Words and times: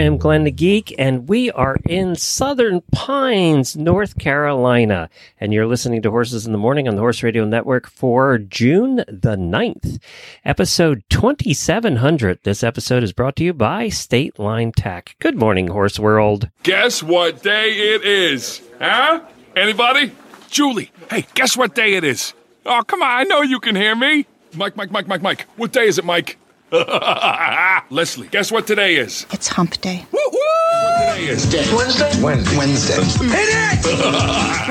I 0.00 0.04
am 0.04 0.16
Glenn 0.16 0.44
the 0.44 0.50
Geek, 0.50 0.94
and 0.98 1.28
we 1.28 1.50
are 1.50 1.76
in 1.86 2.16
Southern 2.16 2.80
Pines, 2.90 3.76
North 3.76 4.16
Carolina. 4.16 5.10
And 5.38 5.52
you're 5.52 5.66
listening 5.66 6.00
to 6.00 6.10
Horses 6.10 6.46
in 6.46 6.52
the 6.52 6.58
Morning 6.58 6.88
on 6.88 6.94
the 6.94 7.02
Horse 7.02 7.22
Radio 7.22 7.44
Network 7.44 7.86
for 7.86 8.38
June 8.38 9.04
the 9.06 9.36
9th, 9.36 10.00
episode 10.42 11.04
2700. 11.10 12.38
This 12.44 12.64
episode 12.64 13.02
is 13.02 13.12
brought 13.12 13.36
to 13.36 13.44
you 13.44 13.52
by 13.52 13.90
State 13.90 14.38
Line 14.38 14.72
Tack. 14.72 15.16
Good 15.18 15.36
morning, 15.36 15.68
Horse 15.68 15.98
World. 15.98 16.48
Guess 16.62 17.02
what 17.02 17.42
day 17.42 17.70
it 17.92 18.02
is? 18.02 18.62
Huh? 18.78 19.20
Anybody? 19.54 20.12
Julie, 20.48 20.92
hey, 21.10 21.26
guess 21.34 21.58
what 21.58 21.74
day 21.74 21.92
it 21.92 22.04
is? 22.04 22.32
Oh, 22.64 22.82
come 22.86 23.02
on, 23.02 23.10
I 23.10 23.24
know 23.24 23.42
you 23.42 23.60
can 23.60 23.76
hear 23.76 23.94
me. 23.94 24.24
Mike, 24.54 24.76
Mike, 24.76 24.92
Mike, 24.92 25.08
Mike, 25.08 25.20
Mike. 25.20 25.46
What 25.56 25.72
day 25.72 25.86
is 25.88 25.98
it, 25.98 26.06
Mike? 26.06 26.38
Leslie, 27.90 28.28
guess 28.28 28.52
what 28.52 28.64
today 28.64 28.94
is? 28.94 29.26
It's 29.32 29.48
hump 29.48 29.80
day. 29.80 30.06
Woo-hoo! 30.12 30.38
What 30.72 31.16
today 31.16 31.24
is? 31.24 31.72
Wednesday? 31.74 32.22
Wednesday. 32.22 32.56
Wednesday. 32.56 32.96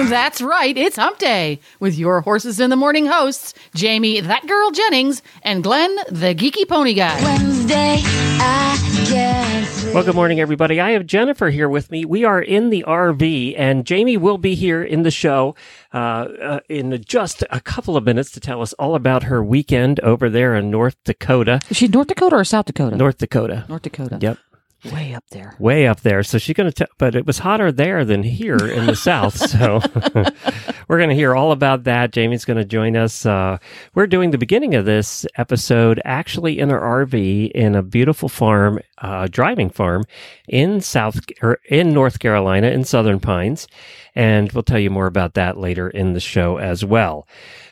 That's 0.09 0.41
right, 0.41 0.77
it's 0.77 0.95
hump 0.95 1.17
day 1.17 1.59
with 1.81 1.97
your 1.97 2.21
Horses 2.21 2.61
in 2.61 2.69
the 2.69 2.77
Morning 2.77 3.05
hosts, 3.05 3.53
Jamie, 3.75 4.21
that 4.21 4.47
girl 4.47 4.71
Jennings, 4.71 5.21
and 5.41 5.61
Glenn, 5.61 5.93
the 6.09 6.33
geeky 6.33 6.65
pony 6.67 6.93
guy. 6.93 7.21
Wednesday, 7.21 7.97
I 8.01 8.77
can't 9.09 9.67
sleep. 9.67 9.93
Well, 9.93 10.03
good 10.03 10.15
morning, 10.15 10.39
everybody. 10.39 10.79
I 10.79 10.91
have 10.91 11.05
Jennifer 11.05 11.49
here 11.49 11.67
with 11.67 11.91
me. 11.91 12.05
We 12.05 12.23
are 12.23 12.41
in 12.41 12.69
the 12.69 12.85
RV, 12.87 13.55
and 13.57 13.85
Jamie 13.85 14.17
will 14.17 14.37
be 14.37 14.55
here 14.55 14.81
in 14.83 15.03
the 15.03 15.11
show 15.11 15.55
uh, 15.93 15.97
uh, 15.97 16.59
in 16.69 17.03
just 17.05 17.43
a 17.49 17.59
couple 17.59 17.97
of 17.97 18.05
minutes 18.05 18.31
to 18.31 18.39
tell 18.39 18.61
us 18.61 18.71
all 18.73 18.95
about 18.95 19.23
her 19.23 19.43
weekend 19.43 19.99
over 20.01 20.29
there 20.29 20.55
in 20.55 20.69
North 20.69 20.95
Dakota. 21.03 21.59
Is 21.69 21.88
she 21.89 21.93
North 21.93 22.07
Dakota 22.07 22.35
or 22.37 22.43
South 22.43 22.65
Dakota? 22.65 22.95
North 22.95 23.17
Dakota. 23.17 23.65
North 23.69 23.81
Dakota. 23.81 24.17
Yep. 24.21 24.37
Way 24.93 25.13
up 25.13 25.25
there. 25.31 25.55
way 25.59 25.87
up 25.87 25.99
there. 26.01 26.23
So 26.23 26.37
she's 26.37 26.55
going 26.55 26.71
to, 26.71 26.85
t- 26.85 26.91
but 26.97 27.13
it 27.13 27.25
was 27.25 27.39
hotter 27.39 27.69
there 27.69 28.05
than 28.05 28.23
here 28.23 28.55
in 28.55 28.85
the 28.85 28.95
south. 28.95 29.35
So 29.59 29.81
we're 30.87 30.97
going 30.97 31.09
to 31.09 31.15
hear 31.15 31.35
all 31.35 31.51
about 31.51 31.83
that. 31.83 32.13
Jamie's 32.13 32.45
going 32.45 32.55
to 32.57 32.63
join 32.63 32.95
us. 32.95 33.25
Uh, 33.25 33.57
we're 33.93 34.07
doing 34.07 34.31
the 34.31 34.37
beginning 34.37 34.75
of 34.75 34.85
this 34.85 35.25
episode 35.35 36.01
actually 36.05 36.59
in 36.59 36.71
our 36.71 37.05
RV 37.05 37.51
in 37.51 37.75
a 37.75 37.83
beautiful 37.83 38.29
farm, 38.29 38.79
uh, 38.99 39.27
driving 39.29 39.69
farm 39.69 40.03
in 40.49 40.81
South 40.81 41.19
or 41.41 41.59
in 41.69 41.89
North 41.93 42.19
Carolina 42.19 42.67
in 42.67 42.83
Southern 42.83 43.19
Pines. 43.19 43.67
And 44.15 44.51
we'll 44.51 44.63
tell 44.63 44.79
you 44.79 44.89
more 44.89 45.05
about 45.05 45.35
that 45.35 45.57
later 45.57 45.89
in 45.89 46.13
the 46.13 46.19
show 46.19 46.57
as 46.57 46.83
well. 46.83 47.27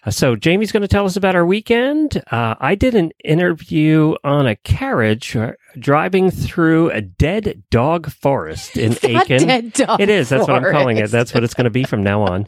Uh, 0.06 0.12
so 0.12 0.36
Jamie's 0.36 0.72
going 0.72 0.82
to 0.82 0.88
tell 0.88 1.06
us 1.06 1.16
about 1.16 1.36
our 1.36 1.46
weekend. 1.46 2.22
Uh, 2.32 2.56
I 2.60 2.76
did 2.76 2.96
an 2.96 3.12
interview 3.24 4.16
on 4.24 4.48
a 4.48 4.56
carriage 4.56 5.36
uh, 5.36 5.54
driving 5.80 6.32
through 6.32 6.92
a 6.92 7.02
dead 7.02 7.64
dog 7.70 8.10
forest 8.12 8.78
in 8.78 8.94
Aiken. 9.04 9.50
it 9.50 10.10
is. 10.10 10.30
That's 10.30 10.48
what 10.48 10.64
I'm 10.64 10.72
calling 10.72 10.98
it. 10.98 11.12
That's 11.12 11.34
what 11.34 11.44
it's 11.44 11.54
going 11.54 11.66
to 11.66 11.70
be 11.72 11.84
from 11.84 12.04
now 12.04 12.22
on. 12.22 12.46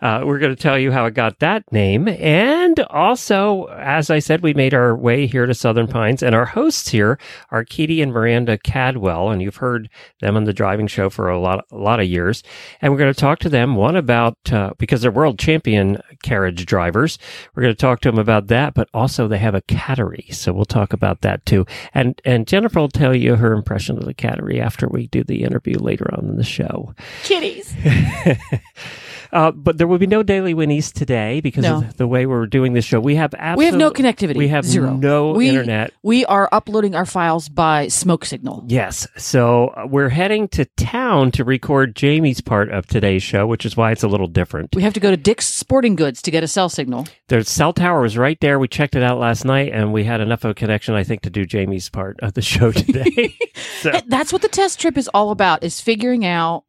Uh, 0.00 0.22
we're 0.24 0.38
going 0.38 0.54
to 0.54 0.60
tell 0.60 0.78
you 0.78 0.90
how 0.92 1.04
it 1.06 1.14
got 1.14 1.40
that 1.40 1.70
name. 1.72 2.08
And 2.08 2.78
also, 2.90 3.66
as 3.66 4.08
I 4.08 4.20
said, 4.20 4.40
we 4.42 4.54
made 4.54 4.72
our 4.72 4.96
way 4.96 5.26
here 5.26 5.46
to 5.46 5.54
Southern 5.54 5.88
Pines 5.88 6.22
and 6.22 6.34
our 6.34 6.46
hosts 6.46 6.88
here 6.88 7.18
are 7.50 7.64
Keady 7.64 8.02
and 8.02 8.12
Miranda 8.12 8.56
Cadwell. 8.56 9.30
And 9.30 9.42
you've 9.42 9.56
heard 9.56 9.71
them 10.20 10.36
on 10.36 10.44
the 10.44 10.52
driving 10.52 10.86
show 10.86 11.10
for 11.10 11.28
a 11.28 11.38
lot, 11.38 11.64
a 11.70 11.76
lot 11.76 12.00
of 12.00 12.06
years. 12.06 12.42
And 12.80 12.92
we're 12.92 12.98
going 12.98 13.12
to 13.12 13.20
talk 13.20 13.38
to 13.40 13.48
them 13.48 13.76
one 13.76 13.96
about, 13.96 14.36
uh, 14.52 14.72
because 14.78 15.02
they're 15.02 15.10
world 15.10 15.38
champion 15.38 16.00
carriage 16.22 16.66
drivers. 16.66 17.18
We're 17.54 17.62
going 17.62 17.74
to 17.74 17.80
talk 17.80 18.00
to 18.00 18.10
them 18.10 18.18
about 18.18 18.48
that, 18.48 18.74
but 18.74 18.88
also 18.94 19.28
they 19.28 19.38
have 19.38 19.54
a 19.54 19.62
cattery. 19.62 20.34
So 20.34 20.52
we'll 20.52 20.64
talk 20.64 20.92
about 20.92 21.20
that 21.22 21.44
too. 21.46 21.66
And, 21.94 22.20
and 22.24 22.46
Jennifer 22.46 22.80
will 22.80 22.88
tell 22.88 23.14
you 23.14 23.36
her 23.36 23.52
impression 23.52 23.98
of 23.98 24.04
the 24.04 24.14
cattery 24.14 24.60
after 24.60 24.88
we 24.88 25.06
do 25.08 25.24
the 25.24 25.42
interview 25.42 25.78
later 25.78 26.08
on 26.12 26.28
in 26.28 26.36
the 26.36 26.44
show. 26.44 26.94
Kitties. 27.22 27.74
Uh, 29.32 29.50
but 29.50 29.78
there 29.78 29.86
will 29.86 29.98
be 29.98 30.06
no 30.06 30.22
daily 30.22 30.52
winnies 30.54 30.92
today 30.92 31.40
because 31.40 31.62
No. 31.64 31.78
of 31.78 31.96
the 31.96 32.06
way 32.06 32.26
we're 32.26 32.46
doing 32.46 32.74
this 32.74 32.84
show. 32.84 33.00
We 33.00 33.14
have 33.16 33.32
absolutely 33.34 33.58
We 33.58 33.64
have 33.66 33.78
no 33.78 33.90
connectivity. 33.90 34.36
We 34.36 34.48
have 34.48 34.64
Zero. 34.66 34.94
no 34.94 35.32
we, 35.32 35.48
internet. 35.48 35.92
We 36.02 36.26
are 36.26 36.48
uploading 36.52 36.94
our 36.94 37.06
files 37.06 37.48
by 37.48 37.88
smoke 37.88 38.24
signal. 38.26 38.64
Yes. 38.68 39.06
So 39.16 39.68
uh, 39.68 39.86
we're 39.88 40.10
heading 40.10 40.48
to 40.48 40.66
town 40.76 41.30
to 41.32 41.44
record 41.44 41.96
Jamie's 41.96 42.40
part 42.42 42.70
of 42.70 42.86
today's 42.86 43.22
show, 43.22 43.46
which 43.46 43.64
is 43.64 43.76
why 43.76 43.90
it's 43.92 44.02
a 44.02 44.08
little 44.08 44.26
different. 44.26 44.74
We 44.76 44.82
have 44.82 44.92
to 44.94 45.00
go 45.00 45.10
to 45.10 45.16
Dick's 45.16 45.46
Sporting 45.46 45.96
Goods 45.96 46.20
to 46.22 46.30
get 46.30 46.44
a 46.44 46.48
cell 46.48 46.68
signal. 46.68 47.06
The 47.28 47.42
cell 47.44 47.72
tower 47.72 48.02
was 48.02 48.18
right 48.18 48.38
there. 48.40 48.58
We 48.58 48.68
checked 48.68 48.94
it 48.96 49.02
out 49.02 49.18
last 49.18 49.44
night 49.46 49.72
and 49.72 49.92
we 49.94 50.04
had 50.04 50.20
enough 50.20 50.44
of 50.44 50.50
a 50.50 50.54
connection, 50.54 50.94
I 50.94 51.04
think, 51.04 51.22
to 51.22 51.30
do 51.30 51.46
Jamie's 51.46 51.88
part 51.88 52.20
of 52.20 52.34
the 52.34 52.42
show 52.42 52.70
today. 52.72 53.34
so, 53.80 53.92
That's 54.06 54.32
what 54.32 54.42
the 54.42 54.48
test 54.48 54.78
trip 54.78 54.98
is 54.98 55.08
all 55.14 55.30
about: 55.30 55.62
is 55.64 55.80
figuring 55.80 56.26
out 56.26 56.64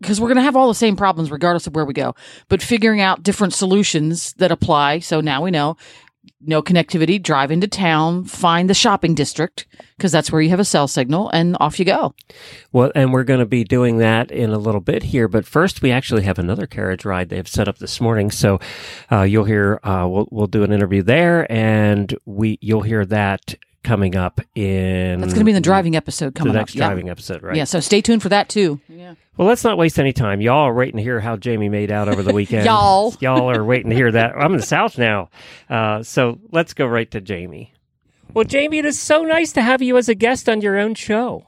because 0.00 0.20
we're 0.20 0.28
going 0.28 0.36
to 0.36 0.42
have 0.42 0.56
all 0.56 0.68
the 0.68 0.74
same 0.74 0.96
problems 0.96 1.30
regardless 1.30 1.66
of 1.66 1.74
where 1.74 1.84
we 1.84 1.94
go, 1.94 2.14
but 2.48 2.62
figuring 2.62 3.00
out 3.00 3.22
different 3.22 3.54
solutions 3.54 4.32
that 4.34 4.52
apply. 4.52 5.00
So 5.00 5.20
now 5.20 5.42
we 5.42 5.50
know 5.50 5.76
no 6.40 6.62
connectivity. 6.62 7.22
Drive 7.22 7.50
into 7.50 7.68
town, 7.68 8.24
find 8.24 8.68
the 8.68 8.74
shopping 8.74 9.14
district 9.14 9.66
because 9.96 10.12
that's 10.12 10.30
where 10.30 10.40
you 10.40 10.50
have 10.50 10.60
a 10.60 10.64
cell 10.64 10.88
signal, 10.88 11.28
and 11.30 11.56
off 11.60 11.78
you 11.78 11.84
go. 11.84 12.14
Well, 12.72 12.92
and 12.94 13.12
we're 13.12 13.24
going 13.24 13.40
to 13.40 13.46
be 13.46 13.64
doing 13.64 13.98
that 13.98 14.30
in 14.30 14.50
a 14.50 14.58
little 14.58 14.80
bit 14.80 15.04
here. 15.04 15.28
But 15.28 15.46
first, 15.46 15.82
we 15.82 15.90
actually 15.90 16.22
have 16.22 16.38
another 16.38 16.66
carriage 16.66 17.04
ride 17.04 17.28
they've 17.28 17.48
set 17.48 17.68
up 17.68 17.78
this 17.78 18.00
morning. 18.00 18.30
So 18.30 18.60
uh, 19.10 19.22
you'll 19.22 19.44
hear 19.44 19.80
uh, 19.82 20.06
we'll 20.08 20.28
we'll 20.30 20.46
do 20.46 20.62
an 20.62 20.72
interview 20.72 21.02
there, 21.02 21.50
and 21.50 22.16
we 22.24 22.58
you'll 22.60 22.82
hear 22.82 23.04
that 23.06 23.54
coming 23.86 24.16
up 24.16 24.40
in 24.56 25.20
That's 25.20 25.32
going 25.32 25.40
to 25.40 25.44
be 25.44 25.52
in 25.52 25.54
the 25.54 25.60
driving 25.60 25.94
episode 25.94 26.34
the 26.34 26.38
coming 26.40 26.54
next 26.54 26.72
up. 26.72 26.76
Yeah. 26.76 26.86
driving 26.88 27.08
episode, 27.08 27.42
right? 27.42 27.56
Yeah, 27.56 27.64
so 27.64 27.78
stay 27.78 28.00
tuned 28.00 28.20
for 28.20 28.28
that 28.30 28.48
too. 28.48 28.80
Yeah. 28.88 29.14
Well, 29.36 29.46
let's 29.46 29.62
not 29.62 29.78
waste 29.78 29.98
any 29.98 30.12
time. 30.12 30.40
Y'all 30.40 30.66
are 30.66 30.74
waiting 30.74 30.96
to 30.96 31.02
hear 31.02 31.20
how 31.20 31.36
Jamie 31.36 31.68
made 31.68 31.92
out 31.92 32.08
over 32.08 32.22
the 32.22 32.32
weekend. 32.34 32.64
Y'all. 32.66 33.14
y'all 33.20 33.48
are 33.48 33.64
waiting 33.64 33.90
to 33.90 33.96
hear 33.96 34.10
that. 34.10 34.34
I'm 34.36 34.52
in 34.52 34.58
the 34.58 34.66
South 34.66 34.98
now, 34.98 35.30
uh, 35.70 36.02
so 36.02 36.40
let's 36.50 36.74
go 36.74 36.86
right 36.86 37.10
to 37.12 37.20
Jamie. 37.20 37.72
Well, 38.34 38.44
Jamie, 38.44 38.78
it 38.78 38.84
is 38.84 38.98
so 38.98 39.22
nice 39.22 39.52
to 39.52 39.62
have 39.62 39.80
you 39.82 39.96
as 39.96 40.08
a 40.08 40.14
guest 40.14 40.48
on 40.48 40.60
your 40.60 40.76
own 40.76 40.94
show. 40.94 41.46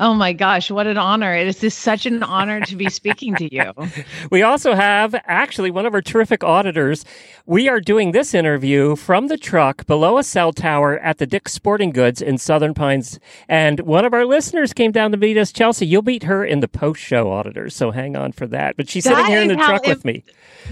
Oh 0.00 0.14
my 0.14 0.32
gosh, 0.32 0.70
what 0.70 0.86
an 0.86 0.96
honor. 0.96 1.36
It 1.36 1.62
is 1.62 1.74
such 1.74 2.06
an 2.06 2.22
honor 2.22 2.62
to 2.62 2.74
be 2.74 2.88
speaking 2.88 3.34
to 3.36 3.54
you. 3.54 3.72
We 4.30 4.42
also 4.42 4.74
have 4.74 5.14
actually 5.26 5.70
one 5.70 5.86
of 5.86 5.94
our 5.94 6.00
terrific 6.00 6.42
auditors. 6.44 7.04
We 7.46 7.68
are 7.68 7.80
doing 7.80 8.12
this 8.12 8.32
interview 8.32 8.96
from 8.96 9.26
the 9.26 9.36
truck 9.36 9.86
below 9.86 10.18
a 10.18 10.22
cell 10.22 10.52
tower 10.52 10.98
at 10.98 11.18
the 11.18 11.26
Dick's 11.26 11.52
Sporting 11.52 11.90
Goods 11.90 12.22
in 12.22 12.38
Southern 12.38 12.74
Pines. 12.74 13.18
And 13.48 13.80
one 13.80 14.04
of 14.04 14.14
our 14.14 14.24
listeners 14.24 14.72
came 14.72 14.92
down 14.92 15.10
to 15.10 15.16
meet 15.16 15.36
us, 15.36 15.52
Chelsea. 15.52 15.86
You'll 15.86 16.02
meet 16.02 16.22
her 16.22 16.44
in 16.44 16.60
the 16.60 16.68
post 16.68 17.00
show 17.00 17.30
auditors, 17.30 17.74
so 17.74 17.90
hang 17.90 18.16
on 18.16 18.32
for 18.32 18.46
that. 18.46 18.76
But 18.76 18.88
she's 18.88 19.04
sitting 19.04 19.26
here 19.26 19.42
in 19.42 19.48
the 19.48 19.56
truck 19.56 19.84
it- 19.84 19.88
with 19.88 20.04
me. 20.04 20.24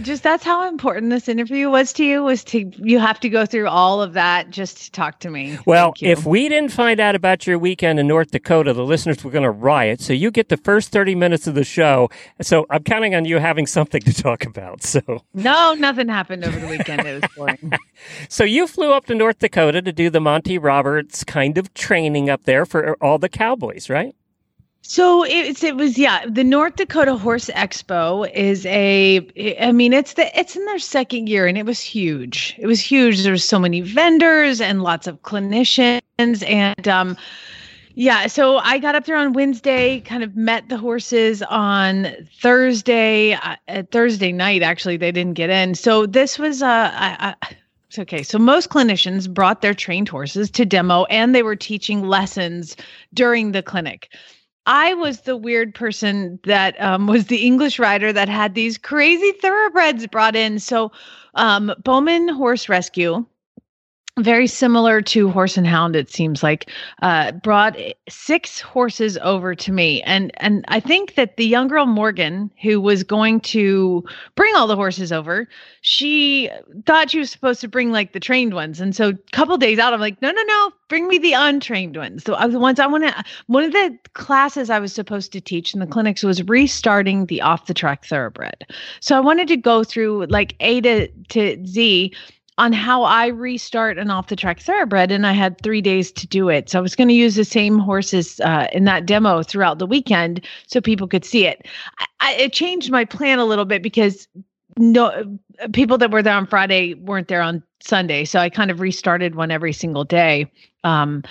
Just 0.03 0.23
that's 0.23 0.45
how 0.45 0.69
important 0.69 1.11
this 1.11 1.29
interview 1.29 1.71
was 1.71 1.93
to 1.95 2.05
you 2.05 2.23
was 2.23 2.45
to 2.45 2.71
you 2.77 2.99
have 3.01 3.19
to 3.21 3.29
go 3.29 3.47
through 3.47 3.67
all 3.69 4.01
of 4.01 4.13
that 4.13 4.51
just 4.51 4.85
to 4.85 4.91
talk 4.93 5.19
to 5.21 5.31
me. 5.31 5.59
Well, 5.67 5.95
if 6.01 6.25
we 6.25 6.49
didn't 6.49 6.71
find 6.73 7.01
out 7.01 7.15
about 7.17 7.47
your 7.47 7.59
weekend 7.59 7.99
in 7.99 8.07
North 8.07 8.31
Dakota, 8.31 8.73
the 8.75 8.85
listeners 8.85 9.18
were 9.25 9.31
going 9.31 9.45
to 9.45 9.51
riot. 9.51 10.01
So 10.01 10.13
you 10.13 10.31
get 10.31 10.49
the 10.49 10.57
first 10.57 10.91
30 10.91 11.15
minutes 11.15 11.47
of 11.47 11.55
the 11.55 11.65
show. 11.65 12.11
So 12.41 12.67
I'm 12.71 12.83
counting 12.83 13.15
on 13.15 13.25
you 13.25 13.39
having 13.39 13.67
something 13.67 14.03
to 14.03 14.15
talk 14.15 14.45
about. 14.45 14.83
So, 14.89 15.23
No, 15.35 15.75
nothing 15.75 16.09
happened 16.09 16.45
over 16.45 16.59
the 16.59 16.67
weekend. 16.67 17.07
It 17.07 17.21
was 17.21 17.31
boring. 17.37 17.73
so 18.29 18.43
you 18.45 18.67
flew 18.67 18.93
up 18.93 19.05
to 19.07 19.15
North 19.15 19.39
Dakota 19.39 19.83
to 19.83 19.93
do 19.93 20.09
the 20.09 20.21
Monty 20.21 20.57
Roberts 20.57 21.25
kind 21.25 21.59
of 21.59 21.75
training 21.75 22.31
up 22.31 22.45
there 22.45 22.65
for 22.65 22.97
all 23.03 23.19
the 23.19 23.29
cowboys, 23.29 23.91
right? 23.91 24.15
So 24.83 25.23
it's 25.23 25.63
it 25.63 25.77
was 25.77 25.99
yeah 25.99 26.25
the 26.27 26.43
North 26.43 26.77
Dakota 26.77 27.17
Horse 27.17 27.51
Expo 27.55 28.31
is 28.33 28.65
a 28.65 29.19
I 29.61 29.71
mean 29.71 29.93
it's 29.93 30.15
the 30.15 30.39
it's 30.39 30.57
in 30.57 30.65
their 30.65 30.79
second 30.79 31.29
year 31.29 31.47
and 31.47 31.59
it 31.59 31.67
was 31.67 31.81
huge 31.81 32.55
it 32.59 32.67
was 32.67 32.81
huge 32.81 33.23
there 33.23 33.33
was 33.33 33.45
so 33.45 33.59
many 33.59 33.83
vendors 33.83 34.63
and 34.63 34.83
lots 34.83 35.07
of 35.07 35.21
clinicians 35.23 36.01
and 36.19 36.89
um 36.89 37.19
yeah 37.99 38.27
so 38.27 38.59
I 38.59 38.79
got 38.79 38.95
up 38.95 39.05
there 39.05 39.17
on 39.17 39.33
Wednesday 39.33 40.01
kind 40.01 40.23
of 40.23 40.37
met 40.37 40.69
the 40.69 40.79
horses 40.79 41.43
on 41.43 42.09
Thursday 42.41 43.33
uh, 43.33 43.57
uh, 43.69 43.83
Thursday 43.91 44.33
night 44.33 44.63
actually 44.63 44.97
they 44.97 45.13
didn't 45.13 45.35
get 45.35 45.51
in 45.51 45.75
so 45.75 46.07
this 46.07 46.39
was 46.39 46.63
uh 46.63 46.91
I, 46.95 47.35
I, 47.43 47.57
it's 47.89 47.99
okay. 47.99 48.23
So 48.23 48.39
most 48.39 48.69
clinicians 48.69 49.33
brought 49.33 49.63
their 49.63 49.73
trained 49.73 50.11
horses 50.11 50.51
to 50.51 50.67
demo 50.67 51.05
and 51.05 51.35
they 51.35 51.43
were 51.43 51.57
teaching 51.57 52.03
lessons 52.03 52.77
during 53.15 53.53
the 53.53 53.63
clinic. 53.63 54.13
I 54.67 54.93
was 54.93 55.23
the 55.23 55.39
weird 55.39 55.75
person 55.75 56.39
that 56.45 56.79
um, 56.83 57.07
was 57.07 57.27
the 57.27 57.47
English 57.47 57.79
rider 57.79 58.13
that 58.13 58.29
had 58.29 58.55
these 58.55 58.77
crazy 58.77 59.33
thoroughbreds 59.41 60.07
brought 60.07 60.37
in. 60.37 60.59
So, 60.59 60.93
um, 61.35 61.73
Bowman 61.83 62.29
Horse 62.29 62.69
Rescue, 62.69 63.25
very 64.23 64.47
similar 64.47 65.01
to 65.03 65.31
Horse 65.31 65.57
and 65.57 65.67
Hound, 65.67 65.97
it 65.97 66.11
seems 66.11 66.43
like, 66.43 66.71
uh, 67.03 67.33
brought 67.33 67.77
six 68.09 68.61
horses 68.61 69.19
over 69.19 69.55
to 69.55 69.73
me, 69.73 70.03
and 70.03 70.33
and 70.37 70.65
I 70.69 70.81
think 70.81 71.15
that 71.15 71.37
the 71.37 71.47
young 71.47 71.69
girl 71.69 71.87
Morgan, 71.87 72.51
who 72.63 72.81
was 72.81 73.03
going 73.03 73.41
to 73.41 74.05
bring 74.35 74.55
all 74.57 74.67
the 74.67 74.77
horses 74.77 75.13
over, 75.13 75.49
she 75.83 76.51
thought 76.87 77.11
she 77.11 77.19
was 77.19 77.31
supposed 77.31 77.61
to 77.61 77.69
bring 77.69 77.93
like 77.93 78.13
the 78.13 78.21
trained 78.21 78.55
ones, 78.55 78.81
and 78.81 78.95
so 78.95 79.11
a 79.11 79.15
couple 79.33 79.57
days 79.57 79.79
out, 79.79 79.95
I'm 79.95 80.01
like, 80.01 80.21
no, 80.23 80.31
no, 80.31 80.43
no, 80.43 80.73
bring 80.89 81.09
me 81.09 81.19
the 81.19 81.35
untrained 81.35 81.97
ones. 81.97 82.25
So 82.25 82.37
the 82.49 82.59
ones 82.59 82.81
I 82.81 82.87
want 82.87 83.05
to. 83.05 83.25
One 83.47 83.65
of 83.65 83.73
the 83.73 83.97
classes 84.15 84.71
I 84.71 84.79
was 84.79 84.93
supposed 84.93 85.33
to 85.33 85.41
teach 85.41 85.75
in 85.75 85.81
the 85.81 85.87
clinics 85.87 86.23
was 86.23 86.43
restarting 86.45 87.27
the 87.27 87.41
off 87.41 87.67
the 87.67 87.75
track 87.75 88.05
thoroughbred. 88.05 88.67
So 89.01 89.17
I 89.17 89.21
wanted 89.21 89.49
to 89.49 89.57
go 89.57 89.85
through 89.85 90.27
like 90.27 90.55
A 90.61 90.81
to 90.81 91.09
to 91.29 91.67
Z 91.67 92.13
on 92.59 92.73
how 92.73 93.05
I 93.05 93.29
restart 93.29 93.99
an 93.99 94.11
off 94.11 94.27
the 94.27 94.37
track 94.37 94.61
thoroughbred, 94.61 95.13
and 95.13 95.27
I 95.27 95.33
had 95.33 95.61
three 95.63 95.81
days 95.81 96.11
to 96.13 96.27
do 96.27 96.49
it. 96.49 96.69
So 96.69 96.79
I 96.79 96.83
was 96.83 96.97
going 96.97 97.09
to 97.09 97.15
use 97.15 97.37
the 97.37 97.45
same 97.45 97.79
horses 97.79 98.41
uh, 98.41 98.67
in 98.73 98.85
that 98.85 99.07
demo 99.07 99.45
throughout 99.45 99.79
the 99.79 99.87
weekend 99.87 100.45
so 100.67 100.81
people 100.81 101.07
could 101.07 101.25
see 101.25 101.47
it. 101.47 101.67
I, 101.99 102.07
I, 102.21 102.35
it 102.35 102.53
changed 102.53 102.91
my 102.91 103.05
plan 103.05 103.39
a 103.39 103.45
little 103.45 103.65
bit 103.65 103.83
because 103.83 104.27
no 104.77 105.39
people 105.73 105.99
that 105.99 106.11
were 106.11 106.23
there 106.23 106.35
on 106.35 106.47
Friday 106.47 106.95
weren't 106.95 107.29
there 107.29 107.43
on 107.43 107.63
Sunday, 107.81 108.25
so 108.25 108.41
I 108.41 108.51
kind 108.51 108.73
of 108.73 108.81
restarted 108.81 109.37
one 109.37 109.53
every 109.53 109.73
single 109.73 110.05
day, 110.05 110.51
um, 110.83 111.23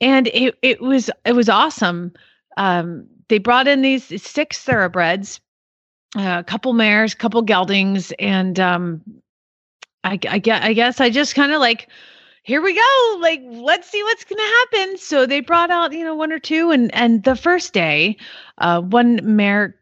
and 0.00 0.26
it 0.28 0.58
it 0.62 0.80
was 0.80 1.10
it 1.24 1.34
was 1.34 1.48
awesome. 1.48 2.12
Um, 2.56 3.06
they 3.28 3.38
brought 3.38 3.68
in 3.68 3.82
these 3.82 4.22
six 4.22 4.58
thoroughbreds, 4.60 5.40
uh, 6.16 6.38
a 6.40 6.44
couple 6.44 6.72
mares, 6.72 7.14
a 7.14 7.16
couple 7.16 7.42
geldings, 7.42 8.12
and 8.18 8.58
um, 8.60 9.00
I, 10.04 10.18
I 10.28 10.42
I 10.48 10.72
guess 10.72 11.00
I 11.00 11.10
just 11.10 11.34
kind 11.34 11.52
of 11.52 11.60
like 11.60 11.88
here 12.42 12.60
we 12.60 12.74
go 12.74 13.18
like 13.20 13.40
let's 13.44 13.88
see 13.88 14.02
what's 14.02 14.24
gonna 14.24 14.42
happen. 14.42 14.98
So 14.98 15.26
they 15.26 15.40
brought 15.40 15.70
out 15.70 15.92
you 15.92 16.04
know 16.04 16.14
one 16.14 16.32
or 16.32 16.38
two 16.38 16.70
and 16.70 16.92
and 16.94 17.22
the 17.24 17.36
first 17.36 17.72
day 17.72 18.16
uh 18.58 18.80
one 18.80 19.20
mare 19.22 19.76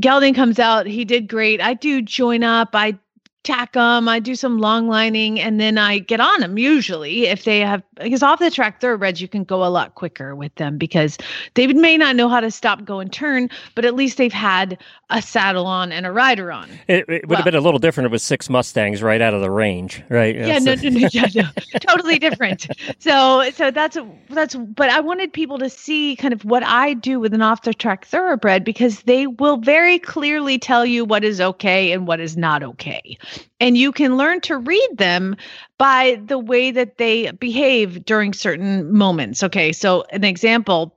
gelding 0.00 0.34
comes 0.34 0.58
out 0.58 0.86
he 0.86 1.04
did 1.04 1.28
great. 1.28 1.60
I 1.60 1.74
do 1.74 2.02
join 2.02 2.42
up 2.42 2.70
i 2.74 2.98
tack 3.42 3.72
them 3.72 4.08
i 4.08 4.20
do 4.20 4.34
some 4.34 4.58
long 4.58 4.86
lining 4.86 5.40
and 5.40 5.58
then 5.58 5.78
i 5.78 5.98
get 5.98 6.20
on 6.20 6.40
them 6.40 6.58
usually 6.58 7.26
if 7.26 7.44
they 7.44 7.60
have 7.60 7.82
because 7.96 8.22
off 8.22 8.38
the 8.38 8.50
track 8.50 8.80
thoroughbreds 8.80 9.20
you 9.20 9.28
can 9.28 9.44
go 9.44 9.64
a 9.64 9.68
lot 9.68 9.94
quicker 9.94 10.36
with 10.36 10.54
them 10.56 10.76
because 10.76 11.16
they 11.54 11.66
may 11.68 11.96
not 11.96 12.14
know 12.16 12.28
how 12.28 12.40
to 12.40 12.50
stop 12.50 12.84
go 12.84 13.00
and 13.00 13.12
turn 13.12 13.48
but 13.74 13.84
at 13.84 13.94
least 13.94 14.18
they've 14.18 14.32
had 14.32 14.76
a 15.08 15.22
saddle 15.22 15.66
on 15.66 15.90
and 15.90 16.04
a 16.06 16.12
rider 16.12 16.52
on 16.52 16.68
It, 16.86 17.08
it 17.08 17.08
would 17.08 17.28
Well- 17.30 17.36
have 17.38 17.44
been 17.44 17.54
a 17.54 17.60
little 17.60 17.78
different 17.80 18.04
if 18.06 18.10
it 18.10 18.12
was 18.12 18.22
six 18.22 18.50
Mustangs 18.50 19.02
right 19.02 19.20
out 19.20 19.32
of 19.34 19.40
the 19.40 19.50
range, 19.50 20.02
right? 20.08 20.36
yeah 20.36 20.58
no, 20.58 20.74
no, 20.74 20.88
no, 20.90 21.08
yeah, 21.12 21.26
no, 21.34 21.42
totally 21.80 22.18
different. 22.18 22.66
So, 22.98 23.50
so 23.50 23.70
that's 23.70 23.96
that's. 24.28 24.54
But 24.54 24.90
I 24.90 25.00
wanted 25.00 25.32
people 25.32 25.58
to 25.58 25.68
see 25.70 26.14
kind 26.16 26.32
of 26.34 26.44
what 26.44 26.62
I 26.62 26.94
do 26.94 27.18
with 27.18 27.32
an 27.34 27.42
off 27.42 27.62
the 27.62 27.74
track 27.74 28.04
thoroughbred 28.06 28.64
because 28.64 29.02
they 29.02 29.26
will 29.26 29.56
very 29.58 29.98
clearly 29.98 30.58
tell 30.58 30.84
you 30.86 31.04
what 31.04 31.24
is 31.24 31.40
okay 31.40 31.92
and 31.92 32.06
what 32.06 32.20
is 32.20 32.36
not 32.36 32.62
okay, 32.62 33.16
and 33.60 33.76
you 33.76 33.92
can 33.92 34.16
learn 34.16 34.40
to 34.42 34.56
read 34.56 34.88
them 34.96 35.36
by 35.78 36.20
the 36.26 36.38
way 36.38 36.70
that 36.70 36.98
they 36.98 37.30
behave 37.32 38.04
during 38.04 38.32
certain 38.32 38.92
moments. 38.92 39.42
Okay, 39.42 39.72
so 39.72 40.04
an 40.10 40.24
example, 40.24 40.96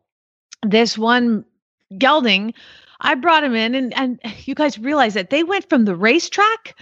this 0.62 0.98
one 0.98 1.46
gelding. 1.98 2.54
I 3.02 3.16
brought 3.16 3.44
him 3.44 3.56
in, 3.56 3.76
and, 3.76 3.94
and 3.98 4.20
you 4.46 4.56
guys 4.56 4.80
realize 4.80 5.14
that 5.14 5.30
they 5.30 5.44
went 5.44 5.68
from 5.70 5.86
the 5.86 5.96
racetrack 5.96 6.76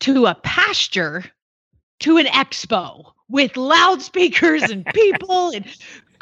to 0.00 0.26
a 0.26 0.34
pasture 0.36 1.24
to 2.00 2.18
an 2.18 2.26
expo 2.26 3.12
with 3.28 3.56
loudspeakers 3.56 4.62
and 4.62 4.84
people 4.94 5.50
and 5.50 5.64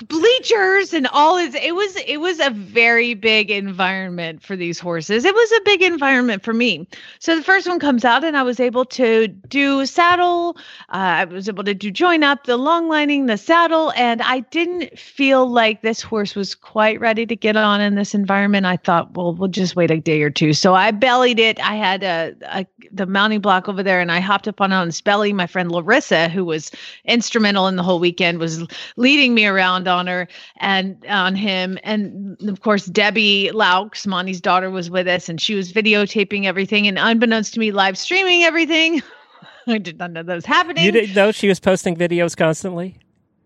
bleachers 0.09 0.93
and 0.93 1.07
all 1.09 1.37
is 1.37 1.55
it 1.55 1.75
was 1.75 1.97
it 1.97 2.19
was 2.19 2.41
a 2.41 2.51
very 2.51 3.15
big 3.15 3.51
environment 3.51 4.43
for 4.43 4.57
these 4.57 4.79
horses. 4.79 5.25
It 5.25 5.35
was 5.35 5.53
a 5.53 5.61
big 5.65 5.83
environment 5.83 6.43
for 6.43 6.53
me. 6.53 6.87
So 7.19 7.37
the 7.37 7.43
first 7.43 7.69
one 7.69 7.79
comes 7.79 8.05
out 8.05 8.25
and 8.25 8.37
i 8.37 8.43
was 8.43 8.61
able 8.61 8.85
to 8.87 9.29
do 9.29 9.87
saddle. 9.87 10.57
Uh, 10.89 11.23
i 11.23 11.25
was 11.25 11.49
able 11.49 11.65
to 11.65 11.75
do 11.75 11.91
join 11.91 12.23
up 12.23 12.45
the 12.45 12.57
long 12.57 12.89
lining 12.89 13.27
the 13.27 13.37
saddle 13.37 13.93
and 13.97 14.23
i 14.23 14.41
didn't 14.41 14.99
feel 14.99 15.47
like 15.47 15.83
this 15.83 16.03
horse 16.03 16.35
was 16.35 16.55
quite 16.55 17.01
ready 17.01 17.25
to 17.27 17.37
get 17.37 17.57
on 17.57 17.81
in 17.81 17.95
this 17.95 18.15
environment. 18.15 18.67
I 18.67 18.77
thought 18.77 19.17
well 19.17 19.35
we'll 19.35 19.49
just 19.49 19.77
wait 19.77 19.91
a 19.91 20.01
day 20.01 20.23
or 20.23 20.31
two. 20.31 20.53
So 20.53 20.75
i 20.75 20.91
bellied 20.91 21.39
it. 21.39 21.61
I 21.61 21.77
had 21.77 22.03
a, 22.03 22.35
a 22.43 22.67
the 22.91 23.07
mounting 23.07 23.41
block 23.41 23.69
over 23.69 23.83
there 23.83 24.01
and 24.01 24.11
i 24.11 24.21
hopped 24.21 24.49
up 24.49 24.61
on 24.61 24.73
its 24.89 25.01
belly 25.01 25.33
my 25.33 25.47
friend 25.47 25.71
larissa 25.71 26.29
who 26.29 26.45
was 26.45 26.71
instrumental 27.05 27.69
in 27.69 27.77
the 27.77 27.83
whole 27.83 28.01
weekend 28.01 28.39
was 28.39 28.65
leading 28.97 29.35
me 29.35 29.47
around 29.47 29.89
on 29.93 30.07
her 30.07 30.27
and 30.59 31.05
on 31.09 31.35
him 31.35 31.79
and 31.85 32.37
of 32.49 32.61
course 32.61 32.87
debbie 32.87 33.51
Loucks 33.53 34.07
monty's 34.07 34.41
daughter 34.41 34.71
was 34.71 34.91
with 34.91 35.07
us 35.07 35.29
and 35.29 35.41
she 35.41 35.55
was 35.55 35.73
videotaping 35.73 36.45
everything 36.47 36.87
and 36.87 36.99
unbeknownst 36.99 37.55
to 37.55 37.61
me 37.61 37.71
live 37.71 37.97
streaming 37.99 38.43
everything 38.43 39.03
i 39.69 39.79
did 39.79 39.99
not 39.99 40.11
know 40.11 40.23
that 40.23 40.35
was 40.35 40.47
happening 40.47 40.85
You 40.85 40.93
didn't 40.93 41.15
know 41.15 41.31
she 41.33 41.49
was 41.49 41.61
posting 41.61 41.95
videos 41.97 42.37
constantly? 42.37 42.99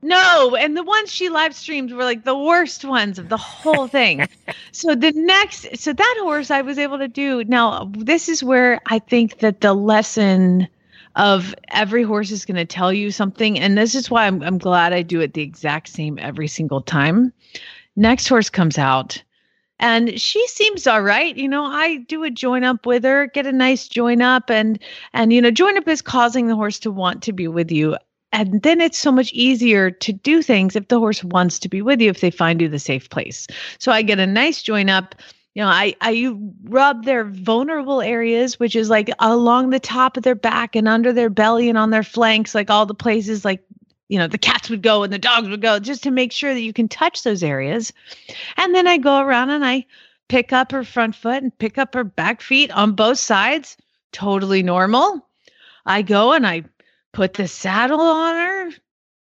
no, 0.03 0.55
and 0.55 0.77
the 0.77 0.85
ones 0.85 1.11
she 1.11 1.29
live 1.29 1.55
streamed 1.55 1.91
were 1.91 2.05
like 2.05 2.23
the 2.25 2.37
worst 2.39 2.85
ones 2.85 3.19
of 3.19 3.29
the 3.29 3.37
whole 3.37 3.89
thing. 3.89 4.29
so 4.73 4.95
the 4.95 5.11
next, 5.13 5.77
so 5.77 5.93
that 5.93 6.17
horse 6.21 6.51
I 6.51 6.63
was 6.63 6.79
able 6.79 6.99
to 6.99 7.09
do. 7.09 7.43
Now, 7.45 7.91
this 7.97 8.29
is 8.29 8.45
where 8.45 8.81
I 8.87 9.01
think 9.01 9.41
that 9.41 9.63
the 9.63 9.75
lesson 9.75 10.69
of 11.17 11.55
every 11.71 12.03
horse 12.03 12.31
is 12.31 12.45
going 12.45 12.57
to 12.57 12.65
tell 12.65 12.93
you 12.93 13.11
something, 13.11 13.59
and 13.59 13.77
this 13.77 13.95
is 13.95 14.11
why 14.11 14.27
I'm 14.27 14.43
I'm 14.43 14.59
glad 14.59 14.93
I 14.93 15.03
do 15.03 15.21
it 15.21 15.35
the 15.35 15.43
exact 15.43 15.89
same 15.89 16.19
every 16.21 16.49
single 16.49 16.81
time. 16.81 17.33
Next 17.97 18.29
horse 18.29 18.51
comes 18.51 18.79
out. 18.79 19.23
And 19.79 20.19
she 20.19 20.47
seems 20.49 20.87
all 20.87 21.03
right. 21.03 21.37
You 21.37 21.49
know, 21.49 21.65
I 21.65 21.97
do 22.09 22.25
a 22.25 22.31
join 22.31 22.65
up 22.65 22.87
with 22.87 23.05
her, 23.05 23.27
get 23.27 23.47
a 23.47 23.53
nice 23.53 23.89
join 23.89 24.23
up 24.23 24.51
and 24.51 24.83
and 25.13 25.33
you 25.33 25.43
know, 25.43 25.51
join 25.51 25.77
up 25.77 25.87
is 25.87 26.01
causing 26.01 26.47
the 26.47 26.57
horse 26.57 26.79
to 26.81 26.91
want 26.91 27.23
to 27.25 27.33
be 27.33 27.47
with 27.47 27.71
you 27.71 27.97
and 28.33 28.63
then 28.63 28.81
it's 28.81 28.99
so 28.99 29.11
much 29.11 29.33
easier 29.33 29.91
to 29.91 30.13
do 30.13 30.43
things 30.43 30.77
if 30.77 30.89
the 30.89 30.99
horse 30.99 31.25
wants 31.25 31.59
to 31.59 31.69
be 31.69 31.81
with 31.81 32.01
you 32.01 32.11
if 32.11 32.21
they 32.21 32.31
find 32.31 32.61
you 32.61 32.69
the 32.69 32.79
safe 32.79 33.09
place 33.11 33.47
so 33.79 33.93
i 33.93 34.03
get 34.03 34.19
a 34.19 34.27
nice 34.27 34.63
join 34.63 34.89
up 34.89 35.15
you 35.57 35.63
know 35.63 35.69
i 35.69 35.97
i 36.03 36.37
rub 36.65 37.05
their 37.05 37.25
vulnerable 37.25 38.01
areas 38.03 38.61
which 38.61 38.77
is 38.77 38.91
like 38.91 39.11
along 39.19 39.71
the 39.71 39.81
top 39.81 40.17
of 40.17 40.23
their 40.23 40.35
back 40.37 40.77
and 40.77 40.87
under 40.87 41.13
their 41.13 41.31
belly 41.31 41.69
and 41.69 41.79
on 41.79 41.91
their 41.91 42.03
flanks 42.05 42.55
like 42.55 42.71
all 42.71 42.87
the 42.87 42.95
places 42.95 43.45
like 43.45 43.65
you 44.09 44.19
know 44.19 44.27
the 44.27 44.39
cats 44.39 44.71
would 44.71 44.83
go 44.83 45.03
and 45.03 45.13
the 45.13 45.19
dogs 45.19 45.49
would 45.49 45.63
go 45.63 45.79
just 45.79 46.03
to 46.03 46.11
make 46.11 46.33
sure 46.33 46.55
that 46.55 46.61
you 46.61 46.73
can 46.73 46.89
touch 46.89 47.23
those 47.23 47.43
areas. 47.43 47.93
And 48.57 48.75
then 48.75 48.87
i 48.87 48.99
go 48.99 49.19
around 49.19 49.51
and 49.51 49.65
i 49.65 49.85
pick 50.29 50.53
up 50.53 50.73
her 50.73 50.85
front 50.85 51.15
foot 51.15 51.43
and 51.43 51.57
pick 51.59 51.79
up 51.79 51.95
her 51.95 52.05
back 52.05 52.41
feet 52.41 52.71
on 52.71 52.93
both 52.93 53.19
sides 53.19 53.77
totally 54.13 54.63
normal. 54.63 55.27
I 55.85 56.03
go 56.03 56.33
and 56.33 56.47
i 56.47 56.65
put 57.13 57.35
the 57.35 57.49
saddle 57.49 58.01
on 58.01 58.35
her, 58.35 58.71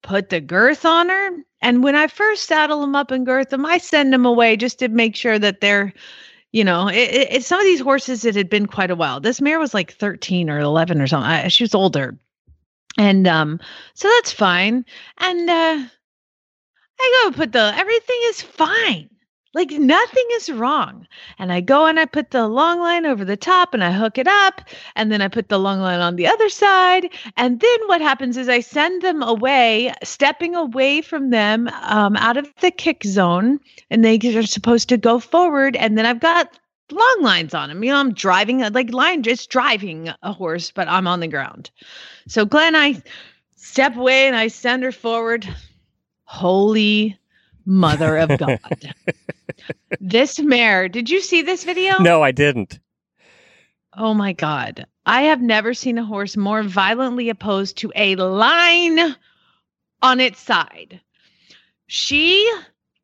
put 0.07 0.29
the 0.29 0.41
girth 0.41 0.85
on 0.85 1.09
her. 1.09 1.31
And 1.61 1.83
when 1.83 1.97
I 1.97 2.07
first 2.07 2.45
saddle 2.45 2.81
them 2.81 2.95
up 2.95 3.11
and 3.11 3.27
girth 3.27 3.51
them, 3.51 3.67
I 3.67 3.79
send 3.79 4.13
them 4.13 4.25
away 4.25 4.57
just 4.57 4.79
to 4.79 4.89
make 4.89 5.17
sure 5.17 5.39
that 5.39 5.61
they're, 5.61 5.93
you 6.53 6.63
know, 6.63 6.89
it, 6.89 7.29
it, 7.31 7.45
some 7.45 7.59
of 7.59 7.67
these 7.67 7.81
horses 7.81 8.25
it 8.25 8.37
had 8.37 8.49
been 8.49 8.67
quite 8.67 8.91
a 8.91 8.97
while. 8.97 9.21
This 9.21 9.41
mare 9.41 9.59
was 9.59 9.75
like 9.75 9.93
13 9.93 10.49
or 10.49 10.61
11 10.61 11.01
or 11.01 11.07
something. 11.09 11.29
I, 11.29 11.49
she 11.49 11.65
was 11.65 11.75
older. 11.75 12.17
And 12.97 13.27
um, 13.27 13.59
so 13.95 14.09
that's 14.09 14.33
fine. 14.33 14.85
And 15.19 15.51
uh, 15.51 15.85
I 17.01 17.23
go 17.25 17.37
put 17.37 17.53
the, 17.53 17.73
everything 17.77 18.21
is 18.25 18.43
fine. 18.43 19.11
Like 19.57 19.71
nothing 19.71 20.27
is 20.33 20.51
wrong. 20.51 21.09
And 21.39 21.51
I 21.51 21.63
go 21.63 21.87
and 21.87 21.99
I 21.99 22.05
put 22.05 22.31
the 22.31 22.47
long 22.47 22.79
line 22.79 23.07
over 23.07 23.25
the 23.25 23.39
top 23.39 23.73
and 23.73 23.83
I 23.83 23.91
hook 23.91 24.19
it 24.19 24.29
up. 24.29 24.61
And 24.97 25.11
then 25.11 25.23
I 25.23 25.29
put 25.29 25.49
the 25.49 25.59
long 25.59 25.81
line 25.81 26.01
on 26.01 26.17
the 26.17 26.27
other 26.27 26.51
side. 26.51 27.09
And 27.39 27.59
then 27.59 27.79
what 27.87 28.03
happens 28.03 28.37
is 28.37 28.51
I 28.51 28.61
send 28.61 29.01
them 29.01 29.23
away, 29.23 29.95
stepping 30.05 30.55
away 30.55 31.01
from 31.01 31.31
them 31.31 31.69
um, 31.85 32.17
out 32.17 32.37
of 32.37 32.53
the 32.61 32.71
kick 32.71 33.03
zone. 33.05 33.59
And 33.89 34.05
they 34.05 34.19
are 34.37 34.43
supposed 34.43 34.91
to 34.91 34.99
go 34.99 35.19
forward. 35.19 35.75
And 35.77 35.97
then 35.97 36.05
I've 36.05 36.21
got 36.21 36.59
long 36.91 37.19
lines 37.23 37.55
on 37.55 37.71
them. 37.71 37.83
You 37.83 37.93
know, 37.93 37.99
I'm 37.99 38.13
driving, 38.13 38.59
like 38.75 38.93
line 38.93 39.23
just 39.23 39.49
driving 39.49 40.11
a 40.23 40.35
horse, 40.35 40.71
but 40.71 40.87
I'm 40.87 41.07
on 41.07 41.21
the 41.21 41.29
ground. 41.29 41.71
So 42.29 42.45
Glenn, 42.45 42.77
I 42.77 43.03
step 43.57 43.97
away 43.97 44.27
and 44.27 44.37
I 44.37 44.49
send 44.49 44.83
her 44.83 44.93
forward. 44.93 45.49
Holy 46.25 47.19
mother 47.67 48.17
of 48.17 48.29
God. 48.39 48.95
this 50.01 50.39
mare, 50.39 50.89
did 50.89 51.11
you 51.11 51.21
see 51.21 51.43
this 51.43 51.65
video? 51.65 51.99
No, 52.01 52.23
I 52.23 52.33
didn't. 52.33 52.79
Oh 53.97 54.15
my 54.15 54.33
God. 54.33 54.87
I 55.05 55.23
have 55.23 55.41
never 55.41 55.75
seen 55.75 55.99
a 55.99 56.05
horse 56.05 56.37
more 56.37 56.63
violently 56.63 57.29
opposed 57.29 57.79
to 57.79 57.93
a 57.95 58.17
line 58.17 59.15
on 60.03 60.21
its 60.21 60.41
side. 60.41 61.01
She 61.87 62.51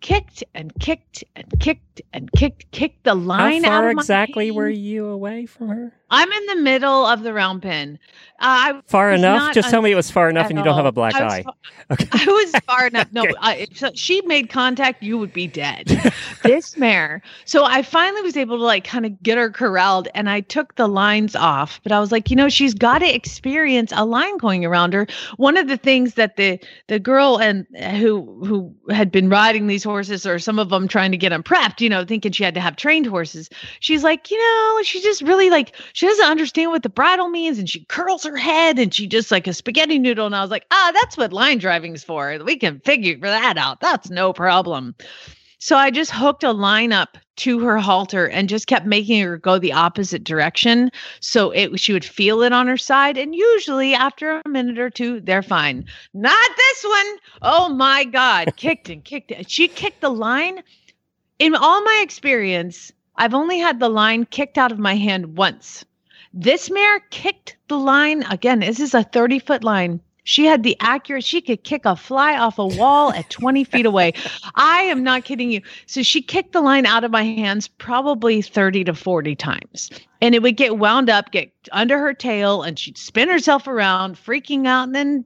kicked 0.01 0.43
and 0.55 0.73
kicked 0.81 1.23
and 1.37 1.47
kicked 1.61 1.92
and 2.13 2.31
kicked 2.33 2.71
kicked 2.73 3.05
the 3.05 3.11
How 3.11 3.17
line 3.17 3.65
out 3.65 3.83
far 3.83 3.91
exactly 3.91 4.51
were 4.51 4.69
you 4.69 5.07
away 5.07 5.47
from 5.47 5.69
her? 5.69 5.93
I'm 6.15 6.31
in 6.31 6.47
the 6.47 6.57
middle 6.57 7.07
of 7.07 7.23
the 7.23 7.33
round 7.33 7.63
pen. 7.63 7.99
Uh, 8.39 8.75
I 8.75 8.83
Far 8.87 9.13
enough? 9.13 9.55
Just 9.55 9.71
tell 9.71 9.81
me 9.81 9.93
it 9.93 9.95
was 9.95 10.11
far 10.11 10.29
enough 10.29 10.51
and 10.51 10.59
you 10.59 10.65
don't 10.65 10.77
have 10.77 10.85
a 10.85 10.93
black 10.93 11.15
eye. 11.15 11.43
fa- 11.43 11.53
Okay. 11.93 12.07
I 12.13 12.25
was 12.27 12.53
far 12.67 12.87
enough. 12.87 13.09
No, 13.13 13.23
Okay. 13.25 13.33
I, 13.41 13.55
if 13.71 13.97
she 13.97 14.21
made 14.23 14.51
contact, 14.51 15.03
you 15.03 15.17
would 15.19 15.33
be 15.33 15.47
dead. 15.47 15.87
this 16.43 16.77
mare. 16.77 17.23
So 17.45 17.65
I 17.65 17.83
finally 17.83 18.21
was 18.23 18.37
able 18.37 18.59
to 18.59 18.63
like 18.65 18.85
kind 18.85 19.07
of 19.07 19.23
get 19.23 19.39
her 19.39 19.51
corralled, 19.51 20.09
and 20.15 20.29
I 20.29 20.41
took 20.41 20.75
the 20.77 20.87
lines 20.87 21.35
off. 21.35 21.81
But 21.83 21.93
I 21.93 22.01
was 22.01 22.13
like, 22.13 22.31
you 22.31 22.37
know, 22.37 22.49
she's 22.49 22.75
got 22.75 22.99
to 22.99 23.15
experience 23.15 23.93
a 23.95 24.05
line 24.05 24.37
going 24.39 24.65
around 24.65 24.93
her. 24.95 25.07
One 25.37 25.57
of 25.57 25.69
the 25.69 25.77
things 25.79 26.15
that 26.15 26.37
the 26.37 26.59
the 26.89 26.99
girl 26.99 27.39
and 27.41 27.67
who 27.99 28.45
who 28.45 28.75
had 28.95 29.11
been 29.11 29.29
riding 29.31 29.67
these 29.67 29.85
horses, 29.85 30.27
or 30.27 30.39
some 30.39 30.59
of 30.59 30.69
them 30.71 30.89
trying 30.89 31.11
to 31.13 31.19
get 31.19 31.31
them 31.31 31.43
prepped, 31.43 31.81
you 31.83 31.89
know, 31.89 32.05
thinking 32.05 32.33
she 32.33 32.45
had 32.45 32.55
to 32.55 32.61
have 32.61 32.77
trained 32.77 33.07
horses. 33.07 33.51
She's 33.81 34.03
like, 34.03 34.31
you 34.31 34.39
know, 34.39 34.83
she 34.83 35.03
just 35.03 35.23
really 35.23 35.51
like 35.51 35.75
she 35.93 36.07
doesn't 36.07 36.27
understand 36.27 36.71
what 36.71 36.83
the 36.83 36.89
bridle 36.89 37.29
means, 37.29 37.59
and 37.59 37.69
she 37.69 37.85
curls 37.87 38.25
her 38.25 38.37
head, 38.37 38.79
and 38.79 38.95
she 38.95 39.07
just 39.07 39.31
like 39.31 39.47
a 39.47 39.53
spaghetti 39.53 39.99
noodle. 39.99 40.27
And 40.27 40.37
I 40.37 40.43
was 40.43 40.51
like, 40.51 40.67
ah, 40.71 40.93
that's 40.95 41.17
what 41.17 41.33
line 41.33 41.59
driving's 41.59 42.05
for. 42.05 42.39
We 42.45 42.57
can 42.57 42.81
figure 42.81 43.19
that 43.19 43.59
out. 43.59 43.81
That's 43.81 44.09
no 44.11 44.33
problem. 44.33 44.95
So 45.59 45.77
I 45.77 45.91
just 45.93 46.11
hooked 46.11 46.43
a 46.43 46.51
line 46.51 46.93
up 46.93 47.17
to 47.37 47.61
her 47.61 47.79
halter 47.79 48.29
and 48.29 48.49
just 48.49 48.67
kept 48.67 48.85
making 48.85 49.23
her 49.23 49.39
go 49.39 49.59
the 49.59 49.73
opposite 49.73 50.25
direction 50.25 50.91
so 51.21 51.51
it 51.53 51.79
she 51.79 51.93
would 51.93 52.05
feel 52.05 52.43
it 52.43 52.53
on 52.53 52.67
her 52.67 52.77
side 52.77 53.17
and 53.17 53.35
usually 53.35 53.95
after 53.95 54.43
a 54.45 54.49
minute 54.49 54.79
or 54.79 54.91
two 54.91 55.21
they're 55.21 55.43
fine. 55.43 55.85
Not 56.15 56.51
this 56.57 56.85
one. 56.85 57.17
Oh 57.43 57.69
my 57.69 58.05
god, 58.05 58.57
kicked 58.57 58.91
and 58.91 59.05
kicked 59.05 59.31
it. 59.31 59.51
She 59.51 59.69
kicked 59.69 60.01
the 60.01 60.11
line 60.11 60.63
in 61.43 61.57
all 61.57 61.83
my 61.83 62.01
experience, 62.05 62.93
I've 63.17 63.35
only 63.35 63.59
had 63.59 63.81
the 63.81 63.89
line 63.89 64.27
kicked 64.27 64.57
out 64.57 64.71
of 64.71 64.79
my 64.79 64.95
hand 64.95 65.37
once. 65.37 65.85
This 66.33 66.71
mare 66.71 67.01
kicked 67.11 67.57
the 67.67 67.77
line 67.77 68.23
again. 68.31 68.61
This 68.61 68.79
is 68.79 68.95
a 68.95 69.03
30 69.03 69.41
foot 69.41 69.65
line. 69.65 70.01
She 70.23 70.45
had 70.45 70.63
the 70.63 70.77
accuracy. 70.79 71.27
she 71.27 71.41
could 71.41 71.65
kick 71.65 71.85
a 71.85 71.97
fly 71.97 72.39
off 72.39 72.61
a 72.61 72.67
wall 72.67 73.13
at 73.13 73.29
20 73.29 73.65
feet 73.65 73.87
away. 73.87 74.13
I 74.55 74.83
am 74.83 75.03
not 75.03 75.25
kidding 75.25 75.51
you. 75.51 75.63
So 75.87 76.05
she 76.05 76.23
kicked 76.23 76.53
the 76.53 76.61
line 76.61 76.87
out 76.87 77.03
of 77.03 77.11
my 77.11 77.25
hands 77.25 77.67
probably 77.67 78.41
30 78.41 78.85
to 78.85 78.95
40 78.95 79.35
times. 79.35 79.91
And 80.21 80.37
it 80.37 80.43
would 80.43 80.57
get 80.57 80.79
wound 80.79 81.11
up, 81.11 81.33
get 81.33 81.51
under 81.73 81.99
her 81.99 82.15
tail, 82.15 82.63
and 82.63 82.79
she'd 82.79 82.97
spin 82.97 83.29
herself 83.29 83.67
around, 83.67 84.15
freaking 84.15 84.69
out. 84.69 84.85
And 84.85 84.95
then 84.95 85.25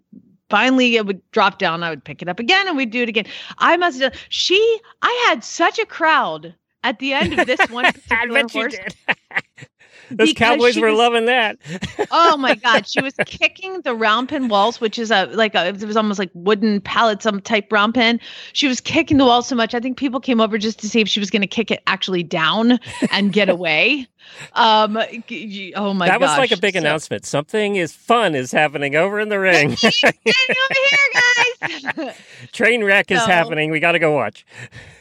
finally 0.50 0.96
it 0.96 1.06
would 1.06 1.20
drop 1.30 1.58
down. 1.58 1.82
I 1.82 1.90
would 1.90 2.04
pick 2.04 2.22
it 2.22 2.28
up 2.28 2.38
again 2.38 2.68
and 2.68 2.76
we'd 2.76 2.90
do 2.90 3.02
it 3.02 3.08
again. 3.08 3.26
I 3.58 3.76
must 3.76 4.00
have, 4.00 4.14
she, 4.28 4.80
I 5.02 5.26
had 5.28 5.44
such 5.44 5.78
a 5.78 5.86
crowd 5.86 6.54
at 6.82 6.98
the 6.98 7.12
end 7.12 7.38
of 7.38 7.46
this 7.46 7.60
one 7.70 7.84
particular 7.92 8.42
horse. 8.48 8.76
Those 10.10 10.32
cowboys 10.32 10.76
were 10.78 10.88
was- 10.88 10.98
loving 10.98 11.26
that. 11.26 11.58
oh 12.10 12.36
my 12.36 12.54
god 12.54 12.86
she 12.88 13.00
was 13.00 13.14
kicking 13.26 13.80
the 13.82 13.94
round 13.94 14.28
pen 14.28 14.48
walls 14.48 14.80
which 14.80 14.98
is 14.98 15.10
a 15.10 15.26
like 15.26 15.54
a 15.54 15.66
it 15.68 15.82
was 15.84 15.96
almost 15.96 16.18
like 16.18 16.30
wooden 16.34 16.80
pallet 16.80 17.22
some 17.22 17.40
type 17.40 17.70
round 17.72 17.94
pen 17.94 18.20
she 18.52 18.68
was 18.68 18.80
kicking 18.80 19.16
the 19.18 19.24
wall 19.24 19.42
so 19.42 19.54
much 19.56 19.74
i 19.74 19.80
think 19.80 19.96
people 19.96 20.20
came 20.20 20.40
over 20.40 20.58
just 20.58 20.78
to 20.78 20.88
see 20.88 21.00
if 21.00 21.08
she 21.08 21.18
was 21.20 21.30
going 21.30 21.42
to 21.42 21.48
kick 21.48 21.70
it 21.70 21.82
actually 21.86 22.22
down 22.22 22.78
and 23.10 23.32
get 23.32 23.48
away 23.48 24.06
um 24.54 24.96
oh 25.76 25.94
my 25.94 26.06
that 26.08 26.20
was 26.20 26.36
like 26.38 26.50
a 26.52 26.56
big 26.56 26.74
So- 26.74 26.80
announcement. 26.80 27.24
Something 27.24 27.76
is 27.76 27.92
fun 27.92 28.34
is 28.34 28.50
happening 28.52 28.96
over 28.96 29.20
in 29.20 29.28
the 29.28 29.38
ring. 29.38 29.70
Over 29.82 30.12
here 30.90 31.76
guys 32.02 32.16
Train 32.52 32.82
wreck 32.84 33.10
is 33.10 33.20
So- 33.20 33.26
happening. 33.26 33.70
We 33.70 33.80
got 33.80 33.92
to 33.92 33.98
go 33.98 34.12
watch. 34.12 34.44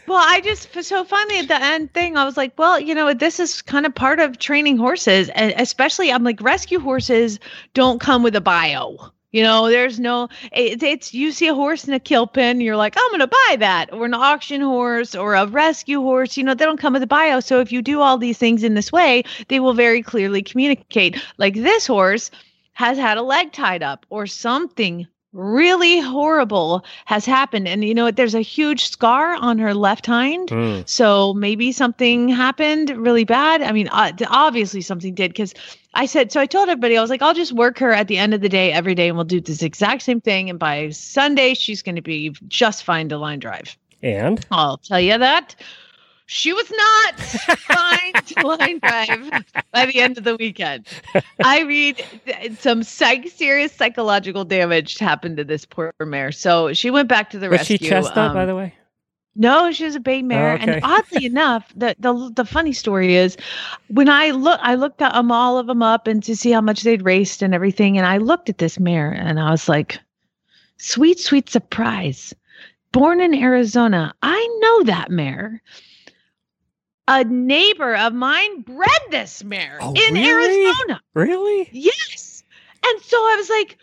Well, 0.07 0.23
I 0.23 0.39
just 0.41 0.71
so 0.83 1.03
finally 1.03 1.39
at 1.39 1.47
the 1.47 1.61
end 1.61 1.93
thing, 1.93 2.15
I 2.15 2.25
was 2.25 2.37
like, 2.37 2.53
well, 2.57 2.79
you 2.79 2.93
know, 2.93 3.13
this 3.13 3.39
is 3.39 3.61
kind 3.63 3.85
of 3.85 3.95
part 3.95 4.19
of 4.19 4.37
training 4.37 4.77
horses, 4.77 5.29
and 5.29 5.53
especially 5.57 6.11
I'm 6.11 6.23
like, 6.23 6.41
rescue 6.41 6.79
horses 6.79 7.39
don't 7.73 7.99
come 7.99 8.21
with 8.21 8.35
a 8.35 8.41
bio. 8.41 8.97
You 9.31 9.43
know, 9.43 9.67
there's 9.67 9.99
no. 9.99 10.29
It, 10.51 10.83
it's 10.83 11.13
you 11.13 11.31
see 11.31 11.47
a 11.47 11.55
horse 11.55 11.87
in 11.87 11.93
a 11.93 11.99
kill 11.99 12.27
pen, 12.27 12.61
you're 12.61 12.77
like, 12.77 12.95
I'm 12.97 13.11
gonna 13.11 13.27
buy 13.27 13.55
that, 13.59 13.91
or 13.91 14.05
an 14.05 14.13
auction 14.13 14.61
horse, 14.61 15.15
or 15.15 15.33
a 15.33 15.47
rescue 15.47 16.01
horse. 16.01 16.37
You 16.37 16.43
know, 16.43 16.53
they 16.53 16.65
don't 16.65 16.79
come 16.79 16.93
with 16.93 17.03
a 17.03 17.07
bio. 17.07 17.39
So 17.39 17.59
if 17.59 17.71
you 17.71 17.81
do 17.81 17.99
all 17.99 18.17
these 18.17 18.37
things 18.37 18.63
in 18.63 18.75
this 18.75 18.91
way, 18.91 19.23
they 19.49 19.59
will 19.59 19.73
very 19.73 20.03
clearly 20.03 20.43
communicate. 20.43 21.21
Like 21.37 21.55
this 21.55 21.87
horse 21.87 22.31
has 22.73 22.97
had 22.97 23.17
a 23.17 23.23
leg 23.23 23.51
tied 23.51 23.81
up, 23.83 24.05
or 24.09 24.27
something 24.27 25.07
really 25.35 25.99
horrible 25.99 26.85
has 27.05 27.25
happened. 27.25 27.67
And 27.67 27.83
you 27.83 27.93
know 27.93 28.05
what? 28.05 28.15
There's 28.15 28.33
a 28.33 28.41
huge 28.41 28.89
scar 28.89 29.35
on 29.35 29.59
her 29.59 29.73
left 29.73 30.05
hind. 30.05 30.49
Mm. 30.49 30.87
So 30.87 31.33
maybe 31.33 31.71
something 31.71 32.29
happened 32.29 32.89
really 32.91 33.25
bad. 33.25 33.61
I 33.61 33.71
mean, 33.71 33.89
uh, 33.89 34.13
obviously 34.29 34.81
something 34.81 35.13
did 35.13 35.31
because 35.31 35.53
I 35.93 36.05
said, 36.05 36.31
so 36.31 36.39
I 36.39 36.45
told 36.45 36.69
everybody, 36.69 36.97
I 36.97 37.01
was 37.01 37.09
like, 37.09 37.21
I'll 37.21 37.33
just 37.33 37.51
work 37.51 37.77
her 37.79 37.91
at 37.91 38.07
the 38.07 38.17
end 38.17 38.33
of 38.33 38.41
the 38.41 38.49
day 38.49 38.71
every 38.71 38.95
day 38.95 39.09
and 39.09 39.17
we'll 39.17 39.25
do 39.25 39.41
this 39.41 39.61
exact 39.61 40.01
same 40.01 40.21
thing. 40.21 40.49
And 40.49 40.57
by 40.57 40.89
Sunday, 40.89 41.53
she's 41.53 41.81
going 41.81 41.95
to 41.95 42.01
be 42.01 42.33
just 42.47 42.83
fine 42.83 43.09
to 43.09 43.17
line 43.17 43.39
drive. 43.39 43.77
And 44.01 44.45
I'll 44.51 44.77
tell 44.77 44.99
you 44.99 45.17
that. 45.17 45.55
She 46.27 46.53
was 46.53 46.71
not 46.71 47.19
fine 47.19 48.13
to 48.13 48.47
line 48.47 48.79
drive 48.79 49.45
by 49.71 49.85
the 49.85 49.99
end 49.99 50.17
of 50.17 50.23
the 50.23 50.35
weekend. 50.35 50.87
I 51.43 51.63
mean, 51.63 51.95
some 52.57 52.81
psych, 52.81 53.29
serious 53.29 53.71
psychological 53.73 54.43
damage 54.43 54.97
happened 54.97 55.37
to 55.37 55.43
this 55.43 55.65
poor 55.65 55.93
mare. 55.99 56.31
So 56.31 56.73
she 56.73 56.89
went 56.89 57.09
back 57.09 57.29
to 57.31 57.39
the 57.39 57.49
was 57.49 57.59
rescue. 57.59 57.77
she 57.77 57.89
chestnut, 57.89 58.33
by 58.33 58.41
um, 58.41 58.47
the 58.47 58.55
way? 58.55 58.73
no, 59.35 59.71
she 59.71 59.83
was 59.83 59.95
a 59.95 59.99
bay 59.99 60.21
mare, 60.21 60.53
okay. 60.53 60.63
and 60.63 60.79
oddly 60.83 61.25
enough, 61.25 61.71
the, 61.75 61.95
the 61.99 62.31
the 62.35 62.45
funny 62.45 62.73
story 62.73 63.15
is, 63.15 63.37
when 63.87 64.09
I 64.09 64.31
look, 64.31 64.59
I 64.63 64.75
looked 64.75 65.01
at 65.01 65.13
um, 65.13 65.31
all 65.31 65.57
of 65.57 65.67
them 65.67 65.83
up 65.83 66.07
and 66.07 66.23
to 66.23 66.35
see 66.35 66.51
how 66.51 66.61
much 66.61 66.83
they'd 66.83 67.03
raced 67.03 67.41
and 67.41 67.53
everything, 67.53 67.97
and 67.97 68.07
I 68.07 68.17
looked 68.17 68.49
at 68.49 68.59
this 68.59 68.79
mare 68.79 69.11
and 69.11 69.39
I 69.39 69.51
was 69.51 69.67
like, 69.67 69.99
sweet, 70.77 71.19
sweet 71.19 71.49
surprise. 71.49 72.33
Born 72.93 73.19
in 73.19 73.35
Arizona, 73.35 74.13
I 74.23 74.59
know 74.61 74.83
that 74.83 75.11
mare. 75.11 75.61
A 77.07 77.23
neighbor 77.23 77.95
of 77.95 78.13
mine 78.13 78.61
bred 78.61 78.89
this 79.11 79.43
mare 79.43 79.77
Oh, 79.81 79.93
in 79.93 80.13
really? 80.15 80.65
Arizona. 80.65 81.01
Really? 81.13 81.69
Yes. 81.71 82.43
And 82.85 83.01
so 83.01 83.17
I 83.17 83.35
was 83.37 83.49
like, 83.49 83.77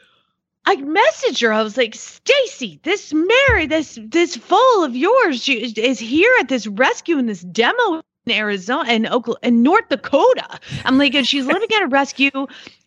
I 0.67 0.76
messaged 0.76 1.43
her. 1.43 1.52
I 1.52 1.62
was 1.62 1.76
like, 1.76 1.95
Stacy, 1.95 2.81
this 2.83 3.12
mare, 3.12 3.67
this 3.67 3.99
this 4.02 4.37
foal 4.37 4.85
of 4.85 4.95
yours 4.97 5.43
she, 5.43 5.55
is- 5.62 5.99
here 5.99 6.33
at 6.41 6.49
this 6.49 6.67
rescue 6.67 7.19
in 7.19 7.26
this 7.26 7.43
demo 7.43 8.02
in 8.26 8.33
Arizona 8.33 8.85
and 8.88 9.07
Oklahoma 9.09 9.38
in 9.43 9.62
North 9.62 9.88
Dakota. 9.88 10.61
I'm 10.85 10.99
like, 10.99 11.14
and 11.14 11.26
she's 11.26 11.47
living 11.47 11.69
at 11.76 11.83
a 11.83 11.88
rescue. 11.88 12.31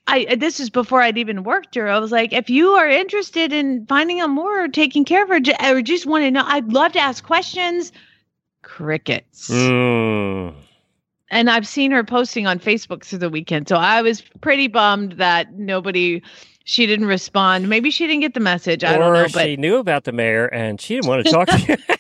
I 0.08 0.26
uh, 0.32 0.36
this 0.36 0.60
is 0.60 0.70
before 0.70 1.02
I'd 1.02 1.18
even 1.18 1.44
worked 1.44 1.76
her. 1.76 1.90
I 1.90 2.00
was 2.00 2.12
like, 2.12 2.32
if 2.34 2.50
you 2.50 2.72
are 2.72 2.88
interested 2.90 3.52
in 3.52 3.86
finding 3.88 4.20
out 4.22 4.30
more 4.30 4.64
or 4.64 4.68
taking 4.68 5.04
care 5.04 5.24
of 5.24 5.30
her, 5.30 5.40
or 5.76 5.82
just 5.82 6.06
want 6.06 6.24
to 6.24 6.32
know, 6.32 6.44
I'd 6.46 6.72
love 6.72 6.92
to 6.94 7.00
ask 7.00 7.24
questions. 7.26 7.92
Crickets 8.76 9.50
Mm. 9.50 10.54
and 11.32 11.50
I've 11.50 11.66
seen 11.66 11.92
her 11.92 12.04
posting 12.04 12.46
on 12.46 12.60
Facebook 12.60 13.06
through 13.06 13.20
the 13.20 13.30
weekend. 13.30 13.70
So 13.70 13.78
I 13.78 14.02
was 14.02 14.22
pretty 14.42 14.68
bummed 14.68 15.14
that 15.14 15.54
nobody, 15.54 16.22
she 16.66 16.86
didn't 16.86 17.06
respond. 17.06 17.70
Maybe 17.70 17.90
she 17.90 18.06
didn't 18.06 18.20
get 18.20 18.34
the 18.34 18.42
message. 18.42 18.84
I 18.84 18.96
or 18.96 19.00
don't 19.00 19.14
know, 19.14 19.28
but 19.34 19.46
she 19.46 19.56
knew 19.56 19.78
about 19.78 20.04
the 20.04 20.12
mayor 20.12 20.48
and 20.48 20.82
she 20.82 20.96
didn't 20.96 21.08
want 21.08 21.26
to 21.26 21.32
talk 21.32 21.48
to 21.48 21.58
you. 21.58 21.78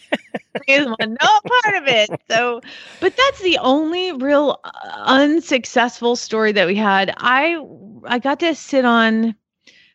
she 0.67 0.75
doesn't 0.75 0.89
want 0.99 1.17
no 1.21 1.39
part 1.63 1.81
of 1.81 1.87
it. 1.87 2.09
So, 2.29 2.59
but 2.99 3.15
that's 3.15 3.41
the 3.41 3.57
only 3.59 4.11
real 4.11 4.59
uh, 4.65 4.69
unsuccessful 5.05 6.17
story 6.17 6.51
that 6.51 6.67
we 6.67 6.75
had. 6.75 7.13
I 7.17 7.57
I 8.03 8.19
got 8.19 8.41
to 8.41 8.53
sit 8.53 8.83
on 8.83 9.33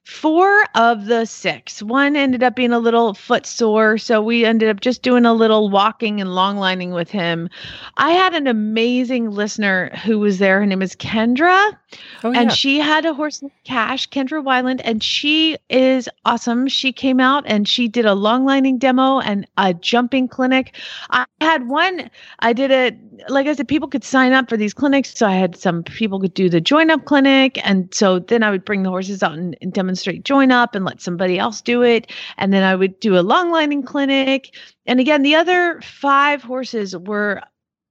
four 0.04 0.64
of 0.74 1.06
the 1.06 1.24
six. 1.24 1.82
One 1.82 2.16
ended 2.16 2.42
up 2.42 2.56
being 2.56 2.72
a 2.72 2.78
little 2.78 3.14
foot 3.14 3.46
sore, 3.46 3.98
so 3.98 4.22
we 4.22 4.44
ended 4.44 4.68
up 4.68 4.80
just 4.80 5.02
doing 5.02 5.26
a 5.26 5.34
little 5.34 5.70
walking 5.70 6.20
and 6.20 6.34
long 6.34 6.56
lining 6.56 6.92
with 6.92 7.10
him. 7.10 7.48
I 7.96 8.12
had 8.12 8.34
an 8.34 8.46
amazing 8.46 9.30
listener 9.30 9.90
who 10.04 10.18
was 10.18 10.38
there. 10.38 10.60
Her 10.60 10.66
name 10.66 10.82
is 10.82 10.96
Kendra. 10.96 11.76
Oh, 12.22 12.32
and 12.32 12.50
yeah. 12.50 12.54
she 12.54 12.78
had 12.78 13.04
a 13.04 13.14
horse 13.14 13.42
named 13.42 13.52
Cash, 13.64 14.08
Kendra 14.10 14.42
Wyland, 14.44 14.80
and 14.84 15.02
she 15.02 15.56
is 15.68 16.08
awesome. 16.24 16.68
She 16.68 16.92
came 16.92 17.18
out 17.18 17.44
and 17.46 17.66
she 17.66 17.88
did 17.88 18.06
a 18.06 18.14
long 18.14 18.44
lining 18.44 18.78
demo 18.78 19.20
and 19.20 19.46
a 19.56 19.74
jumping 19.74 20.28
clinic. 20.28 20.76
I 21.10 21.24
had 21.40 21.68
one, 21.68 22.10
I 22.40 22.52
did 22.52 22.70
it, 22.70 22.96
like 23.28 23.46
I 23.46 23.54
said, 23.54 23.68
people 23.68 23.88
could 23.88 24.04
sign 24.04 24.32
up 24.32 24.48
for 24.48 24.56
these 24.56 24.74
clinics. 24.74 25.16
So 25.16 25.26
I 25.26 25.34
had 25.34 25.56
some 25.56 25.82
people 25.82 26.20
could 26.20 26.34
do 26.34 26.48
the 26.48 26.60
join 26.60 26.90
up 26.90 27.04
clinic. 27.06 27.58
And 27.66 27.92
so 27.92 28.18
then 28.18 28.42
I 28.42 28.50
would 28.50 28.64
bring 28.64 28.82
the 28.82 28.90
horses 28.90 29.22
out 29.22 29.32
and, 29.32 29.56
and 29.60 29.72
demonstrate 29.72 30.24
join 30.24 30.52
up 30.52 30.74
and 30.74 30.84
let 30.84 31.00
somebody 31.00 31.38
else 31.38 31.60
do 31.60 31.82
it. 31.82 32.10
And 32.38 32.52
then 32.52 32.62
I 32.62 32.74
would 32.74 33.00
do 33.00 33.18
a 33.18 33.20
long 33.20 33.50
lining 33.50 33.82
clinic. 33.82 34.54
And 34.86 35.00
again, 35.00 35.22
the 35.22 35.34
other 35.34 35.80
five 35.82 36.42
horses 36.42 36.96
were 36.96 37.42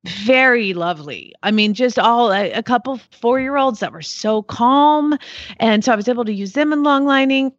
very 0.06 0.74
lovely. 0.74 1.34
I 1.44 1.52
mean, 1.52 1.74
just 1.74 2.00
all 2.00 2.32
a, 2.32 2.52
a 2.52 2.64
couple 2.64 3.00
four 3.22 3.40
year 3.40 3.58
olds 3.58 3.80
that 3.80 3.92
were 3.92 4.02
so 4.02 4.42
calm. 4.42 5.18
And 5.58 5.84
so 5.84 5.92
I 5.92 5.96
was 5.96 6.08
able 6.08 6.26
to 6.26 6.34
use 6.34 6.54
them 6.54 6.72
in 6.72 6.84
long 6.84 7.06
lining. 7.06 7.54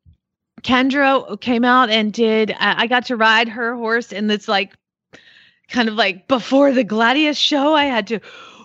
Kendra 0.62 1.40
came 1.40 1.64
out 1.64 1.90
and 1.90 2.12
did, 2.12 2.54
I 2.58 2.82
I 2.82 2.86
got 2.86 3.06
to 3.06 3.16
ride 3.16 3.48
her 3.48 3.74
horse 3.74 4.12
in 4.12 4.26
this 4.26 4.48
like 4.48 4.74
kind 5.68 5.88
of 5.88 5.94
like 5.94 6.28
before 6.28 6.72
the 6.72 6.84
Gladius 6.84 7.38
show, 7.38 7.74
I 7.74 7.84
had 7.84 8.06
to 8.08 8.20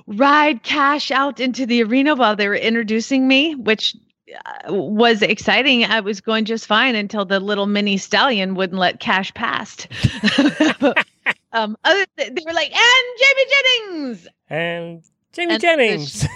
ride 0.08 0.64
Cash 0.64 1.12
out 1.12 1.40
into 1.40 1.66
the 1.66 1.84
arena 1.84 2.16
while 2.16 2.36
they 2.36 2.48
were 2.48 2.56
introducing 2.56 3.28
me, 3.28 3.56
which 3.56 3.96
uh, 4.34 4.74
was 4.74 5.22
exciting. 5.22 5.86
I 5.86 6.00
was 6.00 6.22
going 6.22 6.46
just 6.46 6.66
fine 6.66 6.96
until 6.96 7.26
the 7.26 7.40
little 7.40 7.68
mini 7.68 7.98
stallion 7.98 8.56
wouldn't 8.56 8.80
let 8.80 9.00
Cash 9.00 9.34
past. 9.34 9.88
um, 11.56 11.78
other 11.84 12.06
th- 12.18 12.34
they 12.34 12.44
were 12.46 12.54
like, 12.54 12.72
and 12.72 13.06
Jamie 13.20 13.46
Jennings 13.50 14.28
And 14.50 15.04
Jamie 15.34 15.54
And 15.54 15.62
Jennings. 15.62 16.28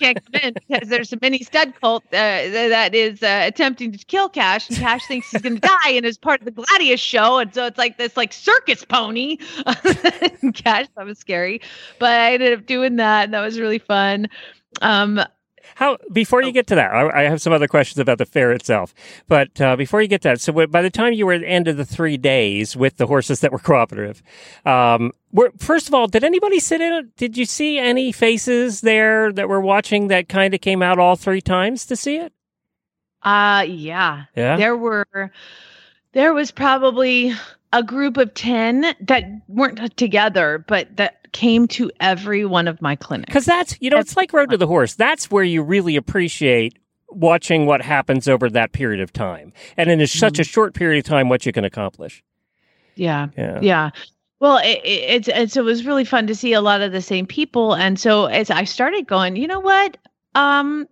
can't 0.00 0.18
come 0.32 0.40
in 0.42 0.54
because 0.54 0.88
there's 0.88 1.12
a 1.12 1.18
mini 1.20 1.40
stud 1.42 1.74
cult 1.80 2.02
uh, 2.06 2.10
that 2.12 2.94
is 2.94 3.22
uh, 3.22 3.42
attempting 3.46 3.92
to 3.92 3.98
kill 4.06 4.28
Cash, 4.28 4.68
and 4.70 4.78
Cash 4.78 5.06
thinks 5.06 5.30
he's 5.30 5.42
going 5.42 5.56
to 5.56 5.60
die, 5.60 5.90
and 5.90 6.06
is 6.06 6.16
part 6.16 6.40
of 6.40 6.46
the 6.46 6.50
Gladius 6.50 6.98
show, 7.00 7.38
and 7.38 7.52
so 7.54 7.66
it's 7.66 7.76
like 7.78 7.98
this 7.98 8.16
like 8.16 8.32
circus 8.32 8.84
pony. 8.84 9.36
Cash, 10.54 10.86
that 10.96 11.04
was 11.04 11.18
scary, 11.18 11.60
but 11.98 12.10
I 12.10 12.34
ended 12.34 12.58
up 12.58 12.64
doing 12.66 12.96
that, 12.96 13.24
and 13.24 13.34
that 13.34 13.42
was 13.42 13.60
really 13.60 13.78
fun. 13.78 14.28
Um, 14.80 15.20
How 15.76 15.98
before 16.12 16.42
you 16.42 16.52
get 16.52 16.66
to 16.68 16.74
that, 16.74 16.90
I, 16.92 17.20
I 17.20 17.22
have 17.28 17.40
some 17.40 17.52
other 17.52 17.68
questions 17.68 17.98
about 17.98 18.18
the 18.18 18.26
fair 18.26 18.52
itself. 18.52 18.94
But 19.28 19.60
uh, 19.60 19.76
before 19.76 20.02
you 20.02 20.08
get 20.08 20.22
to 20.22 20.28
that, 20.28 20.40
so 20.40 20.52
by 20.66 20.82
the 20.82 20.90
time 20.90 21.12
you 21.12 21.26
were 21.26 21.32
at 21.34 21.40
the 21.42 21.48
end 21.48 21.68
of 21.68 21.76
the 21.76 21.84
three 21.84 22.16
days 22.16 22.76
with 22.76 22.96
the 22.96 23.06
horses 23.06 23.40
that 23.40 23.52
were 23.52 23.58
cooperative, 23.58 24.22
um, 24.66 25.12
were, 25.32 25.52
first 25.58 25.88
of 25.88 25.94
all, 25.94 26.06
did 26.06 26.24
anybody 26.24 26.60
sit 26.60 26.80
in? 26.80 27.10
Did 27.16 27.36
you 27.36 27.44
see 27.44 27.78
any 27.78 28.12
faces 28.12 28.80
there 28.82 29.32
that 29.32 29.48
were 29.48 29.60
watching 29.60 30.08
that 30.08 30.28
kind 30.28 30.54
of 30.54 30.60
came 30.60 30.82
out 30.82 30.98
all 30.98 31.16
three 31.16 31.40
times 31.40 31.86
to 31.86 31.96
see 31.96 32.16
it? 32.16 32.32
uh, 33.22 33.64
yeah, 33.68 34.24
Yeah. 34.34 34.56
there 34.56 34.76
were, 34.76 35.30
there 36.12 36.34
was 36.34 36.50
probably 36.50 37.32
a 37.72 37.82
group 37.82 38.16
of 38.16 38.34
ten 38.34 38.94
that 39.00 39.24
weren't 39.48 39.96
together, 39.96 40.64
but 40.68 40.96
that 40.96 41.30
came 41.32 41.66
to 41.68 41.90
every 42.00 42.44
one 42.44 42.68
of 42.68 42.82
my 42.82 42.94
clinics. 42.94 43.26
Because 43.26 43.46
that's, 43.46 43.76
you 43.80 43.90
know, 43.90 43.98
it's 43.98 44.16
like 44.16 44.32
Road 44.32 44.50
to 44.50 44.56
the 44.56 44.66
Horse. 44.66 44.94
That's 44.94 45.30
where 45.30 45.44
you 45.44 45.62
really 45.62 45.96
appreciate 45.96 46.78
watching 47.08 47.66
what 47.66 47.82
happens 47.82 48.28
over 48.28 48.50
that 48.50 48.72
period 48.72 49.00
of 49.00 49.12
time. 49.12 49.52
And 49.76 49.90
in 49.90 50.06
such 50.06 50.38
a 50.38 50.44
short 50.44 50.74
period 50.74 51.04
of 51.04 51.08
time, 51.08 51.28
what 51.28 51.46
you 51.46 51.52
can 51.52 51.64
accomplish. 51.64 52.22
Yeah. 52.94 53.28
Yeah. 53.36 53.58
Yeah. 53.62 53.90
Well, 54.40 54.58
it, 54.58 54.80
it, 54.84 54.88
it's, 55.08 55.28
it's 55.28 55.56
it 55.56 55.62
was 55.62 55.86
really 55.86 56.04
fun 56.04 56.26
to 56.26 56.34
see 56.34 56.52
a 56.52 56.60
lot 56.60 56.80
of 56.80 56.90
the 56.90 57.00
same 57.00 57.26
people, 57.26 57.74
and 57.74 57.96
so 57.96 58.26
as 58.26 58.50
I 58.50 58.64
started 58.64 59.06
going, 59.06 59.36
you 59.36 59.46
know 59.46 59.60
what, 59.60 59.96
um, 60.34 60.88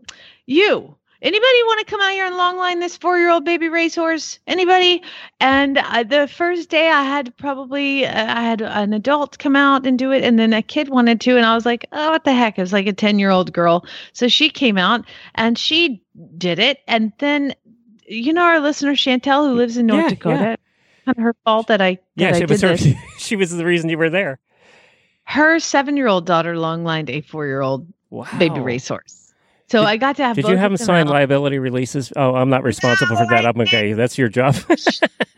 you 0.46 0.96
anybody 1.22 1.62
want 1.64 1.78
to 1.80 1.84
come 1.90 2.00
out 2.00 2.12
here 2.12 2.26
and 2.26 2.36
long 2.36 2.56
line 2.56 2.80
this 2.80 2.96
four 2.96 3.18
year 3.18 3.30
old 3.30 3.44
baby 3.44 3.68
racehorse? 3.68 4.38
Anybody? 4.46 5.02
And 5.40 5.78
uh, 5.78 6.02
the 6.04 6.28
first 6.28 6.68
day, 6.70 6.88
I 6.90 7.02
had 7.02 7.36
probably 7.36 8.06
uh, 8.06 8.34
I 8.34 8.42
had 8.42 8.62
an 8.62 8.92
adult 8.92 9.38
come 9.38 9.56
out 9.56 9.86
and 9.86 9.98
do 9.98 10.12
it, 10.12 10.24
and 10.24 10.38
then 10.38 10.52
a 10.52 10.62
kid 10.62 10.88
wanted 10.88 11.20
to, 11.22 11.36
and 11.36 11.46
I 11.46 11.54
was 11.54 11.66
like, 11.66 11.86
oh, 11.92 12.10
what 12.10 12.24
the 12.24 12.32
heck? 12.34 12.58
It 12.58 12.62
was 12.62 12.72
like 12.72 12.86
a 12.86 12.92
ten 12.92 13.18
year 13.18 13.30
old 13.30 13.52
girl, 13.52 13.84
so 14.12 14.28
she 14.28 14.50
came 14.50 14.78
out 14.78 15.04
and 15.34 15.58
she 15.58 16.02
did 16.38 16.58
it, 16.58 16.78
and 16.86 17.12
then. 17.18 17.54
You 18.12 18.32
know 18.32 18.42
our 18.42 18.58
listener 18.58 18.94
Chantel, 18.94 19.46
who 19.46 19.54
lives 19.54 19.76
in 19.76 19.86
North 19.86 20.02
Yeah, 20.02 20.08
Dakota. 20.08 20.34
yeah. 20.36 20.56
Kind 21.04 21.18
of 21.18 21.22
her 21.22 21.36
fault 21.44 21.68
that 21.68 21.80
I 21.80 21.96
that 22.16 22.24
Yeah, 22.24 22.28
I 22.30 22.38
she 22.40 22.44
was, 22.46 22.60
her, 22.62 22.68
this 22.76 22.88
she 23.18 23.36
was 23.36 23.50
the 23.52 23.64
reason 23.64 23.88
you 23.88 23.96
were 23.98 24.10
there. 24.10 24.40
her 25.24 25.60
seven 25.60 25.96
year 25.96 26.08
old 26.08 26.26
daughter 26.26 26.58
long 26.58 26.82
lined 26.82 27.08
a 27.08 27.20
four 27.20 27.46
year 27.46 27.60
old 27.60 27.86
Wow. 28.10 28.26
baby 28.36 28.58
racehorse. 28.58 29.19
So 29.70 29.82
Did- 29.82 29.86
I 29.86 29.96
got 29.98 30.16
to 30.16 30.24
have. 30.24 30.34
Did 30.34 30.48
you 30.48 30.56
have 30.56 30.72
them 30.72 30.76
sign 30.78 31.06
out. 31.06 31.12
liability 31.12 31.60
releases? 31.60 32.12
Oh, 32.16 32.34
I'm 32.34 32.50
not 32.50 32.64
responsible 32.64 33.16
for 33.16 33.26
that. 33.26 33.46
I'm 33.46 33.60
okay. 33.60 33.92
That's 33.92 34.18
your 34.18 34.28
job. 34.28 34.56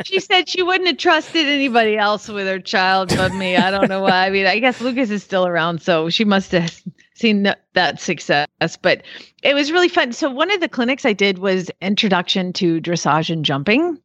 She 0.04 0.18
said 0.18 0.48
she 0.48 0.64
wouldn't 0.64 0.88
have 0.88 0.96
trusted 0.96 1.46
anybody 1.46 1.96
else 1.96 2.28
with 2.28 2.48
her 2.48 2.58
child 2.58 3.10
but 3.10 3.32
me. 3.34 3.56
I 3.56 3.70
don't 3.70 3.88
know 3.88 4.00
why. 4.00 4.26
I 4.26 4.30
mean, 4.30 4.46
I 4.46 4.58
guess 4.58 4.80
Lucas 4.80 5.10
is 5.10 5.22
still 5.22 5.46
around, 5.46 5.80
so 5.80 6.10
she 6.10 6.24
must 6.24 6.50
have 6.50 6.82
seen 7.14 7.44
that, 7.44 7.62
that 7.74 8.00
success. 8.00 8.48
But 8.80 9.04
it 9.44 9.54
was 9.54 9.70
really 9.70 9.88
fun. 9.88 10.12
So 10.12 10.28
one 10.28 10.50
of 10.50 10.60
the 10.60 10.68
clinics 10.68 11.04
I 11.04 11.12
did 11.12 11.38
was 11.38 11.70
introduction 11.80 12.52
to 12.54 12.80
dressage 12.80 13.30
and 13.30 13.44
jumping, 13.44 13.96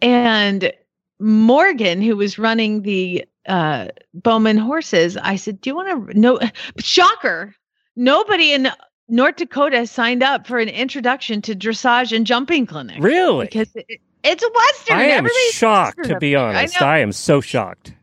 and 0.00 0.72
Morgan, 1.20 2.00
who 2.00 2.16
was 2.16 2.38
running 2.38 2.82
the 2.82 3.26
uh, 3.46 3.88
Bowman 4.14 4.56
horses, 4.56 5.18
I 5.18 5.36
said, 5.36 5.60
"Do 5.60 5.68
you 5.68 5.76
want 5.76 6.10
to 6.10 6.18
know?" 6.18 6.40
Shocker! 6.78 7.54
Nobody 7.96 8.52
in 8.52 8.70
North 9.08 9.36
Dakota 9.36 9.86
signed 9.86 10.22
up 10.22 10.46
for 10.46 10.58
an 10.58 10.68
introduction 10.68 11.40
to 11.42 11.54
dressage 11.54 12.14
and 12.14 12.26
jumping 12.26 12.66
clinic 12.66 13.02
really? 13.02 13.46
because 13.46 13.74
it, 13.74 14.00
it's 14.22 14.42
a 14.42 14.50
western. 14.54 14.96
I 14.96 15.04
am 15.04 15.18
Everybody's 15.24 15.52
shocked, 15.52 15.98
western 15.98 16.14
to 16.16 16.20
be 16.20 16.36
honest. 16.36 16.80
I. 16.82 16.96
I 16.96 16.98
am 16.98 17.12
so 17.12 17.40
shocked. 17.40 17.94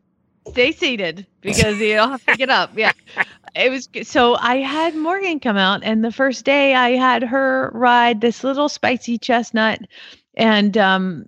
Stay 0.50 0.72
seated 0.72 1.26
because 1.41 1.78
you 1.80 1.96
don't 1.96 2.12
have 2.12 2.26
to 2.26 2.36
get 2.36 2.50
up. 2.50 2.72
Yeah, 2.76 2.91
it 3.56 3.70
was 3.70 3.89
so. 4.04 4.36
I 4.36 4.58
had 4.58 4.96
Morgan 4.96 5.39
come 5.39 5.58
out, 5.58 5.82
and 5.84 6.04
the 6.04 6.12
first 6.12 6.46
day 6.46 6.76
I 6.76 6.91
had 6.91 7.24
her 7.24 7.72
ride 7.74 8.22
this 8.22 8.44
little 8.44 8.70
spicy 8.70 9.18
chestnut, 9.18 9.82
and 10.36 10.78
um, 10.78 11.26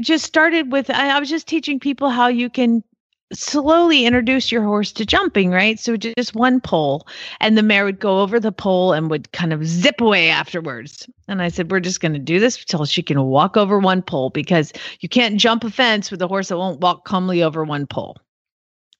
just 0.00 0.24
started 0.24 0.70
with. 0.70 0.90
I, 0.90 1.16
I 1.16 1.20
was 1.20 1.28
just 1.28 1.46
teaching 1.46 1.80
people 1.80 2.10
how 2.10 2.28
you 2.28 2.48
can 2.50 2.84
slowly 3.32 4.06
introduce 4.06 4.50
your 4.50 4.62
horse 4.62 4.92
to 4.92 5.04
jumping, 5.04 5.50
right? 5.50 5.78
So 5.78 5.96
just 5.96 6.34
one 6.34 6.60
pole, 6.60 7.06
and 7.40 7.56
the 7.56 7.62
mare 7.62 7.84
would 7.84 8.00
go 8.00 8.20
over 8.20 8.40
the 8.40 8.52
pole 8.52 8.92
and 8.92 9.10
would 9.10 9.30
kind 9.32 9.52
of 9.52 9.66
zip 9.66 10.00
away 10.00 10.28
afterwards. 10.28 11.08
And 11.28 11.42
I 11.42 11.48
said, 11.48 11.70
We're 11.70 11.80
just 11.80 12.00
going 12.00 12.14
to 12.14 12.18
do 12.18 12.40
this 12.40 12.58
until 12.58 12.84
she 12.86 13.02
can 13.02 13.22
walk 13.24 13.56
over 13.56 13.78
one 13.78 14.02
pole 14.02 14.30
because 14.30 14.72
you 15.00 15.08
can't 15.08 15.38
jump 15.38 15.64
a 15.64 15.70
fence 15.70 16.10
with 16.10 16.22
a 16.22 16.28
horse 16.28 16.48
that 16.48 16.58
won't 16.58 16.80
walk 16.80 17.04
calmly 17.04 17.42
over 17.42 17.64
one 17.64 17.86
pole. 17.86 18.16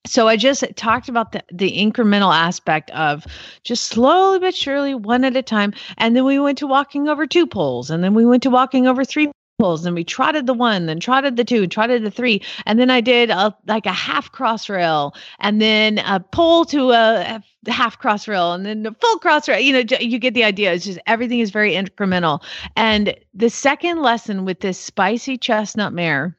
So 0.07 0.29
I 0.29 0.37
just 0.37 0.65
talked 0.77 1.09
about 1.09 1.33
the, 1.33 1.43
the 1.53 1.77
incremental 1.77 2.35
aspect 2.35 2.91
of 2.93 3.27
just 3.65 3.87
slowly 3.87 4.39
but 4.39 4.55
surely, 4.55 4.95
one 4.95 5.25
at 5.25 5.37
a 5.37 5.43
time. 5.43 5.75
And 5.99 6.17
then 6.17 6.25
we 6.25 6.39
went 6.39 6.59
to 6.59 6.67
walking 6.67 7.09
over 7.09 7.27
two 7.27 7.47
poles, 7.47 7.91
and 7.91 8.03
then 8.03 8.15
we 8.15 8.25
went 8.25 8.43
to 8.45 8.51
walking 8.51 8.87
over 8.87 9.05
three 9.05 9.31
poles, 9.59 9.85
and 9.85 9.95
we 9.95 10.05
trotted 10.05 10.47
the 10.47 10.55
one, 10.55 10.87
then 10.87 11.01
trotted 11.01 11.37
the 11.37 11.45
two, 11.45 11.67
trotted 11.67 12.05
the 12.05 12.11
three, 12.11 12.41
and 12.65 12.79
then 12.79 12.91
I 12.91 13.01
did 13.01 13.31
a, 13.31 13.55
like 13.67 13.87
a 13.87 13.93
half 13.93 14.31
cross 14.31 14.69
rail, 14.69 15.15
and 15.41 15.61
then 15.61 15.99
a 15.99 16.21
pole 16.21 16.65
to 16.67 16.93
a, 16.93 17.43
a 17.67 17.73
half 17.73 17.99
cross 17.99 18.29
rail, 18.29 18.53
and 18.53 18.65
then 18.65 18.87
a 18.87 18.95
full 18.95 19.19
cross 19.19 19.49
rail. 19.49 19.59
You 19.59 19.73
know, 19.73 19.97
you 19.99 20.19
get 20.19 20.35
the 20.35 20.45
idea. 20.45 20.73
It's 20.73 20.85
just 20.85 21.01
everything 21.07 21.41
is 21.41 21.51
very 21.51 21.73
incremental. 21.73 22.41
And 22.77 23.15
the 23.35 23.51
second 23.51 24.01
lesson 24.01 24.45
with 24.45 24.61
this 24.61 24.79
spicy 24.79 25.37
chestnut 25.37 25.93
mare 25.93 26.38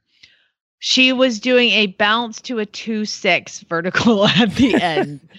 she 0.80 1.12
was 1.12 1.40
doing 1.40 1.72
a 1.72 1.88
bounce 1.88 2.42
to 2.42 2.60
a 2.60 2.66
2-6 2.66 3.68
vertical 3.68 4.28
at 4.28 4.56
the 4.56 4.76
end. 4.82 5.20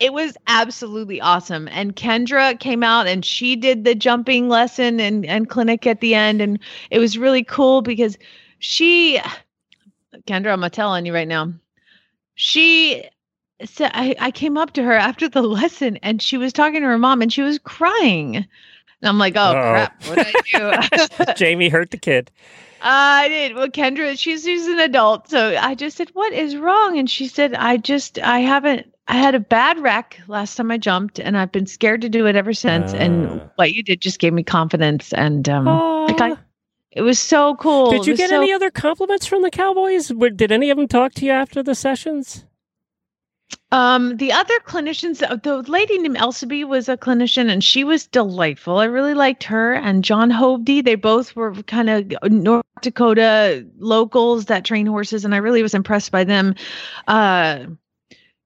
It 0.00 0.14
was 0.14 0.34
absolutely 0.46 1.20
awesome. 1.20 1.68
And 1.68 1.94
kendra 1.94 2.58
came 2.58 2.82
out 2.82 3.06
and 3.06 3.22
she 3.22 3.54
did 3.54 3.84
the 3.84 3.94
jumping 3.94 4.48
lesson 4.48 4.98
and, 4.98 5.26
and 5.26 5.50
clinic 5.50 5.86
at 5.86 6.00
the 6.00 6.14
end. 6.14 6.40
And 6.40 6.58
it 6.90 7.00
was 7.00 7.18
really 7.18 7.44
cool 7.44 7.82
because 7.82 8.16
she 8.60 9.20
kendra 10.26 10.52
i'm 10.52 10.70
telling 10.70 11.04
you 11.04 11.12
right 11.12 11.28
now. 11.28 11.52
She 12.36 13.04
said 13.64 13.90
I, 13.92 14.14
I 14.18 14.30
came 14.30 14.56
up 14.56 14.72
to 14.74 14.82
her 14.84 14.94
after 14.94 15.28
the 15.28 15.42
lesson 15.58 15.98
and 15.98 16.22
she 16.22 16.38
was 16.38 16.52
talking 16.54 16.80
to 16.80 16.86
her 16.86 16.98
mom 16.98 17.20
and 17.20 17.30
she 17.32 17.42
was 17.42 17.58
crying. 17.58 18.36
And 18.36 18.46
i'm 19.02 19.18
like 19.18 19.36
oh 19.36 19.50
Uh-oh. 19.50 19.70
crap 19.72 20.06
what 20.06 20.14
did 20.16 20.34
i 20.54 21.24
do? 21.26 21.32
Jamie 21.34 21.68
hurt 21.68 21.90
the 21.90 21.98
kid. 21.98 22.30
I 22.82 23.28
did. 23.28 23.54
Well, 23.54 23.68
Kendra, 23.68 24.18
she's 24.18 24.44
she's 24.44 24.66
an 24.66 24.78
adult, 24.78 25.28
so 25.28 25.56
I 25.60 25.74
just 25.74 25.96
said, 25.96 26.10
"What 26.12 26.32
is 26.32 26.56
wrong?" 26.56 26.98
And 26.98 27.08
she 27.10 27.26
said, 27.28 27.54
"I 27.54 27.76
just 27.76 28.18
I 28.18 28.40
haven't. 28.40 28.92
I 29.08 29.14
had 29.16 29.34
a 29.34 29.40
bad 29.40 29.78
wreck 29.80 30.20
last 30.28 30.56
time 30.56 30.70
I 30.70 30.76
jumped, 30.78 31.18
and 31.18 31.36
I've 31.38 31.50
been 31.52 31.66
scared 31.66 32.02
to 32.02 32.08
do 32.08 32.26
it 32.26 32.36
ever 32.36 32.52
since. 32.52 32.92
and 32.92 33.40
Ah. 33.40 33.48
what 33.56 33.72
you 33.72 33.82
did 33.82 34.00
just 34.00 34.18
gave 34.18 34.32
me 34.32 34.42
confidence, 34.42 35.12
and 35.14 35.48
um, 35.48 35.64
like 35.64 36.20
I, 36.20 36.36
it 36.92 37.02
was 37.02 37.18
so 37.18 37.54
cool. 37.56 37.90
Did 37.90 38.06
you 38.06 38.16
get 38.16 38.30
so- 38.30 38.36
any 38.36 38.52
other 38.52 38.70
compliments 38.70 39.26
from 39.26 39.42
the 39.42 39.50
Cowboys? 39.50 40.08
Did 40.08 40.52
any 40.52 40.70
of 40.70 40.76
them 40.76 40.88
talk 40.88 41.14
to 41.14 41.24
you 41.24 41.32
after 41.32 41.62
the 41.62 41.74
sessions? 41.74 42.44
Um, 43.70 44.16
the 44.16 44.32
other 44.32 44.58
clinicians, 44.60 45.22
uh, 45.22 45.36
the 45.36 45.58
lady 45.70 45.98
named 45.98 46.16
Elsaby 46.16 46.66
was 46.66 46.88
a 46.88 46.96
clinician 46.96 47.50
and 47.50 47.62
she 47.62 47.84
was 47.84 48.06
delightful. 48.06 48.78
I 48.78 48.84
really 48.86 49.12
liked 49.14 49.44
her 49.44 49.74
and 49.74 50.02
John 50.02 50.30
Hovde. 50.30 50.84
They 50.84 50.94
both 50.94 51.36
were 51.36 51.54
kind 51.64 51.90
of 51.90 52.12
North 52.32 52.64
Dakota 52.80 53.66
locals 53.78 54.46
that 54.46 54.64
train 54.64 54.86
horses, 54.86 55.24
and 55.24 55.34
I 55.34 55.38
really 55.38 55.62
was 55.62 55.74
impressed 55.74 56.12
by 56.12 56.24
them. 56.24 56.54
Uh, 57.08 57.66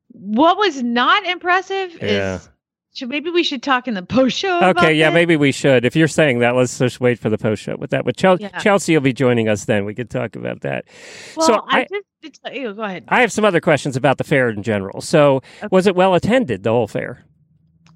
what 0.08 0.58
was 0.58 0.82
not 0.82 1.24
impressive 1.26 1.96
Yeah. 2.02 2.36
is 2.36 2.48
should 2.94 3.08
maybe 3.08 3.30
we 3.30 3.42
should 3.42 3.62
talk 3.62 3.88
in 3.88 3.94
the 3.94 4.02
post 4.02 4.36
show. 4.36 4.58
about 4.58 4.76
Okay, 4.76 4.92
yeah, 4.92 5.08
this? 5.08 5.14
maybe 5.14 5.36
we 5.36 5.50
should. 5.52 5.84
If 5.86 5.96
you're 5.96 6.08
saying 6.08 6.40
that, 6.40 6.54
let's 6.56 6.78
just 6.78 7.00
wait 7.00 7.18
for 7.18 7.30
the 7.30 7.38
post 7.38 7.62
show 7.62 7.74
with 7.76 7.90
that. 7.90 8.04
But 8.04 8.16
Chel- 8.16 8.36
Yeah. 8.38 8.48
Chelsea 8.58 8.94
will 8.94 9.00
be 9.02 9.14
joining 9.14 9.48
us 9.48 9.64
then. 9.64 9.84
We 9.86 9.94
could 9.94 10.10
talk 10.10 10.36
about 10.36 10.60
that. 10.60 10.84
Well, 11.36 11.46
so 11.46 11.54
I, 11.68 11.80
I- 11.80 11.86
just 11.90 12.04
ew, 12.52 12.72
go 12.74 12.82
ahead. 12.82 13.04
I 13.08 13.20
have 13.20 13.32
some 13.32 13.44
other 13.44 13.60
questions 13.60 13.96
about 13.96 14.18
the 14.18 14.24
fair 14.24 14.48
in 14.50 14.62
general. 14.62 15.00
So, 15.00 15.42
was 15.70 15.86
it 15.86 15.94
well 15.94 16.14
attended, 16.14 16.62
the 16.62 16.70
whole 16.70 16.88
fair? 16.88 17.24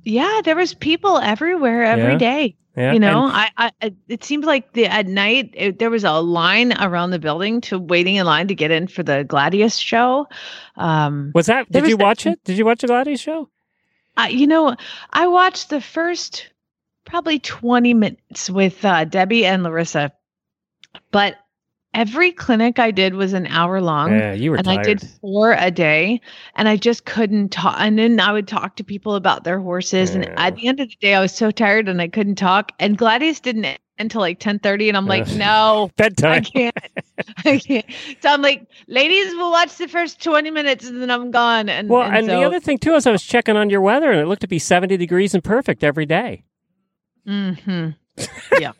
Yeah, 0.04 0.40
there 0.44 0.56
was 0.56 0.74
people 0.74 1.18
everywhere 1.18 1.82
every 1.84 2.12
Yeah? 2.12 2.18
day. 2.18 2.56
Yeah, 2.76 2.92
you 2.92 3.00
know, 3.00 3.24
and 3.24 3.32
I, 3.56 3.70
I 3.80 3.92
it 4.08 4.22
seemed 4.22 4.44
like 4.44 4.74
the 4.74 4.84
at 4.86 5.06
night 5.06 5.50
it, 5.54 5.78
there 5.78 5.88
was 5.88 6.04
a 6.04 6.12
line 6.20 6.74
around 6.78 7.10
the 7.10 7.18
building 7.18 7.62
to 7.62 7.78
waiting 7.78 8.16
in 8.16 8.26
line 8.26 8.48
to 8.48 8.54
get 8.54 8.70
in 8.70 8.86
for 8.86 9.02
the 9.02 9.24
Gladius 9.24 9.78
show. 9.78 10.26
Um, 10.76 11.32
was 11.34 11.46
that? 11.46 11.72
Did 11.72 11.86
you 11.86 11.96
was 11.96 12.02
a- 12.02 12.04
watch 12.04 12.26
it? 12.26 12.44
Did 12.44 12.58
you 12.58 12.66
watch 12.66 12.82
the 12.82 12.88
Gladius 12.88 13.18
show? 13.20 13.48
I, 14.18 14.28
you 14.28 14.46
know, 14.46 14.76
I 15.14 15.26
watched 15.26 15.70
the 15.70 15.80
first 15.80 16.50
probably 17.06 17.38
20 17.38 17.94
minutes 17.94 18.50
with 18.50 18.84
uh, 18.84 19.04
Debbie 19.06 19.46
and 19.46 19.62
Larissa, 19.62 20.12
but 21.10 21.36
every 21.96 22.30
clinic 22.30 22.78
I 22.78 22.92
did 22.92 23.14
was 23.14 23.32
an 23.32 23.46
hour 23.48 23.80
long. 23.80 24.10
Yeah, 24.10 24.34
you 24.34 24.52
were 24.52 24.58
and 24.58 24.66
tired. 24.66 24.80
I 24.80 24.84
did 24.84 25.08
four 25.20 25.56
a 25.58 25.70
day, 25.70 26.20
and 26.54 26.68
I 26.68 26.76
just 26.76 27.06
couldn't 27.06 27.48
talk. 27.48 27.76
And 27.80 27.98
then 27.98 28.20
I 28.20 28.32
would 28.32 28.46
talk 28.46 28.76
to 28.76 28.84
people 28.84 29.16
about 29.16 29.42
their 29.42 29.58
horses, 29.58 30.14
and 30.14 30.30
at 30.36 30.54
the 30.54 30.68
end 30.68 30.78
of 30.78 30.88
the 30.88 30.96
day, 31.00 31.14
I 31.14 31.20
was 31.20 31.32
so 31.32 31.50
tired 31.50 31.88
and 31.88 32.00
I 32.00 32.08
couldn't 32.08 32.36
talk. 32.36 32.72
And 32.78 32.96
Gladius 32.96 33.40
didn't 33.40 33.64
end 33.64 33.78
until 33.98 34.20
like 34.20 34.38
ten 34.38 34.58
thirty, 34.58 34.88
and 34.88 34.96
I'm 34.96 35.06
like, 35.06 35.26
no, 35.32 35.90
bedtime. 35.96 36.32
I 36.32 36.40
can't, 36.40 36.76
I 37.44 37.58
can't. 37.58 37.86
So 38.20 38.28
I'm 38.28 38.42
like, 38.42 38.66
ladies, 38.86 39.34
we'll 39.34 39.50
watch 39.50 39.76
the 39.76 39.88
first 39.88 40.22
twenty 40.22 40.50
minutes, 40.50 40.86
and 40.86 41.00
then 41.00 41.10
I'm 41.10 41.30
gone. 41.30 41.68
And 41.68 41.88
Well, 41.88 42.02
and, 42.02 42.16
and, 42.16 42.26
so, 42.26 42.38
the 42.38 42.44
other 42.44 42.60
thing 42.60 42.78
too 42.78 42.94
is 42.94 43.06
I 43.06 43.12
was 43.12 43.22
checking 43.22 43.56
on 43.56 43.70
your 43.70 43.80
weather, 43.80 44.10
and 44.12 44.20
it 44.20 44.26
looked 44.26 44.42
to 44.42 44.48
be 44.48 44.58
seventy 44.58 44.96
degrees 44.96 45.34
and 45.34 45.42
perfect 45.42 45.82
every 45.82 46.06
day. 46.06 46.44
hmm 47.26 47.90
Yeah. 48.60 48.72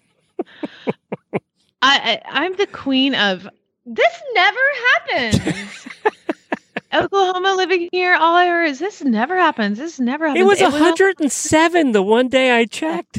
I, 1.82 2.20
I 2.26 2.44
I'm 2.44 2.56
the 2.56 2.66
queen 2.66 3.14
of 3.14 3.48
this 3.84 4.22
never 4.34 4.60
happens. 4.88 5.86
Oklahoma 6.94 7.54
living 7.56 7.88
here, 7.92 8.14
all 8.14 8.34
I 8.36 8.46
heard 8.46 8.66
is 8.66 8.78
this 8.78 9.02
never 9.02 9.36
happens. 9.36 9.78
This 9.78 9.98
never 10.00 10.26
happens. 10.28 10.42
It 10.42 10.46
was 10.46 10.60
hundred 10.60 11.20
and 11.20 11.30
seven 11.30 11.92
the 11.92 12.02
one 12.02 12.28
day 12.28 12.52
I 12.52 12.64
checked. 12.64 13.18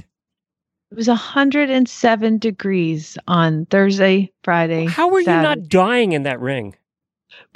It 0.89 0.95
was 0.95 1.09
107 1.09 2.37
degrees 2.37 3.17
on 3.27 3.65
Thursday, 3.65 4.31
Friday. 4.45 4.85
How 4.85 5.09
were 5.09 5.19
you 5.19 5.25
not 5.25 5.67
dying 5.67 6.13
in 6.13 6.23
that 6.23 6.39
ring? 6.39 6.75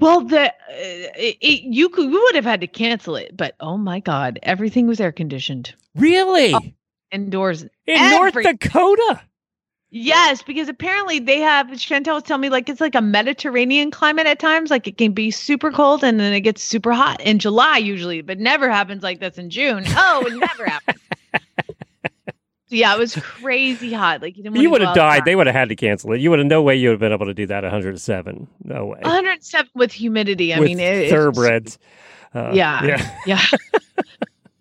Well, 0.02 0.22
the 0.22 0.48
uh, 0.50 0.52
it, 0.70 1.38
it- 1.40 1.64
you 1.64 1.88
could 1.88 2.12
you 2.12 2.22
would 2.22 2.36
have 2.36 2.44
had 2.44 2.60
to 2.62 2.68
cancel 2.68 3.16
it, 3.16 3.36
but 3.36 3.56
oh 3.62 3.78
my 3.78 4.02
god, 4.02 4.38
everything 4.44 4.86
was 4.86 5.00
air 5.00 5.14
conditioned 5.14 5.74
Really? 5.96 6.76
indoors. 7.12 7.64
in 7.88 8.10
North 8.12 8.34
Dakota? 8.34 9.22
Yes, 9.94 10.42
because 10.42 10.70
apparently 10.70 11.20
they 11.20 11.40
have 11.40 11.68
Chantel 11.68 12.14
was 12.14 12.24
telling 12.24 12.42
me 12.42 12.50
like 12.50 12.70
it's 12.70 12.80
like 12.80 12.96
a 12.96 13.02
Mediterranean 13.02 13.92
climate 13.92 14.26
at 14.26 14.40
times. 14.40 14.72
Like 14.72 14.88
it 14.88 14.98
can 14.98 15.12
be 15.12 15.32
super 15.32 15.70
cold 15.70 16.02
and 16.02 16.18
then 16.18 16.32
it 16.32 16.42
gets 16.42 16.64
super 16.64 16.94
hot 16.94 17.20
in 17.20 17.40
July 17.40 17.78
usually, 17.78 18.22
but 18.22 18.40
never 18.40 18.70
happens 18.70 19.04
like 19.04 19.20
this 19.20 19.38
in 19.38 19.50
June. 19.50 19.84
Oh, 19.98 20.26
it 20.26 20.34
never 20.36 20.66
happens. 20.66 21.00
Yeah, 22.70 22.96
it 22.96 23.00
was 23.00 23.16
crazy 23.18 23.92
hot. 23.92 24.22
Like 24.22 24.38
you. 24.38 24.50
You 24.54 24.70
would 24.72 24.80
have 24.82 24.96
died. 24.96 25.26
They 25.26 25.36
would 25.36 25.46
have 25.46 25.56
had 25.56 25.68
to 25.68 25.76
cancel 25.76 26.14
it. 26.14 26.22
You 26.22 26.30
would 26.30 26.40
have 26.40 26.48
no 26.48 26.62
way 26.62 26.78
you 26.78 26.88
would 26.88 26.94
have 26.94 27.00
been 27.02 27.12
able 27.12 27.26
to 27.26 27.34
do 27.34 27.46
that. 27.48 27.64
One 27.64 27.70
hundred 27.72 27.90
and 27.90 28.02
seven. 28.02 28.48
No 28.64 28.86
way. 28.86 29.00
107 29.02 29.70
with 29.76 29.92
humidity. 29.92 30.54
I 30.54 30.60
With 30.60 30.70
mean, 30.70 30.80
it, 30.80 30.96
it's- 30.96 31.12
thoroughbreds. 31.12 31.78
Uh, 32.34 32.52
Yeah. 32.54 32.86
Yeah. 32.86 33.16
Yeah. 33.26 33.42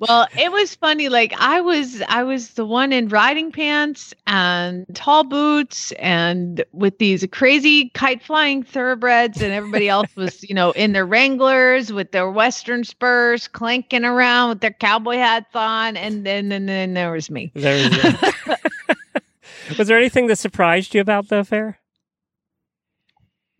well, 0.00 0.26
it 0.36 0.50
was 0.50 0.74
funny. 0.74 1.10
Like 1.10 1.34
I 1.38 1.60
was, 1.60 2.02
I 2.08 2.22
was 2.22 2.52
the 2.54 2.64
one 2.64 2.90
in 2.92 3.08
riding 3.08 3.52
pants 3.52 4.14
and 4.26 4.86
tall 4.94 5.24
boots, 5.24 5.92
and 5.92 6.64
with 6.72 6.96
these 6.98 7.26
crazy 7.30 7.90
kite 7.90 8.22
flying 8.22 8.62
thoroughbreds, 8.62 9.42
and 9.42 9.52
everybody 9.52 9.88
else 9.90 10.08
was, 10.16 10.42
you 10.48 10.54
know, 10.54 10.70
in 10.72 10.92
their 10.92 11.04
Wranglers 11.04 11.92
with 11.92 12.12
their 12.12 12.30
Western 12.30 12.82
spurs, 12.82 13.46
clanking 13.46 14.06
around 14.06 14.48
with 14.48 14.60
their 14.60 14.72
cowboy 14.72 15.16
hats 15.16 15.54
on, 15.54 15.98
and 15.98 16.24
then 16.24 16.50
and 16.50 16.66
then 16.66 16.94
there 16.94 17.12
was 17.12 17.30
me. 17.30 17.52
There 17.54 17.90
was, 17.90 18.56
was 19.78 19.88
there 19.88 19.98
anything 19.98 20.28
that 20.28 20.36
surprised 20.36 20.94
you 20.94 21.02
about 21.02 21.28
the 21.28 21.40
affair? 21.40 21.78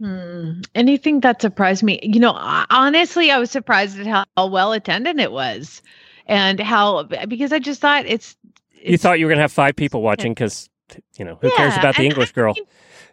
Hmm. 0.00 0.62
Anything 0.74 1.20
that 1.20 1.42
surprised 1.42 1.83
me? 1.83 2.00
You 2.03 2.20
know, 2.20 2.33
honestly, 2.70 3.31
I 3.31 3.38
was 3.38 3.50
surprised 3.50 4.00
at 4.00 4.07
how 4.07 4.46
well 4.46 4.72
attended 4.72 5.20
it 5.20 5.31
was, 5.31 5.83
and 6.31 6.61
how 6.61 7.03
because 7.29 7.53
I 7.53 7.59
just 7.59 7.81
thought 7.81 8.07
it's. 8.07 8.37
You 8.73 8.97
thought 8.97 9.19
you 9.19 9.27
were 9.27 9.31
going 9.31 9.38
to 9.38 9.43
have 9.43 9.53
five 9.53 9.77
people 9.77 10.01
watching 10.01 10.33
because, 10.33 10.71
you 11.19 11.25
know, 11.25 11.37
who 11.43 11.51
cares 11.51 11.77
about 11.77 11.97
the 11.97 12.05
English 12.05 12.31
I 12.31 12.33
girl? 12.33 12.55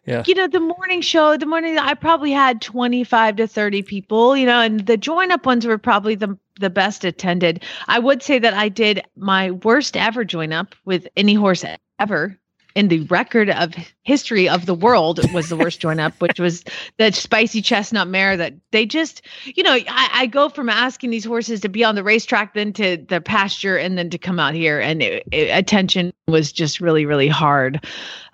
Yeah. 0.06 0.24
You 0.26 0.36
know, 0.36 0.48
the 0.48 0.62
morning 0.62 1.02
show, 1.02 1.36
the 1.36 1.46
morning 1.46 1.78
I 1.78 1.94
probably 1.94 2.32
had 2.32 2.62
25 2.62 3.36
to 3.38 3.48
30 3.48 3.82
people, 3.82 4.38
you 4.38 4.46
know, 4.46 4.62
and 4.62 4.86
the 4.86 4.96
join 4.96 5.32
up 5.34 5.46
ones 5.46 5.68
were 5.68 5.78
probably 5.78 6.16
the 6.16 6.38
the 6.60 6.70
best 6.70 7.04
attended. 7.04 7.64
I 7.88 8.00
would 8.00 8.24
say 8.24 8.40
that 8.40 8.54
I 8.54 8.70
did 8.70 9.04
my 9.18 9.52
worst 9.52 9.98
ever 9.98 10.24
join 10.24 10.54
up 10.54 10.76
with 10.86 11.08
any 11.18 11.34
horse 11.34 11.66
ever 12.00 12.38
in 12.78 12.90
the 12.90 13.00
record 13.08 13.50
of 13.50 13.74
history 14.04 14.48
of 14.48 14.68
the 14.68 14.76
world 14.76 15.20
was 15.34 15.50
the 15.50 15.58
worst 15.58 15.80
join 15.80 16.00
up, 16.00 16.14
which 16.22 16.40
was 16.40 16.64
the 17.00 17.12
spicy 17.12 17.60
chestnut 17.60 18.08
mare 18.08 18.38
that 18.38 18.54
they 18.72 18.86
just, 18.86 19.24
you 19.46 19.64
know, 19.64 19.74
I, 19.74 20.10
I 20.14 20.26
go 20.28 20.48
from 20.48 20.70
asking 20.70 21.10
these 21.10 21.26
horses 21.26 21.60
to 21.62 21.70
be 21.70 21.84
on 21.84 21.96
the 21.96 22.04
racetrack, 22.04 22.54
then 22.54 22.72
to 22.74 22.98
the 23.10 23.20
pasture, 23.20 23.78
and 23.78 23.98
then 23.98 24.12
to 24.12 24.20
come 24.20 24.40
out 24.40 24.54
here, 24.54 24.80
and 24.80 25.02
it, 25.02 25.24
it- 25.32 25.50
attention 25.58 26.14
was 26.28 26.52
just 26.52 26.80
really, 26.80 27.06
really 27.08 27.28
hard. 27.28 27.84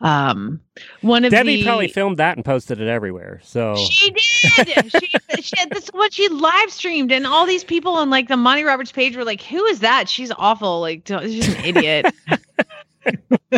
Um, 0.01 0.59
one 1.01 1.23
of 1.23 1.31
Debbie 1.31 1.57
the, 1.57 1.63
probably 1.63 1.87
filmed 1.87 2.17
that 2.17 2.35
and 2.35 2.43
posted 2.43 2.81
it 2.81 2.87
everywhere. 2.89 3.39
So 3.43 3.75
she 3.77 4.11
did. 4.11 4.91
she, 4.91 5.41
she 5.41 5.65
that's 5.69 5.87
what 5.89 6.11
she 6.13 6.27
live 6.27 6.69
streamed, 6.71 7.13
and 7.13 7.25
all 7.25 7.45
these 7.45 7.63
people 7.63 7.93
on 7.93 8.09
like 8.09 8.27
the 8.27 8.35
Monty 8.35 8.63
Roberts 8.63 8.91
page 8.91 9.15
were 9.15 9.23
like, 9.23 9.41
"Who 9.43 9.63
is 9.67 9.79
that? 9.79 10.09
She's 10.09 10.31
awful. 10.37 10.81
Like, 10.81 11.05
don't- 11.05 11.23
she's 11.23 11.47
an 11.55 11.63
idiot." 11.63 12.13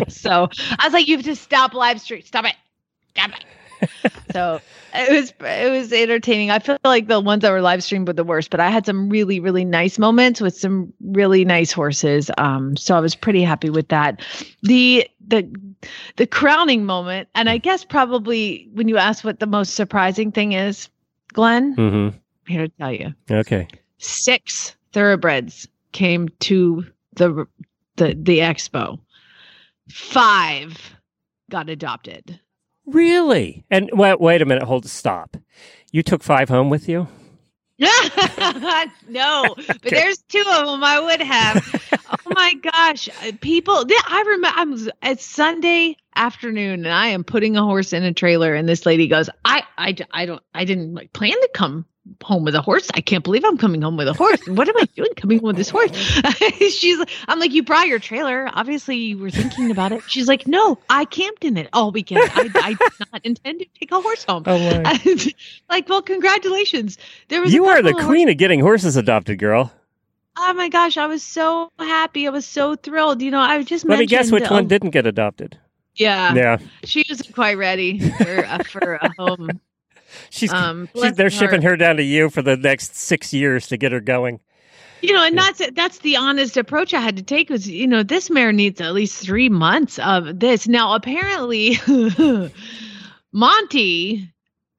so 0.08 0.50
I 0.80 0.86
was 0.86 0.94
like, 0.94 1.08
"You 1.08 1.18
have 1.18 1.26
to 1.26 1.36
stop 1.36 1.74
live 1.74 2.02
stream. 2.02 2.22
Stop 2.22 2.46
it. 2.46 2.56
Stop 3.12 3.32
it." 3.32 3.46
so 4.34 4.62
it 4.94 5.12
was 5.12 5.34
it 5.42 5.72
was 5.72 5.92
entertaining. 5.92 6.50
I 6.52 6.60
feel 6.60 6.78
like 6.84 7.08
the 7.08 7.20
ones 7.20 7.42
that 7.42 7.52
were 7.52 7.62
live 7.62 7.84
streamed 7.84 8.08
were 8.08 8.14
the 8.14 8.24
worst, 8.24 8.50
but 8.50 8.60
I 8.60 8.70
had 8.70 8.86
some 8.86 9.10
really 9.10 9.40
really 9.40 9.66
nice 9.66 10.00
moments 10.00 10.42
with 10.42 10.56
some 10.56 10.94
really 11.02 11.44
nice 11.46 11.72
horses. 11.72 12.32
Um, 12.38 12.76
so 12.78 12.96
I 12.96 13.00
was 13.00 13.16
pretty 13.16 13.42
happy 13.44 13.70
with 13.70 13.90
that. 13.90 14.22
The 14.64 15.08
the 15.28 15.50
the 16.16 16.28
crowning 16.28 16.86
moment, 16.86 17.30
and 17.36 17.50
I 17.50 17.58
guess 17.58 17.84
probably 17.84 18.70
when 18.74 18.88
you 18.88 18.98
ask 18.98 19.24
what 19.24 19.40
the 19.40 19.48
most 19.48 19.76
surprising 19.76 20.32
thing 20.32 20.54
is, 20.54 20.90
Glenn, 21.34 21.74
hmm 21.74 22.08
I'm 22.10 22.14
here 22.48 22.68
to 22.68 22.74
tell 22.80 22.92
you, 22.92 23.14
Okay. 23.30 23.68
six 23.98 24.76
thoroughbreds 24.94 25.68
came 25.92 26.30
to 26.42 26.86
the 27.16 27.46
the 27.98 28.16
the 28.20 28.40
expo. 28.40 29.00
Five 29.90 30.96
got 31.50 31.70
adopted. 31.70 32.40
Really? 32.86 33.66
And 33.70 33.90
wait, 33.94 34.20
wait 34.20 34.42
a 34.42 34.46
minute. 34.46 34.64
Hold. 34.64 34.86
Stop. 34.86 35.38
You 35.92 36.04
took 36.04 36.24
five 36.24 36.50
home 36.50 36.70
with 36.70 36.88
you? 36.88 37.08
no, 37.78 39.54
but 39.68 39.82
there's 39.84 40.18
two 40.30 40.44
of 40.48 40.66
them 40.66 40.84
I 40.84 41.00
would 41.00 41.22
have. 41.22 41.90
oh 42.10 42.34
my 42.34 42.54
gosh, 42.54 43.10
Uh, 43.22 43.32
people! 43.42 43.86
I 44.08 44.24
remember 44.26 44.48
I'm 44.56 44.90
it's 45.04 45.26
Sunday 45.26 45.98
afternoon 46.16 46.86
and 46.86 46.94
I 46.94 47.08
am 47.08 47.24
putting 47.26 47.58
a 47.58 47.64
horse 47.64 47.92
in 47.92 48.04
a 48.04 48.14
trailer, 48.14 48.54
and 48.56 48.68
this 48.70 48.86
lady 48.86 49.08
goes, 49.08 49.30
"I, 49.44 49.64
I, 49.78 49.96
I 50.12 50.26
don't, 50.26 50.42
I 50.54 50.64
didn't 50.64 50.94
like 50.94 51.12
plan 51.12 51.34
to 51.34 51.50
come." 51.54 51.86
Home 52.24 52.44
with 52.44 52.54
a 52.54 52.62
horse. 52.62 52.88
I 52.94 53.02
can't 53.02 53.24
believe 53.24 53.44
I'm 53.44 53.58
coming 53.58 53.82
home 53.82 53.98
with 53.98 54.08
a 54.08 54.14
horse. 54.14 54.48
What 54.48 54.70
am 54.70 54.78
I 54.78 54.86
doing 54.96 55.10
coming 55.16 55.40
home 55.40 55.48
with 55.48 55.56
this 55.56 55.70
horse? 55.70 55.92
She's 56.72 57.00
like, 57.00 57.10
I'm 57.28 57.40
like, 57.40 57.52
you 57.52 57.64
brought 57.64 57.88
your 57.88 57.98
trailer. 58.00 58.48
Obviously, 58.54 58.96
you 58.98 59.18
were 59.18 59.32
thinking 59.32 59.72
about 59.72 59.92
it. 59.92 60.04
She's 60.08 60.28
like, 60.28 60.48
no, 60.48 60.78
I 60.90 61.06
camped 61.06 61.44
in 61.44 61.58
it 61.58 61.68
all 61.74 61.92
weekend. 61.92 62.22
I, 62.34 62.50
I 62.56 62.70
did 62.74 63.08
not 63.12 63.26
intend 63.26 63.60
to 63.60 63.66
take 63.80 63.92
a 63.92 64.00
horse 64.00 64.24
home. 64.24 64.44
Oh, 64.46 64.82
my. 64.82 65.00
like, 65.70 65.90
well, 65.90 66.04
congratulations. 66.04 66.98
There 67.30 67.42
was 67.42 67.52
a 67.52 67.56
You 67.56 67.66
are 67.66 67.82
the 67.82 67.98
of 67.98 68.06
queen 68.06 68.30
of 68.30 68.38
getting 68.38 68.60
horses 68.60 68.96
adopted, 68.98 69.40
girl. 69.40 69.72
Oh 70.38 70.54
my 70.54 70.70
gosh, 70.70 70.98
I 70.98 71.08
was 71.08 71.24
so 71.24 71.72
happy. 71.80 72.28
I 72.28 72.30
was 72.30 72.46
so 72.46 72.76
thrilled. 72.76 73.22
You 73.22 73.32
know, 73.32 73.40
I 73.40 73.64
just 73.64 73.86
Let 73.86 74.00
me 74.00 74.06
guess 74.06 74.32
which 74.32 74.50
one 74.50 74.64
um, 74.64 74.68
didn't 74.68 74.92
get 74.92 75.08
adopted. 75.08 75.58
Yeah, 75.96 76.34
Yeah. 76.34 76.58
she 76.84 77.06
wasn't 77.10 77.34
quite 77.34 77.58
ready 77.58 78.00
for 78.00 78.46
uh, 78.46 78.64
for 78.64 78.96
a 78.96 79.10
home. 79.18 79.50
She's, 80.30 80.52
Um, 80.52 80.90
she's 80.96 81.14
they're 81.14 81.26
her 81.26 81.30
shipping 81.30 81.62
her 81.62 81.78
down 81.78 81.98
to 81.98 82.04
you 82.04 82.30
for 82.30 82.42
the 82.42 82.58
next 82.58 82.96
six 82.96 83.34
years 83.34 83.68
to 83.68 83.78
get 83.78 83.92
her 83.92 84.00
going. 84.00 84.40
You 85.02 85.14
know, 85.14 85.24
and 85.24 85.38
that's 85.38 85.62
that's 85.74 86.00
the 86.00 86.18
honest 86.18 86.58
approach 86.58 86.94
I 86.94 87.00
had 87.00 87.16
to 87.18 87.24
take. 87.24 87.50
Was 87.50 87.70
you 87.70 87.86
know, 87.86 88.02
this 88.02 88.30
mare 88.30 88.52
needs 88.52 88.82
at 88.82 88.94
least 88.94 89.24
three 89.24 89.50
months 89.50 90.00
of 90.00 90.40
this. 90.40 90.68
Now, 90.68 90.96
apparently, 90.96 91.78
Monty 93.32 94.34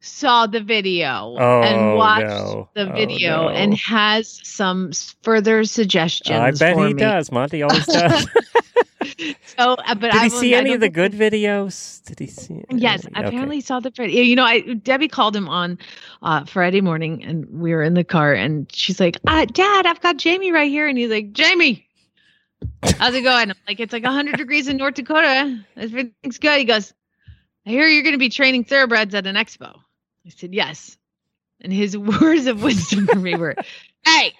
saw 0.06 0.46
the 0.46 0.60
video 0.60 1.36
Oh, 1.38 1.62
and 1.62 1.96
watched 1.96 2.26
no. 2.26 2.68
the 2.74 2.90
Oh, 2.90 2.94
video 2.94 3.42
no. 3.44 3.48
and 3.50 3.74
has 3.78 4.40
some 4.44 4.92
further 5.22 5.64
suggestions. 5.64 6.38
I 6.38 6.50
bet 6.52 6.76
he 6.76 6.94
me. 6.94 6.94
does. 6.94 7.30
Monty 7.32 7.62
always 7.64 7.84
does. 7.86 8.26
So, 9.58 9.74
uh, 9.74 9.94
but 9.94 10.12
Did 10.12 10.14
I 10.14 10.24
he 10.24 10.30
see 10.30 10.54
any 10.54 10.72
of 10.74 10.80
the 10.80 10.88
good 10.88 11.12
videos? 11.12 12.04
Did 12.04 12.18
he 12.18 12.26
see? 12.26 12.62
Yes. 12.70 13.06
Okay. 13.06 13.24
apparently 13.24 13.60
saw 13.60 13.80
the 13.80 13.90
video. 13.90 14.22
You 14.22 14.36
know, 14.36 14.44
I 14.44 14.60
Debbie 14.74 15.08
called 15.08 15.34
him 15.34 15.48
on 15.48 15.78
uh, 16.22 16.44
Friday 16.44 16.80
morning, 16.80 17.24
and 17.24 17.46
we 17.50 17.72
were 17.72 17.82
in 17.82 17.94
the 17.94 18.04
car, 18.04 18.34
and 18.34 18.70
she's 18.72 18.98
like, 19.00 19.16
uh, 19.26 19.44
"Dad, 19.46 19.86
I've 19.86 20.00
got 20.00 20.16
Jamie 20.18 20.52
right 20.52 20.68
here," 20.70 20.86
and 20.88 20.98
he's 20.98 21.10
like, 21.10 21.32
"Jamie, 21.32 21.86
How's 22.98 23.14
it 23.14 23.22
going? 23.22 23.50
I'm 23.50 23.56
like, 23.68 23.80
it's 23.80 23.92
like 23.92 24.02
100 24.02 24.36
degrees 24.36 24.66
in 24.68 24.76
North 24.76 24.94
Dakota. 24.94 25.64
Everything's 25.76 26.38
good. 26.38 26.58
He 26.58 26.64
goes, 26.64 26.92
I 27.66 27.70
hear 27.70 27.86
you're 27.86 28.02
going 28.02 28.14
to 28.14 28.18
be 28.18 28.28
training 28.30 28.64
thoroughbreds 28.64 29.14
at 29.14 29.26
an 29.26 29.36
expo. 29.36 29.78
I 30.26 30.30
said, 30.30 30.54
yes. 30.54 30.96
And 31.60 31.72
his 31.72 31.96
words 32.20 32.46
of 32.46 32.62
wisdom 32.62 33.06
for 33.06 33.18
me 33.18 33.36
were, 33.36 33.54
hey, 34.04 34.32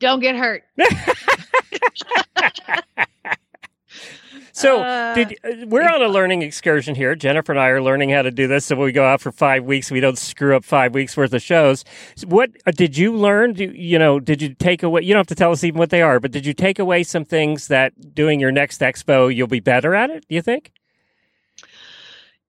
don't 0.00 0.20
get 0.20 0.36
hurt. 0.36 0.64
So 4.56 4.80
Uh, 4.80 5.14
did 5.14 5.36
uh, 5.44 5.66
we're 5.66 5.82
on 5.88 6.00
a 6.00 6.06
learning 6.06 6.42
excursion 6.42 6.94
here. 6.94 7.16
Jennifer 7.16 7.50
and 7.50 7.60
I 7.60 7.70
are 7.70 7.82
learning 7.82 8.10
how 8.10 8.22
to 8.22 8.30
do 8.30 8.46
this, 8.46 8.64
so 8.64 8.76
we 8.76 8.92
go 8.92 9.04
out 9.04 9.20
for 9.20 9.32
five 9.32 9.64
weeks. 9.64 9.90
We 9.90 9.98
don't 9.98 10.16
screw 10.16 10.54
up 10.54 10.64
five 10.64 10.94
weeks 10.94 11.16
worth 11.16 11.32
of 11.34 11.42
shows. 11.42 11.84
What 12.24 12.50
uh, 12.64 12.70
did 12.70 12.96
you 12.96 13.12
learn? 13.12 13.54
Do, 13.54 13.64
you 13.64 13.98
know, 13.98 14.20
did 14.20 14.40
you 14.40 14.54
take 14.54 14.84
away? 14.84 15.02
You 15.02 15.12
don't 15.12 15.18
have 15.18 15.26
to 15.26 15.34
tell 15.34 15.50
us 15.50 15.64
even 15.64 15.78
what 15.78 15.90
they 15.90 16.02
are, 16.02 16.20
but 16.20 16.30
did 16.30 16.46
you 16.46 16.54
take 16.54 16.78
away 16.78 17.02
some 17.02 17.24
things 17.24 17.66
that 17.66 18.14
doing 18.14 18.38
your 18.38 18.52
next 18.52 18.80
expo 18.80 19.34
you'll 19.34 19.48
be 19.48 19.58
better 19.58 19.92
at 19.92 20.10
it? 20.10 20.24
Do 20.28 20.36
you 20.36 20.42
think? 20.42 20.70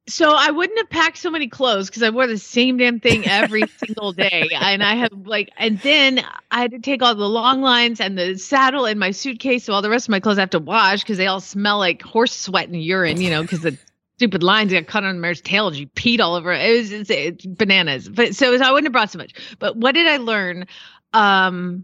So 0.08 0.34
I 0.36 0.52
wouldn't 0.52 0.78
have 0.78 0.89
packed 0.89 1.18
so 1.18 1.32
many 1.32 1.48
clothes 1.48 1.89
because 1.89 2.04
I 2.04 2.12
wore 2.12 2.28
the 2.28 2.38
same 2.38 2.78
damn 2.78 3.00
thing 3.00 3.26
every 3.26 3.63
single 3.86 4.12
day. 4.12 4.50
And 4.54 4.84
I 4.84 4.96
have 4.96 5.12
like, 5.26 5.50
and 5.58 5.80
then 5.80 6.24
I 6.52 6.62
had 6.62 6.72
to 6.72 6.80
take 6.80 7.02
all 7.02 7.15
the 7.15 7.28
long 7.28 7.62
lines 7.62 8.00
and 8.00 8.18
the 8.18 8.38
saddle 8.38 8.86
in 8.86 9.00
my 9.00 9.10
suitcase. 9.12 9.63
So 9.63 9.74
all 9.74 9.82
the 9.82 9.89
rest 9.89 10.06
of 10.08 10.12
my 10.12 10.20
clothes 10.20 10.38
I 10.38 10.41
have 10.41 10.52
to 10.52 10.60
wash 10.60 11.02
because 11.02 11.18
they 11.18 11.26
all 11.26 11.39
smell 11.39 11.80
like 11.80 12.04
horse 12.04 12.38
sweat 12.38 12.68
and 12.70 12.84
urine, 12.84 13.20
you 13.20 13.32
know, 13.32 13.41
because 13.41 13.62
the 13.62 13.76
stupid 14.18 14.44
lines 14.44 14.72
got 14.72 14.86
cut 14.86 15.04
on 15.04 15.15
the 15.15 15.22
mare's 15.22 15.41
tail. 15.41 15.68
And 15.68 15.76
she 15.76 15.88
peed 15.88 16.20
all 16.20 16.36
over 16.36 16.54
it. 16.54 16.62
It 16.62 16.78
was 16.78 16.91
it's, 16.91 17.10
it's 17.10 17.46
bananas. 17.46 18.08
But 18.08 18.36
so 18.36 18.54
I 18.54 18.72
wouldn't 18.72 18.86
have 18.86 18.94
brought 18.94 19.12
so 19.12 19.18
much. 19.18 19.34
But 19.58 19.76
what 19.76 19.94
did 19.94 20.06
I 20.06 20.18
learn? 20.18 20.68
Um, 21.13 21.84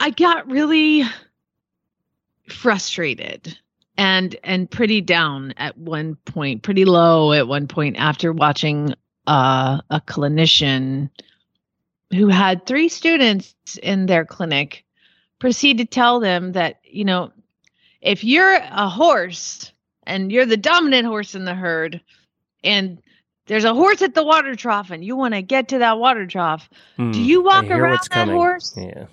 I 0.00 0.10
got 0.10 0.50
really 0.50 1.04
frustrated 2.48 3.56
and 3.96 4.36
and 4.44 4.70
pretty 4.70 5.00
down 5.00 5.52
at 5.56 5.76
one 5.76 6.16
point 6.24 6.62
pretty 6.62 6.84
low 6.84 7.32
at 7.32 7.46
one 7.48 7.66
point 7.68 7.96
after 7.98 8.32
watching 8.32 8.94
uh, 9.26 9.80
a 9.90 10.00
clinician 10.00 11.10
who 12.12 12.28
had 12.28 12.66
three 12.66 12.88
students 12.88 13.54
in 13.82 14.06
their 14.06 14.24
clinic 14.24 14.84
proceed 15.38 15.78
to 15.78 15.84
tell 15.84 16.20
them 16.20 16.52
that 16.52 16.80
you 16.84 17.04
know 17.04 17.30
if 18.00 18.24
you're 18.24 18.54
a 18.54 18.88
horse 18.88 19.72
and 20.04 20.32
you're 20.32 20.46
the 20.46 20.56
dominant 20.56 21.06
horse 21.06 21.34
in 21.34 21.44
the 21.44 21.54
herd 21.54 22.00
and 22.64 22.98
there's 23.46 23.64
a 23.64 23.74
horse 23.74 24.02
at 24.02 24.14
the 24.14 24.24
water 24.24 24.54
trough 24.54 24.90
and 24.90 25.04
you 25.04 25.16
want 25.16 25.34
to 25.34 25.42
get 25.42 25.68
to 25.68 25.78
that 25.78 25.98
water 25.98 26.26
trough 26.26 26.68
Hmm, 26.96 27.10
do 27.12 27.20
you 27.20 27.42
walk 27.42 27.66
around 27.66 27.98
that 28.10 28.10
coming. 28.10 28.36
horse 28.36 28.72
Yeah. 28.76 29.06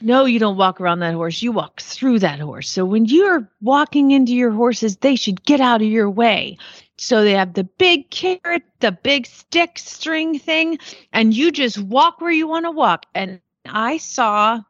No, 0.00 0.24
you 0.24 0.38
don't 0.38 0.56
walk 0.56 0.80
around 0.80 1.00
that 1.00 1.14
horse. 1.14 1.42
You 1.42 1.52
walk 1.52 1.80
through 1.80 2.20
that 2.20 2.40
horse. 2.40 2.68
So 2.68 2.84
when 2.84 3.04
you're 3.04 3.48
walking 3.60 4.12
into 4.12 4.34
your 4.34 4.50
horses, 4.50 4.96
they 4.96 5.16
should 5.16 5.44
get 5.44 5.60
out 5.60 5.82
of 5.82 5.88
your 5.88 6.08
way. 6.08 6.56
So 6.96 7.22
they 7.22 7.32
have 7.32 7.54
the 7.54 7.64
big 7.64 8.10
carrot, 8.10 8.62
the 8.80 8.92
big 8.92 9.26
stick 9.26 9.78
string 9.78 10.38
thing, 10.38 10.78
and 11.12 11.34
you 11.34 11.50
just 11.50 11.78
walk 11.78 12.20
where 12.20 12.30
you 12.30 12.46
want 12.46 12.66
to 12.66 12.70
walk. 12.70 13.06
And 13.14 13.40
I 13.66 13.98
saw 13.98 14.60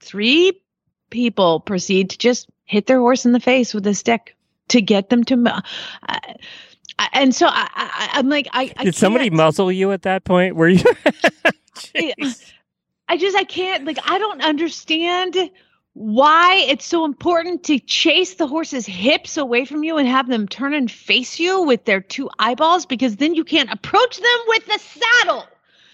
three 0.00 0.60
people 1.10 1.60
proceed 1.60 2.10
to 2.10 2.18
just 2.18 2.48
hit 2.64 2.86
their 2.86 2.98
horse 2.98 3.24
in 3.24 3.32
the 3.32 3.40
face 3.40 3.74
with 3.74 3.86
a 3.86 3.94
stick 3.94 4.36
to 4.68 4.80
get 4.80 5.08
them 5.08 5.24
to. 5.24 5.62
Uh, 6.08 6.20
and 7.12 7.34
so 7.34 7.46
I, 7.46 7.68
I, 7.74 8.08
I'm 8.14 8.28
like, 8.28 8.48
I, 8.52 8.72
I 8.76 8.84
Did 8.84 8.94
somebody 8.94 9.30
muzzle 9.30 9.70
you 9.70 9.92
at 9.92 10.02
that 10.02 10.24
point? 10.24 10.56
Were 10.56 10.68
you? 10.68 10.84
I 13.08 13.16
just 13.16 13.36
I 13.36 13.44
can't 13.44 13.84
like 13.84 13.98
I 14.04 14.18
don't 14.18 14.42
understand 14.42 15.36
why 15.94 16.56
it's 16.68 16.84
so 16.84 17.04
important 17.04 17.64
to 17.64 17.78
chase 17.78 18.34
the 18.34 18.46
horse's 18.46 18.84
hips 18.84 19.36
away 19.36 19.64
from 19.64 19.82
you 19.84 19.96
and 19.96 20.06
have 20.06 20.28
them 20.28 20.46
turn 20.46 20.74
and 20.74 20.90
face 20.90 21.38
you 21.38 21.62
with 21.62 21.84
their 21.86 22.00
two 22.00 22.28
eyeballs 22.38 22.84
because 22.84 23.16
then 23.16 23.34
you 23.34 23.44
can't 23.44 23.72
approach 23.72 24.16
them 24.18 24.38
with 24.48 24.66
the 24.66 24.78
saddle. 24.78 25.46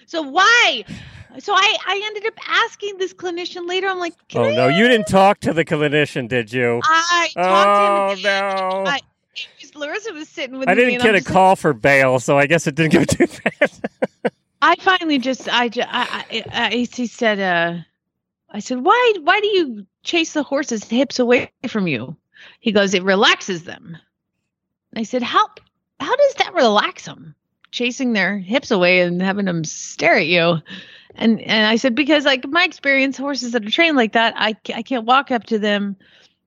So 0.07 0.23
why? 0.23 0.85
So 1.39 1.53
I 1.55 1.77
I 1.87 2.01
ended 2.05 2.27
up 2.27 2.35
asking 2.49 2.99
this 2.99 3.15
clinician 3.15 3.69
later. 3.69 3.87
I'm 3.89 3.99
like, 3.99 4.15
Can 4.29 4.41
Oh 4.41 4.45
I 4.49 4.55
no, 4.55 4.69
you 4.69 4.89
didn't 4.89 5.07
talk 5.07 5.41
to 5.41 5.53
the 5.53 5.65
clinician, 5.65 6.29
did 6.29 6.53
you? 6.53 6.81
I 6.83 7.29
Oh 7.37 7.43
talked 7.43 8.19
to 8.19 8.29
him. 8.29 8.35
Oh 8.35 8.85
no. 8.85 8.91
I- 8.91 9.01
Larissa 9.75 10.13
was 10.13 10.29
sitting 10.29 10.59
with 10.59 10.69
I 10.69 10.75
me. 10.75 10.85
didn't 10.85 11.01
get 11.01 11.15
a 11.15 11.19
like, 11.19 11.25
call 11.25 11.57
for 11.57 11.73
bail, 11.73 12.21
so 12.21 12.37
I 12.37 12.47
guess 12.47 12.67
it 12.67 12.75
didn't 12.75 12.93
go 12.93 13.05
too 13.05 13.27
fast. 13.61 13.83
I 14.63 14.77
finally 14.77 15.19
just 15.19 15.49
I 15.53 15.65
I, 15.65 16.25
I, 16.31 16.45
I 16.53 16.71
he 16.71 17.07
said 17.07 17.41
uh 17.41 17.83
I 18.49 18.61
said 18.61 18.79
why 18.85 19.15
why 19.23 19.41
do 19.41 19.49
you 19.49 19.87
chase 20.05 20.33
the 20.35 20.45
horse's 20.45 20.85
hips 20.85 21.19
away 21.19 21.51
from 21.67 21.89
you? 21.89 22.17
He 22.61 22.71
goes 22.71 22.95
it 22.95 23.03
relaxes 23.03 23.65
them. 23.65 23.99
I 24.95 25.03
said 25.03 25.23
how 25.23 25.49
how 25.99 26.15
does 26.15 26.35
that 26.35 26.55
relax 26.55 27.07
them? 27.07 27.35
Chasing 27.73 28.13
their 28.13 28.39
hips 28.39 28.71
away 28.71 29.01
and 29.01 29.21
having 29.21 29.47
them 29.47 29.65
stare 29.65 30.17
at 30.17 30.27
you. 30.27 30.59
And 31.17 31.41
and 31.41 31.67
I 31.67 31.75
said 31.75 31.97
because 31.97 32.25
like 32.25 32.47
my 32.47 32.63
experience 32.63 33.17
horses 33.17 33.53
that 33.53 33.67
are 33.67 33.71
trained 33.71 33.97
like 33.97 34.13
that 34.13 34.35
I 34.37 34.55
I 34.73 34.83
can't 34.83 35.07
walk 35.07 35.33
up 35.33 35.43
to 35.47 35.59
them 35.59 35.97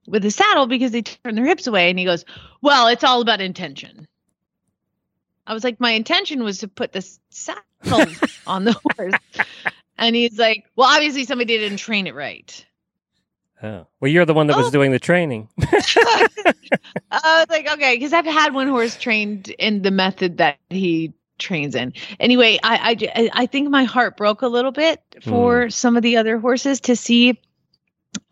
with 0.08 0.24
a 0.24 0.32
saddle 0.32 0.68
because 0.68 0.92
they 0.92 1.02
turn 1.02 1.36
their 1.36 1.46
hips 1.46 1.68
away 1.68 1.90
and 1.90 2.00
he 2.00 2.06
goes, 2.06 2.24
"Well, 2.62 2.88
it's 2.88 3.04
all 3.04 3.20
about 3.20 3.42
intention." 3.42 4.08
I 5.48 5.54
was 5.54 5.64
like, 5.64 5.80
my 5.80 5.92
intention 5.92 6.44
was 6.44 6.60
to 6.60 6.68
put 6.68 6.92
the 6.92 7.08
saddle 7.30 7.62
on 8.48 8.64
the 8.66 8.74
horse. 8.98 9.14
And 9.98 10.16
he's 10.16 10.38
like, 10.38 10.66
well, 10.76 10.90
obviously 10.90 11.24
somebody 11.26 11.58
didn't 11.58 11.78
train 11.78 12.08
it 12.08 12.16
right. 12.16 12.66
Oh. 13.64 13.88
Well, 14.00 14.12
you're 14.12 14.26
the 14.26 14.34
one 14.34 14.48
that 14.48 14.58
was 14.58 14.68
Oh. 14.68 14.72
doing 14.72 14.92
the 14.92 15.00
training. 15.00 15.48
I 15.62 16.28
was 17.12 17.46
like, 17.50 17.72
okay, 17.72 17.96
because 17.96 18.14
I've 18.14 18.26
had 18.26 18.54
one 18.54 18.68
horse 18.68 18.98
trained 18.98 19.50
in 19.58 19.82
the 19.82 19.92
method 19.92 20.38
that 20.38 20.58
he 20.70 21.14
trains 21.38 21.76
in. 21.76 21.94
Anyway, 22.20 22.60
I 22.64 23.30
I 23.34 23.46
think 23.46 23.70
my 23.70 23.84
heart 23.84 24.18
broke 24.18 24.42
a 24.42 24.48
little 24.48 24.72
bit 24.72 25.02
for 25.24 25.64
hmm. 25.64 25.70
some 25.70 25.98
of 25.98 26.04
the 26.04 26.18
other 26.18 26.38
horses 26.38 26.80
to 26.82 26.96
see 26.96 27.40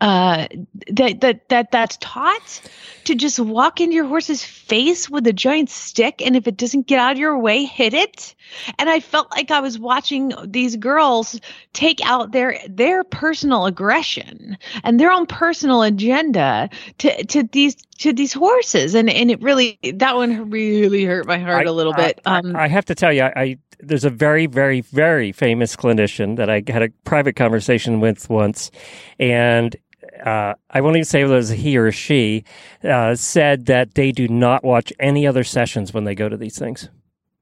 uh 0.00 0.46
that 0.90 1.20
that 1.20 1.48
that 1.48 1.70
that's 1.70 1.96
taught 1.98 2.60
to 3.04 3.14
just 3.14 3.38
walk 3.38 3.80
into 3.80 3.94
your 3.94 4.06
horse's 4.06 4.42
face 4.42 5.10
with 5.10 5.26
a 5.26 5.32
giant 5.32 5.70
stick 5.70 6.22
and 6.24 6.36
if 6.36 6.46
it 6.46 6.56
doesn't 6.56 6.86
get 6.86 6.98
out 6.98 7.12
of 7.12 7.18
your 7.18 7.38
way 7.38 7.64
hit 7.64 7.94
it. 7.94 8.34
And 8.78 8.88
i 8.88 9.00
felt 9.00 9.30
like 9.30 9.50
i 9.50 9.60
was 9.60 9.78
watching 9.78 10.32
these 10.44 10.76
girls 10.76 11.40
take 11.72 12.00
out 12.04 12.32
their 12.32 12.58
their 12.68 13.04
personal 13.04 13.66
aggression 13.66 14.58
and 14.82 14.98
their 14.98 15.12
own 15.12 15.26
personal 15.26 15.82
agenda 15.82 16.70
to 16.98 17.24
to 17.26 17.42
these 17.44 17.76
to 17.98 18.12
these 18.12 18.32
horses 18.32 18.94
and 18.94 19.08
and 19.10 19.30
it 19.30 19.40
really 19.42 19.78
that 19.94 20.16
one 20.16 20.50
really 20.50 21.04
hurt 21.04 21.26
my 21.26 21.38
heart 21.38 21.66
I- 21.66 21.70
a 21.70 21.72
little 21.72 21.92
I- 21.94 21.96
bit 22.08 22.20
um 22.26 22.56
I 22.56 22.68
have 22.68 22.84
to 22.86 22.94
tell 22.94 23.12
you, 23.12 23.22
I, 23.24 23.56
there's 23.80 24.04
a 24.04 24.10
very, 24.10 24.46
very, 24.46 24.80
very 24.80 25.30
famous 25.32 25.76
clinician 25.76 26.36
that 26.36 26.48
I 26.48 26.62
had 26.68 26.82
a 26.82 26.88
private 27.04 27.36
conversation 27.36 28.00
with 28.00 28.30
once, 28.30 28.70
and 29.18 29.76
uh, 30.24 30.54
I 30.70 30.80
won't 30.80 30.96
even 30.96 31.04
say 31.04 31.22
whether 31.22 31.34
it 31.34 31.38
was 31.38 31.48
he 31.50 31.76
or 31.76 31.90
she 31.92 32.44
uh, 32.82 33.14
said 33.16 33.66
that 33.66 33.94
they 33.94 34.10
do 34.12 34.26
not 34.28 34.64
watch 34.64 34.92
any 35.00 35.26
other 35.26 35.44
sessions 35.44 35.92
when 35.92 36.04
they 36.04 36.14
go 36.14 36.28
to 36.28 36.36
these 36.36 36.58
things. 36.58 36.88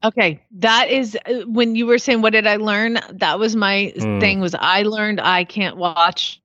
Okay, 0.05 0.41
that 0.53 0.89
is 0.91 1.17
uh, 1.27 1.43
when 1.47 1.77
you 1.77 1.87
were 1.87 1.99
saying 1.99 2.23
what 2.23 2.33
did 2.33 2.47
I 2.47 2.57
learn? 2.57 2.99
That 3.13 3.39
was 3.39 3.55
my 3.55 3.93
Mm. 3.99 4.21
thing 4.21 4.41
was 4.41 4.55
I 4.59 4.83
learned 4.83 5.21
I 5.21 5.45
can't 5.45 5.77
watch. 5.77 6.41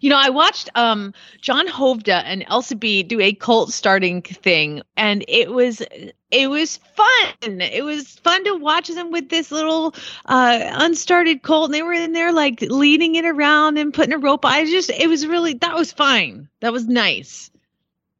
You 0.00 0.10
know, 0.10 0.18
I 0.18 0.30
watched 0.30 0.70
um 0.74 1.14
John 1.40 1.66
Hovda 1.68 2.22
and 2.24 2.44
Elsa 2.48 2.76
B 2.76 3.02
do 3.02 3.20
a 3.20 3.32
cult 3.32 3.72
starting 3.72 4.22
thing 4.22 4.82
and 4.96 5.24
it 5.28 5.50
was 5.52 5.82
it 6.30 6.48
was 6.48 6.76
fun. 6.76 7.60
It 7.60 7.84
was 7.84 8.16
fun 8.20 8.44
to 8.44 8.54
watch 8.56 8.88
them 8.88 9.10
with 9.10 9.28
this 9.28 9.50
little 9.50 9.94
uh 10.26 10.60
unstarted 10.74 11.42
cult 11.42 11.66
and 11.66 11.74
they 11.74 11.82
were 11.82 11.92
in 11.92 12.12
there 12.12 12.32
like 12.32 12.60
leading 12.62 13.14
it 13.14 13.24
around 13.24 13.78
and 13.78 13.94
putting 13.94 14.14
a 14.14 14.18
rope. 14.18 14.44
I 14.44 14.64
just 14.64 14.90
it 14.90 15.08
was 15.08 15.26
really 15.26 15.54
that 15.54 15.74
was 15.74 15.92
fine. 15.92 16.48
That 16.60 16.72
was 16.72 16.86
nice. 16.86 17.50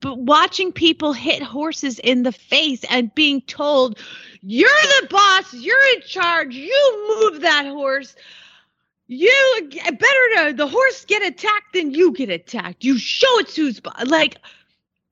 But 0.00 0.18
watching 0.18 0.72
people 0.72 1.12
hit 1.12 1.42
horses 1.42 1.98
in 1.98 2.22
the 2.22 2.32
face 2.32 2.84
and 2.88 3.14
being 3.14 3.42
told 3.42 3.98
you're 4.42 4.68
the 5.00 5.08
boss. 5.08 5.52
You're 5.52 5.76
in 5.94 6.02
charge. 6.02 6.54
You 6.54 7.20
move 7.20 7.42
that 7.42 7.66
horse. 7.66 8.16
You 9.12 9.68
better 9.72 9.96
to 10.36 10.54
the 10.56 10.68
horse 10.68 11.04
get 11.04 11.26
attacked 11.26 11.72
than 11.74 11.90
you 11.90 12.12
get 12.12 12.30
attacked. 12.30 12.84
You 12.84 12.96
show 12.96 13.40
it 13.40 13.50
who's 13.50 13.80
like. 14.06 14.36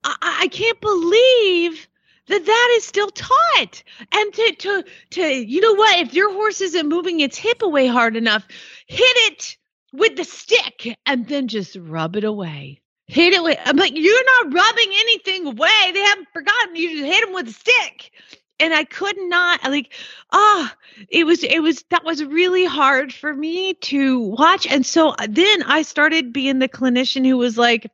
I, 0.05 0.37
I 0.43 0.47
can't 0.47 0.79
believe 0.79 1.85
that 2.27 2.45
that 2.45 2.75
is 2.77 2.85
still 2.85 3.09
taught. 3.09 3.83
And 4.13 4.33
to 4.33 4.55
to 4.59 4.83
to 5.09 5.21
you 5.21 5.59
know 5.59 5.73
what? 5.73 5.99
If 5.99 6.13
your 6.13 6.31
horse 6.31 6.61
isn't 6.61 6.87
moving 6.87 7.19
its 7.19 7.37
hip 7.37 7.61
away 7.61 7.87
hard 7.87 8.15
enough, 8.15 8.47
hit 8.87 9.01
it 9.03 9.57
with 9.91 10.15
the 10.15 10.23
stick 10.23 10.97
and 11.05 11.27
then 11.27 11.49
just 11.49 11.75
rub 11.75 12.15
it 12.15 12.23
away. 12.23 12.79
Hit 13.07 13.33
it 13.33 13.43
with. 13.43 13.59
I'm 13.65 13.75
like, 13.75 13.97
you're 13.97 14.43
not 14.43 14.53
rubbing 14.53 14.91
anything 14.93 15.45
away. 15.45 15.91
They 15.93 15.99
haven't 15.99 16.29
forgotten. 16.31 16.77
You 16.77 16.99
just 16.99 17.13
hit 17.13 17.25
them 17.25 17.33
with 17.33 17.49
a 17.49 17.51
stick 17.51 18.11
and 18.59 18.73
I 18.73 18.83
could 18.83 19.17
not 19.17 19.63
like 19.63 19.93
ah 20.31 20.75
it 21.09 21.25
was 21.25 21.43
it 21.43 21.59
was 21.59 21.83
that 21.89 22.03
was 22.03 22.23
really 22.23 22.65
hard 22.65 23.13
for 23.13 23.33
me 23.33 23.73
to 23.75 24.19
watch 24.19 24.67
and 24.67 24.85
so 24.85 25.09
uh, 25.09 25.27
then 25.29 25.63
I 25.63 25.81
started 25.81 26.33
being 26.33 26.59
the 26.59 26.69
clinician 26.69 27.25
who 27.25 27.37
was 27.37 27.57
like 27.57 27.89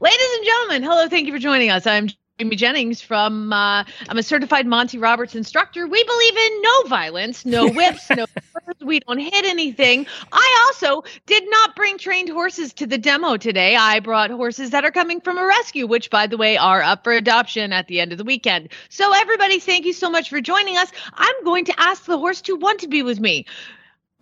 Ladies 0.00 0.28
and 0.36 0.44
gentlemen, 0.44 0.82
hello. 0.82 1.08
Thank 1.08 1.26
you 1.26 1.32
for 1.32 1.38
joining 1.38 1.70
us. 1.70 1.86
I'm 1.86 2.08
Jamie 2.40 2.56
Jennings 2.56 3.02
from, 3.02 3.52
uh, 3.52 3.84
I'm 4.08 4.16
a 4.16 4.22
certified 4.22 4.66
Monty 4.66 4.96
Roberts 4.96 5.34
instructor. 5.34 5.86
We 5.86 6.02
believe 6.02 6.36
in 6.38 6.62
no 6.62 6.82
violence, 6.84 7.44
no 7.44 7.68
whips, 7.72 8.08
no 8.08 8.24
spurs. 8.24 8.76
We 8.80 9.00
don't 9.00 9.18
hit 9.18 9.44
anything. 9.44 10.06
I 10.32 10.66
also 10.66 11.04
did 11.26 11.44
not 11.50 11.76
bring 11.76 11.98
trained 11.98 12.30
horses 12.30 12.72
to 12.74 12.86
the 12.86 12.96
demo 12.96 13.36
today. 13.36 13.76
I 13.76 14.00
brought 14.00 14.30
horses 14.30 14.70
that 14.70 14.86
are 14.86 14.90
coming 14.90 15.20
from 15.20 15.36
a 15.36 15.44
rescue, 15.44 15.86
which, 15.86 16.08
by 16.08 16.26
the 16.26 16.38
way, 16.38 16.56
are 16.56 16.80
up 16.80 17.04
for 17.04 17.12
adoption 17.12 17.74
at 17.74 17.88
the 17.88 18.00
end 18.00 18.10
of 18.10 18.16
the 18.16 18.24
weekend. 18.24 18.70
So, 18.88 19.12
everybody, 19.12 19.60
thank 19.60 19.84
you 19.84 19.92
so 19.92 20.08
much 20.08 20.30
for 20.30 20.40
joining 20.40 20.78
us. 20.78 20.90
I'm 21.12 21.44
going 21.44 21.66
to 21.66 21.78
ask 21.78 22.06
the 22.06 22.16
horse 22.16 22.40
to 22.42 22.56
want 22.56 22.80
to 22.80 22.88
be 22.88 23.02
with 23.02 23.20
me. 23.20 23.44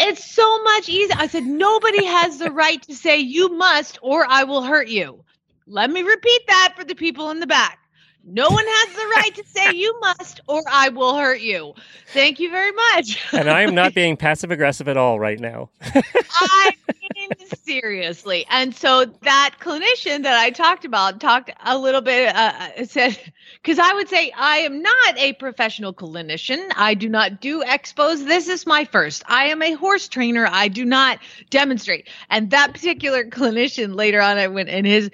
It's 0.00 0.28
so 0.28 0.64
much 0.64 0.88
easier. 0.88 1.14
I 1.16 1.28
said, 1.28 1.44
nobody 1.44 2.04
has 2.04 2.38
the 2.38 2.50
right 2.50 2.83
to 2.83 2.96
say 2.96 3.18
you 3.18 3.57
must 3.57 4.00
or 4.02 4.26
I 4.28 4.42
will 4.42 4.62
hurt 4.62 4.88
you. 4.88 5.22
Let 5.68 5.88
me 5.88 6.02
repeat 6.02 6.48
that 6.48 6.74
for 6.76 6.83
the 6.83 6.96
people 6.96 7.31
in 7.31 7.38
the 7.38 7.46
back. 7.46 7.78
No 8.24 8.48
one 8.48 8.64
has 8.66 8.94
the 8.94 9.07
right 9.16 9.35
to 9.37 9.44
say 9.46 9.72
you 9.74 9.98
must 10.00 10.40
or 10.46 10.62
I 10.70 10.90
will 10.90 11.16
hurt 11.16 11.40
you. 11.40 11.74
Thank 12.09 12.40
you 12.40 12.50
very 12.50 12.72
much. 12.72 13.18
And 13.33 13.48
I 13.48 13.62
am 13.62 13.74
not 13.74 13.94
being 13.94 14.16
passive 14.16 14.50
aggressive 14.50 14.87
at 14.88 14.96
all 14.96 15.18
right 15.18 15.40
now. 15.40 15.70
I 15.81 16.72
mean, 17.16 17.31
seriously. 17.64 18.46
And 18.50 18.74
so 18.74 19.07
that 19.22 19.54
clinician 19.61 20.22
that 20.24 20.38
I 20.38 20.50
talked 20.50 20.85
about 20.85 21.20
talked 21.20 21.50
a 21.64 21.78
little 21.78 22.00
bit, 22.00 22.35
uh, 22.35 22.52
uh 22.78 22.85
said, 22.85 23.18
because 23.62 23.78
I 23.78 23.94
would 23.94 24.09
say 24.09 24.31
I 24.37 24.59
am 24.59 24.83
not 24.83 25.18
a 25.18 25.33
professional 25.35 25.94
clinician. 25.94 26.70
I 26.76 26.94
do 26.94 27.09
not 27.09 27.40
do 27.40 27.62
expos. 27.62 28.26
This 28.26 28.48
is 28.48 28.66
my 28.66 28.85
first. 28.85 29.22
I 29.26 29.46
am 29.46 29.62
a 29.62 29.72
horse 29.72 30.09
trainer. 30.09 30.48
I 30.50 30.68
do 30.68 30.85
not 30.85 31.18
demonstrate. 31.50 32.09
And 32.31 32.50
that 32.50 32.72
particular 32.72 33.24
clinician 33.24 33.94
later 33.94 34.20
on, 34.20 34.38
I 34.38 34.48
went 34.48 34.68
in 34.68 34.85
his, 34.85 35.11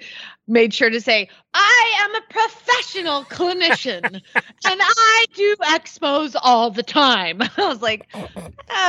made 0.47 0.73
sure 0.73 0.89
to 0.89 1.01
say, 1.01 1.27
I 1.53 1.93
am 2.01 2.15
a 2.15 2.21
professional 2.29 3.23
clinician 3.25 4.03
and 4.03 4.21
I 4.65 5.25
do 5.33 5.55
expos 5.63 6.35
all 6.41 6.71
the 6.71 6.83
time. 6.83 7.41
I 7.57 7.67
was 7.67 7.81
like, 7.81 8.07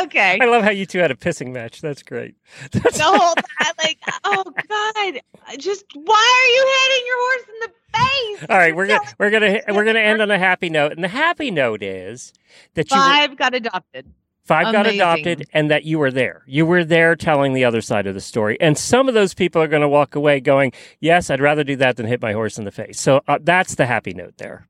okay. 0.03 0.38
I 0.40 0.45
love 0.47 0.62
how 0.62 0.71
you 0.71 0.87
two 0.87 0.99
had 0.99 1.11
a 1.11 1.14
pissing 1.14 1.53
match. 1.53 1.81
That's 1.81 2.03
great. 2.03 2.35
The 2.97 3.03
whole 3.03 3.35
time, 3.35 3.75
like, 3.83 3.99
oh 4.25 4.45
God, 4.45 5.21
just 5.59 5.85
why 5.95 6.42
are 6.42 6.51
you 6.55 6.66
hitting 6.88 7.07
your 7.07 7.19
horse 7.19 7.49
in 7.49 7.61
the 7.61 7.99
face? 7.99 8.47
All 8.51 8.57
right, 8.57 8.75
we're 8.75 8.87
gonna 8.87 9.01
we're 9.19 9.31
gonna 9.31 9.61
we're 9.69 9.85
gonna 9.85 10.01
end 10.01 10.23
on 10.23 10.31
a 10.31 10.38
happy 10.38 10.71
note, 10.71 10.92
and 10.92 11.05
the 11.05 11.09
happy 11.09 11.51
note 11.51 11.83
is 11.83 12.33
that 12.75 12.90
you 12.90 12.97
Five 12.97 13.37
got 13.37 13.55
adopted. 13.55 14.07
Five 14.47 14.73
got 14.73 14.87
adopted 14.87 15.49
and 15.53 15.73
that 15.73 15.83
you 15.83 15.99
were 15.99 16.13
there. 16.13 16.45
You 16.47 16.67
were 16.67 16.85
there 16.85 17.17
telling 17.17 17.53
the 17.53 17.65
other 17.65 17.81
side 17.81 18.07
of 18.07 18.15
the 18.15 18.21
story. 18.21 18.57
And 18.61 18.79
some 18.79 19.09
of 19.09 19.15
those 19.15 19.35
people 19.35 19.61
are 19.61 19.67
going 19.67 19.83
to 19.83 19.89
walk 19.89 20.15
away 20.15 20.39
going, 20.39 20.73
yes, 21.01 21.31
I'd 21.31 21.41
rather 21.41 21.65
do 21.65 21.75
that 21.77 21.97
than 21.97 22.07
hit 22.07 22.23
my 22.23 22.33
horse 22.33 22.57
in 22.57 22.65
the 22.65 22.71
face. 22.71 23.01
So 23.01 23.23
uh, 23.27 23.41
that's 23.43 23.75
the 23.75 23.87
happy 23.87 24.15
note 24.15 24.37
there. 24.39 24.69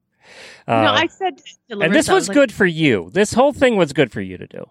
Uh, 0.67 0.83
no, 0.83 0.93
I 0.93 1.07
said 1.09 1.43
and 1.69 1.95
this 1.95 2.09
was 2.09 2.29
like, 2.29 2.35
good 2.35 2.53
for 2.53 2.65
you. 2.65 3.11
This 3.12 3.35
whole 3.35 3.53
thing 3.53 3.77
was 3.77 3.93
good 3.93 4.11
for 4.11 4.23
you 4.23 4.39
to 4.39 4.47
do. 4.47 4.65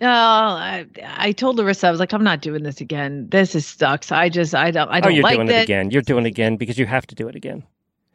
Oh, 0.00 0.06
I, 0.06 0.86
I 1.02 1.32
told 1.32 1.56
Larissa, 1.56 1.88
I 1.88 1.90
was 1.90 1.98
like, 1.98 2.12
I'm 2.12 2.22
not 2.22 2.40
doing 2.40 2.62
this 2.62 2.80
again. 2.80 3.28
This 3.30 3.56
is 3.56 3.66
sucks. 3.66 4.12
I 4.12 4.28
just, 4.28 4.54
I 4.54 4.70
don't, 4.70 4.88
I 4.90 4.98
oh, 4.98 5.00
don't 5.00 5.14
you're 5.14 5.24
like 5.24 5.34
doing 5.34 5.48
this. 5.48 5.62
it 5.62 5.64
again. 5.64 5.90
You're 5.90 6.02
doing 6.02 6.24
it 6.24 6.28
again 6.28 6.56
because 6.56 6.78
you 6.78 6.86
have 6.86 7.06
to 7.08 7.16
do 7.16 7.26
it 7.26 7.34
again. 7.34 7.64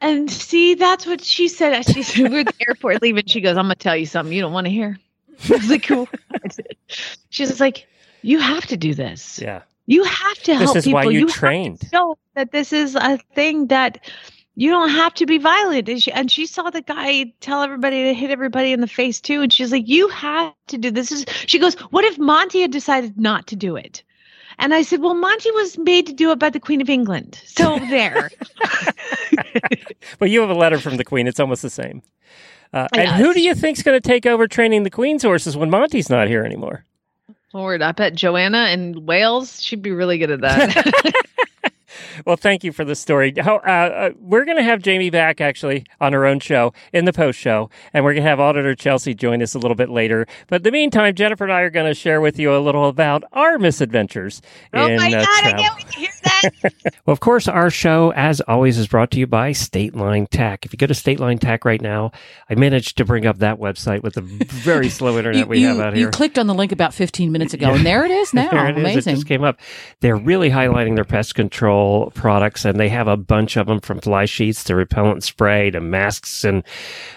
And 0.00 0.30
see, 0.30 0.74
that's 0.74 1.04
what 1.04 1.22
she 1.22 1.46
said. 1.46 1.82
She 1.86 2.02
said, 2.02 2.30
we're 2.30 2.40
at 2.40 2.46
the 2.46 2.66
airport 2.66 3.02
leaving. 3.02 3.26
She 3.26 3.42
goes, 3.42 3.58
I'm 3.58 3.66
going 3.66 3.76
to 3.76 3.82
tell 3.82 3.96
you 3.96 4.06
something 4.06 4.34
you 4.34 4.40
don't 4.40 4.54
want 4.54 4.66
to 4.66 4.70
hear. 4.70 4.98
I 5.50 5.52
was 5.54 5.70
like, 5.70 5.82
cool. 5.86 6.08
She's 7.30 7.48
just 7.48 7.60
like, 7.60 7.86
you 8.22 8.38
have 8.40 8.66
to 8.66 8.76
do 8.76 8.94
this. 8.94 9.38
Yeah. 9.40 9.62
You 9.86 10.02
have 10.04 10.38
to 10.44 10.54
help 10.56 10.68
This 10.74 10.76
is 10.76 10.84
people. 10.86 11.04
why 11.04 11.10
you 11.10 11.26
to 11.26 11.32
trained. 11.32 11.80
show 11.92 12.16
that 12.34 12.52
this 12.52 12.72
is 12.72 12.94
a 12.94 13.18
thing 13.34 13.66
that 13.66 13.98
you 14.56 14.70
don't 14.70 14.88
have 14.90 15.12
to 15.14 15.26
be 15.26 15.36
violent. 15.38 15.88
And 15.88 16.02
she, 16.02 16.10
and 16.12 16.30
she 16.30 16.46
saw 16.46 16.70
the 16.70 16.80
guy 16.80 17.32
tell 17.40 17.60
everybody 17.62 18.04
to 18.04 18.14
hit 18.14 18.30
everybody 18.30 18.72
in 18.72 18.80
the 18.80 18.86
face 18.86 19.20
too. 19.20 19.42
And 19.42 19.52
she's 19.52 19.72
like, 19.72 19.86
you 19.86 20.08
have 20.08 20.54
to 20.68 20.78
do 20.78 20.90
this. 20.90 21.12
Is 21.12 21.26
she 21.46 21.58
goes, 21.58 21.74
what 21.90 22.04
if 22.04 22.18
Monty 22.18 22.62
had 22.62 22.70
decided 22.70 23.18
not 23.20 23.46
to 23.48 23.56
do 23.56 23.76
it? 23.76 24.02
And 24.58 24.72
I 24.72 24.82
said, 24.82 25.00
well, 25.00 25.14
Monty 25.14 25.50
was 25.50 25.76
made 25.78 26.06
to 26.06 26.12
do 26.12 26.30
it 26.30 26.38
by 26.38 26.48
the 26.48 26.60
Queen 26.60 26.80
of 26.80 26.88
England. 26.88 27.42
So 27.44 27.78
there. 27.90 28.30
But 30.18 30.30
you 30.30 30.40
have 30.40 30.50
a 30.50 30.54
letter 30.54 30.78
from 30.78 30.96
the 30.96 31.04
Queen. 31.04 31.26
It's 31.26 31.40
almost 31.40 31.62
the 31.62 31.70
same. 31.70 32.02
Uh, 32.72 32.88
and 32.94 33.10
who 33.10 33.32
do 33.34 33.40
you 33.40 33.54
think's 33.54 33.82
going 33.82 34.00
to 34.00 34.06
take 34.06 34.26
over 34.26 34.48
training 34.48 34.82
the 34.82 34.90
Queen's 34.90 35.22
horses 35.22 35.56
when 35.56 35.70
Monty's 35.70 36.10
not 36.10 36.28
here 36.28 36.44
anymore? 36.44 36.84
Lord, 37.52 37.82
I 37.82 37.92
bet 37.92 38.14
Joanna 38.14 38.66
in 38.70 39.06
Wales, 39.06 39.62
she'd 39.62 39.82
be 39.82 39.92
really 39.92 40.18
good 40.18 40.30
at 40.32 40.40
that. 40.40 41.14
Well, 42.26 42.36
thank 42.36 42.64
you 42.64 42.72
for 42.72 42.84
the 42.84 42.94
story. 42.94 43.32
How, 43.38 43.56
uh, 43.56 43.58
uh, 43.68 44.10
we're 44.20 44.44
going 44.44 44.56
to 44.56 44.62
have 44.62 44.82
Jamie 44.82 45.10
back 45.10 45.40
actually 45.40 45.84
on 46.00 46.12
her 46.12 46.26
own 46.26 46.40
show 46.40 46.72
in 46.92 47.04
the 47.04 47.12
post 47.12 47.38
show, 47.38 47.70
and 47.92 48.04
we're 48.04 48.12
going 48.14 48.24
to 48.24 48.28
have 48.28 48.40
Auditor 48.40 48.74
Chelsie 48.74 49.16
join 49.16 49.42
us 49.42 49.54
a 49.54 49.58
little 49.58 49.74
bit 49.74 49.90
later. 49.90 50.26
But 50.48 50.56
in 50.56 50.62
the 50.64 50.70
meantime, 50.72 51.14
Jennifer 51.14 51.44
and 51.44 51.52
I 51.52 51.60
are 51.62 51.70
going 51.70 51.86
to 51.86 51.94
share 51.94 52.20
with 52.20 52.38
you 52.38 52.54
a 52.54 52.58
little 52.58 52.88
about 52.88 53.24
our 53.32 53.58
misadventures. 53.58 54.40
oh 54.72 54.86
in, 54.86 54.96
my 54.96 55.08
uh, 55.08 55.24
God, 55.24 55.44
I 55.44 55.52
can't 55.52 55.76
wait 55.76 55.88
to 55.88 55.98
hear 55.98 56.08
that. 56.24 56.50
Well, 57.06 57.12
of 57.12 57.20
course, 57.20 57.48
our 57.48 57.70
show, 57.70 58.12
as 58.14 58.40
always, 58.42 58.78
is 58.78 58.86
brought 58.88 59.10
to 59.12 59.18
you 59.18 59.26
by 59.26 59.52
State 59.52 59.94
Line 59.94 60.26
Tack. 60.30 60.64
If 60.64 60.72
you 60.72 60.78
go 60.78 60.86
to 60.86 60.94
State 60.94 61.20
Line 61.20 61.38
Tack 61.38 61.64
right 61.64 61.80
now, 61.80 62.12
I 62.48 62.54
managed 62.54 62.96
to 62.98 63.04
bring 63.04 63.26
up 63.26 63.38
that 63.38 63.58
website 63.58 64.02
with 64.02 64.14
the 64.14 64.20
very 64.22 64.88
slow 64.88 65.16
internet 65.18 65.40
You, 65.40 65.46
we 65.46 65.58
you- 65.60 65.68
have 65.68 65.80
out 65.80 65.94
here. 65.94 66.06
you 66.06 66.10
clicked 66.10 66.38
on 66.38 66.46
the 66.46 66.54
link 66.54 66.72
about 66.72 66.94
15 66.94 67.30
minutes 67.32 67.52
ago, 67.54 67.72
and 67.74 67.84
there 67.84 68.04
it 68.04 68.10
is 68.10 68.32
now. 68.34 68.50
There. 68.50 68.68
It 68.68 68.76
Amazing. 68.78 69.14
just 69.16 69.26
came 69.26 69.44
up. 69.44 69.58
They're 70.00 70.16
really 70.16 70.50
highlighting 70.50 70.94
their 70.94 71.04
pest 71.04 71.34
control 71.34 71.83
products, 72.14 72.64
and 72.64 72.78
they 72.78 72.88
have 72.88 73.08
a 73.08 73.16
bunch 73.16 73.56
of 73.56 73.66
them 73.66 73.80
from 73.80 74.00
fly 74.00 74.24
sheets 74.24 74.64
to 74.64 74.74
repellent 74.74 75.22
spray 75.22 75.70
to 75.70 75.80
masks 75.80 76.44
and 76.44 76.62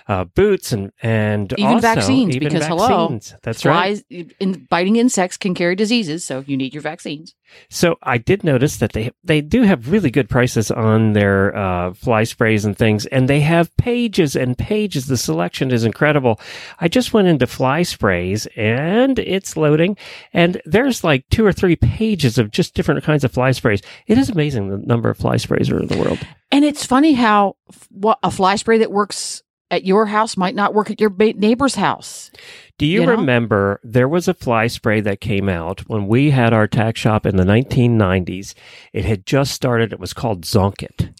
uh, 0.08 0.24
boots 0.24 0.72
and 0.72 0.92
and 1.02 1.54
Even 1.58 1.74
also 1.74 1.82
vaccines, 1.82 2.36
even 2.36 2.50
because, 2.50 2.66
hello, 2.66 3.08
vaccines. 3.10 3.36
That's 3.44 3.66
right. 3.66 4.04
Flies, 4.10 4.30
in, 4.40 4.68
biting 4.70 4.96
insects 4.96 5.38
can 5.38 5.54
carry 5.54 5.76
diseases, 5.76 6.24
so 6.24 6.44
you 6.48 6.58
need 6.58 6.74
your 6.74 6.84
vaccines. 6.84 7.36
So 7.70 7.98
I 8.04 8.18
did 8.18 8.44
notice 8.44 8.78
that 8.78 8.94
they 8.94 9.12
they 9.24 9.42
do 9.42 9.64
have 9.64 9.92
really 9.92 10.12
good 10.12 10.30
prices 10.30 10.72
on 10.72 11.14
their 11.14 11.56
uh, 11.56 11.94
fly 11.94 12.24
sprays 12.24 12.66
and 12.66 12.78
things, 12.78 13.06
and 13.08 13.28
they 13.28 13.42
have 13.42 13.76
pages 13.78 14.36
and 14.36 14.58
pages. 14.58 15.08
The 15.08 15.18
selection 15.18 15.72
is 15.72 15.84
incredible. 15.84 16.40
I 16.80 16.88
just 16.88 17.14
went 17.14 17.28
into 17.28 17.48
fly 17.48 17.84
sprays, 17.84 18.48
and 18.56 19.20
it's 19.20 19.58
loading, 19.58 19.98
and 20.34 20.62
there's 20.66 21.04
like 21.04 21.28
two 21.30 21.46
or 21.46 21.54
three 21.54 21.76
pages 21.76 22.38
of 22.38 22.52
just 22.52 22.74
different 22.74 23.04
kinds 23.04 23.24
of 23.24 23.32
fly 23.32 23.52
sprays. 23.52 23.82
It 24.08 24.18
is 24.18 24.30
amazing 24.30 24.70
the 24.70 24.78
number 24.78 25.10
of 25.10 25.18
fly 25.18 25.38
sprays 25.38 25.70
are 25.70 25.80
in 25.80 25.88
the 25.88 25.98
world. 25.98 26.20
And 26.52 26.64
it's 26.64 26.86
funny 26.86 27.14
how 27.14 27.58
what 27.90 28.20
a 28.24 28.32
fly 28.32 28.56
spray 28.56 28.80
that 28.80 28.92
works 28.92 29.44
at 29.70 29.86
your 29.86 30.06
house 30.06 30.38
might 30.38 30.56
not 30.56 30.74
work 30.74 30.90
at 30.90 31.02
your 31.02 31.10
neighbor's 31.10 31.76
house. 31.76 32.32
Do 32.78 32.86
you, 32.86 33.02
You 33.02 33.06
know? 33.08 33.12
remember 33.14 33.80
there 33.84 34.08
was 34.08 34.28
a 34.28 34.34
fly 34.36 34.68
spray 34.68 35.02
that 35.02 35.20
came 35.20 35.50
out 35.50 35.82
when 35.90 36.08
we 36.08 36.30
had 36.30 36.54
our 36.54 36.68
tack 36.68 36.96
shop 36.96 37.26
in 37.26 37.36
the 37.36 37.44
1990s? 37.44 38.54
It 38.94 39.04
had 39.06 39.26
just 39.26 39.52
started. 39.54 39.92
It 39.94 40.00
was 40.00 40.14
called 40.14 40.42
Zonket. 40.44 41.12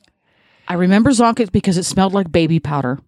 I 0.68 0.76
remember 0.76 1.10
Zonket 1.12 1.52
because 1.52 1.78
it 1.78 1.84
smelled 1.84 2.14
like 2.14 2.32
baby 2.32 2.60
powder. 2.60 3.00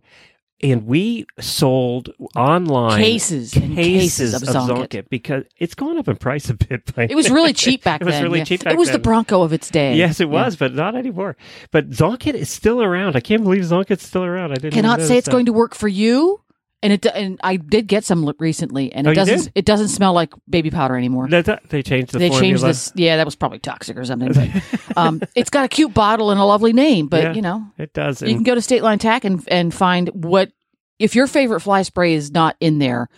and 0.61 0.85
we 0.87 1.25
sold 1.39 2.09
online 2.35 2.99
Cases 3.01 3.55
and 3.55 3.75
cases 3.75 4.33
of 4.33 4.41
Zonket. 4.41 5.07
because 5.09 5.43
it's 5.57 5.75
gone 5.75 5.97
up 5.99 6.07
in 6.07 6.15
price 6.17 6.49
a 6.49 6.53
bit. 6.55 6.93
By 6.95 7.03
It 7.09 7.15
was 7.15 7.29
really 7.29 7.53
cheap 7.53 7.83
back 7.83 7.99
then. 8.01 8.07
It 8.07 8.11
was 8.11 8.15
then. 8.15 8.23
really 8.23 8.39
yeah. 8.39 8.45
cheap 8.45 8.63
back 8.63 8.73
it 8.73 8.79
was 8.79 8.91
the. 8.91 8.99
Bronco 8.99 9.41
of 9.43 9.53
its 9.53 9.69
day. 9.69 9.95
Yes, 9.95 10.19
it 10.19 10.27
Yeah. 10.27 10.33
was, 10.45 10.55
but 10.55 10.73
not 10.73 10.95
anymore. 10.95 11.37
But 11.71 11.91
Zonkit 11.91 12.33
is 12.33 12.49
still 12.49 12.81
around. 12.81 13.15
I 13.15 13.19
can't 13.21 13.43
believe 13.43 13.61
Zonkit's 13.63 14.05
still 14.07 14.23
around. 14.25 14.51
I 14.51 14.55
didn't 14.55 14.73
Cannot 14.73 15.01
say 15.01 15.17
it's 15.17 15.25
that. 15.25 15.31
going 15.31 15.45
to 15.45 15.53
work 15.53 15.75
for 15.75 15.87
you. 15.87 16.41
And 16.81 16.93
it 16.93 17.05
and 17.07 17.37
I 17.43 17.57
did 17.57 17.87
get 17.87 18.05
some 18.05 18.33
recently, 18.39 18.93
and 18.93 19.05
Oh, 19.05 19.09
it 19.11 19.17
you 19.17 19.25
doesn't 19.25 19.51
it 19.53 19.65
doesn't 19.65 19.89
smell 19.89 20.13
like 20.13 20.33
baby 20.49 20.71
powder 20.71 20.95
anymore. 20.95 21.27
That- 21.27 21.67
they 21.69 21.83
changed 21.83 22.13
the 22.13 22.19
they 22.19 22.29
formula. 22.29 22.41
changed 22.51 22.63
this. 22.63 22.91
Yeah, 22.95 23.17
that 23.17 23.25
was 23.25 23.35
probably 23.35 23.59
toxic 23.59 23.97
or 23.97 24.05
something. 24.05 24.31
But 24.31 24.49
um, 24.97 25.21
it's 25.35 25.49
got 25.49 25.65
a 25.65 25.67
cute 25.67 25.93
bottle 25.93 26.31
and 26.31 26.39
a 26.39 26.45
lovely 26.45 26.71
name. 26.71 27.07
But 27.07 27.23
Yeah. 27.23 27.33
you 27.33 27.41
know, 27.41 27.65
It 27.77 27.91
does. 27.93 28.21
you 28.21 28.33
can 28.33 28.43
go 28.43 28.55
to 28.55 28.61
State 28.61 28.81
Line 28.81 28.97
Tack 28.99 29.25
and 29.25 29.43
and 29.49 29.73
find 29.73 30.09
what 30.13 30.51
if 30.99 31.15
your 31.15 31.27
favorite 31.27 31.59
fly 31.59 31.81
spray 31.81 32.13
is 32.13 32.31
not 32.31 32.55
in 32.61 32.79
there. 32.79 33.09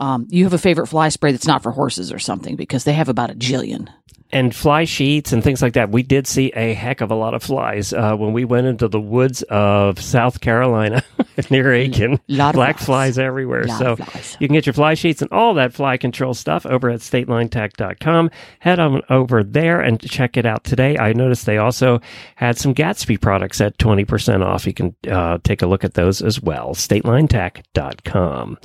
Um, 0.00 0.26
you 0.30 0.44
have 0.44 0.54
a 0.54 0.58
favorite 0.58 0.86
fly 0.88 1.08
spray 1.10 1.32
that's 1.32 1.46
not 1.46 1.62
for 1.62 1.70
horses 1.72 2.10
or 2.12 2.18
something 2.18 2.56
because 2.56 2.84
they 2.84 2.94
have 2.94 3.08
about 3.08 3.30
a 3.30 3.34
jillion. 3.34 3.88
And 4.34 4.54
fly 4.54 4.84
sheets 4.84 5.32
and 5.32 5.42
things 5.42 5.62
like 5.62 5.74
that. 5.74 5.90
We 5.90 6.02
did 6.02 6.26
see 6.26 6.52
a 6.56 6.74
heck 6.74 7.00
of 7.00 7.10
a 7.10 7.14
lot 7.14 7.34
of 7.34 7.42
flies 7.42 7.92
uh, 7.92 8.16
when 8.16 8.32
we 8.32 8.44
went 8.44 8.66
into 8.66 8.88
the 8.88 9.00
woods 9.00 9.42
of 9.44 10.00
South 10.00 10.40
Carolina 10.40 11.02
near 11.50 11.72
Aiken. 11.72 12.18
Lot 12.28 12.50
of 12.50 12.54
Black 12.54 12.76
flies. 12.78 13.14
flies 13.14 13.18
everywhere. 13.18 13.68
So 13.68 13.96
flies. 13.96 14.36
you 14.40 14.48
can 14.48 14.54
get 14.54 14.66
your 14.66 14.72
fly 14.72 14.94
sheets 14.94 15.22
and 15.22 15.30
all 15.32 15.54
that 15.54 15.72
fly 15.72 15.96
control 15.96 16.34
stuff 16.34 16.66
over 16.66 16.90
at 16.90 17.00
statelinetack.com. 17.00 18.30
Head 18.58 18.78
on 18.80 19.02
over 19.08 19.42
there 19.44 19.80
and 19.80 20.00
check 20.00 20.36
it 20.36 20.44
out 20.46 20.64
today. 20.64 20.98
I 20.98 21.12
noticed 21.12 21.46
they 21.46 21.58
also 21.58 22.00
had 22.34 22.58
some 22.58 22.74
Gatsby 22.74 23.20
products 23.20 23.60
at 23.60 23.78
20% 23.78 24.44
off. 24.44 24.66
You 24.66 24.74
can 24.74 24.96
uh, 25.08 25.38
take 25.44 25.62
a 25.62 25.66
look 25.66 25.84
at 25.84 25.94
those 25.94 26.20
as 26.22 26.40
well. 26.40 26.74
statelinetack.com. 26.74 28.58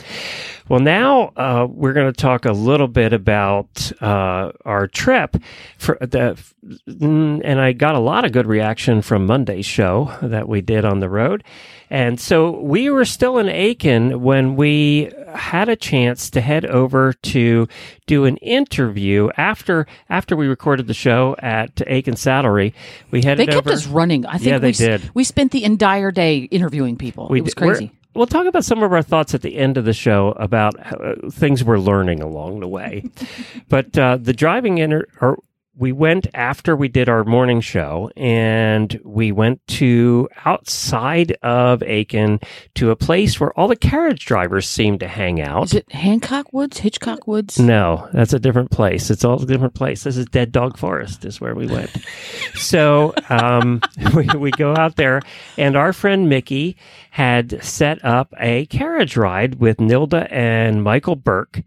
Well, 0.70 0.80
now 0.80 1.32
uh, 1.36 1.68
we're 1.68 1.94
going 1.94 2.14
to 2.14 2.22
talk 2.22 2.46
a 2.46 2.52
little 2.52 2.88
bit 2.88 3.12
about 3.12 3.92
uh, 4.02 4.52
our 4.66 4.88
trip 4.88 5.36
for 5.80 5.98
the, 6.00 6.40
mm, 6.88 7.42
and 7.44 7.60
I 7.60 7.72
got 7.74 7.96
a 7.96 8.00
lot 8.00 8.24
of 8.24 8.32
good 8.32 8.46
reaction 8.46 9.02
from 9.02 9.26
Monday's 9.26 9.66
show 9.66 10.16
that 10.22 10.48
we 10.48 10.62
did 10.62 10.86
on 10.86 11.00
the 11.00 11.10
road. 11.10 11.44
And 11.90 12.20
so 12.20 12.52
we 12.62 12.92
were 12.92 13.04
still 13.04 13.40
in 13.40 13.50
Aiken 13.50 14.22
when 14.22 14.56
we 14.56 15.12
had 15.34 15.70
a 15.70 15.76
chance 15.76 16.30
to 16.30 16.40
head 16.42 16.66
over 16.66 17.14
to 17.14 17.68
do 18.06 18.26
an 18.26 18.38
interview 18.38 19.30
after 19.38 19.88
after 20.08 20.36
we 20.36 20.46
recorded 20.46 20.86
the 20.86 20.94
show 20.94 21.36
at 21.40 21.82
Aiken 21.88 22.14
Saddlery. 22.14 22.74
We 23.10 23.24
headed 23.24 23.48
They 23.48 23.52
kept 23.54 23.66
over. 23.66 23.74
us 23.74 23.88
running. 23.88 24.24
I 24.28 24.34
think 24.34 24.44
Yeah, 24.52 24.60
they 24.60 24.68
we, 24.68 24.74
did. 24.74 25.10
We 25.16 25.24
spent 25.24 25.52
the 25.52 25.64
entire 25.64 26.12
day 26.12 26.38
interviewing 26.42 26.96
people. 26.96 27.34
it 27.34 27.42
was 27.42 27.56
d- 27.56 27.60
crazy. 27.60 27.92
We'll 28.16 28.28
talk 28.28 28.48
about 28.48 28.66
some 28.66 28.82
of 28.82 28.92
our 28.92 29.04
thoughts 29.04 29.34
at 29.36 29.42
the 29.42 29.56
end 29.56 29.78
of 29.78 29.86
the 29.86 29.94
show 29.94 30.30
about 30.38 30.74
uh, 30.80 31.30
things 31.30 31.64
we're 31.64 31.78
learning 31.78 32.22
along 32.22 32.60
the 32.60 32.68
way. 32.68 33.04
but 33.70 33.98
uh, 33.98 34.18
the 34.18 34.34
driving 34.34 34.80
in, 34.80 34.94
or 35.22 35.40
we 35.80 35.94
went 35.94 36.28
after 36.34 36.76
we 36.76 36.90
did 36.90 37.08
our 37.08 37.24
morning 37.24 37.62
show, 37.62 38.12
and 38.18 39.00
we 39.06 39.32
went 39.32 39.66
to 39.68 40.28
outside 40.44 41.32
of 41.42 41.82
Aiken 41.82 42.42
to 42.76 42.92
a 42.92 42.98
place 42.98 43.40
where 43.40 43.58
all 43.58 43.70
the 43.70 43.78
carriage 43.78 44.26
drivers 44.26 44.68
seem 44.68 45.00
to 45.00 45.08
hang 45.08 45.42
out. 45.42 45.68
Is 45.68 45.76
it 45.76 45.92
Hancock 45.94 46.52
Woods, 46.52 46.80
Hitchcock 46.80 47.28
Woods? 47.28 47.58
No, 47.58 48.10
that's 48.12 48.34
a 48.34 48.40
different 48.40 48.72
place. 48.72 49.10
It's 49.10 49.24
all 49.24 49.42
a 49.42 49.46
different 49.46 49.74
place. 49.74 50.04
This 50.04 50.18
is 50.18 50.26
Dead 50.26 50.52
Dog 50.52 50.78
Forest, 50.78 51.24
is 51.24 51.40
where 51.40 51.56
we 51.56 51.66
went. 51.66 51.92
so 52.56 53.14
um, 53.30 53.82
we, 54.14 54.28
we 54.38 54.52
go 54.52 54.76
out 54.76 54.98
there, 54.98 55.22
and 55.58 55.78
our 55.78 55.94
friend 55.94 56.28
Mickey 56.28 56.76
had 57.12 57.64
set 57.64 58.04
up 58.06 58.34
a 58.40 58.66
carriage 58.68 59.18
ride 59.18 59.56
with 59.56 59.78
Nilda 59.78 60.32
and 60.32 60.84
Michael 60.84 61.16
Burke. 61.16 61.64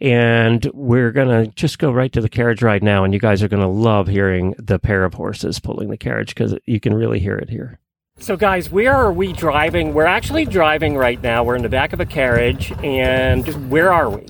And 0.00 0.68
we're 0.74 1.12
going 1.12 1.28
to 1.28 1.50
just 1.52 1.78
go 1.78 1.90
right 1.92 2.12
to 2.12 2.20
the 2.20 2.28
carriage 2.28 2.62
ride 2.62 2.82
now. 2.82 3.04
And 3.04 3.14
you 3.14 3.20
guys 3.20 3.42
are 3.42 3.48
going 3.48 3.55
to 3.60 3.68
love 3.68 4.08
hearing 4.08 4.54
the 4.58 4.78
pair 4.78 5.04
of 5.04 5.14
horses 5.14 5.58
pulling 5.60 5.88
the 5.88 5.96
carriage 5.96 6.34
because 6.34 6.54
you 6.64 6.80
can 6.80 6.94
really 6.94 7.18
hear 7.18 7.36
it 7.36 7.48
here. 7.48 7.78
So, 8.18 8.36
guys, 8.36 8.70
where 8.70 8.94
are 8.94 9.12
we 9.12 9.34
driving? 9.34 9.92
We're 9.92 10.06
actually 10.06 10.46
driving 10.46 10.96
right 10.96 11.20
now. 11.20 11.44
We're 11.44 11.56
in 11.56 11.62
the 11.62 11.68
back 11.68 11.92
of 11.92 12.00
a 12.00 12.06
carriage. 12.06 12.72
And 12.82 13.70
where 13.70 13.92
are 13.92 14.08
we? 14.08 14.26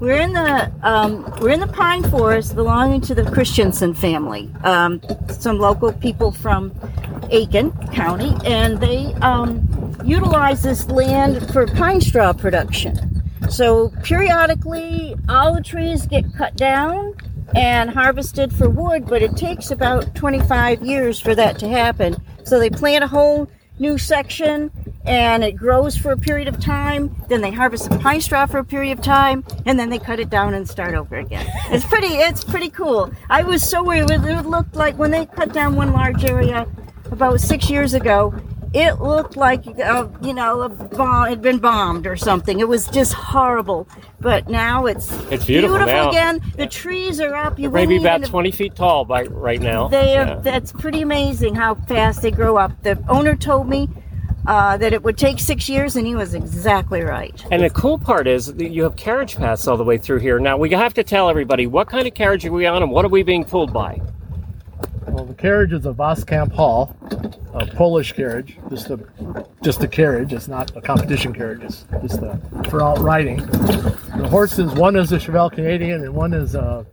We're 0.00 0.20
in 0.20 0.32
the 0.32 0.72
um, 0.82 1.32
we're 1.40 1.50
in 1.50 1.60
the 1.60 1.68
pine 1.68 2.02
forest 2.10 2.56
belonging 2.56 3.02
to 3.02 3.14
the 3.14 3.22
Christensen 3.22 3.94
family. 3.94 4.50
Um, 4.64 5.00
some 5.28 5.60
local 5.60 5.92
people 5.92 6.32
from 6.32 6.74
Aiken 7.30 7.70
County, 7.92 8.34
and 8.44 8.80
they 8.80 9.14
um, 9.22 9.96
utilize 10.04 10.64
this 10.64 10.88
land 10.88 11.52
for 11.52 11.68
pine 11.68 12.00
straw 12.00 12.32
production. 12.32 13.22
So 13.48 13.92
periodically, 14.02 15.14
all 15.28 15.54
the 15.54 15.62
trees 15.62 16.06
get 16.06 16.24
cut 16.36 16.56
down 16.56 17.14
and 17.54 17.90
harvested 17.90 18.54
for 18.54 18.68
wood, 18.68 19.06
but 19.06 19.22
it 19.22 19.36
takes 19.36 19.70
about 19.70 20.14
25 20.14 20.82
years 20.82 21.20
for 21.20 21.34
that 21.34 21.58
to 21.58 21.68
happen. 21.68 22.16
So 22.44 22.58
they 22.58 22.70
plant 22.70 23.04
a 23.04 23.08
whole 23.08 23.48
new 23.78 23.98
section 23.98 24.70
and 25.04 25.42
it 25.42 25.52
grows 25.52 25.96
for 25.96 26.12
a 26.12 26.16
period 26.16 26.48
of 26.48 26.60
time. 26.60 27.14
Then 27.28 27.40
they 27.40 27.50
harvest 27.50 27.90
the 27.90 27.98
pine 27.98 28.20
straw 28.20 28.46
for 28.46 28.58
a 28.58 28.64
period 28.64 28.98
of 28.98 29.04
time, 29.04 29.44
and 29.66 29.78
then 29.78 29.90
they 29.90 29.98
cut 29.98 30.20
it 30.20 30.30
down 30.30 30.54
and 30.54 30.68
start 30.68 30.94
over 30.94 31.16
again. 31.16 31.44
It's 31.70 31.84
pretty. 31.84 32.14
It's 32.14 32.44
pretty 32.44 32.70
cool. 32.70 33.10
I 33.28 33.42
was 33.42 33.68
so 33.68 33.82
worried. 33.82 34.10
It 34.10 34.24
it 34.24 34.46
looked 34.46 34.76
like 34.76 34.96
when 34.98 35.10
they 35.10 35.26
cut 35.26 35.52
down 35.52 35.74
one 35.74 35.92
large 35.92 36.24
area 36.24 36.66
about 37.10 37.40
six 37.40 37.68
years 37.68 37.94
ago. 37.94 38.34
It 38.74 39.00
looked 39.00 39.36
like 39.36 39.66
uh, 39.78 40.08
you 40.22 40.32
know 40.32 40.62
a 40.62 40.68
bomb 40.70 41.28
had 41.28 41.42
been 41.42 41.58
bombed 41.58 42.06
or 42.06 42.16
something. 42.16 42.58
It 42.60 42.68
was 42.68 42.86
just 42.88 43.12
horrible. 43.12 43.86
But 44.20 44.48
now 44.48 44.86
it's 44.86 45.12
It's 45.30 45.44
beautiful 45.44 45.78
now. 45.78 46.08
again. 46.08 46.40
The 46.56 46.66
trees 46.66 47.20
are 47.20 47.34
up. 47.34 47.58
You 47.58 47.70
Maybe 47.70 47.96
about 47.96 48.20
even- 48.20 48.30
20 48.30 48.50
feet 48.50 48.74
tall 48.74 49.04
by 49.04 49.24
right 49.24 49.60
now. 49.60 49.88
they 49.88 50.12
Yeah. 50.14 50.36
that's 50.42 50.72
pretty 50.72 51.02
amazing 51.02 51.54
how 51.54 51.74
fast 51.74 52.22
they 52.22 52.30
grow 52.30 52.56
up. 52.56 52.72
The 52.82 52.98
owner 53.08 53.36
told 53.36 53.68
me 53.68 53.90
uh, 54.46 54.76
that 54.78 54.92
it 54.92 55.02
would 55.04 55.16
take 55.18 55.38
six 55.38 55.68
years, 55.68 55.94
and 55.94 56.04
he 56.06 56.16
was 56.16 56.34
exactly 56.34 57.00
right. 57.02 57.44
And 57.52 57.62
the 57.62 57.70
cool 57.70 57.96
part 57.98 58.26
is 58.26 58.46
that 58.46 58.70
you 58.70 58.82
have 58.84 58.96
carriage 58.96 59.36
paths 59.36 59.68
all 59.68 59.76
the 59.76 59.84
way 59.84 59.98
through 59.98 60.18
here. 60.18 60.38
Now 60.40 60.56
we 60.56 60.70
have 60.70 60.94
to 60.94 61.04
tell 61.04 61.28
everybody 61.30 61.66
what 61.68 61.88
kind 61.88 62.08
of 62.08 62.14
carriage 62.14 62.44
are 62.46 62.50
we 62.52 62.66
on 62.66 62.82
and 62.82 62.90
what 62.90 63.04
are 63.04 63.08
we 63.08 63.22
being 63.22 63.44
pulled 63.44 63.72
by? 63.72 64.00
Well, 65.06 65.24
the 65.24 65.34
carriage 65.34 65.72
is 65.72 65.86
a 65.86 65.92
Voskamp 65.92 66.52
Hall, 66.52 66.96
a 67.54 67.66
Polish 67.66 68.12
carriage. 68.12 68.56
Just 68.70 68.90
a 68.90 68.98
just 69.62 69.82
a 69.82 69.88
carriage. 69.88 70.32
It's 70.32 70.48
not 70.48 70.76
a 70.76 70.80
competition 70.80 71.32
carriage. 71.32 71.62
It's 71.62 71.84
just 72.02 72.22
a, 72.22 72.38
for 72.68 72.82
out 72.82 72.98
riding. 72.98 73.38
The 73.38 74.28
horses. 74.30 74.72
One 74.72 74.96
is 74.96 75.12
a 75.12 75.18
Cheval 75.18 75.50
Canadian, 75.50 76.02
and 76.04 76.14
one 76.14 76.32
is 76.32 76.54
uh, 76.54 76.84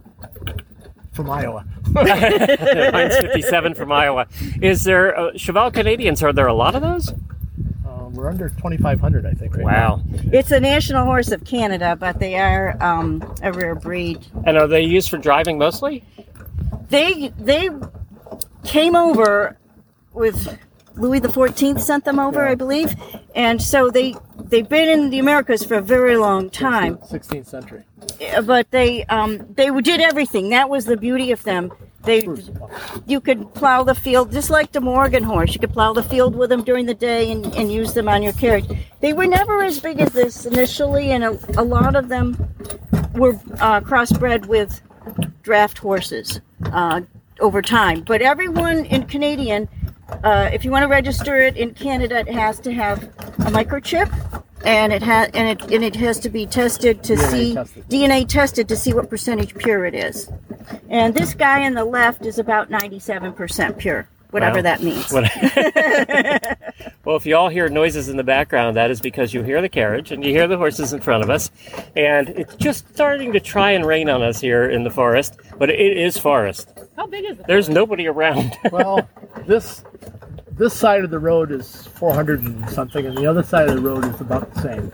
from 1.12 1.30
Iowa. 1.30 1.66
Mine's 1.92 3.18
57 3.18 3.74
from 3.74 3.92
Iowa. 3.92 4.28
Is 4.62 4.84
there 4.84 5.18
uh, 5.18 5.32
Cheval 5.36 5.72
Canadians? 5.72 6.24
Are 6.24 6.34
there 6.34 6.48
a 6.48 6.54
lot 6.54 6.76
of 6.76 6.82
those? 6.82 7.10
Uh, 7.10 8.10
we're 8.12 8.30
under 8.30 8.50
2,500, 8.50 9.26
I 9.26 9.34
think. 9.34 9.56
Right 9.56 9.66
Wow. 9.66 10.02
It's 10.32 10.52
a 10.52 10.60
national 10.60 11.06
horse 11.06 11.32
of 11.32 11.44
Canada, 11.44 11.96
but 12.00 12.20
they 12.20 12.36
are 12.36 12.78
um, 12.82 13.36
a 13.42 13.52
rare 13.52 13.76
breed. 13.76 14.26
And 14.46 14.58
are 14.58 14.68
they 14.68 14.82
used 14.82 15.10
for 15.10 15.18
driving 15.18 15.58
mostly? 15.58 16.04
They 16.90 17.30
they 17.38 17.70
came 18.64 18.96
over 18.96 19.58
with 20.14 20.58
Louis 20.96 21.20
the 21.20 21.30
Fourteenth 21.32 21.82
sent 21.82 22.04
them 22.04 22.20
over, 22.20 22.46
I 22.46 22.56
believe, 22.56 22.94
and 23.34 23.62
so 23.62 23.90
they 23.90 24.16
they've 24.46 24.68
been 24.68 24.90
in 24.90 25.10
the 25.10 25.20
Americas 25.20 25.64
for 25.64 25.76
a 25.76 25.82
very 25.82 26.18
long 26.18 26.50
time. 26.50 26.94
now. 26.94 27.08
16th 27.08 27.48
century. 27.48 27.84
But 28.46 28.70
they 28.72 29.06
um, 29.06 29.46
they 29.54 29.70
did 29.82 30.02
everything. 30.02 30.50
That 30.50 30.70
was 30.70 30.86
the 30.86 30.98
beauty 30.98 31.32
of 31.32 31.44
them. 31.44 31.72
They 32.04 32.28
you 33.08 33.22
could 33.22 33.54
plow 33.54 33.84
the 33.84 33.96
field 33.96 34.32
just 34.32 34.50
like 34.50 34.72
the 34.72 34.82
Morgan 34.82 35.24
horse. 35.24 35.54
You 35.54 35.60
could 35.60 35.74
plow 35.74 35.94
the 35.94 36.04
field 36.04 36.36
with 36.36 36.50
them 36.50 36.64
during 36.64 36.86
the 36.86 36.94
day 36.94 37.32
and, 37.32 37.46
and 37.56 37.72
use 37.72 37.94
them 37.94 38.10
on 38.10 38.22
your 38.22 38.34
carriage. 38.34 38.66
They 39.00 39.14
were 39.14 39.28
never 39.28 39.64
as 39.64 39.80
big 39.80 40.02
as 40.02 40.12
this 40.12 40.46
initially, 40.46 41.12
and 41.12 41.24
a, 41.24 41.40
a 41.58 41.64
lot 41.64 41.96
of 41.96 42.10
them 42.10 42.38
were 43.14 43.40
uh, 43.60 43.82
crossbred 43.82 44.46
with 44.48 44.82
draft 45.44 45.78
horses 45.78 46.42
uh, 46.66 47.02
over 47.40 47.62
time. 47.62 48.02
But 48.02 48.22
everyone 48.22 48.86
in 48.86 49.06
Canadian, 49.06 49.68
uh, 50.24 50.50
if 50.54 50.66
you 50.66 50.72
want 50.72 50.84
to 50.84 50.88
register 50.88 51.40
it 51.40 51.58
in 51.58 51.74
Canada, 51.74 52.20
it 52.20 52.30
has 52.30 52.60
to 52.62 52.74
have 52.74 53.04
a 53.04 53.52
microchip, 53.52 54.10
and 54.66 54.92
it 54.92 55.02
has 55.04 55.30
and 55.34 55.48
it 55.48 55.72
and 55.72 55.84
it 55.84 55.96
has 55.96 56.20
to 56.20 56.30
be 56.30 56.46
tested 56.46 57.04
to 57.04 57.14
DNA 57.16 57.32
see 57.32 57.54
tested. 57.54 57.90
DNA 57.90 58.28
tested 58.28 58.68
to 58.70 58.76
see 58.76 58.94
what 58.94 59.10
percentage 59.10 59.56
pure 59.56 59.86
it 59.86 59.96
is. 59.96 60.30
And 60.90 61.14
this 61.14 61.34
guy 61.34 61.66
on 61.66 61.74
the 61.74 61.86
left 61.86 62.26
is 62.26 62.38
about 62.40 62.70
97% 62.70 63.78
pure, 63.78 64.08
whatever 64.32 64.58
Wow. 64.58 64.62
that 64.64 64.84
means. 64.84 65.12
well, 67.06 67.16
if 67.16 67.26
you 67.26 67.36
all 67.36 67.50
hear 67.50 67.70
noises 67.70 68.10
in 68.10 68.18
the 68.18 68.24
background, 68.24 68.76
that 68.78 68.92
is 68.92 69.00
because 69.02 69.34
you 69.34 69.42
hear 69.44 69.62
the 69.62 69.70
carriage 69.70 70.12
and 70.12 70.24
you 70.24 70.32
hear 70.32 70.48
the 70.48 70.58
horses 70.58 70.94
in 70.94 71.00
front 71.00 71.24
of 71.24 71.30
us. 71.30 71.50
And 71.96 72.30
it's 72.30 72.56
just 72.56 72.88
starting 72.94 73.32
to 73.34 73.40
try 73.40 73.72
and 73.72 73.86
rain 73.86 74.10
on 74.10 74.22
us 74.22 74.40
here 74.40 74.70
in 74.70 74.84
the 74.84 74.90
forest, 74.92 75.40
but 75.58 75.70
it 75.70 75.80
is 75.98 76.18
forest. 76.18 76.70
How 77.00 77.08
big 77.08 77.24
is 77.24 77.40
it? 77.40 77.48
There's 77.48 77.70
nobody 77.70 78.08
around. 78.08 78.58
Well, 78.74 79.08
this 79.48 79.86
this 80.52 80.74
side 80.74 81.06
of 81.06 81.12
the 81.12 81.18
road 81.18 81.50
is 81.50 81.88
400 81.88 82.44
and 82.44 82.70
something, 82.70 83.06
and 83.06 83.18
the 83.18 83.26
other 83.26 83.42
side 83.42 83.70
of 83.70 83.76
the 83.78 83.82
road 83.82 84.04
is 84.04 84.20
about 84.20 84.54
the 84.54 84.62
same. 84.62 84.92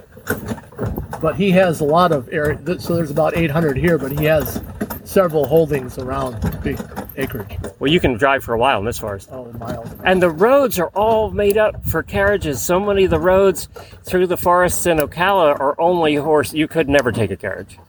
But 1.20 1.36
he 1.36 1.50
has 1.52 1.82
a 1.82 1.84
lot 1.84 2.12
of 2.12 2.30
area, 2.32 2.60
so 2.80 2.96
there's 2.96 3.10
about 3.10 3.36
800 3.36 3.76
here, 3.76 3.98
but 3.98 4.12
he 4.12 4.26
has 4.26 4.62
several 5.04 5.48
holdings 5.48 5.98
around 5.98 6.40
big 6.62 6.80
acreage, 7.18 7.58
well, 7.80 7.92
you 7.92 8.00
can 8.00 8.14
drive 8.18 8.44
for 8.44 8.54
a 8.54 8.58
while 8.58 8.80
in 8.80 8.86
this 8.86 9.00
forest. 9.00 9.30
oh, 9.32 9.52
miles. 9.54 9.90
And 10.04 10.22
the 10.22 10.30
roads 10.30 10.78
are 10.78 10.90
all 10.90 11.32
made 11.32 11.58
up 11.58 11.86
for 11.88 12.04
carriages. 12.04 12.62
So 12.62 12.80
many 12.80 13.06
of 13.06 13.10
the 13.10 13.20
roads 13.20 13.68
through 14.04 14.28
the 14.28 14.38
forests 14.38 14.86
in 14.86 14.98
Ocala 14.98 15.60
are 15.60 15.80
only 15.82 16.16
horse. 16.16 16.54
You 16.54 16.68
could 16.68 16.88
never 16.88 17.12
take 17.12 17.32
a 17.32 17.38
carriage. 17.38 17.80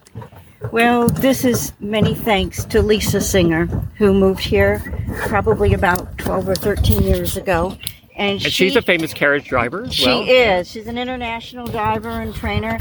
Well, 0.73 1.09
this 1.09 1.45
is 1.45 1.73
many 1.81 2.15
thanks 2.15 2.65
to 2.67 2.83
Lisa 2.83 3.21
Singer, 3.21 3.67
who 3.97 4.13
moved 4.13 4.41
here 4.41 4.83
probably 5.29 5.73
about 5.75 6.19
12 6.19 6.49
or 6.49 6.55
13 6.55 7.03
years 7.03 7.37
ago. 7.37 7.77
And, 8.17 8.33
And 8.33 8.43
she, 8.43 8.51
she's 8.51 8.77
a 8.77 8.83
famous 8.83 9.13
carriage 9.13 9.47
driver 9.49 9.85
as 9.85 9.95
She 9.95 10.07
well. 10.07 10.25
is. 10.27 10.71
She's 10.71 10.87
an 10.87 10.99
international 10.99 11.67
driver 11.67 12.09
and 12.09 12.35
trainer. 12.35 12.79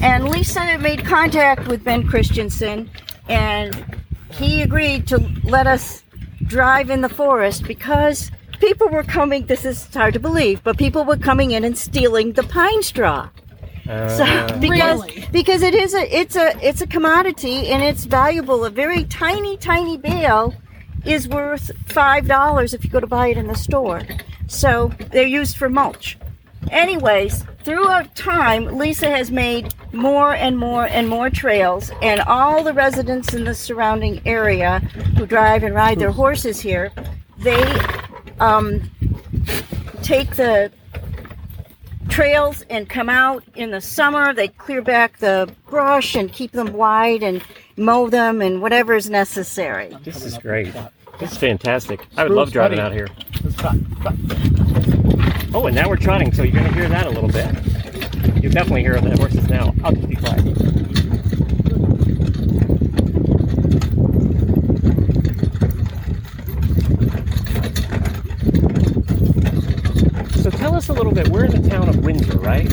And 0.00 0.28
Lisa 0.28 0.78
made 0.78 1.04
contact 1.04 1.68
with 1.68 1.84
Ben 1.84 2.06
Christensen, 2.06 2.90
and 3.28 3.96
he 4.32 4.62
agreed 4.62 5.06
to 5.08 5.18
let 5.44 5.66
us 5.66 6.02
drive 6.44 6.90
in 6.90 7.00
the 7.02 7.08
forest 7.08 7.64
because 7.64 8.30
people 8.58 8.88
were 8.88 9.04
coming. 9.04 9.46
This 9.46 9.64
is 9.64 9.86
hard 9.94 10.14
to 10.14 10.20
believe, 10.20 10.62
but 10.64 10.76
people 10.76 11.04
were 11.04 11.16
coming 11.16 11.52
in 11.52 11.64
and 11.64 11.78
stealing 11.78 12.32
the 12.32 12.42
pine 12.42 12.82
straw. 12.82 13.28
So, 13.84 14.58
because 14.60 15.00
Really? 15.00 15.26
because 15.32 15.62
it 15.62 15.74
is 15.74 15.92
a 15.94 16.16
it's 16.20 16.36
a 16.36 16.56
it's 16.66 16.80
a 16.80 16.86
commodity 16.86 17.68
and 17.68 17.82
it's 17.82 18.04
valuable. 18.04 18.64
A 18.64 18.70
very 18.70 19.04
tiny 19.04 19.56
tiny 19.56 19.96
bale 19.98 20.54
is 21.04 21.28
worth 21.28 21.72
five 21.86 22.28
dollars 22.28 22.74
if 22.74 22.84
you 22.84 22.90
go 22.90 23.00
to 23.00 23.06
buy 23.08 23.28
it 23.28 23.36
in 23.36 23.48
the 23.48 23.56
store. 23.56 24.02
So 24.46 24.92
they're 25.10 25.26
used 25.26 25.56
for 25.56 25.68
mulch. 25.68 26.16
Anyways, 26.70 27.44
throughout 27.64 28.14
time, 28.14 28.78
Lisa 28.78 29.10
has 29.10 29.32
made 29.32 29.74
more 29.92 30.32
and 30.34 30.56
more 30.56 30.86
and 30.86 31.08
more 31.08 31.28
trails, 31.28 31.90
and 32.02 32.20
all 32.20 32.62
the 32.62 32.72
residents 32.72 33.34
in 33.34 33.44
the 33.44 33.54
surrounding 33.54 34.22
area 34.24 34.78
who 35.18 35.26
drive 35.26 35.64
and 35.64 35.74
ride 35.74 35.98
their 35.98 36.12
horses 36.12 36.60
here, 36.60 36.92
they 37.38 37.62
um, 38.38 38.88
take 40.02 40.36
the 40.36 40.70
trails 42.12 42.62
and 42.68 42.90
come 42.90 43.08
out 43.08 43.42
in 43.54 43.70
the 43.70 43.80
summer. 43.80 44.34
They 44.34 44.48
clear 44.48 44.82
back 44.82 45.18
the 45.18 45.50
brush 45.70 46.14
and 46.14 46.30
keep 46.30 46.52
them 46.52 46.74
wide 46.74 47.22
and 47.22 47.42
mow 47.78 48.10
them 48.10 48.42
and 48.42 48.60
whatever 48.60 48.94
is 48.94 49.08
necessary. 49.08 49.96
This 50.04 50.22
is 50.22 50.36
great. 50.36 50.74
This 51.18 51.32
is 51.32 51.38
fantastic. 51.38 52.06
I 52.18 52.24
would 52.24 52.32
love 52.32 52.52
driving 52.52 52.80
out 52.80 52.92
here. 52.92 53.08
Oh, 55.54 55.66
and 55.66 55.74
now 55.74 55.88
we're 55.88 55.96
trotting, 55.96 56.34
so 56.34 56.42
you're 56.42 56.52
going 56.52 56.66
to 56.66 56.74
hear 56.74 56.88
that 56.88 57.06
a 57.06 57.10
little 57.10 57.30
bit. 57.30 57.46
You'll 58.42 58.52
definitely 58.52 58.82
hear 58.82 59.00
the 59.00 59.16
horses 59.16 59.48
now. 59.48 59.74
I'll 59.82 59.92
just 59.92 60.08
be 60.08 60.16
quiet. 60.16 60.42
So 70.42 70.50
tell 70.50 70.71
us 70.82 70.88
a 70.88 70.92
little 70.92 71.12
bit. 71.12 71.28
We're 71.28 71.44
in 71.44 71.62
the 71.62 71.68
town 71.68 71.88
of 71.88 72.04
Windsor, 72.04 72.38
right? 72.38 72.68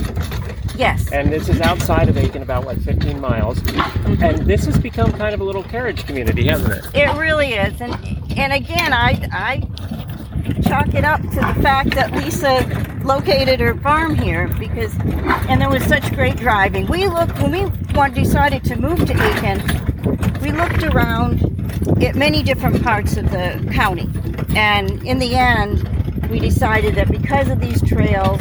Yes. 0.74 1.12
And 1.12 1.32
this 1.32 1.48
is 1.48 1.60
outside 1.60 2.08
of 2.08 2.16
Aiken, 2.16 2.42
about 2.42 2.64
what 2.64 2.78
15 2.78 3.20
miles. 3.20 3.60
Mm-hmm. 3.60 4.22
And 4.22 4.38
this 4.46 4.64
has 4.64 4.78
become 4.78 5.12
kind 5.12 5.32
of 5.32 5.40
a 5.40 5.44
little 5.44 5.62
carriage 5.62 6.04
community, 6.06 6.48
hasn't 6.48 6.72
it? 6.72 6.94
It 6.94 7.16
really 7.16 7.52
is, 7.52 7.80
and 7.80 7.94
and 8.36 8.52
again, 8.52 8.92
I 8.92 9.28
I 9.32 10.62
chalk 10.62 10.94
it 10.94 11.04
up 11.04 11.20
to 11.20 11.28
the 11.28 11.62
fact 11.62 11.94
that 11.94 12.12
Lisa 12.12 12.66
located 13.04 13.60
her 13.60 13.76
farm 13.76 14.14
here 14.16 14.48
because, 14.58 14.92
and 15.48 15.60
there 15.60 15.70
was 15.70 15.84
such 15.84 16.12
great 16.14 16.36
driving. 16.36 16.86
We 16.86 17.06
looked 17.06 17.40
when 17.40 17.52
we 17.52 18.10
decided 18.14 18.64
to 18.64 18.76
move 18.76 19.06
to 19.06 19.12
Aiken. 19.12 20.40
We 20.40 20.50
looked 20.52 20.82
around 20.82 21.42
at 22.02 22.16
many 22.16 22.42
different 22.42 22.82
parts 22.82 23.16
of 23.16 23.30
the 23.30 23.70
county, 23.72 24.08
and 24.56 25.02
in 25.06 25.18
the 25.18 25.36
end, 25.36 25.99
we 26.30 26.38
decided 26.40 26.94
that 26.94 27.10
because 27.10 27.48
of 27.48 27.60
these 27.60 27.82
trails, 27.82 28.40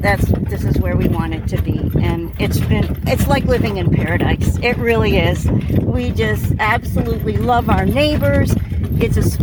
that's 0.00 0.26
this 0.50 0.64
is 0.64 0.76
where 0.78 0.96
we 0.96 1.08
want 1.08 1.34
it 1.34 1.46
to 1.48 1.62
be. 1.62 1.90
And 2.02 2.32
it's 2.40 2.58
been 2.60 3.00
it's 3.06 3.26
like 3.28 3.44
living 3.44 3.76
in 3.78 3.90
paradise. 3.90 4.58
It 4.58 4.76
really 4.76 5.16
is. 5.18 5.46
We 5.82 6.10
just 6.10 6.52
absolutely 6.58 7.36
love 7.36 7.70
our 7.70 7.86
neighbors. 7.86 8.54
It's 9.00 9.16
s- 9.16 9.38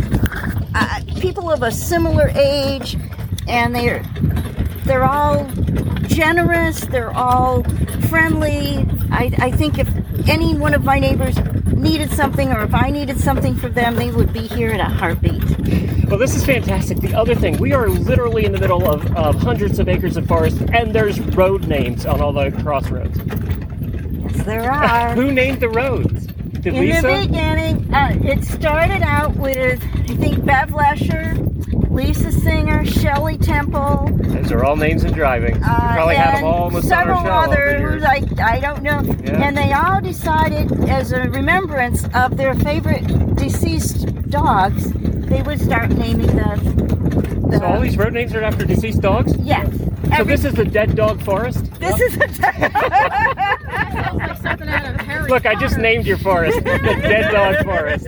uh, 0.74 1.00
people 1.20 1.50
of 1.50 1.62
a 1.62 1.70
similar 1.72 2.28
age 2.34 2.96
and 3.48 3.74
they're 3.74 4.02
they're 4.84 5.04
all 5.04 5.44
generous 6.06 6.80
they're 6.86 7.12
all 7.12 7.62
friendly. 8.08 8.86
I, 9.10 9.30
I 9.38 9.50
think 9.50 9.78
if 9.78 9.88
any 10.28 10.54
one 10.54 10.74
of 10.74 10.84
my 10.84 10.98
neighbors 10.98 11.36
needed 11.74 12.10
something 12.12 12.52
or 12.52 12.62
if 12.62 12.72
i 12.74 12.90
needed 12.90 13.18
something 13.18 13.56
for 13.56 13.68
them 13.68 13.96
they 13.96 14.10
would 14.12 14.32
be 14.32 14.46
here 14.46 14.70
in 14.70 14.78
a 14.78 14.88
heartbeat 14.88 15.42
Well, 16.12 16.18
this 16.18 16.36
is 16.36 16.44
fantastic. 16.44 16.98
The 16.98 17.14
other 17.14 17.34
thing, 17.34 17.56
we 17.56 17.72
are 17.72 17.88
literally 17.88 18.44
in 18.44 18.52
the 18.52 18.60
middle 18.60 18.86
of, 18.86 19.16
of 19.16 19.34
hundreds 19.36 19.78
of 19.78 19.88
acres 19.88 20.18
of 20.18 20.28
forest, 20.28 20.60
and 20.70 20.94
there's 20.94 21.18
road 21.34 21.66
names 21.66 22.04
on 22.04 22.20
all 22.20 22.34
the 22.34 22.50
crossroads. 22.62 23.18
yes 23.18 24.44
there 24.44 24.70
are 24.70 25.14
Who 25.14 25.32
named 25.32 25.60
the 25.60 25.70
roads? 25.70 26.26
Did 26.26 26.74
In 26.74 26.80
Lisa? 26.80 27.00
the 27.00 27.26
beginning, 27.26 27.94
uh, 27.94 28.14
it 28.24 28.44
started 28.44 29.00
out 29.00 29.34
with, 29.36 29.82
I 29.82 30.14
think, 30.16 30.44
Bev 30.44 30.74
Lesher, 30.74 31.34
Lisa 31.88 32.30
Singer, 32.30 32.84
Shelley 32.84 33.38
Temple, 33.38 34.10
Those 34.12 34.52
are 34.52 34.66
all 34.66 34.76
names 34.76 35.04
in 35.04 35.14
driving. 35.14 35.64
uh, 35.64 35.94
probably 35.94 36.16
had 36.16 36.36
them 36.36 36.44
all 36.44 36.64
almost 36.64 36.92
on 36.92 37.06
several 37.06 37.20
our 37.20 37.46
show 37.46 37.52
over 37.52 37.96
others. 37.96 38.04
I, 38.04 38.22
I 38.38 38.60
don't 38.60 38.82
know. 38.82 39.00
Yeah. 39.24 39.44
And 39.44 39.56
they 39.56 39.72
all 39.72 40.02
decided, 40.02 40.90
as 40.90 41.12
a 41.12 41.30
remembrance 41.30 42.04
of 42.12 42.36
their 42.36 42.54
favorite 42.54 43.06
deceased 43.36 44.28
dogs, 44.28 44.92
they 45.32 45.42
would 45.42 45.60
start 45.60 45.90
naming 45.90 46.26
the. 46.26 46.60
the 47.48 47.58
So 47.58 47.64
all 47.64 47.80
these 47.80 47.96
road 47.96 48.12
names 48.12 48.34
are 48.34 48.42
after 48.42 48.64
deceased 48.66 49.00
dogs? 49.00 49.34
Yes. 49.38 49.68
So 50.16 50.24
this 50.24 50.44
is 50.44 50.52
the 50.52 50.64
Dead 50.64 50.94
Dog 50.94 51.22
Forest? 51.22 51.64
this 51.80 51.98
is 52.00 52.16
a 52.16 52.18
Look, 55.28 55.46
I 55.46 55.54
just 55.58 55.78
named 55.78 56.06
your 56.06 56.18
forest. 56.18 56.58
the 56.58 56.64
Dead 56.64 57.30
Dog 57.32 57.64
Forest. 57.64 58.06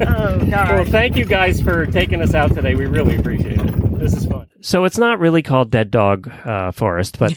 oh 0.00 0.38
God. 0.50 0.74
Well, 0.74 0.84
thank 0.86 1.16
you 1.16 1.24
guys 1.24 1.60
for 1.60 1.86
taking 1.86 2.20
us 2.20 2.34
out 2.34 2.54
today. 2.54 2.74
We 2.74 2.86
really 2.86 3.16
appreciate 3.16 3.60
it. 3.60 3.98
This 3.98 4.14
is 4.14 4.26
fun. 4.26 4.47
So 4.60 4.84
it's 4.84 4.98
not 4.98 5.20
really 5.20 5.42
called 5.42 5.70
Dead 5.70 5.90
Dog 5.90 6.28
uh, 6.44 6.72
Forest, 6.72 7.18
but 7.18 7.32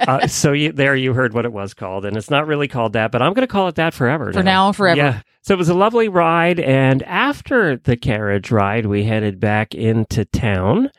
uh, 0.00 0.26
so 0.26 0.52
you, 0.52 0.72
there 0.72 0.94
you 0.94 1.14
heard 1.14 1.32
what 1.32 1.44
it 1.44 1.52
was 1.52 1.72
called, 1.74 2.04
and 2.04 2.16
it's 2.16 2.30
not 2.30 2.46
really 2.46 2.68
called 2.68 2.92
that, 2.92 3.10
but 3.10 3.22
I'm 3.22 3.32
going 3.32 3.46
to 3.46 3.52
call 3.52 3.68
it 3.68 3.76
that 3.76 3.94
forever. 3.94 4.32
For 4.32 4.42
now 4.42 4.66
and 4.66 4.76
forever. 4.76 4.98
Yeah. 4.98 5.22
So 5.42 5.54
it 5.54 5.58
was 5.58 5.70
a 5.70 5.74
lovely 5.74 6.08
ride, 6.08 6.60
and 6.60 7.02
after 7.04 7.76
the 7.78 7.96
carriage 7.96 8.50
ride, 8.50 8.84
we 8.84 9.04
headed 9.04 9.40
back 9.40 9.74
into 9.74 10.26
town, 10.26 10.90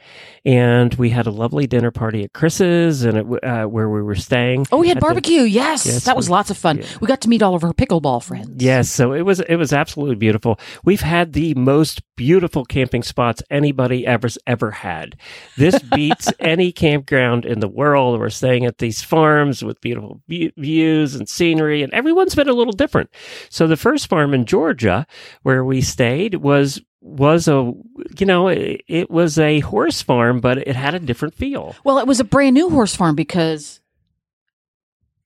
and 0.49 0.93
we 0.95 1.11
had 1.11 1.27
a 1.27 1.31
lovely 1.31 1.67
dinner 1.67 1.91
party 1.91 2.23
at 2.23 2.33
Chris's, 2.33 3.03
and 3.03 3.17
it, 3.17 3.43
uh, 3.43 3.65
where 3.65 3.87
we 3.89 4.01
were 4.01 4.15
staying. 4.15 4.65
Oh, 4.71 4.77
we 4.77 4.87
had 4.87 4.97
the- 4.97 5.01
barbecue. 5.01 5.41
yes. 5.41 5.85
Yes, 5.85 6.05
that 6.05 6.15
was 6.17 6.27
we- 6.27 6.31
lots 6.33 6.49
of 6.49 6.57
fun. 6.57 6.77
yeah. 6.79 6.85
We 6.99 7.07
got 7.07 7.21
to 7.21 7.29
meet 7.29 7.43
all 7.43 7.53
of 7.53 7.63
our 7.63 7.73
pickleball 7.73 8.23
friends. 8.23 8.61
Yes, 8.63 8.89
so 8.89 9.13
it 9.13 9.21
was 9.21 9.39
it 9.41 9.57
was 9.57 9.71
absolutely 9.73 10.15
beautiful. 10.15 10.59
We've 10.83 11.01
had 11.01 11.33
the 11.33 11.53
most 11.53 12.01
beautiful 12.15 12.65
camping 12.65 13.03
spots 13.03 13.43
anybody 13.51 14.07
ever 14.07 14.27
ever 14.47 14.71
had. 14.71 15.15
This 15.57 15.77
beats 15.95 16.31
any 16.39 16.71
campground 16.71 17.45
in 17.45 17.59
the 17.59 17.67
world. 17.67 18.19
We're 18.19 18.29
staying 18.29 18.65
at 18.65 18.79
these 18.79 19.03
farms 19.03 19.63
with 19.63 19.79
beautiful 19.81 20.21
view- 20.27 20.51
views 20.57 21.13
and 21.15 21.29
scenery, 21.29 21.83
and 21.83 21.93
everyone's 21.93 22.33
been 22.35 22.49
a 22.49 22.53
little 22.53 22.73
different. 22.73 23.09
So 23.49 23.67
the 23.67 23.77
first 23.77 24.07
farm 24.07 24.33
in 24.33 24.45
Georgia 24.45 25.05
where 25.43 25.63
we 25.63 25.81
stayed 25.81 26.35
was 26.35 26.81
was 27.01 27.47
a 27.47 27.73
you 28.17 28.25
know 28.25 28.47
it, 28.49 28.81
it 28.87 29.09
was 29.09 29.39
a 29.39 29.59
horse 29.61 30.01
farm, 30.01 30.39
but 30.39 30.57
it 30.57 30.75
had 30.75 30.95
a 30.95 30.99
different 30.99 31.33
feel. 31.33 31.75
Well, 31.83 31.99
it 31.99 32.07
was 32.07 32.19
a 32.19 32.25
brand 32.25 32.53
new 32.55 32.69
horse 32.69 32.95
farm 32.95 33.15
because 33.15 33.79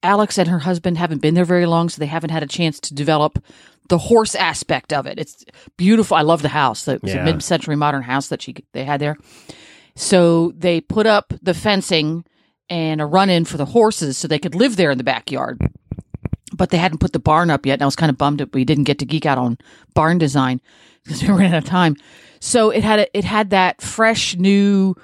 Alex 0.02 0.38
and 0.38 0.48
her 0.48 0.58
husband 0.60 0.98
haven't 0.98 1.22
been 1.22 1.34
there 1.34 1.44
very 1.44 1.66
long, 1.66 1.88
so 1.88 1.98
they 1.98 2.06
haven't 2.06 2.30
had 2.30 2.42
a 2.42 2.46
chance 2.48 2.78
to 2.80 2.94
develop 2.94 3.42
the 3.88 3.98
horse 3.98 4.34
aspect 4.34 4.92
of 4.92 5.06
it. 5.06 5.18
It's 5.18 5.44
beautiful. 5.76 6.16
I 6.16 6.22
love 6.22 6.42
the 6.42 6.48
house. 6.48 6.86
It 6.88 7.02
was 7.02 7.14
Yeah. 7.14 7.22
a 7.22 7.24
mid-century 7.24 7.76
modern 7.76 8.02
house 8.02 8.28
that 8.28 8.42
she 8.42 8.54
they 8.72 8.84
had 8.84 9.00
there. 9.00 9.16
So 9.96 10.52
they 10.56 10.80
put 10.80 11.06
up 11.06 11.32
the 11.42 11.54
fencing 11.54 12.24
and 12.70 13.00
a 13.00 13.06
run-in 13.06 13.44
for 13.44 13.56
the 13.56 13.66
horses 13.66 14.16
so 14.16 14.26
they 14.26 14.38
could 14.38 14.54
live 14.54 14.76
there 14.76 14.90
in 14.90 14.98
the 14.98 15.04
backyard. 15.04 15.60
But 16.54 16.70
they 16.70 16.78
hadn't 16.78 16.98
put 16.98 17.12
the 17.12 17.18
barn 17.18 17.50
up 17.50 17.66
yet, 17.66 17.74
and 17.74 17.82
I 17.82 17.86
was 17.86 17.96
kind 17.96 18.10
of 18.10 18.18
bummed 18.18 18.38
that 18.40 18.52
we 18.54 18.64
didn't 18.64 18.84
get 18.84 18.98
to 19.00 19.06
geek 19.06 19.26
out 19.26 19.38
on 19.38 19.58
barn 19.94 20.18
design 20.18 20.60
because 21.06 21.22
we 21.22 21.28
running 21.28 21.52
out 21.52 21.58
of 21.58 21.64
time. 21.64 21.96
So 22.40 22.70
it 22.70 22.82
had 22.84 23.00
a, 23.00 23.16
it 23.18 23.24
had 23.24 23.50
that 23.50 23.80
fresh 23.80 24.36
new 24.36 24.94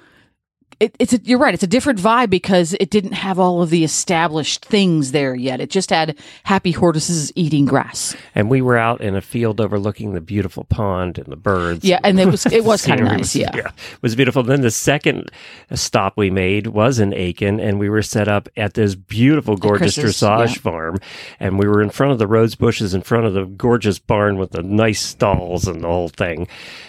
it, 0.80 0.96
it's 0.98 1.12
a, 1.12 1.18
you're 1.22 1.38
right. 1.38 1.52
It's 1.52 1.62
a 1.62 1.66
different 1.68 1.98
vibe 1.98 2.30
because 2.30 2.72
it 2.80 2.88
didn't 2.88 3.12
have 3.12 3.38
all 3.38 3.60
of 3.62 3.68
the 3.68 3.84
established 3.84 4.64
things 4.64 5.12
there 5.12 5.34
yet. 5.34 5.60
It 5.60 5.68
just 5.68 5.90
had 5.90 6.18
happy 6.44 6.72
horses 6.72 7.30
eating 7.36 7.66
grass. 7.66 8.16
And 8.34 8.48
we 8.48 8.62
were 8.62 8.78
out 8.78 9.02
in 9.02 9.14
a 9.14 9.20
field 9.20 9.60
overlooking 9.60 10.14
the 10.14 10.22
beautiful 10.22 10.64
pond 10.64 11.18
and 11.18 11.26
the 11.26 11.36
birds. 11.36 11.84
Yeah, 11.84 12.00
and 12.02 12.18
it 12.18 12.26
was 12.26 12.46
it 12.46 12.64
was 12.64 12.82
kind 12.86 13.00
of 13.00 13.06
nice. 13.06 13.18
was- 13.18 13.36
Yeah. 13.36 13.56
it 13.56 13.72
was 14.00 14.16
beautiful. 14.16 14.42
Then 14.42 14.62
the 14.62 14.70
second 14.70 15.30
stop 15.74 16.16
we 16.16 16.30
made 16.30 16.68
was 16.68 16.98
in 16.98 17.12
Aiken, 17.12 17.60
and 17.60 17.78
we 17.78 17.90
were 17.90 18.02
set 18.02 18.26
up 18.26 18.48
at 18.56 18.72
this 18.74 18.94
beautiful, 18.94 19.56
gorgeous 19.56 19.98
dressage 19.98 20.56
yeah. 20.56 20.62
farm, 20.62 20.96
and 21.38 21.58
we 21.58 21.68
were 21.68 21.82
in 21.82 21.90
front 21.90 22.12
of 22.12 22.18
the 22.18 22.26
rose 22.26 22.54
bushes, 22.54 22.94
in 22.94 23.02
front 23.02 23.26
of 23.26 23.34
the 23.34 23.44
gorgeous 23.44 23.98
barn 23.98 24.38
with 24.38 24.52
the 24.52 24.62
nice 24.62 25.00
stalls 25.00 25.68
and 25.68 25.82
the 25.82 25.88
whole 25.88 26.08
thing. 26.08 26.48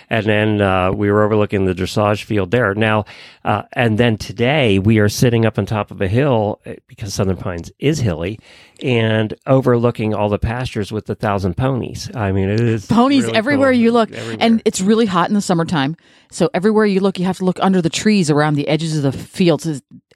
And 0.09 0.25
then 0.25 0.61
uh, 0.61 0.91
we 0.91 1.09
were 1.09 1.23
overlooking 1.23 1.63
the 1.65 1.73
dressage 1.73 2.23
field 2.23 2.51
there. 2.51 2.75
Now, 2.75 3.05
uh, 3.45 3.63
and 3.86 3.97
then 3.97 4.17
today 4.17 4.77
we 4.79 4.99
are 4.99 5.09
sitting 5.09 5.45
up 5.45 5.57
on 5.57 5.65
top 5.65 5.91
of 5.91 6.01
a 6.01 6.07
hill 6.07 6.61
uh, 6.65 6.73
because 6.88 7.13
Southern 7.13 7.38
Pines 7.38 7.71
is 7.79 7.99
hilly, 7.99 8.39
and 8.84 9.34
overlooking 9.47 10.13
all 10.13 10.29
the 10.29 10.39
pastures 10.39 10.91
with 10.91 11.05
the 11.07 11.15
thousand 11.15 11.55
ponies. 11.57 12.09
I 12.15 12.32
mean, 12.32 12.49
it 12.49 12.59
is 12.59 12.86
Ponies 12.86 13.23
really 13.25 13.38
everywhere 13.38 13.71
cool. 13.71 13.79
you 13.82 13.91
look, 13.91 14.11
Everywhere. 14.11 14.38
and 14.39 14.61
it's 14.65 14.82
really 14.82 15.05
hot 15.05 15.29
in 15.29 15.34
the 15.34 15.41
summertime. 15.41 15.95
So 16.32 16.49
everywhere 16.53 16.86
you 16.86 16.99
look, 16.99 17.17
you 17.19 17.25
have 17.25 17.38
to 17.38 17.45
look 17.45 17.57
under 17.61 17.82
the 17.82 17.89
trees 17.89 18.29
around 18.29 18.55
the 18.55 18.67
edges 18.67 18.95
of 18.95 19.03
the 19.03 19.11
fields, 19.11 19.65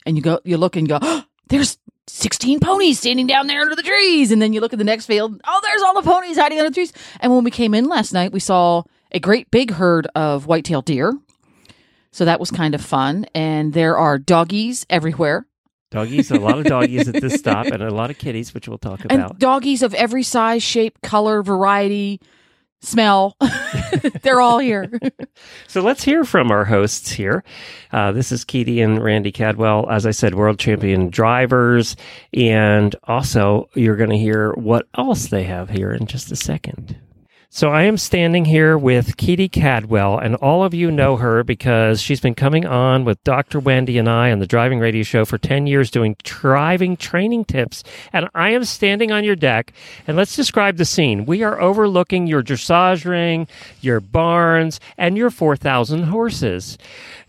and 0.05 0.15
you 0.15 0.21
go, 0.21 0.39
you 0.43 0.57
look 0.57 0.75
and 0.75 0.87
you 0.87 0.89
go, 0.89 0.99
oh, 1.01 1.23
there's. 1.47 1.77
16 2.07 2.59
ponies 2.59 2.99
standing 2.99 3.25
down 3.25 3.47
there 3.47 3.61
under 3.61 3.75
the 3.75 3.81
trees. 3.81 4.31
And 4.31 4.39
then 4.39 4.53
you 4.53 4.61
look 4.61 4.73
at 4.73 4.77
the 4.77 4.85
next 4.85 5.07
field. 5.07 5.41
Oh, 5.43 5.59
there's 5.63 5.81
all 5.81 5.95
the 5.99 6.03
ponies 6.07 6.37
hiding 6.37 6.59
under 6.59 6.69
the 6.69 6.73
trees. 6.75 6.93
And 7.19 7.33
when 7.33 7.43
we 7.43 7.49
came 7.49 7.73
in 7.73 7.85
last 7.85 8.13
night, 8.13 8.31
we 8.31 8.39
saw 8.39 8.83
a 9.11 9.19
great 9.19 9.49
big 9.49 9.71
herd 9.71 10.05
of 10.13 10.45
white-tailed 10.45 10.85
deer. 10.85 11.11
So 12.15 12.23
that 12.23 12.39
was 12.39 12.49
kind 12.49 12.73
of 12.73 12.79
fun. 12.79 13.25
And 13.35 13.73
there 13.73 13.97
are 13.97 14.17
doggies 14.17 14.85
everywhere. 14.89 15.45
Doggies, 15.91 16.31
a 16.31 16.39
lot 16.39 16.57
of 16.57 16.63
doggies 16.63 17.09
at 17.09 17.21
this 17.21 17.33
stop, 17.39 17.65
and 17.65 17.83
a 17.83 17.93
lot 17.93 18.09
of 18.09 18.17
kitties, 18.17 18.53
which 18.53 18.69
we'll 18.69 18.77
talk 18.77 19.03
about. 19.03 19.31
And 19.31 19.37
doggies 19.37 19.83
of 19.83 19.93
every 19.93 20.23
size, 20.23 20.63
shape, 20.63 21.01
color, 21.01 21.43
variety. 21.43 22.21
smell. 22.79 23.35
They're 24.21 24.39
all 24.39 24.59
here. 24.59 24.89
So 25.67 25.81
let's 25.81 26.05
hear 26.05 26.23
from 26.23 26.51
our 26.51 26.63
hosts 26.63 27.11
here. 27.11 27.43
Uh, 27.91 28.13
this 28.13 28.31
is 28.31 28.45
Keady 28.45 28.81
and 28.81 29.03
Randy 29.03 29.33
Cadwell, 29.33 29.89
as 29.89 30.05
I 30.05 30.11
said, 30.11 30.35
world 30.35 30.57
champion 30.57 31.09
drivers. 31.09 31.97
And 32.33 32.95
also, 33.03 33.67
you're 33.73 33.97
going 33.97 34.11
to 34.11 34.17
hear 34.17 34.53
what 34.53 34.87
else 34.97 35.27
they 35.27 35.43
have 35.43 35.69
here 35.69 35.91
in 35.91 36.05
just 36.05 36.31
a 36.31 36.37
second. 36.37 36.95
So 37.55 37.71
I 37.71 37.83
am 37.83 37.95
standing 37.95 38.43
here 38.43 38.77
with 38.77 39.15
Keady 39.15 39.49
Cadwell, 39.49 40.19
and 40.19 40.35
all 40.35 40.65
of 40.65 40.73
you 40.73 40.91
know 40.91 41.15
her 41.15 41.41
because 41.41 42.01
she's 42.01 42.19
been 42.19 42.35
coming 42.35 42.65
on 42.65 43.05
with 43.05 43.23
Dr. 43.23 43.61
Wendy 43.61 43.97
and 43.97 44.09
I 44.09 44.33
on 44.33 44.39
the 44.39 44.45
driving 44.45 44.79
radio 44.79 45.03
show 45.03 45.23
for 45.23 45.37
10 45.37 45.65
years 45.65 45.89
doing 45.89 46.17
driving 46.23 46.97
training 46.97 47.45
tips. 47.45 47.81
And 48.11 48.27
I 48.35 48.49
am 48.49 48.65
standing 48.65 49.13
on 49.13 49.23
your 49.23 49.37
deck, 49.37 49.71
and 50.05 50.17
let's 50.17 50.35
describe 50.35 50.75
the 50.75 50.83
scene. 50.83 51.25
We 51.25 51.43
are 51.43 51.61
overlooking 51.61 52.27
your 52.27 52.43
dressage 52.43 53.05
ring, 53.05 53.47
your 53.79 54.01
barns, 54.01 54.81
and 54.97 55.15
your 55.15 55.29
4,000 55.29 56.03
horses. 56.03 56.77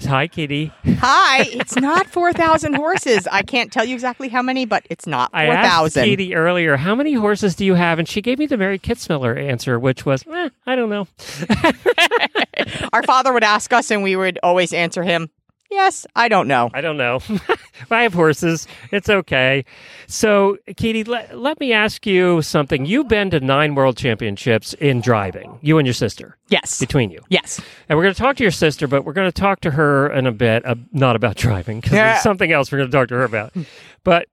Hi, 0.09 0.27
Keady. 0.27 0.73
Hi, 0.99 1.45
it's 1.53 1.77
not 1.77 2.09
4,000 2.09 2.75
horses. 2.75 3.29
I 3.31 3.43
can't 3.43 3.71
tell 3.71 3.85
you 3.85 3.95
exactly 3.95 4.29
how 4.29 4.43
many, 4.43 4.65
but 4.65 4.85
it's 4.91 5.07
not 5.07 5.31
4,000. 5.31 5.51
I 5.51 5.55
asked 5.55 5.95
4,000. 5.95 6.05
Keady 6.05 6.35
earlier, 6.35 6.77
how 6.77 6.97
many 6.97 7.13
horses 7.13 7.55
do 7.55 7.65
you 7.65 7.75
have? 7.75 8.01
And 8.01 8.09
she 8.09 8.21
gave 8.21 8.41
me 8.41 8.47
the 8.47 8.57
Mary 8.57 8.81
Kitzmiller 8.81 9.41
answer, 9.41 9.79
which 9.79 10.05
was, 10.05 10.16
eh, 10.27 10.49
I 10.67 10.77
don't 10.77 10.91
know. 10.91 11.07
Our 12.93 13.03
father 13.03 13.33
would 13.33 13.45
ask 13.45 13.73
us, 13.73 13.91
and 13.91 14.03
we 14.03 14.17
would 14.17 14.39
always 14.43 14.73
answer 14.73 15.03
him, 15.03 15.31
Yes, 15.69 16.07
I 16.15 16.29
don't 16.29 16.47
know. 16.47 16.71
I 16.73 16.81
don't 16.81 16.97
know. 16.97 17.19
I 17.91 18.03
have 18.05 18.15
horses. 18.15 18.69
It's 18.93 19.09
okay. 19.11 19.65
So, 20.07 20.59
Keady, 20.69 21.07
let, 21.09 21.37
let 21.37 21.59
me 21.59 21.73
ask 21.73 22.07
you 22.07 22.41
something. 22.41 22.87
You've 22.87 23.09
been 23.09 23.31
to 23.31 23.41
nine 23.41 23.75
world 23.75 23.97
championships 23.97 24.75
in 24.75 25.01
driving, 25.01 25.59
you 25.63 25.79
and 25.79 25.85
your 25.87 25.93
sister, 25.93 26.37
Yes. 26.51 26.79
between 26.79 27.11
you. 27.11 27.21
Yes. 27.31 27.61
And 27.89 27.97
we're 27.99 28.05
going 28.05 28.15
to 28.15 28.21
talk 28.21 28.37
to 28.37 28.45
your 28.45 28.53
sister, 28.53 28.87
but 28.87 29.05
we're 29.05 29.13
going 29.13 29.29
to 29.29 29.41
talk 29.41 29.61
to 29.63 29.73
her 29.73 30.09
in 30.13 30.29
a 30.29 30.33
bit, 30.33 30.65
uh, 30.65 30.77
not 30.93 31.17
about 31.17 31.35
driving, 31.35 31.81
because 31.81 31.95
Yeah. 31.95 32.13
there's 32.13 32.23
something 32.23 32.53
else 32.53 32.71
we're 32.71 32.79
going 32.79 32.91
to 32.93 32.97
talk 32.97 33.09
to 33.09 33.15
her 33.17 33.25
about. 33.25 33.53
But 34.05 34.29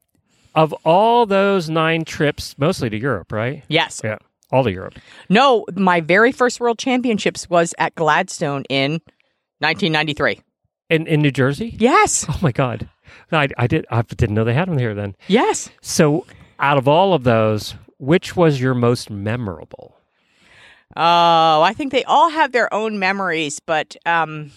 of 0.54 0.72
all 0.86 1.26
those 1.26 1.68
nine 1.68 2.06
trips, 2.06 2.56
mostly 2.60 2.92
to 2.92 2.98
Europe, 2.98 3.32
right? 3.32 3.64
Yes. 3.70 4.02
Yeah, 4.04 4.20
all 4.54 4.66
of 4.66 4.74
Europe. 4.74 4.94
No, 5.30 5.66
my 5.76 6.00
very 6.00 6.32
first 6.32 6.60
world 6.60 6.78
championships 6.78 7.50
was 7.50 7.74
at 7.78 7.96
Gladstone 7.96 8.64
in 8.70 8.94
1993. 9.60 10.42
In, 10.90 11.08
in 11.08 11.22
New 11.22 11.32
Jersey? 11.32 11.76
Yes. 11.78 12.26
Oh, 12.30 12.40
my 12.42 12.52
God. 12.52 12.88
I, 13.32 13.48
I, 13.58 13.68
did, 13.68 13.86
I 13.90 14.04
didn't 14.04 14.36
know 14.36 14.44
they 14.44 14.54
had 14.54 14.68
them 14.68 14.78
here 14.78 14.94
then. 14.94 15.16
Yes. 15.28 15.70
So, 15.82 16.26
out 16.60 16.78
of 16.78 16.88
all 16.88 17.14
of 17.14 17.24
those, 17.24 17.76
which 17.98 18.36
was 18.36 18.62
your 18.62 18.76
most 18.76 19.10
memorable? 19.10 19.98
Oh, 20.96 21.62
I 21.64 21.74
think 21.76 21.92
they 21.92 22.04
all 22.04 22.30
have 22.30 22.52
their 22.52 22.72
own 22.72 23.00
memories, 23.00 23.60
but 23.60 23.96
um 24.06 24.52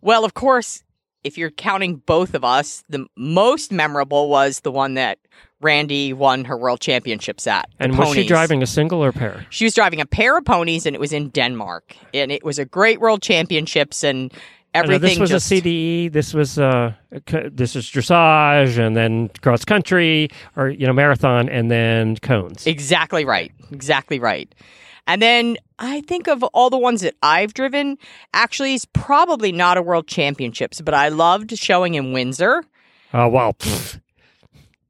well, 0.00 0.24
of 0.24 0.34
course, 0.34 0.82
if 1.24 1.38
you're 1.38 1.50
counting 1.50 1.96
both 1.96 2.34
of 2.34 2.44
us, 2.44 2.82
the 2.88 3.06
most 3.16 3.72
memorable 3.72 4.28
was 4.28 4.60
the 4.60 4.72
one 4.72 4.94
that 4.94 5.18
Randy 5.62 6.12
won 6.12 6.44
her 6.44 6.56
world 6.56 6.80
championships 6.80 7.46
at. 7.46 7.68
And 7.78 7.96
was 7.96 8.14
she 8.14 8.26
driving 8.26 8.62
a 8.62 8.66
single 8.66 9.02
or 9.02 9.12
pair? 9.12 9.46
She 9.50 9.64
was 9.64 9.74
driving 9.74 10.00
a 10.00 10.06
pair 10.06 10.36
of 10.36 10.44
ponies 10.44 10.86
and 10.86 10.94
it 10.94 11.00
was 11.00 11.12
in 11.12 11.28
Denmark. 11.28 11.96
And 12.12 12.30
it 12.32 12.44
was 12.44 12.58
a 12.58 12.64
great 12.64 13.00
world 13.00 13.22
championships 13.22 14.02
and 14.02 14.32
everything 14.74 15.10
this 15.10 15.18
was 15.18 15.30
just 15.30 15.52
a 15.52 15.54
CDE. 15.56 16.12
This 16.12 16.34
was 16.34 16.58
uh, 16.58 16.92
this 17.50 17.76
is 17.76 17.86
dressage, 17.86 18.78
and 18.78 18.96
then 18.96 19.28
cross 19.40 19.64
country, 19.64 20.28
or 20.56 20.68
you 20.68 20.86
know, 20.86 20.92
marathon, 20.92 21.48
and 21.48 21.70
then 21.70 22.16
cones. 22.16 22.66
Exactly 22.66 23.24
right. 23.24 23.52
Exactly 23.70 24.18
right. 24.18 24.52
And 25.06 25.20
then 25.20 25.56
I 25.78 26.00
think 26.02 26.28
of 26.28 26.42
all 26.44 26.70
the 26.70 26.78
ones 26.78 27.00
that 27.00 27.14
I've 27.22 27.54
driven, 27.54 27.98
actually, 28.32 28.74
it's 28.74 28.86
probably 28.92 29.50
not 29.50 29.76
a 29.76 29.82
world 29.82 30.06
championships, 30.06 30.80
but 30.80 30.94
I 30.94 31.08
loved 31.08 31.56
showing 31.58 31.94
in 31.94 32.12
Windsor. 32.12 32.64
Oh 33.12 33.28
well, 33.28 33.54
pfft. 33.54 34.00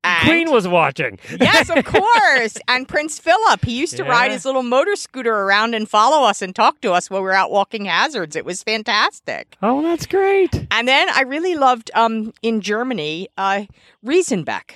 And- 0.05 0.29
Queen 0.29 0.51
was 0.51 0.67
watching. 0.67 1.19
yes, 1.41 1.71
of 1.71 1.85
course. 1.85 2.57
and 2.69 2.89
Prince 2.89 3.19
Philip, 3.21 3.65
he 3.65 3.79
used 3.79 3.97
to 3.99 4.03
ride 4.05 4.33
his 4.33 4.45
little 4.45 4.63
motor 4.65 4.97
scooter 4.97 5.33
around 5.33 5.75
and 5.75 5.89
follow 5.89 6.27
us 6.27 6.43
and 6.43 6.55
talk 6.57 6.81
to 6.81 6.93
us 6.93 7.09
while 7.09 7.21
we 7.21 7.27
were 7.27 7.33
out 7.33 7.53
walking 7.53 7.85
hazards. 7.85 8.35
It 8.35 8.45
was 8.45 8.63
fantastic. 8.63 9.57
Oh, 9.63 9.81
that's 9.83 10.07
great. 10.07 10.67
And 10.73 10.89
then 10.89 11.09
I 11.11 11.23
really 11.23 11.55
loved 11.55 11.91
um 11.95 12.33
in 12.43 12.61
Germany, 12.61 13.29
uh 13.39 13.65
Riesenbeck. 14.05 14.73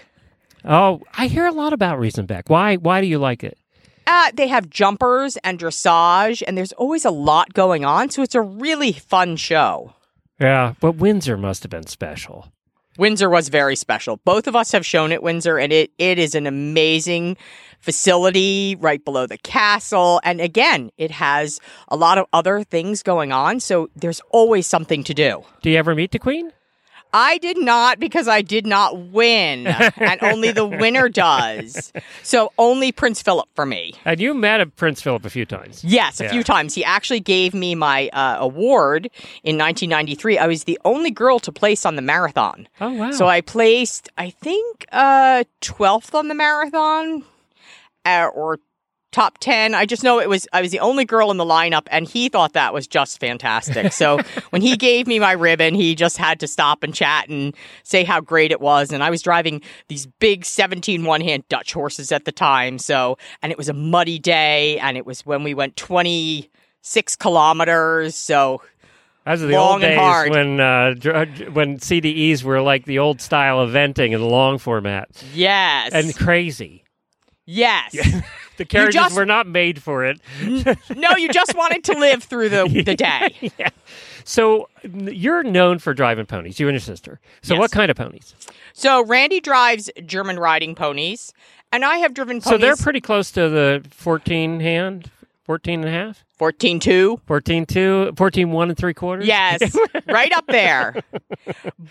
Oh, 0.65 1.03
I 1.17 1.27
hear 1.27 1.47
a 1.47 1.53
lot 1.53 1.73
about 1.73 1.99
Riesenbeck. 1.99 2.45
Why? 2.49 2.77
Why 2.77 3.01
do 3.01 3.07
you 3.07 3.19
like 3.19 3.43
it? 3.45 3.59
Uh, 4.09 4.31
they 4.35 4.47
have 4.47 4.71
jumpers 4.71 5.37
and 5.39 5.59
dressage, 5.59 6.41
and 6.47 6.57
there's 6.57 6.73
always 6.73 7.05
a 7.05 7.11
lot 7.11 7.53
going 7.55 7.85
on, 7.85 8.09
so 8.11 8.23
it's 8.23 8.37
a 8.37 8.41
really 8.41 8.93
fun 8.93 9.35
show. 9.37 9.95
Yeah, 10.41 10.75
but 10.81 10.93
Windsor 10.93 11.37
must 11.37 11.65
have 11.65 11.71
been 11.71 11.87
special. 11.89 12.53
Windsor 12.99 13.29
was 13.29 13.49
very 13.49 13.77
special. 13.77 14.19
Both 14.25 14.47
of 14.47 14.57
us 14.57 14.73
have 14.73 14.85
shown 14.85 15.13
at 15.13 15.23
Windsor, 15.23 15.59
and 15.59 15.73
it, 15.73 15.91
it 15.99 16.19
is 16.19 16.35
an 16.35 16.47
amazing 16.47 17.37
facility 17.81 18.77
right 18.81 19.05
below 19.05 19.27
the 19.27 19.39
castle. 19.39 20.21
And 20.25 20.41
again, 20.41 20.91
it 20.97 21.11
has 21.11 21.61
a 21.89 21.97
lot 21.97 22.19
of 22.19 22.27
other 22.33 22.63
things 22.63 23.03
going 23.03 23.33
on, 23.33 23.61
so 23.61 23.91
there's 23.95 24.21
always 24.31 24.67
something 24.67 25.05
to 25.05 25.15
do. 25.15 25.45
Do 25.63 25.71
you 25.71 25.79
ever 25.79 25.95
meet 25.95 26.13
the 26.13 26.19
Queen? 26.19 26.53
I 27.19 27.39
did 27.39 27.57
not 27.57 27.99
because 27.99 28.29
I 28.29 28.43
did 28.43 28.67
not 28.67 28.99
win, 28.99 29.67
and 29.67 30.23
only 30.23 30.53
the 30.53 30.67
winner 30.67 31.09
does. 31.09 31.91
So 32.23 32.53
only 32.59 32.93
Prince 32.93 33.23
Philip 33.23 33.49
for 33.55 33.65
me. 33.65 33.95
And 34.05 34.21
you 34.21 34.35
met 34.35 34.61
a 34.61 34.67
Prince 34.67 35.01
Philip 35.01 35.25
a 35.25 35.31
few 35.31 35.47
times. 35.47 35.83
Yes, 35.83 36.21
a 36.21 36.25
Yeah. 36.25 36.31
few 36.33 36.45
times. 36.45 36.75
He 36.75 36.85
actually 36.85 37.21
gave 37.21 37.55
me 37.55 37.75
my 37.75 38.09
uh, 38.13 38.37
award 38.41 39.07
in 39.43 39.57
1993. 39.57 40.37
I 40.37 40.47
was 40.47 40.65
the 40.65 40.79
only 40.85 41.11
girl 41.11 41.39
to 41.41 41.51
place 41.53 41.87
on 41.87 41.97
the 41.97 42.03
marathon. 42.03 42.69
Oh 42.83 42.93
wow! 42.93 43.11
So 43.13 43.27
I 43.27 43.41
placed, 43.41 44.11
I 44.19 44.29
think, 44.29 44.85
uh, 44.93 45.45
12th 45.63 46.15
on 46.15 46.29
the 46.29 46.35
marathon 46.35 47.25
uh, 48.05 48.29
or 48.35 48.59
top 49.17 49.39
10. 49.39 49.75
I 49.75 49.87
just 49.87 50.05
know 50.05 50.21
it 50.21 50.29
was, 50.29 50.47
I 50.53 50.61
was 50.61 50.71
the 50.71 50.81
only 50.81 51.07
girl 51.07 51.31
in 51.31 51.39
the 51.39 51.45
lineup 51.45 51.87
and 51.91 52.07
he 52.07 52.29
thought 52.29 52.53
that 52.53 52.75
was 52.75 52.87
just 52.87 53.19
fantastic. 53.19 53.91
So 53.95 54.19
when 54.51 54.61
he 54.61 54.77
gave 54.77 55.07
me 55.07 55.19
my 55.19 55.33
ribbon, 55.33 55.75
he 55.75 55.95
just 55.95 56.19
had 56.19 56.39
to 56.41 56.47
stop 56.47 56.83
and 56.83 56.95
chat 56.95 57.31
and 57.31 57.57
say 57.83 58.05
how 58.05 58.21
great 58.21 58.51
it 58.51 58.61
was. 58.61 58.93
And 58.93 59.03
I 59.03 59.09
was 59.09 59.23
driving 59.23 59.63
these 59.89 60.05
big 60.05 60.45
17 60.45 61.03
one 61.05 61.23
hand 61.23 61.45
Dutch 61.49 61.73
horses 61.73 62.13
at 62.13 62.27
the 62.27 62.31
time. 62.31 62.79
So, 62.79 63.17
and 63.43 63.51
it 63.51 63.57
was 63.57 63.71
a 63.71 63.73
muddy 63.73 64.19
day 64.19 64.79
and 64.81 64.99
it 64.99 65.07
was 65.07 65.25
when 65.25 65.43
we 65.43 65.55
went 65.55 65.77
26 65.77 67.17
kilometers. 67.17 68.15
So 68.15 68.61
Those 69.25 69.43
are 69.43 69.47
the 69.47 69.55
long 69.55 69.73
old 69.73 69.81
days 69.81 70.29
when 70.29 70.61
uh, 70.61 70.95
when 71.55 71.79
CDEs 71.79 72.43
were 72.43 72.61
like 72.61 72.85
the 72.85 72.99
old 72.99 73.23
style 73.23 73.67
eventing 73.67 74.13
in 74.13 74.21
the 74.21 74.29
long 74.29 74.59
format 74.59 75.09
yes. 75.33 75.93
and 75.95 76.15
crazy. 76.15 76.85
yes. 77.47 77.97
The 78.57 78.65
carriages 78.65 78.95
just- 78.95 79.17
were 79.17 79.27
not 79.27 79.47
made 79.47 79.83
for 79.83 80.05
it. 80.05 80.21
no, 80.95 81.17
you 81.17 81.29
just 81.29 81.55
wanted 81.55 81.85
to 81.85 81.99
live 81.99 82.23
through 82.25 82.49
the, 82.49 82.83
the 82.85 82.95
day. 82.97 83.53
yeah. 83.59 83.69
So 84.25 84.69
you're 84.83 85.43
known 85.45 85.79
for 85.79 85.95
driving 85.95 86.27
ponies, 86.27 86.59
you 86.59 86.67
and 86.69 86.75
your 86.75 86.81
sister. 86.81 87.21
So 87.43 87.55
Yes. 87.55 87.61
what 87.61 87.71
kind 87.71 87.91
of 87.91 87.97
ponies? 87.97 88.35
So 88.73 89.05
Randy 89.05 89.41
drives 89.41 89.89
German 90.05 90.39
riding 90.39 90.75
ponies, 90.75 91.33
and 91.73 91.85
I 91.85 91.99
have 91.99 92.13
driven 92.13 92.41
ponies. 92.41 92.51
So 92.51 92.59
they're 92.59 92.77
pretty 92.77 93.01
close 93.01 93.31
to 93.33 93.49
the 93.49 93.85
14 93.91 94.61
hand, 94.61 95.11
14 95.45 95.81
and 95.81 95.89
a 95.89 95.93
half, 95.93 96.25
14 96.37 96.81
2. 96.81 97.21
14 97.27 97.67
2, 97.67 98.13
14 98.17 98.51
one 98.51 98.69
and 98.69 98.77
three 98.79 98.95
quarters. 98.95 99.27
Yes, 99.27 99.77
right 100.07 100.33
up 100.33 100.47
there. 100.49 101.03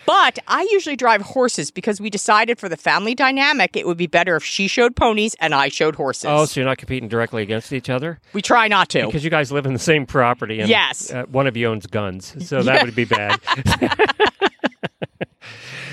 But 0.06 0.38
I 0.46 0.68
usually 0.70 0.96
drive 0.96 1.22
horses 1.22 1.70
because 1.70 2.00
we 2.00 2.10
decided 2.10 2.58
for 2.58 2.68
the 2.68 2.76
family 2.76 3.14
dynamic 3.14 3.76
it 3.76 3.86
would 3.86 3.96
be 3.96 4.06
better 4.06 4.36
if 4.36 4.44
she 4.44 4.68
showed 4.68 4.94
ponies 4.94 5.34
and 5.40 5.54
I 5.54 5.68
showed 5.68 5.96
horses. 5.96 6.26
Oh, 6.26 6.44
so 6.44 6.60
you're 6.60 6.68
not 6.68 6.78
competing 6.78 7.08
directly 7.08 7.42
against 7.42 7.72
each 7.72 7.90
other 7.90 8.20
we 8.32 8.42
try 8.42 8.68
not 8.68 8.88
to. 8.90 9.06
because 9.06 9.24
you 9.24 9.30
guys 9.30 9.50
live 9.50 9.66
in 9.66 9.72
the 9.72 9.78
same 9.78 10.06
property. 10.06 10.60
And, 10.60 10.68
Yes. 10.68 11.10
uh, 11.10 11.24
one 11.24 11.46
of 11.46 11.56
you 11.56 11.66
owns 11.68 11.86
guns, 11.86 12.34
so 12.48 12.62
that 12.62 12.84
would 12.84 12.94
be 12.94 13.04
bad. 13.04 13.40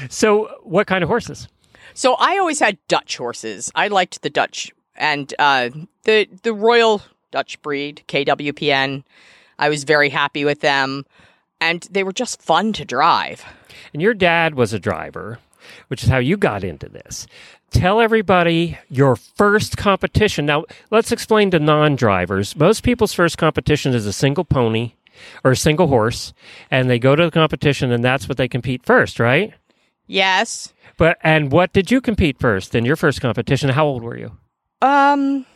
so, 0.10 0.50
what 0.64 0.88
kind 0.88 1.04
of 1.04 1.10
horses? 1.10 1.48
So 1.94 2.16
I 2.16 2.38
always 2.38 2.60
had 2.60 2.78
Dutch 2.88 3.18
horses. 3.18 3.72
I 3.76 3.88
liked 3.88 4.22
the 4.22 4.30
Dutch 4.30 4.72
and 4.96 5.34
uh, 5.40 5.70
the 6.04 6.28
the 6.44 6.54
Royal 6.54 7.02
Dutch 7.34 7.60
breed 7.64 8.04
KWPN. 8.08 9.04
I 9.58 9.68
was 9.68 9.86
very 9.86 10.10
happy 10.10 10.46
with 10.46 10.60
them, 10.60 11.04
and 11.60 11.82
they 11.90 12.04
were 12.04 12.14
just 12.14 12.44
fun 12.44 12.74
to 12.74 12.86
drive. 12.86 13.44
And 13.92 14.04
your 14.04 14.14
dad 14.14 14.54
was 14.54 14.72
a 14.72 14.80
driver, 14.80 15.40
which 15.88 16.04
is 16.04 16.10
how 16.10 16.20
you 16.20 16.38
got 16.38 16.64
into 16.64 16.88
this. 16.88 17.26
Tell 17.72 18.00
everybody 18.00 18.78
your 18.88 19.16
first 19.16 19.78
competition. 19.78 20.46
Now, 20.46 20.66
let's 20.92 21.12
explain 21.12 21.50
to 21.52 21.60
non 21.60 21.96
drivers. 21.96 22.56
Most 22.56 22.84
people's 22.84 23.14
first 23.14 23.40
competition 23.40 23.96
is 23.96 24.06
a 24.06 24.14
single 24.14 24.46
pony 24.46 24.94
or 25.44 25.52
a 25.52 25.58
single 25.58 25.88
horse, 25.88 26.34
and 26.70 26.88
they 26.88 27.00
go 27.00 27.16
to 27.16 27.26
the 27.26 27.32
competition, 27.32 27.92
and 27.92 28.04
that's 28.04 28.30
what 28.30 28.38
they 28.38 28.48
compete 28.48 28.86
first, 28.86 29.20
right? 29.20 29.56
Yes. 30.06 30.72
But, 30.98 31.18
and 31.24 31.52
what 31.52 31.74
did 31.74 31.90
you 31.90 32.00
compete 32.00 32.40
first 32.40 32.76
in 32.76 32.86
your 32.86 32.96
first 32.96 33.22
competition? 33.22 33.72
How 33.72 33.88
old 33.88 34.04
were 34.04 34.18
you? 34.18 34.38
Um, 34.84 35.48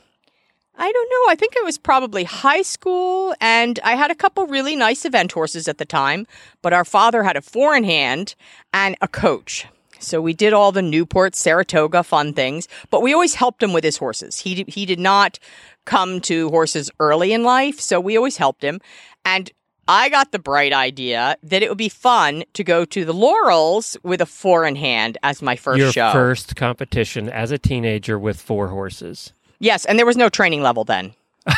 I 0.77 0.91
don't 0.91 1.09
know. 1.09 1.31
I 1.31 1.35
think 1.35 1.55
it 1.55 1.63
was 1.63 1.77
probably 1.77 2.23
high 2.23 2.61
school, 2.61 3.33
and 3.41 3.79
I 3.83 3.95
had 3.95 4.11
a 4.11 4.15
couple 4.15 4.45
really 4.45 4.75
nice 4.75 5.05
event 5.05 5.31
horses 5.31 5.67
at 5.67 5.79
the 5.79 5.85
time. 5.85 6.27
But 6.61 6.73
our 6.73 6.85
father 6.85 7.23
had 7.23 7.35
a 7.35 7.41
four 7.41 7.75
in 7.75 7.83
hand 7.83 8.35
and 8.73 8.95
a 9.01 9.07
coach. 9.07 9.65
So 9.99 10.21
we 10.21 10.33
did 10.33 10.53
all 10.53 10.71
the 10.71 10.83
Newport, 10.83 11.35
Saratoga 11.35 12.03
fun 12.03 12.33
things, 12.33 12.67
but 12.91 13.01
we 13.01 13.13
always 13.13 13.33
helped 13.33 13.63
him 13.63 13.73
with 13.73 13.83
his 13.83 13.97
horses. 13.97 14.39
He 14.39 14.63
he 14.67 14.85
did 14.85 14.99
not 14.99 15.39
come 15.85 16.21
to 16.21 16.49
horses 16.49 16.91
early 16.99 17.33
in 17.33 17.43
life, 17.43 17.79
so 17.79 17.99
we 17.99 18.15
always 18.15 18.37
helped 18.37 18.63
him. 18.63 18.79
And 19.25 19.51
I 19.87 20.09
got 20.09 20.31
the 20.31 20.39
bright 20.39 20.73
idea 20.73 21.37
that 21.43 21.63
it 21.63 21.69
would 21.69 21.77
be 21.77 21.89
fun 21.89 22.43
to 22.53 22.63
go 22.63 22.83
to 22.83 23.05
the 23.05 23.13
Laurels 23.13 23.97
with 24.03 24.21
a 24.21 24.25
four 24.25 24.65
in 24.65 24.75
hand 24.75 25.17
as 25.23 25.41
my 25.41 25.55
first 25.55 25.79
Your 25.79 25.91
show. 25.93 26.11
first 26.11 26.55
competition 26.57 27.29
as 27.29 27.51
a 27.51 27.57
teenager 27.57 28.19
with 28.19 28.39
four 28.39 28.67
horses. 28.67 29.31
Yes, 29.59 29.85
and 29.85 29.97
there 29.97 30.05
was 30.05 30.17
no 30.17 30.29
training 30.29 30.61
level 30.61 30.83
then. 30.83 31.13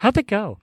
How'd 0.00 0.16
it 0.18 0.26
go? 0.26 0.58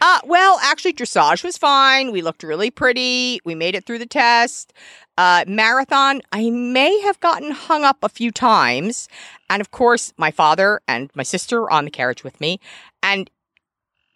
Uh, 0.00 0.20
well, 0.24 0.58
actually, 0.62 0.94
dressage 0.94 1.44
was 1.44 1.58
fine. 1.58 2.10
We 2.10 2.22
looked 2.22 2.42
really 2.42 2.70
pretty. 2.70 3.40
We 3.44 3.54
made 3.54 3.74
it 3.74 3.84
through 3.84 3.98
the 3.98 4.06
test. 4.06 4.72
Uh, 5.18 5.44
marathon, 5.46 6.22
I 6.32 6.48
may 6.50 6.98
have 7.00 7.20
gotten 7.20 7.50
hung 7.50 7.84
up 7.84 7.98
a 8.02 8.08
few 8.08 8.30
times. 8.30 9.08
And 9.50 9.60
of 9.60 9.70
course, 9.70 10.14
my 10.16 10.30
father 10.30 10.80
and 10.88 11.10
my 11.14 11.22
sister 11.22 11.60
were 11.60 11.70
on 11.70 11.84
the 11.84 11.90
carriage 11.90 12.24
with 12.24 12.40
me. 12.40 12.58
And 13.02 13.30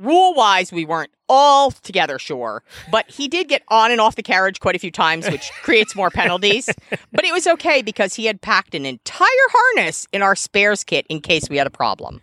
rule 0.04 0.34
wise, 0.34 0.72
we 0.72 0.84
weren't 0.84 1.10
all 1.28 1.70
together 1.70 2.18
sure, 2.18 2.62
but 2.90 3.10
he 3.10 3.28
did 3.28 3.48
get 3.48 3.62
on 3.68 3.90
and 3.90 4.00
off 4.00 4.14
the 4.14 4.22
carriage 4.22 4.60
quite 4.60 4.76
a 4.76 4.78
few 4.78 4.90
times, 4.90 5.28
which 5.28 5.50
creates 5.62 5.96
more 5.96 6.10
penalties. 6.10 6.68
But 7.12 7.24
it 7.24 7.32
was 7.32 7.46
okay 7.46 7.82
because 7.82 8.14
he 8.14 8.26
had 8.26 8.40
packed 8.40 8.74
an 8.74 8.84
entire 8.84 9.28
harness 9.50 10.06
in 10.12 10.22
our 10.22 10.36
spares 10.36 10.84
kit 10.84 11.06
in 11.08 11.20
case 11.20 11.48
we 11.48 11.56
had 11.56 11.66
a 11.66 11.70
problem. 11.70 12.20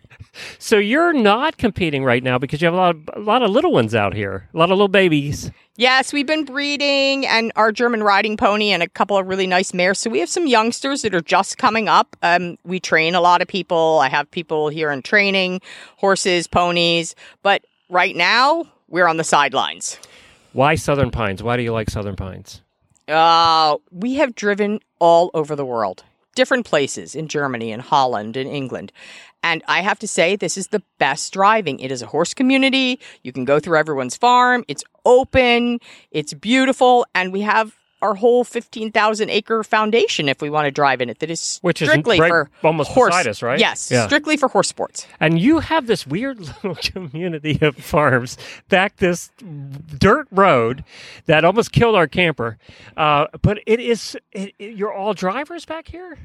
So 0.58 0.78
you're 0.78 1.12
not 1.12 1.58
competing 1.58 2.04
right 2.04 2.22
now 2.22 2.38
because 2.38 2.62
you 2.62 2.66
have 2.66 2.74
a 2.74 2.78
lot 2.78 2.96
of, 2.96 3.10
a 3.14 3.20
lot 3.20 3.42
of 3.42 3.50
little 3.50 3.72
ones 3.72 3.94
out 3.94 4.14
here, 4.14 4.48
a 4.54 4.56
lot 4.56 4.64
of 4.64 4.70
little 4.70 4.88
babies. 4.88 5.50
Yes, 5.76 6.12
we've 6.12 6.26
been 6.26 6.44
breeding 6.44 7.26
and 7.26 7.50
our 7.56 7.72
German 7.72 8.02
riding 8.02 8.36
pony 8.36 8.70
and 8.70 8.82
a 8.82 8.88
couple 8.88 9.16
of 9.16 9.26
really 9.26 9.46
nice 9.46 9.72
mares. 9.72 9.98
So 9.98 10.10
we 10.10 10.20
have 10.20 10.28
some 10.28 10.46
youngsters 10.46 11.02
that 11.02 11.14
are 11.14 11.22
just 11.22 11.58
coming 11.58 11.88
up. 11.88 12.16
Um, 12.22 12.58
we 12.64 12.78
train 12.78 13.14
a 13.14 13.20
lot 13.20 13.42
of 13.42 13.48
people. 13.48 13.98
I 14.02 14.08
have 14.08 14.30
people 14.30 14.68
here 14.68 14.90
in 14.90 15.02
training, 15.02 15.60
horses, 15.96 16.46
ponies. 16.46 17.14
But 17.42 17.64
right 17.92 18.16
now, 18.16 18.64
we're 18.88 19.06
on 19.06 19.18
the 19.18 19.24
sidelines. 19.24 19.98
Why 20.54 20.74
Southern 20.74 21.10
Pines? 21.10 21.42
Why 21.42 21.56
do 21.56 21.62
you 21.62 21.72
like 21.72 21.90
Southern 21.90 22.16
Pines? 22.16 22.62
Uh, 23.06 23.76
we 23.90 24.14
have 24.14 24.34
driven 24.34 24.80
all 24.98 25.30
over 25.34 25.54
the 25.54 25.64
world, 25.64 26.02
different 26.34 26.64
places 26.64 27.14
in 27.14 27.28
Germany 27.28 27.70
and 27.70 27.82
Holland 27.82 28.36
and 28.36 28.48
England. 28.48 28.92
And 29.42 29.62
I 29.66 29.82
have 29.82 29.98
to 29.98 30.08
say, 30.08 30.36
this 30.36 30.56
is 30.56 30.68
the 30.68 30.82
best 30.98 31.32
driving. 31.32 31.80
It 31.80 31.90
is 31.90 32.00
a 32.00 32.06
horse 32.06 32.32
community. 32.32 32.98
You 33.22 33.32
can 33.32 33.44
go 33.44 33.60
through 33.60 33.76
everyone's 33.76 34.16
farm. 34.16 34.64
It's 34.68 34.84
open. 35.04 35.80
It's 36.10 36.32
beautiful. 36.32 37.04
And 37.14 37.32
we 37.32 37.42
have 37.42 37.76
our 38.02 38.14
whole 38.14 38.44
15,000 38.44 39.30
acre 39.30 39.62
foundation 39.64 40.28
if 40.28 40.42
we 40.42 40.50
want 40.50 40.66
to 40.66 40.70
drive 40.70 41.00
in 41.00 41.08
it 41.08 41.20
that 41.20 41.30
is 41.30 41.58
Which 41.62 41.80
is 41.80 41.88
strictly 41.88 42.20
right 42.20 42.28
for 42.28 42.50
almost 42.62 42.90
horse. 42.90 43.14
us, 43.14 43.42
right? 43.42 43.58
Yes, 43.58 43.90
Yeah. 43.90 44.06
strictly 44.06 44.36
for 44.36 44.48
horse 44.48 44.68
sports. 44.68 45.06
And 45.20 45.40
you 45.40 45.60
have 45.60 45.86
this 45.86 46.06
weird 46.06 46.40
little 46.64 46.74
community 46.74 47.58
of 47.62 47.76
farms 47.76 48.36
back 48.68 48.96
this 48.96 49.30
dirt 49.98 50.26
road 50.30 50.84
that 51.26 51.44
almost 51.44 51.72
killed 51.72 51.94
our 51.94 52.06
camper. 52.08 52.58
Uh, 52.96 53.26
but 53.40 53.58
it 53.66 53.80
is, 53.80 54.16
it, 54.32 54.52
it- 54.58 54.76
you're 54.76 54.92
all 54.92 55.14
drivers 55.14 55.64
back 55.64 55.88
here? 55.88 56.18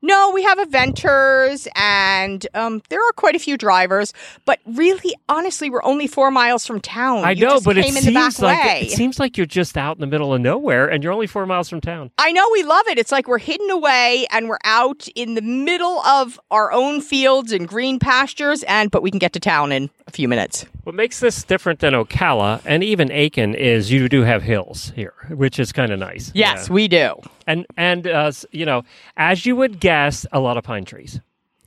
No, 0.00 0.30
we 0.32 0.42
have 0.44 0.58
eventers 0.58 1.66
and 1.74 2.46
um, 2.54 2.82
there 2.88 3.00
are 3.00 3.12
quite 3.12 3.34
a 3.34 3.38
few 3.38 3.56
drivers, 3.56 4.12
but 4.44 4.60
really, 4.64 5.14
honestly, 5.28 5.70
we're 5.70 5.82
only 5.82 6.06
four 6.06 6.30
miles 6.30 6.64
from 6.66 6.80
town. 6.80 7.24
I 7.24 7.32
You 7.32 7.46
know, 7.46 7.60
but 7.60 7.76
it 7.78 7.84
came 7.84 7.96
in 7.96 8.04
the 8.04 8.12
back 8.14 8.32
seems 8.32 8.42
like 8.42 8.64
way. 8.64 8.80
it 8.82 8.90
seems 8.92 9.18
like 9.18 9.36
you're 9.36 9.46
just 9.46 9.76
out 9.76 9.96
in 9.96 10.00
the 10.00 10.06
middle 10.06 10.32
of 10.32 10.40
nowhere, 10.40 10.86
and 10.88 11.02
you're 11.02 11.12
only 11.12 11.26
four 11.26 11.46
miles 11.46 11.68
from 11.68 11.80
town. 11.80 12.10
I 12.18 12.30
know 12.32 12.48
we 12.52 12.62
love 12.62 12.86
it. 12.88 12.98
It's 12.98 13.10
like 13.10 13.26
we're 13.26 13.38
hidden 13.38 13.70
away 13.70 14.26
and 14.30 14.48
we're 14.48 14.58
out 14.64 15.08
in 15.16 15.34
the 15.34 15.42
middle 15.42 15.98
of 16.02 16.38
our 16.50 16.70
own 16.72 17.00
fields 17.00 17.50
and 17.52 17.66
green 17.66 17.98
pastures, 17.98 18.62
and 18.64 18.90
but 18.92 19.02
we 19.02 19.10
can 19.10 19.18
get 19.18 19.32
to 19.32 19.40
town 19.40 19.72
in 19.72 19.90
a 20.06 20.10
few 20.12 20.28
minutes. 20.28 20.64
What 20.84 20.94
makes 20.94 21.20
this 21.20 21.42
different 21.44 21.80
than 21.80 21.92
Ocala 21.92 22.62
and 22.64 22.82
even 22.84 23.10
Aiken 23.10 23.54
is 23.54 23.90
you 23.92 24.08
do 24.08 24.22
have 24.22 24.42
hills 24.42 24.92
here, 24.96 25.12
which 25.30 25.58
is 25.58 25.70
kind 25.72 25.92
of 25.92 25.98
nice. 25.98 26.30
Yes, 26.34 26.68
Yeah. 26.68 26.72
we 26.72 26.88
do. 26.88 27.20
And 27.48 27.66
and 27.76 28.06
uh, 28.06 28.30
you 28.52 28.64
know, 28.64 28.84
as 29.16 29.44
you 29.44 29.56
would 29.56 29.80
guess, 29.80 30.24
a 30.30 30.38
lot 30.38 30.56
of 30.56 30.62
pine 30.62 30.84
trees. 30.84 31.20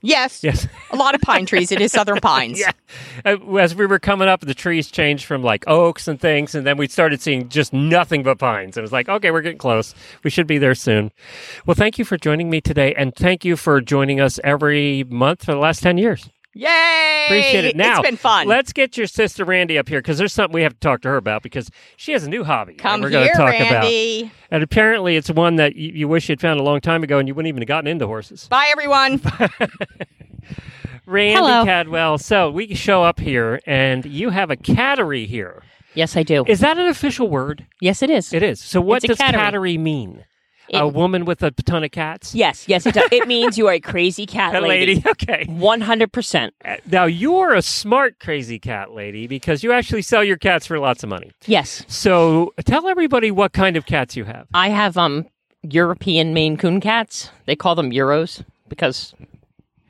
Yes, 0.03 0.43
Yes. 0.43 0.67
a 0.89 0.95
lot 0.95 1.13
of 1.13 1.21
pine 1.21 1.45
trees. 1.45 1.71
It 1.71 1.79
is 1.79 1.91
southern 1.91 2.19
pines. 2.21 2.59
Yeah. 2.59 2.71
Uh, 3.23 3.37
As 3.57 3.75
we 3.75 3.85
were 3.85 3.99
coming 3.99 4.27
up, 4.27 4.39
the 4.41 4.55
trees 4.55 4.89
changed 4.89 5.25
from 5.25 5.43
like 5.43 5.63
oaks 5.67 6.07
and 6.07 6.19
things, 6.19 6.55
and 6.55 6.65
then 6.65 6.77
we 6.77 6.87
started 6.87 7.21
seeing 7.21 7.49
just 7.49 7.71
nothing 7.71 8.23
but 8.23 8.39
pines. 8.39 8.77
It 8.77 8.81
was 8.81 8.91
like, 8.91 9.07
okay, 9.09 9.29
we're 9.29 9.41
getting 9.43 9.59
close. 9.59 9.93
We 10.23 10.31
should 10.31 10.47
be 10.47 10.57
there 10.57 10.73
soon. 10.73 11.11
Well, 11.67 11.75
thank 11.75 11.99
you 11.99 12.05
for 12.05 12.17
joining 12.17 12.49
me 12.49 12.61
today, 12.61 12.95
and 12.95 13.15
thank 13.15 13.45
you 13.45 13.55
for 13.55 13.79
joining 13.79 14.19
us 14.19 14.39
every 14.43 15.03
month 15.03 15.45
for 15.45 15.51
the 15.51 15.59
last 15.59 15.83
10 15.83 15.99
years. 15.99 16.27
Yay! 16.53 17.25
Appreciate 17.27 17.63
it. 17.65 17.75
Now, 17.77 17.99
it's 17.99 18.09
been 18.09 18.17
fun. 18.17 18.45
Let's 18.47 18.73
get 18.73 18.97
your 18.97 19.07
sister 19.07 19.45
Randy 19.45 19.77
up 19.77 19.87
here 19.87 19.99
because 19.99 20.17
there's 20.17 20.33
something 20.33 20.53
we 20.53 20.63
have 20.63 20.73
to 20.73 20.79
talk 20.79 21.01
to 21.03 21.07
her 21.07 21.15
about 21.17 21.43
because 21.43 21.71
she 21.95 22.11
has 22.11 22.25
a 22.25 22.29
new 22.29 22.43
hobby. 22.43 22.73
Come 22.73 23.01
we're 23.01 23.09
gonna 23.09 23.25
here, 23.25 23.33
talk 23.35 23.49
Randy. 23.51 24.21
about. 24.23 24.31
And 24.51 24.63
apparently, 24.63 25.15
it's 25.15 25.29
one 25.31 25.55
that 25.55 25.75
you, 25.77 25.93
you 25.93 26.07
wish 26.09 26.27
you'd 26.27 26.41
found 26.41 26.59
a 26.59 26.63
long 26.63 26.81
time 26.81 27.03
ago, 27.03 27.19
and 27.19 27.27
you 27.27 27.33
wouldn't 27.35 27.47
even 27.47 27.61
have 27.61 27.67
gotten 27.69 27.87
into 27.87 28.05
horses. 28.05 28.47
Bye, 28.49 28.67
everyone. 28.69 29.21
Randy 31.05 31.35
Hello. 31.35 31.65
Cadwell. 31.65 32.17
So 32.17 32.51
we 32.51 32.73
show 32.75 33.03
up 33.03 33.19
here, 33.19 33.59
and 33.65 34.05
you 34.05 34.29
have 34.29 34.51
a 34.51 34.55
cattery 34.57 35.27
here. 35.27 35.63
Yes, 35.93 36.15
I 36.15 36.23
do. 36.23 36.45
Is 36.47 36.59
that 36.61 36.77
an 36.77 36.87
official 36.87 37.27
word? 37.29 37.65
yes, 37.81 38.01
it 38.01 38.09
is. 38.09 38.33
It 38.33 38.43
is. 38.43 38.61
So 38.61 38.79
what 38.79 39.03
It's 39.03 39.07
does 39.07 39.17
cattery. 39.17 39.35
cattery 39.39 39.79
mean? 39.79 40.25
It- 40.71 40.79
a 40.81 40.87
woman 40.87 41.25
with 41.25 41.43
a 41.43 41.51
ton 41.51 41.83
of 41.83 41.91
cats? 41.91 42.33
Yes, 42.33 42.67
yes, 42.67 42.85
it 42.85 42.93
does. 42.95 43.09
It 43.11 43.27
means 43.27 43.57
you 43.57 43.67
are 43.67 43.73
a 43.73 43.79
crazy 43.79 44.25
cat 44.37 44.55
A 44.55 44.61
lady. 44.61 44.95
lady. 44.95 45.09
Okay. 45.09 45.45
One 45.47 45.81
hundred 45.81 46.11
percent. 46.11 46.53
Uh, 46.65 46.77
Now 46.89 47.05
you're 47.05 47.53
a 47.53 47.61
smart 47.61 48.19
crazy 48.19 48.57
cat 48.59 48.91
lady 48.91 49.27
because 49.27 49.63
you 49.63 49.71
actually 49.73 50.01
sell 50.01 50.23
your 50.23 50.37
cats 50.37 50.65
for 50.65 50.79
lots 50.79 51.03
of 51.03 51.09
money. 51.09 51.31
Yes, 51.45 51.83
So 51.87 52.53
tell 52.65 52.87
everybody 52.87 53.31
what 53.31 53.53
kind 53.53 53.75
of 53.77 53.85
cats 53.85 54.15
you 54.15 54.25
have. 54.25 54.47
I 54.53 54.69
have 54.69 54.97
um 54.97 55.27
European 55.63 56.33
Maine 56.33 56.57
Coon 56.57 56.79
cats. 56.81 57.29
They 57.45 57.55
call 57.55 57.75
them 57.75 57.91
Euros 57.91 58.43
because 58.67 59.13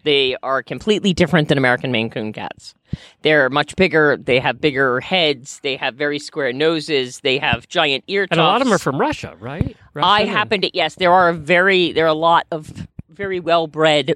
they 0.04 0.36
are 0.44 0.62
completely 0.64 1.14
different 1.14 1.48
than 1.48 1.58
American 1.58 1.92
Maine 1.92 2.10
Coon 2.10 2.34
cats. 2.34 2.74
They're 3.22 3.50
much 3.50 3.76
bigger. 3.76 4.18
They 4.18 4.40
have 4.40 4.60
bigger 4.60 5.00
heads. 5.00 5.60
They 5.62 5.76
have 5.78 5.96
very 5.96 6.20
square 6.20 6.54
noses. 6.54 7.20
They 7.22 7.38
have 7.38 7.68
giant 7.68 8.04
ear 8.08 8.28
tufts. 8.28 8.38
And 8.38 8.42
a 8.42 8.44
lot 8.44 8.62
of 8.62 8.68
them 8.68 8.74
are 8.74 8.80
from 8.80 9.00
Russia, 9.00 9.36
right? 9.40 9.76
Russia 9.94 10.08
I 10.08 10.26
happen 10.26 10.62
to 10.62 10.72
yes, 10.76 10.96
there 10.96 11.14
are 11.14 11.30
a 11.30 11.34
very 11.34 11.92
there 11.92 12.06
are 12.06 12.10
a 12.10 12.14
lot 12.14 12.46
of 12.52 12.88
very 13.10 13.40
well 13.40 13.68
bred 13.68 14.16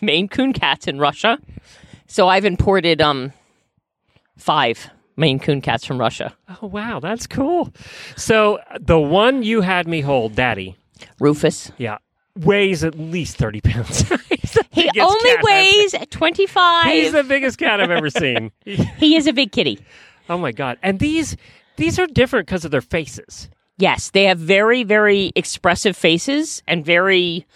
Maine 0.00 0.28
Coon 0.28 0.52
cats 0.52 0.86
in 0.86 0.98
Russia. 0.98 1.38
So 2.06 2.28
I've 2.28 2.44
imported 2.44 3.00
um 3.00 3.32
five 4.36 4.90
Maine 5.16 5.38
Coon 5.38 5.60
cats 5.60 5.84
from 5.84 5.98
Russia. 5.98 6.34
Oh 6.62 6.66
wow, 6.66 7.00
that's 7.00 7.26
cool. 7.26 7.72
So 8.16 8.58
the 8.80 8.98
one 8.98 9.42
you 9.42 9.60
had 9.60 9.86
me 9.86 10.00
hold, 10.00 10.34
Daddy, 10.34 10.76
Rufus. 11.20 11.70
yeah, 11.78 11.98
weighs 12.36 12.84
at 12.84 12.98
least 12.98 13.36
thirty 13.36 13.60
pounds. 13.60 14.04
He 14.72 14.88
only 15.00 15.30
cat 15.30 15.38
I've- 15.38 15.42
weighs 15.44 15.94
twenty 16.10 16.46
He's 16.46 17.12
the 17.12 17.24
biggest 17.26 17.58
cat 17.58 17.80
I've 17.80 17.90
ever 17.90 18.08
seen. 18.10 18.52
He 18.64 19.16
is 19.16 19.26
a 19.26 19.32
big 19.32 19.52
kitty. 19.52 19.78
oh 20.28 20.38
my 20.38 20.52
god! 20.52 20.78
And 20.82 20.98
these 21.00 21.36
these 21.76 21.98
are 21.98 22.06
different 22.06 22.46
because 22.46 22.64
of 22.64 22.70
their 22.70 22.80
faces. 22.80 23.48
Yes, 23.78 24.10
they 24.10 24.24
have 24.24 24.38
very, 24.38 24.84
very 24.84 25.32
expressive 25.34 25.96
faces 25.96 26.62
and 26.68 26.84
very. 26.84 27.46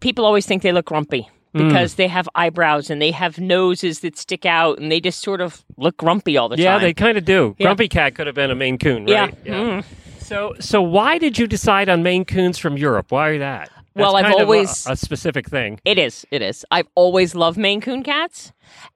People 0.00 0.24
always 0.24 0.46
think 0.46 0.62
they 0.62 0.72
look 0.72 0.86
grumpy 0.86 1.28
Hmm. 1.54 1.68
because 1.68 1.94
they 1.96 2.08
have 2.08 2.28
eyebrows 2.34 2.88
and 2.88 3.00
they 3.02 3.10
have 3.10 3.38
noses 3.38 4.00
that 4.00 4.16
stick 4.16 4.46
out 4.46 4.78
and 4.78 4.90
they 4.90 5.00
just 5.00 5.20
sort 5.20 5.40
of 5.42 5.64
look 5.76 5.96
grumpy 5.98 6.36
all 6.38 6.48
the 6.48 6.56
Yeah, 6.56 6.72
time. 6.72 6.80
Yeah, 6.80 6.86
they 6.86 6.94
kind 6.94 7.18
of 7.18 7.24
do. 7.26 7.54
Yeah. 7.58 7.66
Grumpy 7.66 7.88
cat 7.88 8.14
could 8.14 8.26
have 8.26 8.34
been 8.34 8.50
a 8.50 8.54
Maine 8.54 8.78
Coon, 8.78 9.06
Yeah. 9.06 9.20
right? 9.26 9.34
Yeah. 9.44 9.82
So 10.22 10.54
so 10.60 10.80
why 10.82 11.18
did 11.18 11.38
you 11.38 11.46
decide 11.46 11.88
on 11.88 12.02
Maine 12.02 12.24
Coons 12.24 12.58
from 12.58 12.76
Europe? 12.76 13.10
Why 13.10 13.38
that? 13.38 13.70
That's 13.94 14.04
Well, 14.06 14.16
I've 14.16 14.26
of 14.26 14.32
a- 14.32 14.42
always- 14.44 14.86
a, 14.88 14.96
specific 14.96 15.48
thing. 15.48 15.78
It 15.84 15.98
is. 15.98 16.24
It 16.30 16.40
is. 16.40 16.64
I've 16.70 16.88
always 16.94 17.34
loved 17.34 17.58
Maine 17.58 17.80
Coon 17.82 18.02
cats. 18.02 18.52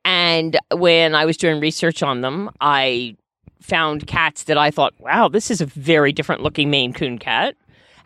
And 0.07 0.59
when 0.73 1.15
I 1.15 1.27
was 1.27 1.37
doing 1.37 1.61
research 1.61 2.03
on 2.03 2.23
them, 2.23 2.51
I 2.63 3.17
found 3.61 4.07
cats 4.07 4.45
that 4.45 4.57
I 4.57 4.71
thought, 4.71 4.95
wow, 4.99 5.29
this 5.29 5.51
is 5.51 5.61
a 5.61 5.67
very 5.67 6.13
different 6.13 6.43
looking 6.43 6.71
Maine 6.71 6.95
Coon 6.95 7.19
cat. 7.19 7.57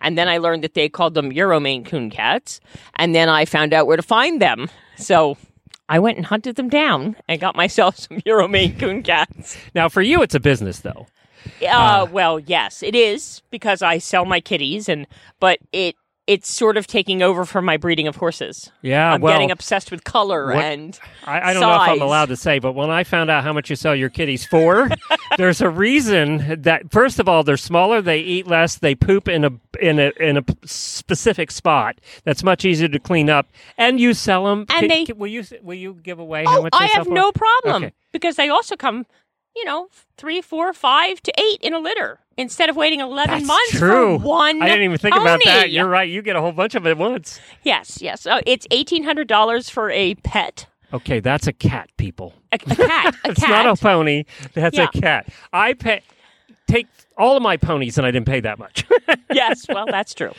And 0.00 0.18
then 0.18 0.26
I 0.28 0.38
learned 0.38 0.64
that 0.64 0.74
they 0.74 0.88
called 0.88 1.14
them 1.14 1.30
Euro 1.30 1.60
Maine 1.60 1.84
Coon 1.84 2.10
cats. 2.10 2.58
And 2.96 3.14
then 3.14 3.28
I 3.28 3.44
found 3.44 3.72
out 3.72 3.86
where 3.86 3.96
to 3.98 4.02
find 4.02 4.40
them. 4.42 4.68
So 4.96 5.36
I 5.88 5.98
went 6.00 6.16
and 6.16 6.26
hunted 6.26 6.56
them 6.56 6.68
down 6.70 7.14
and 7.28 7.40
got 7.40 7.54
myself 7.54 7.98
some 7.98 8.20
Euro 8.24 8.48
Maine 8.48 8.76
Coon 8.78 9.02
cats. 9.04 9.56
Now, 9.76 9.88
for 9.88 10.02
you, 10.02 10.22
it's 10.22 10.34
a 10.34 10.40
business, 10.40 10.80
though. 10.80 11.06
Uh, 11.68 12.06
well, 12.10 12.38
yes, 12.40 12.82
it 12.82 12.94
is 12.94 13.42
because 13.50 13.82
I 13.82 13.98
sell 13.98 14.24
my 14.24 14.40
kitties, 14.40 14.88
and 14.88 15.06
but 15.40 15.58
it 15.72 15.96
it's 16.26 16.48
sort 16.48 16.76
of 16.76 16.86
taking 16.86 17.22
over 17.22 17.44
from 17.44 17.64
my 17.64 17.76
breeding 17.76 18.06
of 18.06 18.14
horses. 18.14 18.70
Yeah, 18.82 19.14
I'm 19.14 19.20
well, 19.20 19.34
getting 19.34 19.50
obsessed 19.50 19.90
with 19.90 20.04
color 20.04 20.46
what- 20.54 20.64
and 20.64 20.98
I, 21.26 21.50
I 21.50 21.52
don't 21.52 21.62
know 21.62 21.74
if 21.74 21.80
I'm 21.88 22.00
allowed 22.02 22.26
to 22.28 22.36
say, 22.36 22.60
but 22.60 22.72
when 22.74 22.88
I 22.88 23.02
found 23.02 23.30
out 23.30 23.42
how 23.42 23.52
much 23.52 23.68
you 23.68 23.74
sell 23.74 23.96
your 23.96 24.10
kitties 24.10 24.46
for, 24.46 24.88
there's 25.38 25.60
a 25.60 25.68
reason 25.68 26.62
that 26.62 26.92
first 26.92 27.18
of 27.18 27.28
all 27.28 27.42
they're 27.42 27.56
smaller, 27.56 28.00
they 28.00 28.20
eat 28.20 28.46
less, 28.46 28.76
they 28.76 28.94
poop 28.94 29.26
in 29.28 29.44
a 29.44 29.50
in 29.80 29.98
a 29.98 30.12
in 30.20 30.36
a 30.36 30.44
specific 30.64 31.50
spot 31.50 31.98
that's 32.24 32.42
much 32.44 32.64
easier 32.64 32.88
to 32.88 32.98
clean 33.00 33.28
up, 33.28 33.48
and 33.76 33.98
you 33.98 34.14
sell 34.14 34.44
them. 34.44 34.66
And 34.72 34.90
they- 34.90 35.06
will 35.14 35.26
you 35.26 35.44
will 35.62 35.74
you 35.74 35.94
give 35.94 36.18
away 36.20 36.44
how 36.44 36.58
Oh, 36.58 36.62
much? 36.62 36.72
they 36.72 36.84
I 36.84 36.86
have 36.94 37.08
no 37.08 37.32
problem 37.32 37.84
Okay. 37.84 37.92
because 38.12 38.36
they 38.36 38.48
also 38.48 38.76
come, 38.76 39.04
you 39.56 39.64
know, 39.64 39.88
three, 40.16 40.40
four, 40.40 40.72
five 40.72 41.22
to 41.22 41.32
eight 41.40 41.58
in 41.62 41.74
a 41.74 41.78
litter 41.78 42.18
instead 42.36 42.68
of 42.70 42.76
waiting 42.76 43.00
eleven 43.00 43.34
That's 43.38 43.46
months 43.46 43.70
true. 43.72 44.18
for 44.18 44.24
one. 44.26 44.62
I 44.62 44.68
didn't 44.68 44.84
even 44.84 44.98
think 44.98 45.14
about 45.16 45.40
that. 45.44 45.70
You're 45.70 45.88
right. 45.88 46.08
You 46.08 46.22
get 46.22 46.36
a 46.36 46.40
whole 46.40 46.52
bunch 46.52 46.74
of 46.74 46.86
it 46.86 46.90
at 46.90 46.98
once. 46.98 47.40
Yes, 47.62 48.00
yes. 48.00 48.26
Uh, 48.26 48.40
it's 48.46 48.66
eighteen 48.70 49.04
hundred 49.04 49.28
dollars 49.28 49.68
for 49.68 49.90
a 49.90 50.14
pet, 50.16 50.66
Okay, 50.92 51.20
that's 51.20 51.46
a 51.46 51.52
cat, 51.52 51.88
people. 51.98 52.34
a, 52.52 52.56
a 52.56 52.58
cat, 52.58 53.14
a 53.24 53.30
it's 53.30 53.40
cat. 53.40 53.64
not 53.64 53.78
a 53.78 53.80
pony. 53.80 54.24
That's 54.54 54.76
Yeah. 54.76 54.88
a 54.94 55.00
cat. 55.00 55.28
I 55.52 55.74
pay 55.74 56.02
take 56.70 56.86
all 57.18 57.36
of 57.36 57.42
my 57.42 57.56
ponies, 57.56 57.98
and 57.98 58.06
I 58.06 58.10
didn't 58.10 58.26
pay 58.26 58.40
that 58.40 58.58
much. 58.58 58.84
yes, 59.32 59.66
well, 59.68 59.84
that's 59.90 60.14
true. 60.14 60.32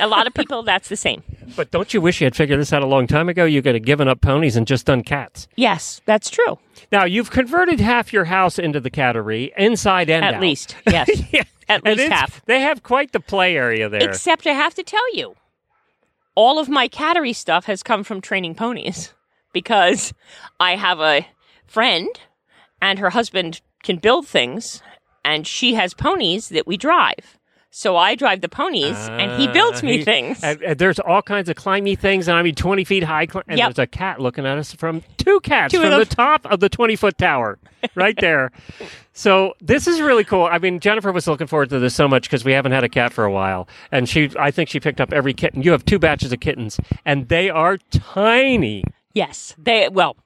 a 0.00 0.06
lot 0.06 0.26
of 0.26 0.32
people, 0.34 0.62
that's 0.62 0.88
the 0.88 0.96
same. 0.96 1.22
but 1.56 1.70
don't 1.70 1.92
you 1.92 2.00
wish 2.00 2.20
you 2.20 2.24
had 2.26 2.34
figured 2.36 2.58
this 2.60 2.72
out 2.72 2.82
a 2.82 2.86
long 2.86 3.06
time 3.06 3.28
ago? 3.28 3.44
You 3.44 3.60
could 3.62 3.74
have 3.74 3.84
given 3.84 4.08
up 4.08 4.20
ponies 4.20 4.56
and 4.56 4.66
just 4.66 4.86
done 4.86 5.02
cats. 5.02 5.48
Yes, 5.56 6.00
that's 6.06 6.30
true. 6.30 6.58
Now 6.90 7.04
you've 7.04 7.30
converted 7.30 7.80
half 7.80 8.12
your 8.12 8.24
house 8.24 8.58
into 8.58 8.80
the 8.80 8.90
cattery, 8.90 9.52
inside 9.56 10.08
and 10.08 10.24
At 10.24 10.34
out. 10.34 10.40
least, 10.40 10.76
yes, 10.86 11.08
Yeah. 11.32 11.44
at 11.68 11.84
least 11.84 12.10
half. 12.10 12.44
They 12.46 12.60
have 12.60 12.82
quite 12.82 13.12
the 13.12 13.20
play 13.20 13.56
area 13.56 13.88
there. 13.88 14.08
Except 14.08 14.46
I 14.46 14.52
have 14.52 14.74
to 14.74 14.82
tell 14.82 15.14
you, 15.14 15.34
all 16.34 16.58
of 16.58 16.68
my 16.68 16.88
cattery 16.88 17.34
stuff 17.34 17.66
has 17.66 17.82
come 17.82 18.04
from 18.04 18.20
training 18.22 18.54
ponies 18.54 19.12
because 19.52 20.14
I 20.58 20.76
have 20.76 21.00
a 21.00 21.26
friend 21.66 22.08
and 22.80 22.98
her 22.98 23.10
husband 23.10 23.60
can 23.82 23.96
build 23.98 24.26
things 24.26 24.82
and 25.24 25.46
she 25.46 25.74
has 25.74 25.94
ponies 25.94 26.48
that 26.50 26.66
we 26.66 26.76
drive. 26.76 27.38
So 27.74 27.96
I 27.96 28.14
drive 28.16 28.42
the 28.42 28.50
ponies 28.50 28.98
and 29.08 29.40
he 29.40 29.48
builds 29.48 29.82
Uh, 29.82 29.86
me 29.86 29.96
he- 29.98 30.04
things. 30.04 30.44
And, 30.44 30.60
and 30.60 30.78
there's 30.78 30.98
all 30.98 31.22
kinds 31.22 31.48
of 31.48 31.56
climby 31.56 31.98
things, 31.98 32.28
and 32.28 32.36
I 32.36 32.42
mean, 32.42 32.54
20 32.54 32.84
feet 32.84 33.02
high. 33.02 33.26
Cl- 33.26 33.44
and 33.48 33.56
Yep. 33.58 33.68
there's 33.74 33.78
a 33.82 33.86
cat 33.86 34.20
looking 34.20 34.44
at 34.44 34.58
us 34.58 34.74
from 34.74 35.02
two 35.16 35.40
cats 35.40 35.72
Two 35.72 35.80
from 35.80 35.88
the 35.98 36.04
top 36.04 36.44
of 36.44 36.60
the 36.60 36.68
20 36.68 36.96
foot 36.96 37.16
tower, 37.16 37.58
right 37.94 38.14
there. 38.20 38.52
so 39.14 39.54
this 39.62 39.86
is 39.86 40.02
really 40.02 40.22
cool. 40.24 40.44
I 40.44 40.58
mean, 40.58 40.80
Jennifer 40.80 41.12
was 41.12 41.26
looking 41.26 41.46
forward 41.46 41.70
to 41.70 41.78
this 41.78 41.94
so 41.94 42.06
much 42.06 42.24
because 42.24 42.44
we 42.44 42.52
haven't 42.52 42.72
had 42.72 42.84
a 42.84 42.90
cat 42.90 43.10
for 43.10 43.24
a 43.24 43.32
while, 43.32 43.66
and 43.90 44.06
she, 44.06 44.30
I 44.38 44.50
think 44.50 44.68
she 44.68 44.78
picked 44.78 45.00
up 45.00 45.10
every 45.10 45.32
kitten. 45.32 45.62
You 45.62 45.70
have 45.72 45.84
two 45.86 45.98
batches 45.98 46.30
of 46.30 46.40
kittens, 46.40 46.78
and 47.06 47.28
they 47.30 47.48
are 47.48 47.78
tiny. 47.90 48.84
yes, 49.14 49.54
they 49.56 49.88
well, 49.88 50.16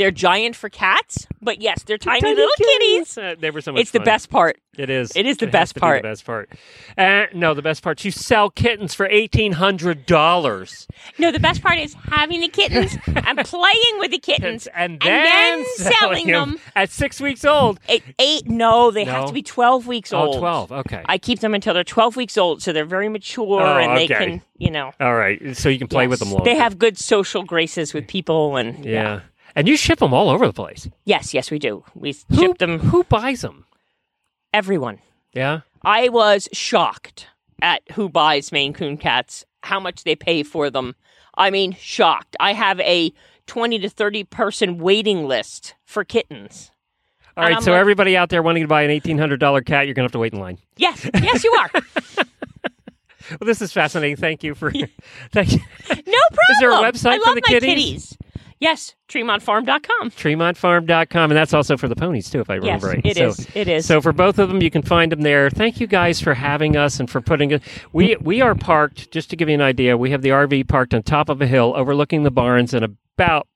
they're 0.00 0.10
giant 0.10 0.56
for 0.56 0.70
cats, 0.70 1.26
but 1.42 1.60
yes, 1.60 1.82
they're 1.82 1.98
tiny, 1.98 2.20
Tiny 2.22 2.34
little 2.34 2.50
kitties. 2.56 3.18
Uh, 3.18 3.34
they 3.38 3.50
were 3.50 3.60
so 3.60 3.72
much 3.72 3.82
It's 3.82 3.90
the 3.90 4.00
best 4.00 4.30
part. 4.30 4.58
It 4.78 4.88
is. 4.88 5.12
It 5.14 5.26
is 5.26 5.36
the 5.36 5.46
has 5.46 5.52
best 5.52 5.68
to 5.70 5.74
be 5.74 5.80
part. 5.80 6.02
The 6.02 6.08
best 6.08 6.24
part. 6.24 6.50
Uh, 6.96 7.26
no, 7.34 7.52
the 7.52 7.60
best 7.60 7.82
part. 7.82 8.02
You 8.04 8.10
sell 8.10 8.48
kittens 8.48 8.94
for 8.94 9.06
eighteen 9.06 9.52
hundred 9.52 10.06
dollars. 10.06 10.86
No, 11.18 11.30
the 11.30 11.40
best 11.40 11.60
part 11.62 11.78
is 11.78 11.94
having 12.04 12.40
the 12.40 12.48
kittens 12.48 12.96
and 13.06 13.38
playing 13.44 13.98
with 13.98 14.10
the 14.10 14.18
kittens 14.18 14.66
and 14.68 14.92
and 14.92 15.00
then, 15.02 15.58
then 15.58 15.92
selling 15.92 16.28
them. 16.28 16.58
at 16.74 16.88
six 16.90 17.20
weeks 17.20 17.44
old. 17.44 17.78
Eight, 17.88 18.02
eight 18.18 18.46
no, 18.48 18.90
they 18.90 19.04
No? 19.04 19.12
have 19.12 19.26
to 19.26 19.32
be 19.34 19.42
12 19.42 19.86
weeks 19.86 20.12
Oh, 20.14 20.26
old. 20.28 20.38
12, 20.38 20.72
okay. 20.72 21.02
I 21.06 21.18
keep 21.18 21.40
them 21.40 21.52
until 21.54 21.74
they're 21.74 21.84
12 21.84 22.16
weeks 22.16 22.38
old, 22.38 22.62
so 22.62 22.72
they're 22.72 22.84
very 22.86 23.08
mature 23.10 23.60
Oh, 23.60 23.76
and 23.76 23.96
they 23.98 24.04
okay. 24.04 24.14
can, 24.14 24.42
you 24.56 24.70
know. 24.70 24.92
All 25.00 25.14
right, 25.14 25.54
so 25.56 25.68
you 25.68 25.78
can 25.78 25.88
play 25.88 26.06
with 26.06 26.20
them 26.20 26.30
longer. 26.30 26.44
They 26.44 26.56
have 26.56 26.78
good 26.78 26.96
social 26.96 27.42
graces 27.42 27.92
with 27.92 28.06
people 28.08 28.56
and 28.56 28.82
yeah. 28.84 29.20
And 29.56 29.68
you 29.68 29.76
ship 29.76 29.98
them 29.98 30.12
all 30.14 30.28
over 30.30 30.46
the 30.46 30.52
place. 30.52 30.88
Yes, 31.04 31.34
yes, 31.34 31.50
we 31.50 31.58
do. 31.58 31.84
We 31.94 32.14
Who, 32.30 32.36
ship 32.36 32.58
them 32.58 32.78
Who 32.78 33.04
buys 33.04 33.40
them? 33.42 33.66
everyone. 34.52 34.98
Yeah. 35.32 35.60
I 35.82 36.08
was 36.08 36.48
shocked 36.52 37.26
at 37.62 37.82
who 37.92 38.08
buys 38.08 38.52
Maine 38.52 38.72
Coon 38.72 38.96
cats, 38.96 39.44
how 39.62 39.78
much 39.80 40.04
they 40.04 40.16
pay 40.16 40.42
for 40.42 40.70
them. 40.70 40.94
I 41.36 41.50
mean, 41.50 41.72
shocked. 41.78 42.36
I 42.40 42.52
have 42.52 42.80
a 42.80 43.12
20 43.46 43.78
to 43.80 43.88
30 43.88 44.24
person 44.24 44.78
waiting 44.78 45.26
list 45.28 45.74
for 45.84 46.04
kittens. 46.04 46.70
All 47.36 47.44
right, 47.44 47.62
so 47.62 47.70
like- 47.70 47.80
everybody 47.80 48.16
out 48.16 48.28
there 48.28 48.42
wanting 48.42 48.64
to 48.64 48.68
buy 48.68 48.82
an 48.82 48.90
eighteen 48.90 49.16
hundred 49.16 49.38
dollar 49.40 49.62
cat, 49.62 49.86
you're 49.86 49.94
gonna 49.94 50.04
have 50.06 50.12
to 50.12 50.18
wait 50.18 50.32
in 50.34 50.40
line. 50.40 50.58
Yes, 50.76 51.08
yes, 51.14 51.44
you 51.44 51.52
are. 51.52 51.70
Well, 53.30 53.46
this 53.46 53.62
is 53.62 53.72
fascinating. 53.72 54.16
Thank 54.16 54.42
you 54.42 54.56
for. 54.56 54.72
thank 55.32 55.52
you. 55.52 55.58
No 55.88 55.94
problem. 55.94 56.50
Is 56.50 56.58
there 56.60 56.70
a 56.72 56.74
website 56.74 57.10
I 57.12 57.18
for 57.18 57.26
love 57.26 57.34
the 57.36 57.42
my 57.46 57.60
kitties? 57.60 57.68
kitties. 57.68 58.18
Yes, 58.60 58.94
TremontFarm.com. 59.08 60.10
TremontFarm.com, 60.10 61.30
and 61.30 61.36
that's 61.36 61.54
also 61.54 61.76
for 61.78 61.88
the 61.88 61.96
ponies 61.96 62.28
too, 62.28 62.40
if 62.40 62.50
I 62.50 62.56
Yes, 62.56 62.62
remember 62.82 62.86
right. 62.88 63.00
it 63.06 63.16
so, 63.16 63.28
is. 63.28 63.48
It 63.56 63.68
is. 63.68 63.86
So 63.86 64.00
for 64.02 64.12
both 64.12 64.38
of 64.38 64.48
them, 64.50 64.60
you 64.62 64.70
can 64.70 64.82
find 64.82 65.10
them 65.10 65.22
there. 65.22 65.48
Thank 65.48 65.80
you 65.80 65.86
guys 65.86 66.20
for 66.20 66.34
having 66.34 66.76
us 66.76 67.00
and 67.00 67.08
for 67.08 67.20
putting 67.22 67.50
it. 67.52 67.62
We 67.92 68.16
we 68.20 68.42
are 68.42 68.54
parked. 68.54 69.10
Just 69.10 69.30
to 69.30 69.36
give 69.36 69.48
you 69.48 69.54
an 69.54 69.62
idea, 69.62 69.96
we 69.96 70.10
have 70.10 70.20
the 70.22 70.28
RV 70.28 70.68
parked 70.68 70.92
on 70.92 71.02
top 71.02 71.30
of 71.30 71.40
a 71.40 71.46
hill, 71.46 71.72
overlooking 71.74 72.22
the 72.22 72.30
barns, 72.30 72.74
and 72.74 72.84
about. 72.84 73.48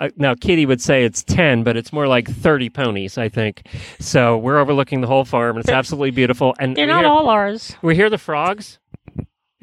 Uh, 0.00 0.08
now, 0.16 0.34
Keady 0.34 0.66
would 0.66 0.80
say 0.80 1.04
it's 1.04 1.22
10, 1.22 1.62
but 1.62 1.76
it's 1.76 1.92
more 1.92 2.08
like 2.08 2.26
30 2.28 2.68
ponies, 2.68 3.16
I 3.16 3.28
think. 3.28 3.62
So 4.00 4.36
we're 4.36 4.58
overlooking 4.58 5.02
the 5.02 5.06
whole 5.06 5.24
farm, 5.24 5.54
and 5.56 5.64
it's 5.64 5.70
absolutely 5.72 6.10
beautiful. 6.10 6.52
And 6.58 6.74
They're 6.76 6.88
not 6.88 7.02
hear- 7.04 7.08
all 7.12 7.28
ours. 7.28 7.76
we 7.80 7.94
hear 7.94 8.10
the 8.10 8.18
frogs 8.18 8.80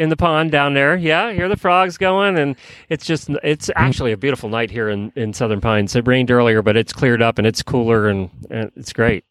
in 0.02 0.10
the 0.10 0.18
pond 0.18 0.52
down 0.52 0.74
there. 0.74 0.97
Yeah, 0.97 1.32
hear 1.32 1.47
the 1.47 1.56
frogs 1.56 1.97
going, 1.97 2.38
and 2.38 2.56
it's 2.89 3.06
just 3.06 3.30
it's 3.43 3.70
actually 3.76 4.12
a 4.12 4.18
beautiful 4.18 4.49
night 4.49 4.72
here 4.72 4.89
in 4.89 5.14
in 5.16 5.32
Southern 5.32 5.62
Pines. 5.62 5.95
It 5.95 6.08
rained 6.08 6.32
earlier, 6.32 6.64
but 6.64 6.76
it's 6.76 6.91
cleared 6.91 7.22
up 7.22 7.38
and 7.38 7.45
it's 7.45 7.62
cooler 7.62 8.10
and, 8.10 8.32
and 8.49 8.72
it's 8.76 8.93
great. 8.93 9.24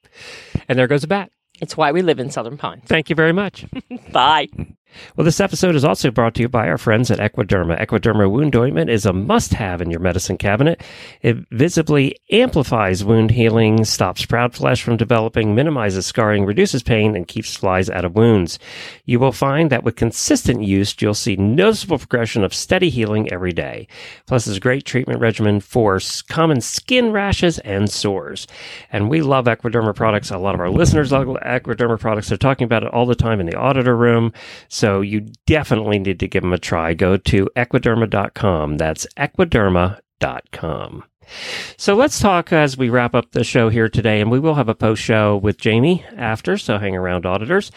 And 0.69 0.79
there 0.79 0.87
goes 0.87 1.03
a 1.03 1.09
bat. 1.09 1.33
It's 1.61 1.77
why 1.77 1.91
we 1.91 2.03
live 2.03 2.21
in 2.21 2.31
Southern 2.31 2.57
Pines. 2.57 2.85
Thank 2.87 3.11
you 3.11 3.17
very 3.17 3.33
much. 3.33 3.67
Bye. 4.13 4.49
Well, 5.17 5.25
this 5.25 5.41
episode 5.41 5.75
is 5.75 5.85
also 5.85 6.11
brought 6.11 6.35
to 6.35 6.43
you 6.43 6.49
by 6.49 6.69
our 6.69 6.79
friends 6.79 7.11
at 7.11 7.19
Equiderma. 7.19 7.81
Equiderma 7.81 8.31
wound 8.31 8.55
ointment 8.57 8.91
is 8.91 9.07
a 9.07 9.13
must 9.13 9.55
have 9.55 9.81
in 9.81 9.91
your 9.91 10.01
medicine 10.01 10.37
cabinet. 10.37 10.83
It 11.23 11.37
visibly 11.51 12.17
amplifies 12.31 13.05
wound 13.05 13.31
healing, 13.31 13.85
stops 13.85 14.25
proud 14.25 14.55
flesh 14.55 14.83
from 14.83 14.97
developing, 14.97 15.55
minimizes 15.55 16.07
scarring, 16.07 16.45
reduces 16.45 16.83
pain, 16.83 17.17
and 17.17 17.27
keeps 17.29 17.57
flies 17.57 17.91
out 17.91 18.05
of 18.05 18.15
wounds. 18.15 18.59
You 19.05 19.21
will 19.21 19.33
find 19.33 19.71
that 19.71 19.85
with 19.85 19.97
consistent 19.97 20.63
use, 20.63 20.95
you'll 21.01 21.15
see 21.15 21.37
noticeable 21.37 21.99
progression 21.99 22.45
of 22.45 22.55
steady 22.55 22.91
healing 22.91 23.33
every 23.33 23.53
day. 23.53 23.89
Plus, 24.27 24.47
it's 24.47 24.57
a 24.57 24.61
great 24.61 24.85
treatment 24.85 25.21
regimen 25.21 25.61
for 25.61 26.01
common 26.29 26.61
skin 26.61 27.13
rashes 27.13 27.59
and 27.61 27.91
sores. 27.91 28.47
And 28.93 29.09
we 29.09 29.21
love 29.23 29.47
Equiderma 29.47 29.95
products. 29.95 30.31
A 30.31 30.39
lot 30.39 30.55
of 30.55 30.61
our 30.61 30.71
listeners 30.71 31.13
love 31.13 31.27
Equiderma 31.27 31.99
products. 31.99 32.29
They're 32.29 32.39
talking 32.39 32.65
about 32.65 32.83
it 32.83 32.93
all 32.93 33.07
the 33.07 33.15
time 33.15 33.41
in 33.41 33.47
the 33.47 33.57
auditor 33.57 33.97
room. 33.97 34.33
You 35.01 35.27
definitely 35.47 35.99
need 35.99 36.21
to 36.21 36.29
give 36.29 36.43
them 36.43 36.53
a 36.53 36.59
try. 36.59 36.95
Go 36.95 37.17
to 37.17 37.49
equiderma.com. 37.57 38.77
That's 38.77 39.07
equiderma.com. 39.17 41.05
So 41.77 41.95
let's 41.95 42.19
talk 42.19 42.53
as 42.53 42.77
we 42.77 42.89
wrap 42.89 43.15
up 43.15 43.31
the 43.33 43.45
show 43.45 43.69
here 43.69 43.89
today, 43.89 44.21
and 44.21 44.31
we 44.31 44.41
will 44.41 44.55
have 44.55 44.69
a 44.69 44.75
post 44.75 45.03
show 45.03 45.37
with 45.37 45.59
Jamie 45.59 46.05
after, 46.17 46.59
so 46.59 46.79
hang 46.79 46.97
around, 46.97 47.25
auditors. 47.25 47.71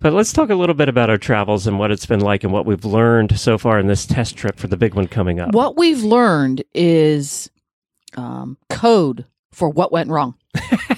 But 0.00 0.12
let's 0.12 0.32
talk 0.32 0.50
a 0.50 0.54
little 0.54 0.74
bit 0.74 0.88
about 0.88 1.10
our 1.10 1.18
travels 1.18 1.66
and 1.66 1.78
what 1.78 1.90
it's 1.90 2.06
been 2.06 2.20
like 2.20 2.44
and 2.44 2.52
what 2.52 2.66
we've 2.66 2.84
learned 2.84 3.38
so 3.38 3.58
far 3.58 3.78
in 3.78 3.86
this 3.86 4.06
test 4.06 4.36
trip 4.36 4.58
for 4.58 4.66
the 4.66 4.76
big 4.76 4.94
one 4.94 5.08
coming 5.08 5.40
up. 5.40 5.52
What 5.52 5.76
we've 5.76 6.02
learned 6.02 6.62
is 6.74 7.50
um, 8.16 8.56
code 8.68 9.26
for 9.52 9.68
what 9.68 9.92
went 9.92 10.10
wrong. 10.10 10.34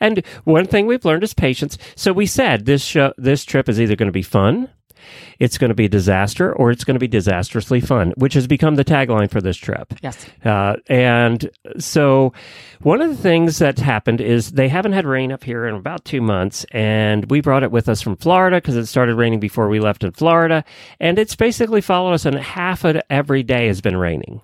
And 0.00 0.24
one 0.44 0.66
thing 0.66 0.86
we've 0.86 1.04
learned 1.04 1.24
is 1.24 1.34
patience. 1.34 1.78
So 1.96 2.12
we 2.12 2.26
said 2.26 2.66
this 2.66 2.82
show, 2.82 3.12
this 3.16 3.44
trip 3.44 3.68
is 3.68 3.80
either 3.80 3.96
going 3.96 4.08
to 4.08 4.12
be 4.12 4.22
fun, 4.22 4.68
it's 5.38 5.58
going 5.58 5.68
to 5.68 5.74
be 5.74 5.86
a 5.86 5.88
disaster, 5.88 6.52
or 6.54 6.70
it's 6.70 6.84
going 6.84 6.94
to 6.94 7.00
be 7.00 7.08
disastrously 7.08 7.80
fun, 7.80 8.12
which 8.16 8.34
has 8.34 8.46
become 8.46 8.76
the 8.76 8.84
tagline 8.84 9.30
for 9.30 9.40
this 9.40 9.56
trip. 9.56 9.92
Yes. 10.02 10.26
Uh, 10.44 10.76
and 10.86 11.50
so 11.78 12.32
one 12.80 13.00
of 13.00 13.10
the 13.10 13.22
things 13.22 13.58
that's 13.58 13.80
happened 13.80 14.20
is 14.20 14.52
they 14.52 14.68
haven't 14.68 14.92
had 14.92 15.06
rain 15.06 15.32
up 15.32 15.44
here 15.44 15.66
in 15.66 15.74
about 15.74 16.04
two 16.04 16.20
months, 16.20 16.64
and 16.72 17.30
we 17.30 17.40
brought 17.40 17.62
it 17.62 17.70
with 17.70 17.88
us 17.88 18.00
from 18.00 18.16
Florida 18.16 18.58
because 18.58 18.76
it 18.76 18.86
started 18.86 19.16
raining 19.16 19.40
before 19.40 19.68
we 19.68 19.80
left 19.80 20.04
in 20.04 20.12
Florida, 20.12 20.64
and 21.00 21.18
it's 21.18 21.36
basically 21.36 21.80
followed 21.80 22.12
us, 22.12 22.24
and 22.24 22.36
half 22.36 22.84
of 22.84 23.00
every 23.10 23.42
day 23.42 23.66
has 23.66 23.80
been 23.80 23.96
raining. 23.96 24.40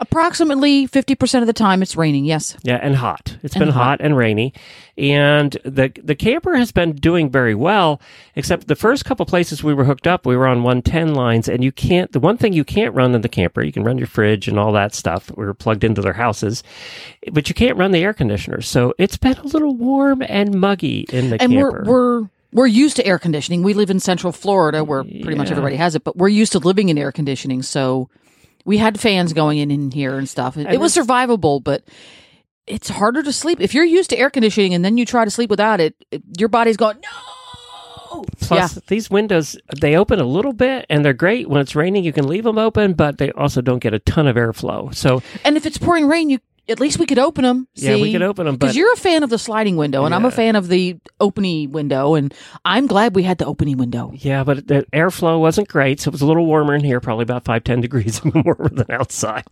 Approximately 0.00 0.86
50% 0.88 1.40
of 1.40 1.46
the 1.46 1.52
time 1.52 1.82
it's 1.82 1.96
raining, 1.96 2.24
yes. 2.24 2.56
Yeah, 2.62 2.76
and 2.82 2.96
hot. 2.96 3.36
It's 3.42 3.54
And 3.54 3.64
been 3.66 3.72
hot. 3.74 3.82
hot. 3.84 4.00
and 4.00 4.16
rainy, 4.16 4.52
and 4.96 5.52
the 5.64 5.92
the 6.02 6.14
camper 6.14 6.56
has 6.56 6.72
been 6.72 6.92
doing 6.92 7.30
very 7.30 7.54
well. 7.54 8.00
Except 8.36 8.68
the 8.68 8.76
first 8.76 9.04
couple 9.04 9.26
places 9.26 9.62
we 9.64 9.74
were 9.74 9.84
hooked 9.84 10.06
up, 10.06 10.24
we 10.26 10.36
were 10.36 10.46
on 10.46 10.62
one 10.62 10.82
ten 10.82 11.14
lines, 11.14 11.48
and 11.48 11.64
you 11.64 11.72
can't. 11.72 12.12
The 12.12 12.20
one 12.20 12.36
thing 12.36 12.52
you 12.52 12.64
can't 12.64 12.94
run 12.94 13.14
in 13.14 13.22
the 13.22 13.28
camper, 13.28 13.62
you 13.62 13.72
can 13.72 13.82
run 13.84 13.98
your 13.98 14.06
fridge 14.06 14.46
and 14.48 14.58
all 14.58 14.72
that 14.72 14.94
stuff. 14.94 15.30
We 15.36 15.44
were 15.44 15.54
plugged 15.54 15.82
into 15.84 16.00
their 16.00 16.12
houses, 16.12 16.62
but 17.32 17.48
you 17.48 17.54
can't 17.54 17.76
run 17.76 17.90
the 17.92 18.02
air 18.02 18.12
conditioner. 18.14 18.60
So 18.60 18.94
it's 18.98 19.16
been 19.16 19.36
a 19.38 19.42
little 19.46 19.74
warm 19.74 20.22
and 20.28 20.60
muggy 20.60 21.06
in 21.12 21.30
the 21.30 21.42
and 21.42 21.52
camper. 21.52 21.84
we're 21.86 22.20
we're 22.22 22.28
we're 22.52 22.66
used 22.66 22.96
to 22.96 23.06
air 23.06 23.18
conditioning. 23.18 23.62
We 23.62 23.74
live 23.74 23.90
in 23.90 24.00
Central 24.00 24.32
Florida, 24.32 24.82
where 24.84 25.02
pretty 25.04 25.34
much 25.34 25.50
everybody 25.50 25.76
has 25.76 25.94
it, 25.94 26.04
but 26.04 26.16
we're 26.16 26.28
used 26.28 26.52
to 26.52 26.58
living 26.60 26.88
in 26.88 26.96
air 26.98 27.12
conditioning. 27.12 27.62
So 27.62 28.08
we 28.68 28.76
had 28.76 29.00
fans 29.00 29.32
going 29.32 29.56
in 29.56 29.70
in 29.70 29.90
here 29.90 30.18
and 30.18 30.28
stuff. 30.28 30.58
It, 30.58 30.66
And 30.66 30.74
it 30.74 30.78
was 30.78 30.94
survivable, 30.94 31.64
but 31.64 31.84
it's 32.66 32.90
harder 32.90 33.22
to 33.22 33.32
sleep 33.32 33.62
if 33.62 33.72
you're 33.72 33.82
used 33.82 34.10
to 34.10 34.18
air 34.18 34.28
conditioning 34.28 34.74
and 34.74 34.84
then 34.84 34.98
you 34.98 35.06
try 35.06 35.24
to 35.24 35.30
sleep 35.30 35.48
without 35.48 35.80
it. 35.80 35.96
it 36.10 36.22
your 36.38 36.50
body's 36.50 36.76
going 36.76 36.98
no. 37.00 38.24
Plus, 38.40 38.74
these 38.88 39.10
windows 39.10 39.56
they 39.80 39.96
open 39.96 40.18
a 40.18 40.24
little 40.24 40.52
bit, 40.52 40.86
and 40.88 41.04
they're 41.04 41.12
great 41.12 41.48
when 41.48 41.60
it's 41.60 41.76
raining. 41.76 42.04
You 42.04 42.12
can 42.12 42.26
leave 42.26 42.44
them 42.44 42.58
open, 42.58 42.94
but 42.94 43.18
they 43.18 43.30
also 43.32 43.60
don't 43.60 43.80
get 43.80 43.94
a 43.94 43.98
ton 43.98 44.26
of 44.26 44.36
airflow. 44.36 44.94
So 44.94 45.22
And 45.44 45.56
if 45.56 45.66
it's 45.66 45.78
pouring 45.78 46.06
rain, 46.06 46.28
you 46.30 46.38
at 46.68 46.80
least 46.80 46.98
we 46.98 47.06
could 47.06 47.18
open 47.18 47.44
them. 47.44 47.66
Yeah, 47.74 47.96
we 47.96 48.12
could 48.12 48.22
open 48.22 48.46
them 48.46 48.56
because 48.56 48.74
but- 48.74 48.78
you're 48.78 48.92
a 48.92 48.96
fan 48.96 49.22
of 49.22 49.30
the 49.30 49.38
sliding 49.38 49.76
window, 49.76 50.04
and 50.04 50.14
I'm 50.14 50.24
a 50.24 50.30
fan 50.30 50.56
of 50.56 50.68
the 50.68 50.96
opening 51.20 51.72
window, 51.72 52.14
and 52.14 52.32
I'm 52.64 52.86
glad 52.86 53.14
we 53.14 53.22
had 53.22 53.38
the 53.38 53.46
opening 53.46 53.78
window. 53.78 54.12
yeah, 54.14 54.44
but 54.44 54.66
the 54.66 54.84
airflow 54.92 55.40
wasn't 55.40 55.68
great, 55.68 56.00
so 56.00 56.08
it 56.08 56.12
was 56.12 56.22
a 56.22 56.26
little 56.26 56.46
warmer 56.46 56.74
in 56.74 56.84
here, 56.84 57.00
probably 57.00 57.22
about 57.22 57.44
five 57.44 57.64
ten 57.64 57.80
degrees 57.80 58.20
warmer 58.34 58.68
than 58.68 58.90
outside. 58.90 59.46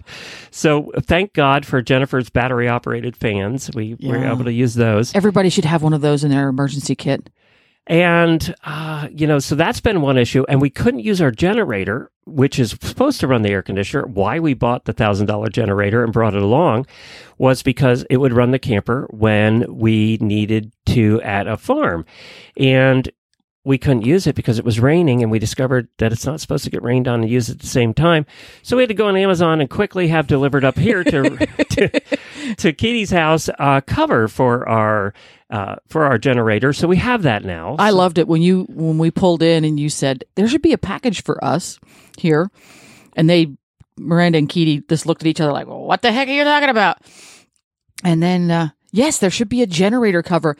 So 0.51 0.93
thank 1.03 1.33
God 1.33 1.65
for 1.65 1.83
Jennifer's 1.83 2.31
battery 2.31 2.69
operated 2.69 3.17
fans. 3.17 3.71
We 3.75 3.97
were 4.03 4.25
able 4.25 4.45
to 4.45 4.53
use 4.53 4.75
those. 4.75 5.15
Everybody 5.15 5.49
should 5.51 5.65
have 5.65 5.83
one 5.83 5.93
of 5.93 6.01
those 6.01 6.25
in 6.25 6.31
their 6.31 6.49
emergency 6.49 6.95
kit. 6.95 7.31
And, 7.87 8.55
uh, 8.65 9.09
you 9.13 9.27
know, 9.27 9.39
so 9.39 9.55
that's 9.55 9.81
been 9.81 10.01
one 10.01 10.19
issue. 10.19 10.45
And 10.49 10.61
we 10.61 10.71
couldn't 10.71 11.01
use 11.01 11.21
our 11.21 11.31
generator, 11.31 12.11
which 12.25 12.59
is 12.59 12.71
supposed 12.83 13.21
to 13.21 13.29
run 13.29 13.43
the 13.43 13.51
air 13.51 13.63
conditioner. 13.63 14.07
Why 14.07 14.41
we 14.41 14.55
bought 14.55 14.87
the 14.87 14.95
$1,000 14.95 15.53
generator 15.53 16.03
and 16.03 16.13
brought 16.13 16.35
it 16.35 16.43
along 16.43 16.87
was 17.39 17.63
because 17.63 18.05
it 18.11 18.17
would 18.17 18.33
run 18.33 18.51
the 18.51 18.59
camper 18.59 19.07
when 19.11 19.65
we 19.73 20.19
needed 20.21 20.73
to 20.87 21.21
at 21.23 21.47
a 21.47 21.57
farm. 21.57 22.05
And 22.57 23.09
we 23.67 23.79
couldn't 23.79 24.07
use 24.07 24.29
it 24.29 24.37
because 24.37 24.61
it 24.61 24.65
was 24.65 24.79
raining 24.79 25.23
and 25.23 25.31
we 25.33 25.41
discovered 25.41 25.89
that 25.99 26.13
it's 26.13 26.25
not 26.25 26.41
supposed 26.41 26.63
to 26.63 26.71
get 26.71 26.85
rained 26.85 27.09
on 27.09 27.23
and 27.23 27.29
used 27.31 27.51
at 27.51 27.59
the 27.59 27.67
same 27.67 27.93
time. 27.93 28.25
So 28.63 28.77
we 28.77 28.85
had 28.85 28.89
to 28.91 28.95
go 28.95 29.09
on 29.09 29.17
Amazon 29.17 29.61
and 29.61 29.69
quickly 29.69 30.07
have 30.07 30.29
delivered 30.29 30.65
up 30.65 30.79
here 30.79 31.03
to 31.03 31.37
to, 31.47 31.89
to 32.55 32.73
Keady's 32.73 33.11
house 33.11 33.49
a 33.59 33.83
cover 33.85 34.29
for 34.29 34.69
our 34.69 35.13
uh, 35.51 35.77
for 35.89 36.05
our 36.05 36.17
generator. 36.17 36.73
So 36.73 36.87
we 36.87 36.97
have 36.99 37.23
that 37.25 37.45
now. 37.45 37.75
I 37.79 37.91
So- 37.91 37.97
loved 37.97 38.19
it 38.19 38.29
when 38.29 38.41
you 38.41 38.67
when 38.69 38.99
we 38.99 39.11
pulled 39.11 39.43
in 39.43 39.65
and 39.65 39.81
you 39.81 39.89
said 39.89 40.25
there 40.37 40.47
should 40.47 40.63
be 40.63 40.73
a 40.73 40.79
package 40.79 41.23
for 41.25 41.43
us 41.45 41.81
here, 42.19 42.49
and 43.17 43.29
they 43.29 43.57
Miranda 43.99 44.39
and 44.39 44.49
Keady 44.49 44.89
just 44.89 45.07
looked 45.07 45.23
at 45.23 45.27
each 45.27 45.41
other 45.41 45.53
like, 45.53 45.67
well, 45.67 45.83
"What 45.85 46.03
the 46.03 46.13
heck 46.13 46.29
are 46.29 46.33
you 46.33 46.45
talking 46.45 46.69
about?" 46.69 46.99
And 48.05 48.23
then 48.23 48.51
uh, 48.51 48.69
yes, 48.93 49.19
there 49.19 49.31
should 49.31 49.49
be 49.49 49.63
a 49.63 49.67
generator 49.67 50.23
cover. 50.23 50.57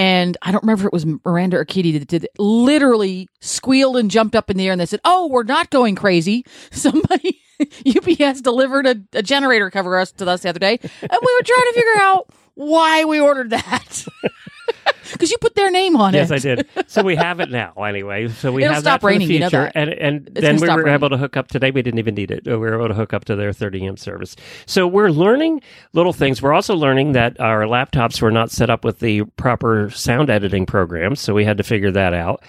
And 0.00 0.38
I 0.40 0.50
don't 0.50 0.62
remember 0.62 0.84
if 0.84 0.86
it 0.86 0.92
was 0.94 1.04
Miranda 1.04 1.58
or 1.58 1.66
Keady 1.66 1.92
that 1.98 2.08
did 2.08 2.24
it. 2.24 2.30
Literally 2.38 3.28
squealed 3.40 3.98
and 3.98 4.10
jumped 4.10 4.34
up 4.34 4.48
in 4.48 4.56
the 4.56 4.64
air, 4.66 4.72
and 4.72 4.80
they 4.80 4.86
said, 4.86 5.02
"Oh, 5.04 5.26
we're 5.26 5.42
not 5.42 5.68
going 5.68 5.94
crazy. 5.94 6.46
Somebody 6.70 7.42
UPS 7.86 8.40
delivered 8.40 8.86
a, 8.86 8.96
a 9.12 9.22
generator 9.22 9.70
cover 9.70 9.98
us 9.98 10.10
to 10.12 10.26
us 10.26 10.40
the 10.40 10.48
other 10.48 10.58
day, 10.58 10.78
and 10.80 10.90
we 11.02 11.34
were 11.34 11.44
trying 11.44 11.66
to 11.66 11.72
figure 11.74 12.00
out 12.00 12.30
why 12.54 13.04
we 13.04 13.20
ordered 13.20 13.50
that 13.50 14.06
because 15.12 15.30
you 15.30 15.38
put 15.38 15.54
their 15.54 15.70
name 15.70 15.96
on 15.96 16.14
Yes, 16.14 16.30
it." 16.30 16.44
Yes, 16.44 16.46
I 16.46 16.54
did. 16.54 16.68
So 16.90 17.02
we 17.02 17.16
have 17.16 17.40
it 17.40 17.50
now, 17.50 17.72
anyway. 17.74 18.28
So 18.28 18.52
we 18.52 18.62
It'll 18.64 18.74
have 18.74 18.82
stop 18.82 18.94
that 18.94 19.00
for 19.02 19.08
raining, 19.08 19.28
the 19.28 19.34
you 19.34 19.40
know 19.40 19.48
future, 19.48 19.72
and 19.74 19.90
and 19.90 20.28
It's 20.28 20.40
then 20.40 20.56
we 20.60 20.68
were 20.68 20.76
raining. 20.78 20.94
able 20.94 21.10
to 21.10 21.16
hook 21.16 21.36
up 21.36 21.48
today. 21.48 21.70
We 21.70 21.82
didn't 21.82 21.98
even 21.98 22.14
need 22.14 22.30
it. 22.30 22.46
We 22.46 22.56
were 22.56 22.74
able 22.74 22.88
to 22.88 22.94
hook 22.94 23.12
up 23.12 23.24
to 23.26 23.36
their 23.36 23.52
30 23.52 23.86
amp 23.86 23.98
service. 23.98 24.36
So 24.66 24.86
we're 24.86 25.10
learning 25.10 25.62
little 25.92 26.12
things. 26.12 26.40
We're 26.42 26.52
also 26.52 26.74
learning 26.74 27.12
that 27.12 27.38
our 27.40 27.62
laptops 27.62 28.20
were 28.22 28.30
not 28.30 28.50
set 28.50 28.70
up 28.70 28.84
with 28.84 29.00
the 29.00 29.24
proper 29.36 29.90
sound 29.90 30.30
editing 30.30 30.66
programs, 30.66 31.20
so 31.20 31.34
we 31.34 31.44
had 31.44 31.56
to 31.58 31.62
figure 31.62 31.90
that 31.92 32.14
out. 32.14 32.42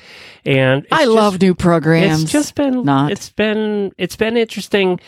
And 0.45 0.83
it's 0.85 0.91
I 0.93 1.03
just- 1.05 1.09
love 1.11 1.41
new 1.41 1.53
programs. 1.55 2.23
It's 2.23 2.31
just 2.31 2.55
been 2.55 2.83
not. 2.83 3.11
It's 3.11 3.29
been 3.29 3.91
it's 3.97 4.15
been 4.15 4.37
interesting. 4.37 4.99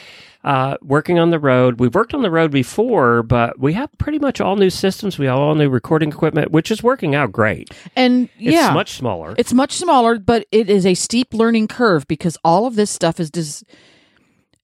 Uh, 0.43 0.75
working 0.81 1.19
on 1.19 1.29
the 1.29 1.39
road, 1.39 1.79
we've 1.79 1.95
worked 1.95 2.13
on 2.13 2.21
the 2.21 2.29
road 2.31 2.51
before, 2.51 3.23
but 3.23 3.57
we 3.59 3.71
have 3.73 3.89
pretty 3.97 4.19
much 4.19 4.41
all 4.41 4.57
new 4.57 4.69
systems. 4.69 5.17
We 5.17 5.25
have 5.27 5.37
all 5.37 5.55
new 5.55 5.69
recording 5.69 6.09
equipment, 6.09 6.51
which 6.51 6.69
is 6.69 6.83
working 6.83 7.15
out 7.15 7.31
great. 7.31 7.69
and 7.95 8.27
yeah, 8.37 8.67
It's 8.67 8.73
much 8.73 8.91
smaller. 8.91 9.35
It's 9.37 9.53
much 9.53 9.71
smaller, 9.71 10.19
but 10.19 10.45
it 10.51 10.69
is 10.69 10.85
a 10.85 10.95
steep 10.95 11.33
learning 11.33 11.69
curve 11.69 12.05
because 12.07 12.37
all 12.43 12.65
of 12.67 12.75
this 12.75 12.91
stuff 12.91 13.19
is 13.19 13.29
just. 13.31 13.63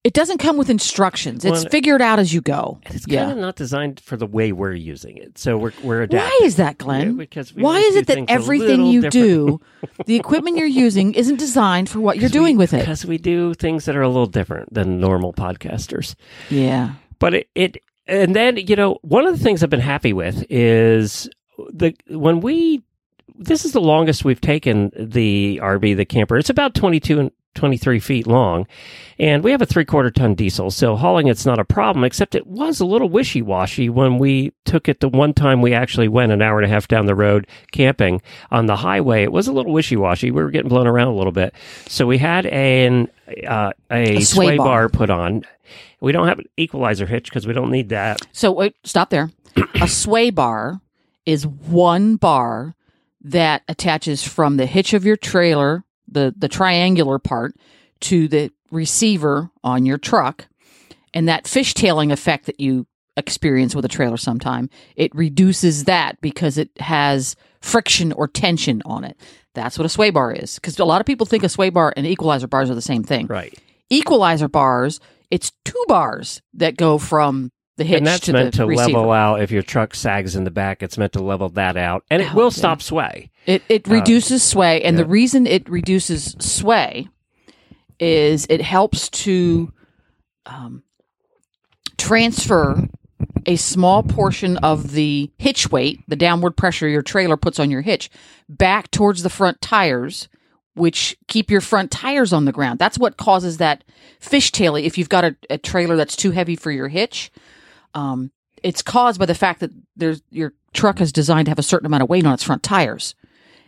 It 0.02 0.14
doesn't 0.14 0.38
come 0.38 0.56
with 0.56 0.70
instructions. 0.70 1.44
It's 1.44 1.62
Well, 1.62 1.70
figured 1.70 2.00
out 2.00 2.18
as 2.18 2.32
you 2.32 2.40
go. 2.40 2.80
It's 2.86 3.06
yeah. 3.06 3.20
kind 3.20 3.32
of 3.32 3.38
not 3.38 3.56
designed 3.56 4.00
for 4.00 4.16
the 4.16 4.26
way 4.26 4.50
we're 4.50 4.72
using 4.72 5.18
it. 5.18 5.36
So 5.36 5.58
we're 5.58 5.72
we're 5.82 6.02
adapting. 6.02 6.26
Why 6.26 6.46
is 6.46 6.56
that, 6.56 6.78
Glenn? 6.78 7.08
Yeah, 7.08 7.12
because 7.18 7.54
we 7.54 7.62
Why 7.62 7.80
is 7.80 7.96
it 7.96 8.06
that 8.06 8.30
everything 8.30 8.86
you 8.86 9.02
different. 9.02 9.12
do, 9.12 9.60
the 10.06 10.16
equipment 10.16 10.56
you're 10.56 10.66
using, 10.66 11.12
isn't 11.12 11.36
designed 11.36 11.90
for 11.90 12.00
what 12.00 12.18
you're 12.18 12.30
doing 12.30 12.56
with 12.56 12.72
it? 12.72 12.78
Because 12.78 13.04
we 13.04 13.18
do 13.18 13.52
things 13.52 13.84
that 13.84 13.94
are 13.94 14.00
a 14.00 14.08
little 14.08 14.24
different 14.26 14.72
than 14.72 15.00
normal 15.00 15.34
podcasters. 15.34 16.14
Yeah. 16.48 16.94
But 17.18 17.34
it, 17.34 17.48
it 17.54 17.76
and 18.06 18.34
then 18.34 18.56
you 18.56 18.76
know 18.76 18.98
one 19.02 19.26
of 19.26 19.36
the 19.36 19.44
things 19.44 19.62
I've 19.62 19.68
been 19.68 19.80
happy 19.80 20.14
with 20.14 20.46
is 20.48 21.28
the 21.74 21.94
when 22.08 22.40
we 22.40 22.82
this 23.36 23.66
is 23.66 23.72
the 23.72 23.80
longest 23.82 24.24
we've 24.24 24.40
taken 24.40 24.92
the 24.96 25.60
RV 25.62 25.94
the 25.98 26.06
camper. 26.06 26.38
It's 26.38 26.48
about 26.48 26.74
twenty 26.74 27.00
two 27.00 27.20
and 27.20 27.30
23 27.54 27.98
feet 28.00 28.26
long. 28.26 28.66
And 29.18 29.42
we 29.44 29.50
have 29.50 29.60
a 29.60 29.66
three 29.66 29.84
quarter 29.84 30.10
ton 30.10 30.34
diesel, 30.34 30.70
so 30.70 30.96
hauling 30.96 31.26
it's 31.28 31.44
not 31.44 31.58
a 31.58 31.64
problem, 31.64 32.04
except 32.04 32.34
it 32.34 32.46
was 32.46 32.80
a 32.80 32.84
little 32.84 33.08
wishy 33.08 33.42
washy 33.42 33.88
when 33.88 34.18
we 34.18 34.52
took 34.64 34.88
it 34.88 35.00
the 35.00 35.08
one 35.08 35.34
time 35.34 35.60
we 35.60 35.72
actually 35.74 36.08
went 36.08 36.32
an 36.32 36.42
hour 36.42 36.58
and 36.58 36.64
a 36.64 36.68
half 36.68 36.88
down 36.88 37.06
the 37.06 37.14
road 37.14 37.46
camping 37.72 38.22
on 38.50 38.66
the 38.66 38.76
highway. 38.76 39.22
It 39.22 39.32
was 39.32 39.48
a 39.48 39.52
little 39.52 39.72
wishy 39.72 39.96
washy. 39.96 40.30
We 40.30 40.42
were 40.42 40.50
getting 40.50 40.68
blown 40.68 40.86
around 40.86 41.08
a 41.08 41.16
little 41.16 41.32
bit. 41.32 41.54
So 41.86 42.06
we 42.06 42.18
had 42.18 42.46
an, 42.46 43.08
uh, 43.46 43.72
a, 43.90 44.16
A 44.16 44.20
sway 44.20 44.46
sway 44.46 44.56
bar. 44.56 44.66
bar 44.66 44.88
put 44.88 45.10
on. 45.10 45.42
We 46.00 46.12
don't 46.12 46.28
have 46.28 46.38
an 46.38 46.48
equalizer 46.56 47.06
hitch 47.06 47.24
because 47.24 47.46
we 47.46 47.52
don't 47.52 47.70
need 47.70 47.90
that. 47.90 48.20
So 48.32 48.52
wait, 48.52 48.74
stop 48.84 49.10
there. 49.10 49.30
a 49.74 49.88
sway 49.88 50.30
bar 50.30 50.80
is 51.26 51.46
one 51.46 52.16
bar 52.16 52.74
that 53.22 53.62
attaches 53.68 54.24
from 54.26 54.56
the 54.56 54.66
hitch 54.66 54.94
of 54.94 55.04
your 55.04 55.16
trailer, 55.16 55.84
the 56.10 56.34
the 56.36 56.48
triangular 56.48 57.18
part, 57.18 57.54
to 58.00 58.28
the 58.28 58.50
receiver 58.70 59.50
on 59.62 59.86
your 59.86 59.98
truck, 59.98 60.46
and 61.14 61.28
that 61.28 61.44
fishtailing 61.44 62.12
effect 62.12 62.46
that 62.46 62.60
you 62.60 62.86
experience 63.16 63.74
with 63.74 63.84
a 63.84 63.88
trailer 63.88 64.16
sometime, 64.16 64.70
it 64.96 65.14
reduces 65.14 65.84
that 65.84 66.20
because 66.20 66.58
it 66.58 66.70
has 66.78 67.36
friction 67.60 68.12
or 68.12 68.26
tension 68.26 68.82
on 68.84 69.04
it. 69.04 69.16
That's 69.54 69.78
what 69.78 69.86
a 69.86 69.90
sway 69.90 70.10
bar 70.10 70.32
is. 70.32 70.56
Because 70.56 70.78
a 70.78 70.84
lot 70.84 71.00
of 71.00 71.06
people 71.06 71.26
think 71.26 71.42
a 71.42 71.48
sway 71.48 71.70
bar 71.70 71.92
and 71.96 72.06
equalizer 72.06 72.46
bars 72.46 72.70
are 72.70 72.74
the 72.74 72.82
same 72.82 73.02
thing. 73.02 73.26
Right. 73.26 73.56
Equalizer 73.90 74.48
bars, 74.48 75.00
it's 75.30 75.52
two 75.64 75.84
bars 75.88 76.40
that 76.54 76.76
go 76.76 76.98
from 76.98 77.50
the 77.80 77.84
hitch 77.84 77.98
and 77.98 78.06
that's 78.06 78.26
to 78.26 78.32
meant 78.32 78.54
to 78.54 78.66
receiver. 78.66 78.98
level 78.98 79.10
out 79.10 79.40
if 79.42 79.50
your 79.50 79.62
truck 79.62 79.94
sags 79.94 80.36
in 80.36 80.44
the 80.44 80.50
back. 80.50 80.82
It's 80.82 80.96
meant 80.98 81.12
to 81.14 81.22
level 81.22 81.48
that 81.50 81.76
out, 81.76 82.04
and 82.10 82.22
it 82.22 82.28
Oh, 82.32 82.36
will 82.36 82.44
yeah. 82.44 82.50
stop 82.50 82.82
sway. 82.82 83.30
It 83.46 83.62
it 83.68 83.88
Uh, 83.88 83.92
reduces 83.94 84.42
sway, 84.42 84.82
and 84.82 84.96
yeah. 84.96 85.02
the 85.02 85.08
reason 85.08 85.46
it 85.46 85.68
reduces 85.68 86.36
sway 86.38 87.08
is 87.98 88.46
it 88.48 88.60
helps 88.62 89.08
to 89.10 89.72
um, 90.46 90.82
transfer 91.98 92.88
a 93.46 93.56
small 93.56 94.02
portion 94.02 94.56
of 94.58 94.92
the 94.92 95.30
hitch 95.38 95.70
weight, 95.70 96.00
the 96.08 96.16
downward 96.16 96.56
pressure 96.56 96.88
your 96.88 97.02
trailer 97.02 97.36
puts 97.36 97.58
on 97.58 97.70
your 97.70 97.82
hitch, 97.82 98.10
back 98.48 98.90
towards 98.90 99.22
the 99.22 99.30
front 99.30 99.60
tires, 99.60 100.28
which 100.74 101.16
keep 101.28 101.50
your 101.50 101.60
front 101.60 101.90
tires 101.90 102.32
on 102.32 102.44
the 102.46 102.52
ground. 102.52 102.78
That's 102.78 102.98
what 102.98 103.16
causes 103.16 103.58
that 103.58 103.84
fishtailing. 104.20 104.84
If 104.84 104.96
you've 104.98 105.08
got 105.08 105.24
a, 105.24 105.36
a 105.50 105.58
trailer 105.58 105.96
that's 105.96 106.16
too 106.16 106.30
heavy 106.30 106.56
for 106.56 106.70
your 106.70 106.88
hitch, 106.88 107.30
um, 107.94 108.30
it's 108.62 108.82
caused 108.82 109.18
by 109.18 109.26
the 109.26 109.34
fact 109.34 109.60
that 109.60 109.70
there's 109.96 110.22
your 110.30 110.52
truck 110.72 111.00
is 111.00 111.12
designed 111.12 111.46
to 111.46 111.50
have 111.50 111.58
a 111.58 111.62
certain 111.64 111.86
amount 111.86 112.02
of 112.02 112.08
weight 112.08 112.26
on 112.26 112.34
its 112.34 112.42
front 112.42 112.62
tires, 112.62 113.14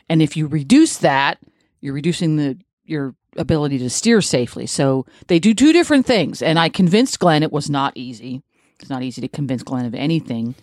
and 0.08 0.20
if 0.22 0.36
you 0.36 0.46
reduce 0.46 0.98
that, 0.98 1.38
you're 1.80 1.94
reducing 1.94 2.36
the 2.36 2.58
your 2.84 3.14
ability 3.36 3.78
to 3.78 3.88
steer 3.88 4.20
safely. 4.20 4.66
So 4.66 5.06
they 5.28 5.38
do 5.38 5.54
two 5.54 5.72
different 5.72 6.04
things, 6.06 6.42
and 6.42 6.58
I 6.58 6.68
convinced 6.68 7.18
Glenn 7.18 7.42
it 7.42 7.52
was 7.52 7.70
not 7.70 7.92
easy. 7.96 8.42
It's 8.80 8.90
not 8.90 9.02
easy 9.02 9.20
to 9.22 9.28
convince 9.28 9.62
Glenn 9.62 9.86
of 9.86 9.94
anything. 9.94 10.54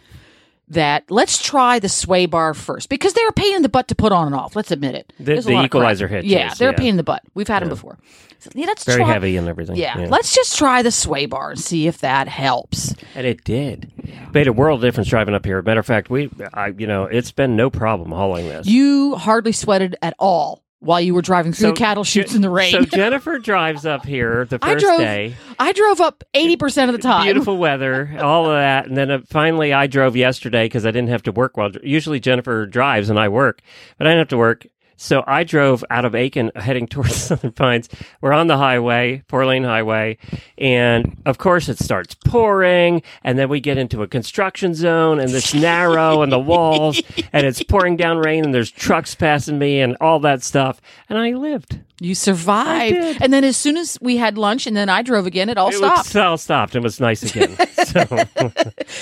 That 0.71 1.09
let's 1.09 1.41
try 1.41 1.79
the 1.79 1.89
sway 1.89 2.27
bar 2.27 2.53
first 2.53 2.89
because 2.89 3.13
they're 3.13 3.27
a 3.27 3.33
pain 3.33 3.55
in 3.55 3.63
the 3.63 3.69
butt 3.69 3.87
to 3.87 3.95
put 3.95 4.11
on 4.11 4.27
and 4.27 4.35
off. 4.35 4.55
Let's 4.55 4.69
admit 4.69 4.93
it. 4.93 5.11
The- 5.17 5.23
the 5.23 5.33
lot 5.35 5.37
of 5.39 5.45
crap. 5.45 5.65
equalizer 5.65 6.07
hitches, 6.07 6.29
Yeah, 6.31 6.53
they're 6.53 6.69
yeah. 6.69 6.75
a 6.75 6.77
pain 6.77 6.89
in 6.89 6.97
the 6.97 7.03
butt. 7.03 7.23
We've 7.33 7.47
had 7.47 7.63
them 7.63 7.69
before. 7.69 7.97
So, 8.39 8.49
yeah, 8.53 8.67
let's 8.67 8.85
Very 8.85 8.99
try, 9.03 9.11
heavy 9.11 9.37
and 9.37 9.47
everything. 9.47 9.75
Yeah, 9.75 10.07
let's 10.09 10.33
just 10.33 10.57
try 10.57 10.81
the 10.81 10.91
sway 10.91 11.25
bar 11.25 11.51
and 11.51 11.59
see 11.59 11.87
if 11.87 11.99
that 11.99 12.27
helps. 12.27 12.95
And 13.13 13.27
it 13.27 13.43
did. 13.43 13.91
Made 14.33 14.47
a 14.47 14.53
world 14.53 14.79
of 14.79 14.87
difference 14.87 15.09
driving 15.09 15.33
up 15.35 15.45
here. 15.45 15.61
Matter 15.61 15.81
of 15.81 15.85
fact, 15.85 16.09
we, 16.09 16.29
I, 16.53 16.67
you 16.67 16.87
know, 16.87 17.03
it's 17.03 17.31
been 17.31 17.55
no 17.55 17.69
problem 17.69 18.11
hauling 18.11 18.47
this. 18.47 18.65
You 18.67 19.15
hardly 19.15 19.51
sweated 19.51 19.97
at 20.01 20.13
all 20.19 20.63
while 20.79 21.01
you 21.01 21.13
were 21.13 21.21
driving 21.21 21.51
through 21.51 21.67
So 21.67 21.71
the 21.71 21.77
cattle 21.77 22.03
chutes 22.05 22.31
Je- 22.31 22.37
in 22.37 22.41
the 22.41 22.49
rain. 22.49 22.71
So 22.71 22.85
Jennifer 22.85 23.37
drives 23.39 23.85
up 23.85 24.05
here 24.05 24.45
the 24.45 24.59
I 24.61 24.73
first 24.73 24.85
drove. 24.85 24.99
day. 24.99 25.35
I 25.59 25.73
drove 25.73 25.99
up 25.99 26.23
eighty 26.33 26.55
percent 26.55 26.89
of 26.89 26.95
the 26.95 27.01
time. 27.01 27.25
Beautiful 27.25 27.57
weather, 27.57 28.15
all 28.21 28.45
of 28.45 28.53
that, 28.53 28.87
and 28.87 28.95
then 28.95 29.11
uh, 29.11 29.19
finally 29.27 29.73
I 29.73 29.87
drove 29.87 30.15
yesterday 30.15 30.65
because 30.65 30.85
I 30.85 30.91
didn't 30.91 31.09
have 31.09 31.23
to 31.23 31.31
work 31.33 31.57
while. 31.57 31.71
Usually 31.83 32.19
Jennifer 32.21 32.65
drives 32.65 33.09
and 33.09 33.19
I 33.19 33.27
work, 33.27 33.61
but 33.97 34.07
I 34.07 34.11
didn't 34.11 34.19
have 34.19 34.27
to 34.29 34.37
work. 34.37 34.65
So 35.01 35.23
I 35.25 35.45
drove 35.45 35.85
out 35.89 36.03
of 36.03 36.13
Aiken 36.13 36.51
heading 36.55 36.85
towards 36.85 37.15
Southern 37.27 37.53
Pines. 37.53 37.87
We're 38.19 38.33
on 38.33 38.47
the 38.47 38.57
highway, 38.57 39.23
four 39.29 39.45
lane 39.45 39.63
highway. 39.63 40.17
And 40.57 41.21
of 41.25 41.37
course 41.37 41.69
it 41.69 41.79
starts 41.79 42.15
pouring. 42.25 43.01
And 43.23 43.39
then 43.39 43.47
we 43.47 43.61
get 43.61 43.77
into 43.77 44.03
a 44.03 44.07
construction 44.07 44.75
zone 44.75 45.21
and 45.21 45.31
it's 45.31 45.53
narrow 45.53 46.21
and 46.21 46.33
the 46.33 46.39
walls 46.39 47.01
and 47.33 47.47
it's 47.47 47.63
pouring 47.63 47.95
down 47.95 48.17
rain 48.17 48.43
and 48.43 48.53
there's 48.53 48.69
trucks 48.69 49.15
passing 49.15 49.57
me 49.57 49.79
and 49.79 49.95
all 50.01 50.19
that 50.19 50.43
stuff. 50.43 50.81
And 51.07 51.17
I 51.17 51.31
lived. 51.31 51.79
You 52.01 52.13
survived. 52.13 53.21
And 53.21 53.31
then 53.31 53.45
as 53.45 53.55
soon 53.55 53.77
as 53.77 53.97
we 54.01 54.17
had 54.17 54.37
lunch 54.37 54.67
and 54.67 54.75
then 54.75 54.89
I 54.89 55.01
drove 55.01 55.25
again, 55.25 55.47
it 55.47 55.57
all 55.57 55.69
It 55.69 55.75
stopped. 55.75 56.09
It 56.13 56.21
all 56.21 56.37
stopped. 56.37 56.75
It 56.75 56.83
was 56.83 56.99
nice 56.99 57.23
again. 57.23 57.55
so 57.85 58.05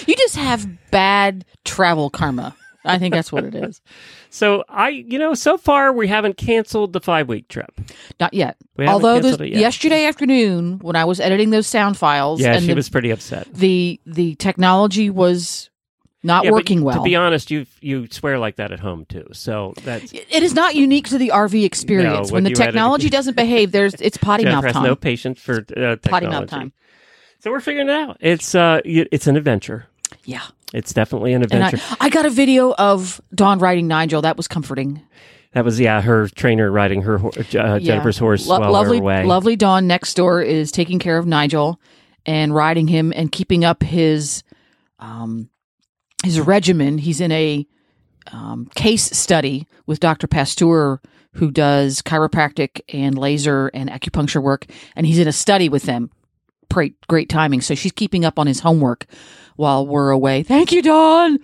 You 0.06 0.16
just 0.16 0.36
have 0.36 0.68
bad 0.92 1.44
travel 1.66 2.12
karma. 2.12 2.56
I 2.88 2.98
think 3.00 3.14
that's 3.14 3.32
what 3.32 3.44
it 3.44 3.56
is. 3.56 3.82
So 4.30 4.66
I, 4.68 4.90
you 4.90 5.18
know, 5.18 5.34
so 5.34 5.58
far 5.58 5.94
we 5.94 6.08
haven't 6.10 6.36
canceled 6.36 6.92
the 6.92 7.00
five 7.00 7.30
week 7.30 7.48
trip. 7.48 7.72
Not 8.20 8.34
yet. 8.34 8.58
We 8.76 8.84
haven't 8.86 8.94
Although 9.06 9.22
canceled 9.22 9.42
it 9.42 9.50
yet. 9.52 9.60
yesterday 9.62 10.06
afternoon, 10.06 10.80
when 10.80 10.98
I 10.98 11.06
was 11.06 11.22
editing 11.22 11.50
those 11.50 11.66
sound 11.66 11.98
files, 11.98 12.42
Yeah, 12.42 12.52
and 12.54 12.62
she 12.62 12.68
the, 12.68 12.76
was 12.76 12.90
pretty 12.90 13.10
upset. 13.10 13.48
the 13.54 14.00
the 14.06 14.36
technology 14.36 15.10
was 15.10 15.70
not 16.24 16.44
Yeah, 16.44 16.52
working 16.52 16.84
well. 16.84 16.98
To 16.98 17.02
be 17.04 17.16
honest, 17.16 17.50
you 17.50 17.66
you 17.80 18.08
swear 18.12 18.38
like 18.38 18.58
that 18.58 18.72
at 18.74 18.82
home 18.82 19.06
too. 19.06 19.26
So 19.32 19.74
that's 19.84 20.12
it 20.12 20.44
is 20.44 20.54
not 20.54 20.76
unique 20.76 21.08
to 21.10 21.18
the 21.18 21.30
RV 21.30 21.64
experience. 21.64 22.30
No, 22.30 22.34
when 22.34 22.44
the 22.44 22.52
technology 22.52 23.10
doesn't 23.18 23.38
behave, 23.38 23.72
there's 23.72 23.94
it's 23.96 24.18
potty 24.18 24.44
mouth 24.44 24.70
time. 24.72 24.84
no 24.84 24.96
patience 24.96 25.40
for 25.40 25.60
uh, 25.60 25.64
technology. 25.64 26.10
potty 26.10 26.28
mouth 26.28 26.48
time. 26.48 26.74
So 27.40 27.50
we're 27.50 27.62
figuring 27.62 27.88
it 27.88 27.94
out. 27.94 28.18
It's 28.20 28.54
uh, 28.56 28.82
it's 28.84 29.26
an 29.26 29.38
adventure. 29.38 29.86
Yeah. 30.26 30.44
It's 30.74 30.94
definitely 30.94 31.34
an 31.34 31.44
And 31.44 31.54
I, 31.64 31.68
adventure. 31.68 31.96
I 32.00 32.10
got 32.10 32.26
a 32.26 32.30
video 32.30 32.74
of 32.74 33.22
Dawn 33.34 33.60
riding 33.60 33.88
Nigel. 33.88 34.22
That 34.22 34.36
was 34.38 34.48
comforting. 34.48 35.02
that 35.54 35.64
was 35.64 35.80
yeah, 35.80 36.02
her 36.02 36.28
trainer 36.28 36.70
riding 36.72 37.02
her 37.04 37.18
ho- 37.18 37.32
uh, 37.38 37.44
Yeah. 37.50 37.80
Jennifer's 37.80 38.18
horse 38.18 38.46
Lo- 38.48 38.60
while 38.60 38.72
lovely, 38.72 38.98
we 39.00 39.06
were 39.06 39.12
away. 39.14 39.24
lovely 39.26 39.56
Dawn 39.56 39.88
next 39.88 40.16
door 40.16 40.42
is 40.42 40.72
taking 40.72 41.00
care 41.00 41.18
of 41.18 41.26
Nigel 41.26 41.80
and 42.26 42.54
riding 42.54 42.88
him 42.88 43.14
and 43.16 43.32
keeping 43.32 43.64
up 43.64 43.82
his 43.82 44.44
um 45.00 45.50
his 46.24 46.40
regimen. 46.40 46.98
He's 46.98 47.22
in 47.22 47.32
a 47.32 47.66
um, 48.34 48.66
case 48.76 49.04
study 49.18 49.68
with 49.86 50.00
Dr. 50.02 50.28
Pasteur, 50.28 51.00
who 51.34 51.50
does 51.52 52.02
chiropractic 52.02 52.82
and 52.94 53.18
laser 53.18 53.68
and 53.74 53.90
acupuncture 53.90 54.42
work, 54.44 54.66
and 54.98 55.06
he's 55.08 55.20
in 55.20 55.28
a 55.30 55.32
study 55.32 55.70
with 55.70 55.84
them. 55.84 56.12
Great, 56.70 56.96
great 57.08 57.30
timing. 57.30 57.62
So 57.62 57.74
she's 57.76 57.94
keeping 57.94 58.26
up 58.26 58.38
on 58.38 58.48
his 58.48 58.60
homework 58.60 59.06
while 59.58 59.86
we're 59.86 60.10
away. 60.10 60.44
Thank 60.44 60.72
you, 60.72 60.82
Dawn. 60.82 61.40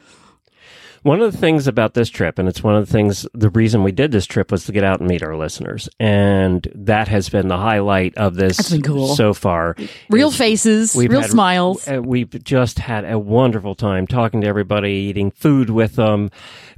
One 1.04 1.22
of 1.22 1.32
the 1.32 1.38
things 1.38 1.68
about 1.68 1.94
this 1.94 2.10
trip, 2.10 2.40
and 2.40 2.48
it's 2.50 2.64
one 2.64 2.76
of 2.76 2.86
the 2.86 2.92
things, 2.92 3.28
the 3.34 3.50
reason 3.50 3.84
we 3.84 3.92
did 3.92 4.12
this 4.12 4.26
trip 4.26 4.52
was 4.52 4.66
to 4.66 4.72
get 4.72 4.84
out 4.84 5.00
and 5.00 5.10
meet 5.10 5.22
our 5.22 5.36
listeners. 5.36 5.90
And 6.00 6.68
that 6.74 7.08
has 7.10 7.30
been 7.30 7.50
the 7.50 7.58
highlight 7.58 8.18
of 8.18 8.36
this 8.36 8.74
cool. 8.84 9.16
so 9.16 9.34
far. 9.34 9.76
Real 10.10 10.30
is 10.30 10.38
faces, 10.38 10.96
real 10.96 11.22
had- 11.22 11.30
smiles. 11.30 11.88
uh, 11.88 12.02
We've 12.02 12.42
just 12.44 12.80
had 12.80 13.06
a 13.06 13.20
wonderful 13.20 13.76
time 13.76 14.08
talking 14.08 14.42
to 14.42 14.48
everybody, 14.48 14.92
eating 14.92 15.32
food 15.32 15.70
with 15.70 15.96
them, 15.96 16.30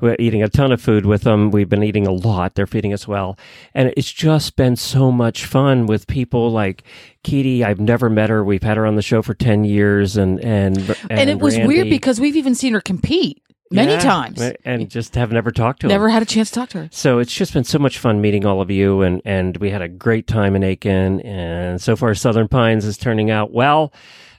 we're 0.01 0.15
eating 0.19 0.43
a 0.43 0.49
ton 0.49 0.71
of 0.71 0.81
food 0.81 1.05
with 1.05 1.21
them. 1.21 1.51
We've 1.51 1.69
been 1.69 1.83
eating 1.83 2.07
a 2.07 2.11
lot. 2.11 2.55
They're 2.55 2.67
feeding 2.67 2.93
us 2.93 3.07
well. 3.07 3.37
And 3.73 3.93
it's 3.95 4.11
just 4.11 4.55
been 4.55 4.75
so 4.75 5.11
much 5.11 5.45
fun 5.45 5.85
with 5.85 6.07
people 6.07 6.51
like 6.51 6.83
Keady. 7.23 7.61
I've 7.63 7.79
never 7.79 8.09
met 8.09 8.29
her. 8.29 8.43
We've 8.43 8.63
had 8.63 8.77
her 8.77 8.85
on 8.85 8.95
the 8.95 9.01
show 9.01 9.21
for 9.21 9.33
10 9.33 9.63
years. 9.63 10.17
And, 10.17 10.39
and, 10.43 10.77
and, 10.77 11.11
And, 11.11 11.29
it 11.29 11.39
was 11.39 11.57
weird 11.57 11.89
because 11.89 12.19
we've 12.19 12.35
even 12.35 12.55
seen 12.55 12.73
her 12.73 12.81
compete 12.81 13.41
many 13.71 13.93
Yeah, 13.93 13.99
times. 13.99 14.41
And 14.63 14.89
just 14.89 15.15
have 15.15 15.31
never 15.31 15.51
talked 15.51 15.81
to 15.81 15.87
her. 15.87 15.89
Never 15.89 16.09
had 16.09 16.21
a 16.21 16.25
chance 16.25 16.49
to 16.51 16.55
talk 16.59 16.69
to 16.69 16.77
her. 16.79 16.89
So 16.91 17.19
it's 17.19 17.33
just 17.33 17.53
been 17.53 17.63
so 17.63 17.79
much 17.79 17.97
fun 17.97 18.21
meeting 18.21 18.45
all 18.45 18.61
of 18.61 18.69
you, 18.71 19.01
and 19.01 19.21
and 19.25 19.57
we 19.57 19.69
had 19.69 19.81
a 19.81 19.87
great 19.87 20.27
time 20.27 20.55
in 20.55 20.63
Aiken, 20.63 21.21
and 21.21 21.81
so 21.81 21.95
far 21.95 22.13
Southern 22.15 22.47
Pines 22.47 22.85
is 22.85 22.97
turning 22.97 23.31
out 23.31 23.51
well, 23.51 23.91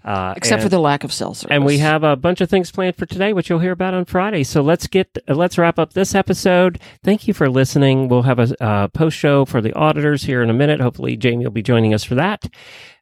uh, 0.05 0.35
Except 0.37 0.63
for 0.63 0.69
the 0.69 0.79
lack 0.79 1.03
of 1.03 1.13
cell 1.13 1.35
service. 1.35 1.53
And 1.53 1.65
we 1.65 1.79
have 1.79 2.05
a 2.05 2.15
bunch 2.15 2.41
of 2.41 2.49
things 2.49 2.71
planned 2.71 2.95
for 2.95 3.07
today, 3.07 3.33
which 3.33 3.51
you'll 3.51 3.59
hear 3.59 3.73
about 3.73 3.93
on 3.93 4.05
Friday. 4.05 4.45
So 4.45 4.63
let's 4.63 4.87
get 4.87 5.19
uh, 5.29 5.35
let's 5.35 5.59
wrap 5.59 5.79
up 5.81 5.95
this 5.95 6.15
episode. 6.15 6.79
Thank 7.03 7.27
you 7.27 7.35
for 7.35 7.51
listening. 7.51 8.09
We'll 8.09 8.23
have 8.23 8.39
a 8.39 8.63
uh, 8.63 8.89
post 8.89 9.17
show 9.17 9.45
for 9.45 9.61
the 9.61 9.73
auditors 9.75 10.23
here 10.23 10.43
in 10.43 10.51
a 10.51 10.55
minute. 10.55 10.81
Hopefully, 10.81 11.17
Jamie 11.17 11.45
will 11.45 11.51
be 11.51 11.63
joining 11.63 11.93
us 11.93 12.05
for 12.05 12.15
that. 12.15 12.45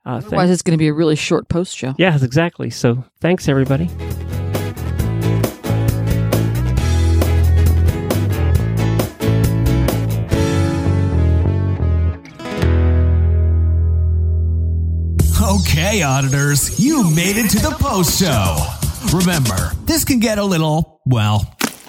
Uh, 0.07 0.21
Otherwise, 0.25 0.51
it's 0.51 0.63
going 0.63 0.73
to 0.77 0.83
be 0.83 0.89
a 0.89 0.95
really 0.95 1.17
short 1.17 1.49
post 1.49 1.77
show. 1.77 1.95
yes, 1.99 2.23
exactly. 2.23 2.71
So 2.71 3.05
thanks, 3.21 3.49
everybody. 3.49 3.89
Okay, 15.43 16.03
auditors, 16.03 16.79
you 16.79 17.11
made 17.11 17.37
it 17.37 17.51
to 17.51 17.59
the 17.59 17.77
post 17.81 18.21
show. 18.21 18.57
Remember, 19.17 19.73
this 19.85 20.05
can 20.05 20.19
get 20.21 20.39
a 20.39 20.45
little, 20.45 21.01
well, 21.07 21.41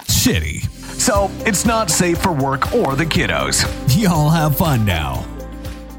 shitty. 0.08 0.64
So 1.00 1.30
it's 1.46 1.66
not 1.66 1.90
safe 1.92 2.18
for 2.18 2.32
work 2.34 2.74
or 2.74 2.96
the 2.96 3.06
kiddos. 3.06 3.64
Y'all 4.02 4.30
have 4.30 4.58
fun 4.58 4.84
now. 4.84 5.26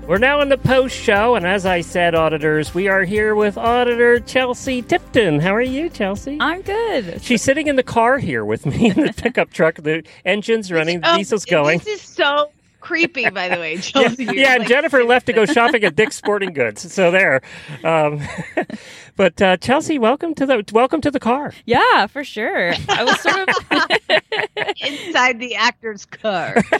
We're 0.07 0.19
now 0.19 0.41
in 0.41 0.49
the 0.49 0.59
post 0.59 0.95
show, 0.97 1.35
and 1.35 1.47
as 1.47 1.67
I 1.67 1.81
said, 1.81 2.15
auditors, 2.15 2.75
we 2.75 2.89
are 2.89 3.03
here 3.05 3.35
with 3.35 3.57
Auditor 3.57 4.21
Chelsie 4.21 4.87
Tipton. 4.87 5.41
How 5.41 5.55
are 5.55 5.61
you, 5.63 5.89
Chelsie? 5.91 6.39
I'm 6.41 6.63
good. 6.63 7.23
She's 7.23 7.43
sitting 7.43 7.67
in 7.69 7.77
the 7.77 7.83
car 7.83 8.19
here 8.19 8.45
with 8.45 8.67
me 8.67 8.91
in 8.91 9.05
the 9.07 9.13
pickup 9.17 9.53
truck. 9.53 9.77
The 9.77 10.05
engine's 10.25 10.71
running, 10.71 11.01
the 11.01 11.13
Oh, 11.13 11.17
diesel's 11.17 11.45
going. 11.45 11.79
This 11.79 12.03
is 12.03 12.09
so 12.09 12.51
creepy, 12.87 13.29
by 13.31 13.49
the 13.49 13.57
way. 13.57 13.75
Yeah, 13.77 13.81
Chelsie. 13.81 14.25
You're 14.27 14.35
yeah, 14.35 14.53
and 14.53 14.61
like- 14.61 14.69
Jennifer 14.69 15.03
left 15.05 15.27
to 15.27 15.33
go 15.33 15.45
shopping 15.57 15.83
at 15.85 15.97
Dick's 15.97 16.17
Sporting 16.17 16.53
Goods. 16.53 16.93
So 16.93 17.11
there. 17.11 17.43
Um, 17.83 18.21
but 19.17 19.41
uh, 19.43 19.57
Chelsie, 19.57 19.99
welcome 19.99 20.35
to 20.37 20.47
the 20.47 20.65
welcome 20.73 21.01
to 21.01 21.11
the 21.11 21.19
car. 21.21 21.53
Yeah, 21.65 22.07
for 22.07 22.23
sure. 22.23 22.75
I 22.89 23.05
was 23.05 23.21
sort 23.21 23.49
of 23.49 24.56
inside 24.81 25.39
the 25.41 25.55
actor's 25.55 26.05
car. 26.05 26.57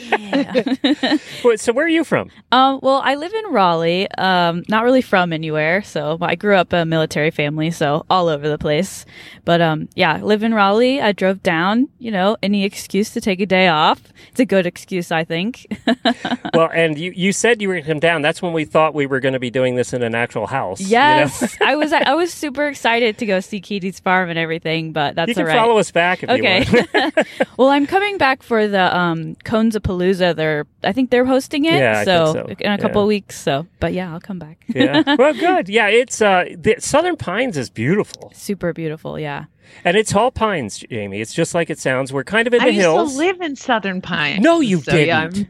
Wait, 1.43 1.59
So 1.59 1.73
where 1.73 1.85
are 1.85 1.89
you 1.89 2.03
from? 2.03 2.29
Um, 2.51 2.79
well, 2.81 3.01
I 3.03 3.15
live 3.15 3.33
in 3.33 3.51
Raleigh. 3.51 4.09
Um, 4.17 4.63
not 4.67 4.83
really 4.83 5.01
from 5.01 5.33
anywhere, 5.33 5.81
so 5.83 6.17
I 6.21 6.35
grew 6.35 6.55
up 6.55 6.73
a 6.73 6.85
military 6.85 7.31
family, 7.31 7.71
so 7.71 8.05
all 8.09 8.27
over 8.27 8.47
the 8.47 8.57
place. 8.57 9.05
But 9.45 9.61
um, 9.61 9.89
yeah, 9.95 10.13
I 10.15 10.21
live 10.21 10.43
in 10.43 10.53
Raleigh. 10.53 11.01
I 11.01 11.11
drove 11.11 11.43
down. 11.43 11.89
You 11.99 12.11
know, 12.11 12.37
any 12.43 12.63
excuse 12.63 13.11
to 13.11 13.21
take 13.21 13.39
a 13.39 13.45
day 13.45 13.67
off. 13.67 14.01
It's 14.29 14.39
a 14.39 14.45
good 14.45 14.65
excuse, 14.65 15.11
I 15.11 15.23
think. 15.23 15.65
well, 16.53 16.69
and 16.73 16.97
you, 16.97 17.11
you 17.15 17.31
said 17.31 17.61
you 17.61 17.67
were 17.67 17.75
going 17.75 17.83
to 17.85 17.89
come 17.91 17.99
down. 17.99 18.21
That's 18.21 18.41
when 18.41 18.53
we 18.53 18.65
thought 18.65 18.93
we 18.93 19.05
were 19.05 19.19
going 19.19 19.33
to 19.33 19.39
be 19.39 19.49
doing 19.49 19.75
this 19.75 19.93
in 19.93 20.03
an 20.03 20.15
actual 20.15 20.47
house. 20.47 20.79
you 20.79 20.87
know? 20.87 20.91
yes, 20.91 21.57
I 21.61 21.75
was. 21.75 21.93
I 21.93 22.13
was 22.13 22.33
super 22.33 22.67
excited 22.67 23.17
to 23.19 23.25
go 23.25 23.39
see 23.39 23.61
Keady's 23.61 23.99
farm 23.99 24.29
and 24.29 24.37
everything, 24.39 24.91
but 24.91 25.15
that's 25.15 25.29
You 25.29 25.35
can 25.35 25.43
all 25.43 25.47
right. 25.47 25.57
follow 25.57 25.77
us 25.77 25.91
back 25.91 26.23
if 26.23 26.29
you 26.29 26.43
want. 26.43 26.95
okay. 26.95 27.11
well, 27.57 27.69
I'm 27.77 27.85
coming 27.87 28.17
back 28.17 28.41
for 28.43 28.67
the 28.67 28.95
um 28.97 29.35
Cones 29.45 29.75
of 29.75 29.83
Palooza. 29.83 30.35
They're 30.35 30.65
I 30.83 30.91
think 30.93 31.11
they're 31.11 31.25
hosting 31.25 31.65
it. 31.65 31.73
Yeah, 31.75 31.99
I 31.99 32.03
so, 32.05 32.33
think 32.33 32.59
so. 32.59 32.65
in 32.65 32.71
a 32.71 32.77
couple 32.77 33.01
Yeah. 33.01 33.03
of 33.03 33.07
weeks. 33.07 33.39
So, 33.39 33.67
but 33.79 33.93
yeah, 33.93 34.11
I'll 34.11 34.19
come 34.19 34.39
back. 34.39 34.57
yeah. 34.67 35.03
Well, 35.17 35.33
good. 35.33 35.69
Yeah, 35.69 35.87
it's 35.87 36.21
uh, 36.21 36.45
the 36.57 36.75
Southern 36.79 37.15
Pines 37.17 37.55
is 37.57 37.69
beautiful, 37.69 38.31
Super 38.35 38.73
beautiful. 38.73 39.19
Yeah. 39.19 39.45
and 39.85 39.95
it's 39.95 40.15
all 40.15 40.31
pines, 40.31 40.79
Jamie. 40.79 41.21
It's 41.21 41.33
just 41.33 41.53
like 41.53 41.69
it 41.69 41.79
sounds. 41.79 42.11
We're 42.11 42.23
kind 42.23 42.47
of 42.47 42.53
in 42.53 42.61
I 42.61 42.65
the 42.65 42.71
used 42.73 42.81
hills. 42.81 43.11
to 43.13 43.17
live 43.19 43.39
in 43.41 43.55
Southern 43.55 44.01
Pines. 44.01 44.41
No, 44.43 44.59
you 44.59 44.81
so, 44.81 44.91
didn't. 44.91 45.15
I'm- 45.15 45.47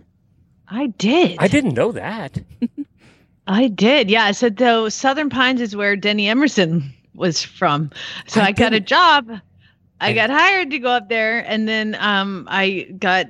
I 0.69 0.88
did. 0.88 1.38
I 1.39 1.47
didn't 1.47 1.76
know 1.76 1.93
that. 1.93 2.39
I 3.47 3.69
did. 3.69 4.10
Yeah. 4.10 4.31
So 4.31 4.49
though 4.49 4.89
Southern 4.89 5.30
Pines 5.30 5.61
is 5.61 5.76
where 5.77 5.95
Denny 5.95 6.27
Emerson 6.27 6.93
was 7.14 7.41
from. 7.41 7.89
So 8.27 8.41
I, 8.41 8.51
got 8.51 8.73
a 8.73 8.80
job. 8.81 9.31
I 9.99 10.14
got 10.14 10.30
hired 10.30 10.72
to 10.72 10.80
go 10.80 10.90
up 10.90 11.10
there, 11.10 11.40
and 11.40 11.68
then 11.68 11.95
um, 11.99 12.48
I 12.49 12.88
got 12.99 13.28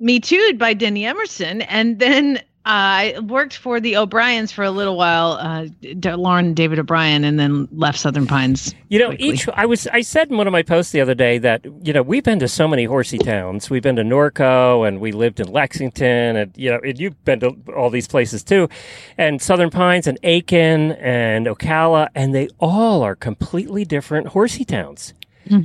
me 0.00 0.20
too'd 0.20 0.58
by 0.58 0.74
Denny 0.74 1.06
Emerson, 1.06 1.62
and 1.62 1.98
then 1.98 2.40
I 2.70 3.18
worked 3.22 3.56
for 3.56 3.80
the 3.80 3.96
O'Briens 3.96 4.52
for 4.52 4.62
a 4.62 4.70
little 4.70 4.98
while, 4.98 5.38
uh, 5.40 5.68
D- 5.80 6.12
Lauren 6.12 6.46
and 6.46 6.56
David 6.56 6.78
O'Brien, 6.78 7.24
and 7.24 7.40
then 7.40 7.66
left 7.72 7.98
Southern 7.98 8.26
Pines. 8.26 8.74
You 8.90 8.98
know, 8.98 9.14
each 9.18 9.48
I 9.54 9.64
was 9.64 9.86
I 9.86 10.02
said 10.02 10.30
in 10.30 10.36
one 10.36 10.46
of 10.46 10.52
my 10.52 10.62
posts 10.62 10.92
the 10.92 11.00
other 11.00 11.14
day 11.14 11.38
that 11.38 11.64
you 11.82 11.94
know 11.94 12.02
we've 12.02 12.24
been 12.24 12.38
to 12.40 12.48
so 12.48 12.68
many 12.68 12.84
horsey 12.84 13.16
towns. 13.16 13.70
We've 13.70 13.82
been 13.82 13.96
to 13.96 14.02
Norco 14.02 14.86
and 14.86 15.00
we 15.00 15.12
lived 15.12 15.40
in 15.40 15.50
Lexington, 15.50 16.36
and 16.36 16.52
you 16.56 16.70
know 16.70 16.78
and 16.84 16.98
you've 17.00 17.24
been 17.24 17.40
to 17.40 17.56
all 17.74 17.88
these 17.88 18.06
places 18.06 18.44
too, 18.44 18.68
and 19.16 19.40
Southern 19.40 19.70
Pines 19.70 20.06
and 20.06 20.18
Aiken 20.22 20.92
and 20.92 21.46
Ocala, 21.46 22.08
and 22.14 22.34
they 22.34 22.48
all 22.58 23.02
are 23.02 23.16
completely 23.16 23.86
different 23.86 24.28
horsey 24.28 24.66
towns. 24.66 25.14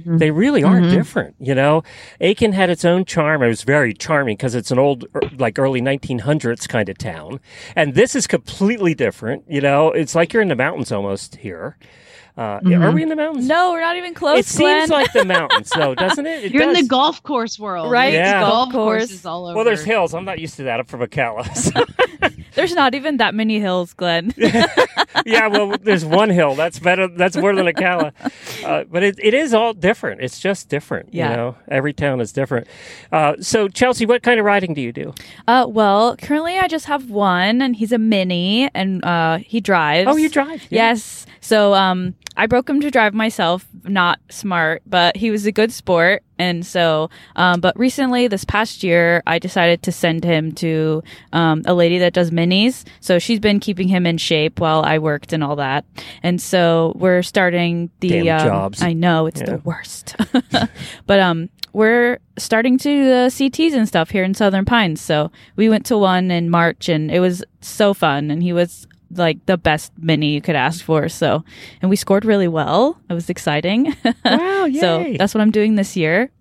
They 0.06 0.32
really 0.32 0.64
are 0.64 0.80
Mhm. 0.80 0.92
different, 0.92 1.36
you 1.40 1.54
know. 1.56 1.84
Aiken 2.22 2.54
had 2.54 2.70
its 2.70 2.84
own 2.86 3.06
charm. 3.06 3.42
It 3.44 3.48
was 3.48 3.64
very 3.64 3.94
charming 3.94 4.36
because 4.38 4.56
it's 4.56 4.72
an 4.72 4.80
old, 4.80 5.06
er, 5.16 5.22
like 5.38 5.58
early 5.60 5.82
1900s 5.82 6.68
kind 6.68 6.90
of 6.90 6.98
town, 6.98 7.40
and 7.76 7.94
this 7.96 8.16
is 8.16 8.28
completely 8.28 8.94
different. 8.94 9.44
You 9.48 9.62
know, 9.62 9.92
it's 9.92 10.16
like 10.16 10.34
you're 10.34 10.42
in 10.42 10.50
the 10.50 10.56
mountains 10.56 10.92
almost 10.92 11.36
here. 11.38 11.78
Uh, 12.36 12.60
Mhm. 12.62 12.84
Are 12.84 12.92
we 12.92 13.04
in 13.04 13.10
the 13.10 13.16
mountains? 13.16 13.48
No, 13.48 13.72
we're 13.74 13.82
not 13.82 13.96
even 13.96 14.16
close. 14.16 14.40
It 14.40 14.46
seems 14.48 14.90
like 14.90 15.14
the 15.14 15.24
mountains, 15.38 15.70
though, 15.76 15.94
doesn't 15.94 16.26
it? 16.26 16.46
It 16.46 16.52
You're 16.52 16.64
in 16.64 16.74
the 16.74 16.82
golf 16.82 17.22
course 17.22 17.60
world, 17.60 17.92
Right, 17.92 18.12
Yeah. 18.14 18.40
Golf, 18.40 18.52
golf 18.52 18.72
course. 18.72 19.00
courses 19.04 19.26
all 19.28 19.46
over. 19.46 19.56
Well, 19.56 19.66
there's 19.66 19.84
hills. 19.84 20.16
I'm 20.16 20.26
not 20.26 20.40
used 20.40 20.56
to 20.56 20.64
that. 20.64 20.80
I'm 20.80 20.86
from 20.88 21.02
Ocala. 21.02 21.56
So- 21.56 21.86
There's 22.56 22.74
not 22.74 22.96
even 22.96 23.18
that 23.18 23.36
many 23.36 23.60
hills, 23.60 23.94
Glenn. 23.94 24.34
yeah, 25.26 25.48
well, 25.48 25.76
there's 25.82 26.06
one 26.06 26.30
hill. 26.30 26.56
That's 26.56 26.80
better. 26.80 27.08
That's 27.08 27.36
more 27.38 27.56
than 27.56 27.66
Ocala. 27.66 28.14
Uh, 28.64 28.84
but 28.90 29.04
it, 29.04 29.20
it 29.22 29.34
is 29.34 29.54
all 29.54 29.74
different. 29.74 30.22
It's 30.22 30.40
just 30.40 30.70
different. 30.70 31.14
Yeah. 31.14 31.30
You 31.32 31.36
know, 31.38 31.56
every 31.68 31.94
town 31.94 32.22
is 32.22 32.32
different. 32.32 32.68
Uh, 33.12 33.36
so, 33.40 33.68
Chelsie, 33.68 34.08
what 34.08 34.24
kind 34.24 34.40
of 34.40 34.46
riding 34.46 34.74
do 34.74 34.82
you 34.82 34.92
do? 34.92 35.14
Uh, 35.48 35.66
well, 35.68 36.16
currently 36.18 36.58
I 36.58 36.68
just 36.68 36.86
have 36.86 37.10
one, 37.10 37.62
and 37.62 37.76
he's 37.76 37.92
a 37.92 37.98
mini, 37.98 38.70
and 38.74 39.04
uh, 39.04 39.38
he 39.38 39.60
drives. 39.62 40.08
Oh, 40.10 40.16
you 40.16 40.30
drive? 40.30 40.62
Yeah. 40.70 40.90
Yes. 40.90 41.26
So, 41.42 41.74
um, 41.74 42.16
I 42.36 42.48
broke 42.48 42.70
him 42.70 42.82
to 42.82 42.90
drive 42.92 43.14
myself. 43.14 43.68
Not 43.84 44.20
smart, 44.30 44.82
but 44.86 45.18
he 45.18 45.30
was 45.30 45.46
a 45.46 45.52
good 45.52 45.72
sport, 45.72 46.24
and 46.40 46.66
so, 46.66 47.10
um, 47.36 47.60
but 47.60 47.78
recently, 47.78 48.28
this 48.28 48.46
past 48.46 48.82
year, 48.84 49.22
I 49.28 49.40
decided 49.40 49.84
to 49.84 49.92
send 49.92 50.24
him 50.24 50.54
to 50.54 51.04
um, 51.34 51.64
a 51.66 51.74
lady 51.74 52.00
that 52.00 52.14
does 52.14 52.32
minis. 52.32 52.86
So 53.02 53.20
she's 53.20 53.40
been 53.40 53.60
keeping 53.60 53.88
him 53.90 54.06
in 54.06 54.18
shape 54.18 54.60
while 54.60 54.84
I 54.84 55.00
worked 55.00 55.34
and 55.34 55.44
all 55.44 55.58
that, 55.58 55.86
and 56.24 56.42
so 56.42 56.94
we're 56.96 57.24
starting 57.24 57.90
the 58.00 58.10
Damn 58.24 58.40
um, 58.42 58.48
jobs. 58.48 58.82
I 58.82 58.94
know 58.94 59.26
it's 59.26 59.42
Yeah. 59.42 59.48
the 59.52 59.58
worst, 59.58 60.16
but 61.06 61.20
um, 61.20 61.50
we're 61.74 62.20
starting 62.38 62.78
to 62.78 62.84
do 62.84 63.04
the 63.06 63.28
CTs 63.30 63.74
and 63.74 63.88
stuff 63.88 64.10
here 64.12 64.24
in 64.24 64.34
Southern 64.34 64.64
Pines. 64.66 65.02
So 65.02 65.32
we 65.56 65.70
went 65.70 65.86
to 65.88 65.98
one 65.98 66.32
in 66.32 66.50
March, 66.50 66.88
and 66.90 67.12
it 67.12 67.20
was 67.20 67.44
so 67.62 67.94
fun, 67.94 68.32
and 68.32 68.42
he 68.42 68.54
was 68.54 68.88
like 69.18 69.46
the 69.46 69.58
best 69.58 69.92
mini 69.98 70.34
you 70.34 70.42
could 70.42 70.56
ask 70.56 70.84
for. 70.84 71.10
So, 71.10 71.44
and 71.82 71.90
we 71.90 71.96
scored 71.96 72.26
really 72.26 72.48
well. 72.48 72.98
It 73.10 73.14
was 73.14 73.30
exciting. 73.30 73.96
Wow, 74.26 74.66
Yay. 74.66 74.80
so 74.80 75.16
that's 75.18 75.34
what 75.34 75.42
I'm 75.42 75.52
doing 75.52 75.76
this 75.76 75.96
year. 75.98 76.32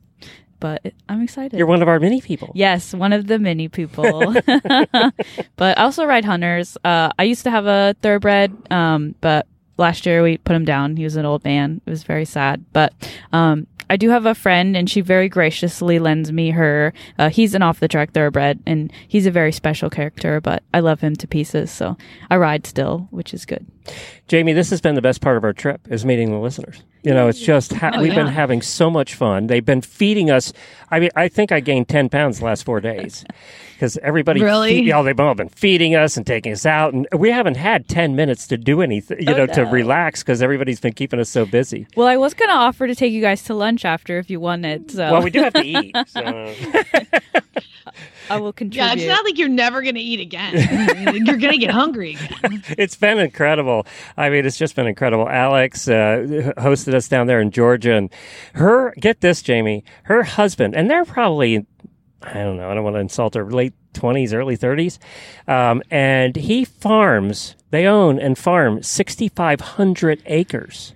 But 0.61 0.93
I'm 1.09 1.21
excited. 1.23 1.59
You're 1.59 1.67
one 1.67 1.83
of 1.83 1.89
our 1.89 1.99
mini 1.99 2.21
people. 2.21 2.53
Yes, 2.55 2.95
one 2.95 3.13
of 3.13 3.27
the 3.27 3.39
mini 3.41 3.69
people. 3.69 4.33
but 5.57 5.79
I 5.79 5.83
also 5.83 6.05
ride 6.05 6.25
hunters. 6.25 6.77
Uh, 6.85 7.11
I 7.19 7.25
used 7.25 7.43
to 7.45 7.51
have 7.51 7.67
a 7.67 7.97
thoroughbred, 8.01 8.53
um, 8.71 9.17
but 9.21 9.49
last 9.77 10.07
year 10.07 10.23
we 10.23 10.39
put 10.39 10.55
him 10.55 10.65
down. 10.65 10.97
He 10.97 11.03
was 11.03 11.17
an 11.17 11.27
old 11.27 11.43
man. 11.45 11.81
It 11.85 11.91
was 11.91 12.05
very 12.05 12.25
sad. 12.25 12.65
But 12.73 12.93
um, 13.33 13.67
I 13.91 13.97
do 13.97 14.11
have 14.11 14.27
a 14.27 14.35
friend, 14.35 14.77
and 14.77 14.89
she 14.89 15.01
very 15.01 15.29
graciously 15.29 15.99
lends 15.99 16.33
me 16.33 16.51
her. 16.51 16.93
Uh, 17.19 17.29
he's 17.29 17.55
an 17.55 17.63
off 17.63 17.81
the 17.81 17.89
track 17.89 18.13
thoroughbred, 18.13 18.61
and 18.67 18.93
he's 19.07 19.27
a 19.27 19.31
very 19.31 19.53
special 19.53 19.91
character, 19.91 20.41
but 20.41 20.63
I 20.73 20.81
love 20.81 21.01
him 21.01 21.17
to 21.17 21.27
pieces. 21.27 21.71
So 21.71 21.97
I 22.31 22.37
ride 22.37 22.67
still, 22.67 23.09
which 23.11 23.35
is 23.35 23.45
good. 23.45 23.67
Jamie, 24.29 24.53
this 24.53 24.71
has 24.71 24.81
been 24.81 24.95
the 24.95 25.03
best 25.03 25.21
part 25.21 25.37
of 25.37 25.45
our 25.45 25.53
trip 25.53 25.81
is 25.91 26.05
meeting 26.05 26.31
the 26.31 26.39
listeners. 26.39 26.83
You 27.03 27.13
know, 27.13 27.27
it's 27.29 27.41
just 27.41 27.73
ha- 27.73 27.91
Oh, 27.95 28.01
we've 28.03 28.15
been 28.15 28.29
having 28.29 28.63
so 28.63 28.89
much 28.89 29.15
fun. 29.17 29.49
They've 29.49 29.65
been 29.65 29.81
feeding 29.83 30.31
us. 30.31 30.53
I 30.91 31.01
mean, 31.01 31.11
I 31.17 31.27
think 31.29 31.51
I 31.51 31.59
gained 31.61 31.89
ten 31.89 32.09
pounds 32.09 32.39
the 32.39 32.45
last 32.45 32.65
four 32.65 32.81
days 32.81 33.25
because 33.75 33.99
everybody 33.99 34.41
Really? 34.41 34.83
feed- 34.83 34.93
oh, 34.93 35.03
they've 35.03 35.19
all 35.19 35.35
been 35.35 35.49
feeding 35.49 35.97
us 35.97 36.17
and 36.17 36.25
taking 36.25 36.53
us 36.53 36.65
out, 36.65 36.95
and 36.95 37.09
we 37.17 37.31
haven't 37.31 37.57
had 37.57 37.89
ten 37.89 38.15
minutes 38.15 38.47
to 38.49 38.57
do 38.57 38.83
anything. 38.83 39.19
You 39.21 39.35
Oh, 39.35 39.39
know, 39.39 39.47
to 39.47 39.63
relax 39.63 40.23
because 40.23 40.41
everybody's 40.43 40.79
been 40.81 40.93
keeping 40.93 41.19
us 41.19 41.29
so 41.29 41.45
busy. 41.45 41.89
Well, 41.97 42.07
I 42.07 42.17
was 42.17 42.35
gonna 42.35 42.53
offer 42.53 42.87
to 42.87 42.95
take 42.95 43.13
you 43.13 43.21
guys 43.21 43.43
to 43.45 43.55
lunch 43.55 43.85
after 43.85 44.19
if 44.21 44.31
you 44.31 44.39
wanted. 44.39 44.93
So 44.93 45.11
Well, 45.13 45.23
we 45.23 45.31
do 45.31 45.41
have 45.43 45.55
to 45.55 45.65
eat. 45.67 45.97
So. 46.07 46.55
I 48.31 48.39
will 48.39 48.53
contribute. 48.53 48.85
Yeah, 48.87 48.93
it's 48.95 49.07
not 49.07 49.25
like 49.25 49.39
you're 49.39 49.49
never 49.49 49.83
gonna 49.83 49.99
eat 50.01 50.21
again. 50.21 50.55
you're 51.27 51.37
gonna 51.37 51.59
get 51.59 51.71
hungry 51.71 52.17
again. 52.21 52.63
it's 52.79 52.97
been 52.97 53.19
incredible. 53.19 53.87
I 54.17 54.31
mean, 54.31 54.47
it's 54.47 54.57
just 54.57 54.77
been 54.77 54.87
incredible. 54.87 55.29
Alex 55.29 55.89
uh, 55.89 56.53
hosted 56.59 56.95
us 56.95 57.09
down 57.09 57.27
there 57.27 57.41
in 57.41 57.51
Georgia, 57.51 57.93
and 57.95 58.11
her 58.55 58.95
get 59.01 59.21
this, 59.21 59.43
Jamie, 59.43 59.85
her 60.05 60.23
husband, 60.23 60.75
and 60.75 60.91
they're 60.91 61.05
probably 61.05 61.67
I 62.25 62.35
don't 62.35 62.57
know, 62.57 62.71
I 62.71 62.75
don't 62.75 62.85
want 62.85 62.95
to 62.97 63.01
insult 63.01 63.35
her, 63.35 63.51
late 63.51 63.75
twenties, 63.95 64.33
early 64.33 64.55
thirties, 64.57 64.99
um, 65.49 65.83
and 65.91 66.37
he 66.37 66.65
farms. 66.65 67.57
They 67.71 67.87
own 67.87 68.19
and 68.21 68.39
farm 68.39 68.83
sixty 68.83 69.29
five 69.29 69.61
hundred 69.61 70.23
acres. 70.27 70.95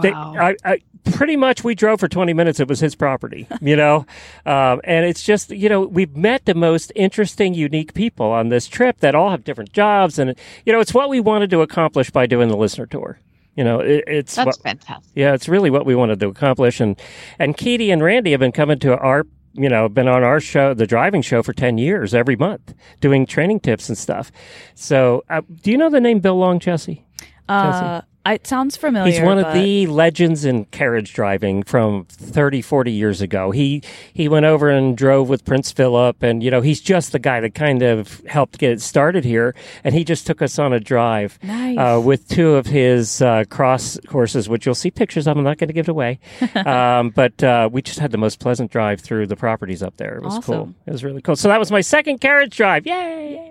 They- 0.00 0.10
Wow. 0.12 0.34
I, 0.38 0.56
I, 0.64 0.78
pretty 1.04 1.36
much 1.36 1.62
we 1.64 1.74
drove 1.74 2.00
for 2.00 2.08
20 2.08 2.32
minutes. 2.32 2.60
It 2.60 2.68
was 2.68 2.80
his 2.80 2.94
property, 2.94 3.46
you 3.60 3.76
know? 3.76 4.06
um, 4.46 4.80
and 4.84 5.04
it's 5.04 5.22
just, 5.22 5.50
you 5.50 5.68
know, 5.68 5.82
we've 5.82 6.16
met 6.16 6.44
the 6.44 6.54
most 6.54 6.92
interesting, 6.94 7.54
unique 7.54 7.94
people 7.94 8.26
on 8.26 8.48
this 8.48 8.66
trip 8.66 9.00
that 9.00 9.14
all 9.14 9.30
have 9.30 9.44
different 9.44 9.72
jobs. 9.72 10.18
And, 10.18 10.34
you 10.64 10.72
know, 10.72 10.80
it's 10.80 10.94
what 10.94 11.08
we 11.08 11.20
wanted 11.20 11.50
to 11.50 11.60
accomplish 11.62 12.10
by 12.10 12.26
doing 12.26 12.48
the 12.48 12.56
listener 12.56 12.86
tour. 12.86 13.18
You 13.56 13.62
know, 13.62 13.78
it, 13.80 14.04
it's 14.06 14.34
That's 14.34 14.46
what, 14.46 14.62
fantastic. 14.62 15.12
yeah, 15.14 15.32
it's 15.34 15.48
really 15.48 15.70
what 15.70 15.86
we 15.86 15.94
wanted 15.94 16.18
to 16.20 16.28
accomplish. 16.28 16.80
And, 16.80 17.00
and 17.38 17.56
Keady 17.56 17.92
and 17.92 18.02
Randy 18.02 18.32
have 18.32 18.40
been 18.40 18.50
coming 18.52 18.80
to 18.80 18.96
our, 18.98 19.26
you 19.52 19.68
know, 19.68 19.88
been 19.88 20.08
on 20.08 20.24
our 20.24 20.40
show, 20.40 20.74
the 20.74 20.86
driving 20.86 21.22
show 21.22 21.42
for 21.42 21.52
10 21.52 21.78
years 21.78 22.14
every 22.14 22.34
month 22.34 22.74
doing 23.00 23.26
training 23.26 23.60
tips 23.60 23.88
and 23.88 23.96
stuff. 23.96 24.32
So, 24.74 25.22
uh, 25.30 25.42
do 25.62 25.70
you 25.70 25.78
know 25.78 25.88
the 25.88 26.00
name 26.00 26.18
Bill 26.18 26.36
Long, 26.36 26.58
Jesse? 26.58 27.06
Uh, 27.48 27.52
I- 27.52 28.02
it 28.26 28.46
sounds 28.46 28.76
familiar. 28.76 29.12
He's 29.12 29.20
one 29.20 29.38
of 29.38 29.52
the 29.52 29.86
legends 29.86 30.44
in 30.44 30.64
carriage 30.66 31.12
driving 31.12 31.62
from 31.62 32.06
30, 32.06 32.62
40 32.62 32.90
years 32.92 33.20
ago. 33.20 33.50
He 33.50 33.82
he 34.12 34.28
went 34.28 34.46
over 34.46 34.70
and 34.70 34.96
drove 34.96 35.28
with 35.28 35.44
Prince 35.44 35.72
Philip, 35.72 36.22
and 36.22 36.42
you 36.42 36.50
know 36.50 36.60
he's 36.60 36.80
just 36.80 37.12
the 37.12 37.18
guy 37.18 37.40
that 37.40 37.54
kind 37.54 37.82
of 37.82 38.22
helped 38.26 38.58
get 38.58 38.72
it 38.72 38.80
started 38.80 39.24
here. 39.24 39.54
And 39.84 39.94
he 39.94 40.04
just 40.04 40.26
took 40.26 40.40
us 40.40 40.58
on 40.58 40.72
a 40.72 40.80
drive 40.80 41.38
Nice. 41.42 41.76
uh, 41.78 42.00
with 42.00 42.28
two 42.28 42.54
of 42.54 42.66
his 42.66 43.20
uh, 43.20 43.44
cross 43.50 43.98
horses, 44.10 44.48
which 44.48 44.64
you'll 44.66 44.74
see 44.74 44.90
pictures 44.90 45.26
of. 45.26 45.36
I'm 45.36 45.44
not 45.44 45.58
going 45.58 45.68
to 45.68 45.74
give 45.74 45.88
it 45.88 45.90
away, 45.90 46.18
um, 46.54 47.10
but 47.10 47.42
uh, 47.42 47.68
we 47.70 47.82
just 47.82 47.98
had 47.98 48.10
the 48.10 48.18
most 48.18 48.40
pleasant 48.40 48.70
drive 48.70 49.00
through 49.00 49.26
the 49.26 49.36
properties 49.36 49.82
up 49.82 49.96
there. 49.96 50.16
It 50.16 50.22
was 50.22 50.38
cool. 50.44 50.74
It 50.86 50.90
was 50.92 51.04
really 51.04 51.20
cool. 51.22 51.36
So 51.36 51.48
that 51.48 51.58
was 51.58 51.70
my 51.70 51.80
second 51.82 52.20
carriage 52.20 52.56
drive. 52.56 52.86
Yay! 52.86 53.50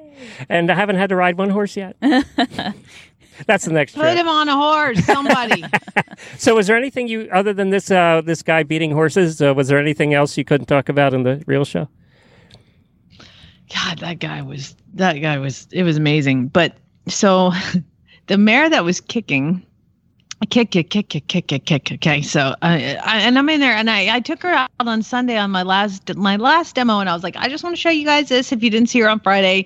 And 0.50 0.72
I 0.72 0.76
haven't 0.76 0.96
had 0.96 1.10
to 1.10 1.16
ride 1.16 1.38
one 1.38 1.50
horse 1.50 1.76
yet. 1.76 1.96
That's 3.48 3.66
the 3.66 3.72
next 3.74 3.96
Put 3.96 4.02
trip. 4.02 4.18
him 4.18 4.28
on 4.28 4.48
a 4.50 4.56
horse, 4.56 5.04
somebody. 5.06 5.64
So, 6.38 6.56
was 6.56 6.68
there 6.68 6.78
anything 6.78 7.08
you 7.08 7.28
other 7.32 7.54
than 7.54 7.70
this 7.70 7.90
uh, 7.90 8.22
this 8.24 8.44
guy 8.44 8.64
beating 8.64 8.92
horses? 8.92 9.42
Uh, 9.42 9.54
was 9.54 9.68
there 9.68 9.80
anything 9.80 10.14
else 10.14 10.38
you 10.38 10.46
couldn't 10.46 10.68
talk 10.68 10.88
about 10.90 11.14
in 11.14 11.24
the 11.24 11.44
real 11.48 11.66
show? 11.66 11.88
God, 13.74 14.00
that 14.00 14.20
guy 14.20 14.42
was 14.42 14.76
that 14.94 15.14
guy 15.14 15.38
was 15.40 15.68
it 15.72 15.84
was 15.84 15.98
amazing. 15.98 16.48
But 16.48 16.78
so 17.08 17.52
the 18.28 18.38
mare 18.38 18.70
that 18.70 18.84
was 18.86 19.02
kicking, 19.02 19.66
kick, 20.50 20.72
kick, 20.72 20.90
kick, 20.90 21.10
kick, 21.10 21.28
kick, 21.28 21.48
kick, 21.48 21.66
kick. 21.66 21.92
Okay, 21.94 22.22
so 22.22 22.56
I, 22.62 22.96
I 22.96 23.20
and 23.20 23.38
I'm 23.38 23.50
in 23.50 23.60
there, 23.60 23.74
and 23.74 23.90
I 23.90 24.16
I 24.16 24.20
took 24.20 24.42
her 24.44 24.50
out 24.50 24.70
on 24.80 25.02
Sunday 25.02 25.38
on 25.38 25.52
my 25.52 25.64
last 25.64 26.16
my 26.16 26.36
last 26.36 26.76
demo, 26.76 27.00
and 27.00 27.10
I 27.10 27.14
was 27.14 27.24
like, 27.24 27.36
I 27.38 27.50
just 27.50 27.64
want 27.64 27.76
to 27.76 27.82
show 27.82 27.90
you 27.90 28.06
guys 28.06 28.30
this. 28.30 28.52
If 28.52 28.64
you 28.64 28.70
didn't 28.70 28.90
see 28.90 29.00
her 29.02 29.10
on 29.10 29.20
Friday, 29.20 29.66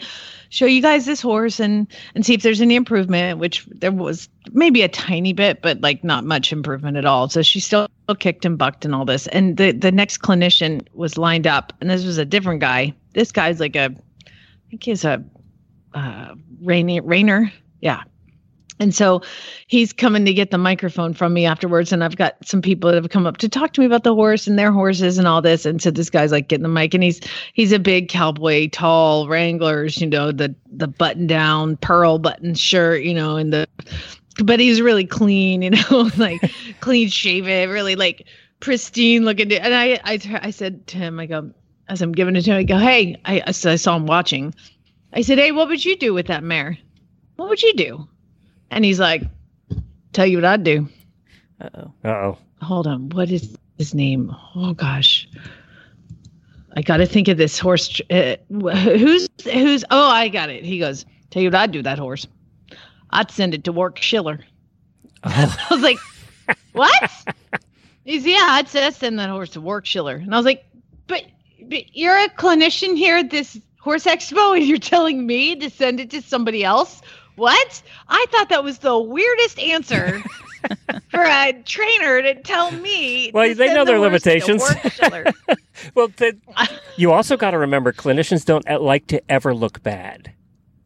show 0.49 0.65
you 0.65 0.81
guys 0.81 1.05
this 1.05 1.21
horse 1.21 1.59
and 1.59 1.87
and 2.15 2.25
see 2.25 2.33
if 2.33 2.41
there's 2.41 2.61
any 2.61 2.75
improvement. 2.75 3.39
Which 3.39 3.65
there 3.67 3.91
was 3.91 4.29
maybe 4.51 4.81
a 4.81 4.89
tiny 4.89 5.33
bit, 5.33 5.61
but 5.61 5.81
like 5.81 6.03
not 6.03 6.25
much 6.25 6.51
improvement 6.51 6.97
at 6.97 7.05
all. 7.05 7.29
So 7.29 7.41
she 7.41 7.59
still 7.59 7.87
kicked 8.19 8.45
and 8.45 8.57
bucked 8.57 8.85
and 8.85 8.93
all 8.95 9.05
this. 9.05 9.27
And 9.27 9.57
the 9.57 9.71
the 9.71 9.91
next 9.91 10.19
clinician 10.19 10.85
was 10.93 11.17
lined 11.17 11.47
up, 11.47 11.73
and 11.81 11.89
this 11.89 12.05
was 12.05 12.17
a 12.17 12.25
different 12.25 12.61
guy. 12.61 12.93
This 13.13 13.31
guy's 13.31 13.59
like 13.59 13.75
a 13.75 13.85
I 13.85 14.69
think 14.69 14.83
he's 14.83 15.05
a 15.05 15.23
uh, 15.93 16.35
reiner. 16.61 17.01
reiner, 17.01 17.51
yeah. 17.81 18.03
And 18.79 18.93
so 18.93 19.21
he's 19.67 19.91
coming 19.91 20.25
to 20.25 20.33
get 20.33 20.51
the 20.51 20.57
microphone 20.57 21.13
from 21.13 21.33
me 21.33 21.45
afterwards, 21.45 21.91
and 21.91 22.03
I've 22.03 22.15
got 22.15 22.35
some 22.45 22.61
people 22.61 22.91
that 22.91 23.01
have 23.01 23.09
come 23.09 23.25
up 23.25 23.37
to 23.37 23.49
talk 23.49 23.73
to 23.73 23.81
me 23.81 23.87
about 23.87 24.03
the 24.03 24.13
horse 24.13 24.47
and 24.47 24.57
their 24.57 24.71
horses 24.71 25.17
and 25.17 25.27
all 25.27 25.41
this. 25.41 25.65
And 25.65 25.81
so 25.81 25.89
this 25.89 26.09
guy's 26.09 26.31
like 26.31 26.47
getting 26.47 26.63
the 26.63 26.69
mic, 26.69 26.93
and 26.93 27.03
he's 27.03 27.19
he's 27.53 27.71
a 27.71 27.79
big 27.79 28.09
cowboy, 28.09 28.69
tall 28.69 29.27
Wranglers, 29.27 29.99
you 29.99 30.07
know, 30.07 30.31
the 30.31 30.53
the 30.71 30.87
button 30.87 31.27
down 31.27 31.77
pearl 31.77 32.19
button 32.19 32.53
shirt, 32.53 33.03
you 33.03 33.13
know, 33.13 33.35
and 33.37 33.51
the 33.51 33.67
but 34.43 34.59
he's 34.59 34.81
really 34.81 35.05
clean, 35.05 35.61
you 35.63 35.71
know, 35.71 36.09
like 36.17 36.39
clean 36.81 37.09
shaven, 37.09 37.69
really 37.69 37.95
like 37.95 38.27
pristine 38.59 39.25
looking. 39.25 39.51
And 39.53 39.73
I 39.73 39.99
I 40.03 40.19
I 40.43 40.51
said 40.51 40.85
to 40.87 40.97
him, 40.97 41.19
I 41.19 41.25
go 41.25 41.51
as 41.89 42.01
I'm 42.01 42.11
giving 42.11 42.35
it 42.35 42.43
to 42.43 42.51
him, 42.51 42.57
I 42.57 42.63
go, 42.63 42.77
hey, 42.77 43.15
I 43.25 43.51
said 43.51 43.71
I 43.71 43.77
saw 43.77 43.95
him 43.95 44.05
watching. 44.05 44.53
I 45.13 45.21
said, 45.21 45.39
hey, 45.39 45.51
what 45.51 45.69
would 45.69 45.83
you 45.83 45.95
do 45.95 46.13
with 46.13 46.27
that 46.27 46.43
mare? 46.43 46.77
What 47.37 47.49
would 47.49 47.61
you 47.61 47.73
do? 47.73 48.07
And 48.71 48.83
he's 48.85 48.99
like, 48.99 49.23
tell 50.13 50.25
you 50.25 50.37
what 50.37 50.45
I'd 50.45 50.63
do. 50.63 50.87
Uh 51.61 51.69
oh. 51.75 51.93
Uh 52.03 52.07
oh. 52.09 52.37
Hold 52.61 52.87
on. 52.87 53.09
What 53.09 53.29
is 53.31 53.55
his 53.77 53.93
name? 53.93 54.35
Oh 54.55 54.73
gosh. 54.73 55.27
I 56.75 56.81
got 56.81 56.97
to 56.97 57.05
think 57.05 57.27
of 57.27 57.37
this 57.37 57.57
horse. 57.57 57.87
tr- 57.87 58.03
Uh, 58.09 58.35
who's 58.49 59.27
who's? 59.51 59.83
Oh, 59.89 60.09
I 60.09 60.27
got 60.27 60.49
it. 60.49 60.63
He 60.63 60.79
goes, 60.79 61.05
tell 61.31 61.41
you 61.41 61.47
what 61.49 61.55
I'd 61.55 61.71
do. 61.71 61.81
That 61.81 61.97
horse. 61.99 62.27
I'd 63.09 63.31
send 63.31 63.53
it 63.53 63.63
to 63.63 63.71
Warwick 63.71 63.97
Schiller. 64.01 64.39
I 65.23 65.55
was 65.71 65.81
like, 65.81 65.97
what? 66.73 67.11
He's 68.03 68.25
yeah. 68.25 68.45
I'd 68.49 68.67
say- 68.67 68.85
I'd 68.85 68.93
send 68.95 69.17
that 69.19 69.29
horse 69.29 69.51
to 69.51 69.61
Warwick 69.61 69.85
Schiller. 69.85 70.15
And 70.17 70.33
I 70.33 70.37
was 70.37 70.45
like, 70.45 70.65
but, 71.07 71.23
but 71.63 71.95
you're 71.95 72.17
a 72.17 72.29
clinician 72.29 72.95
here 72.97 73.17
at 73.17 73.29
this 73.31 73.59
horse 73.79 74.03
expo, 74.03 74.55
and 74.57 74.65
you're 74.65 74.77
telling 74.77 75.25
me 75.25 75.55
to 75.55 75.69
send 75.69 75.99
it 75.99 76.09
to 76.11 76.21
somebody 76.21 76.63
else. 76.63 77.01
What? 77.37 77.83
I 78.09 78.25
thought 78.31 78.49
that 78.49 78.63
was 78.63 78.79
the 78.79 78.97
weirdest 78.97 79.59
answer 79.59 80.23
for 81.09 81.21
a 81.21 81.53
trainer 81.65 82.21
to 82.23 82.41
tell 82.41 82.71
me. 82.71 83.31
Well, 83.31 83.53
they 83.53 83.73
know 83.73 83.85
the 83.85 83.91
their 83.91 83.99
limitations. 83.99 84.63
well, 85.95 86.09
th- 86.09 86.35
you 86.97 87.11
also 87.11 87.37
got 87.37 87.51
to 87.51 87.59
remember 87.59 87.93
clinicians 87.93 88.43
don't 88.43 88.67
uh, 88.67 88.79
like 88.79 89.05
to 89.07 89.21
ever 89.31 89.53
look 89.53 89.83
bad. 89.83 90.33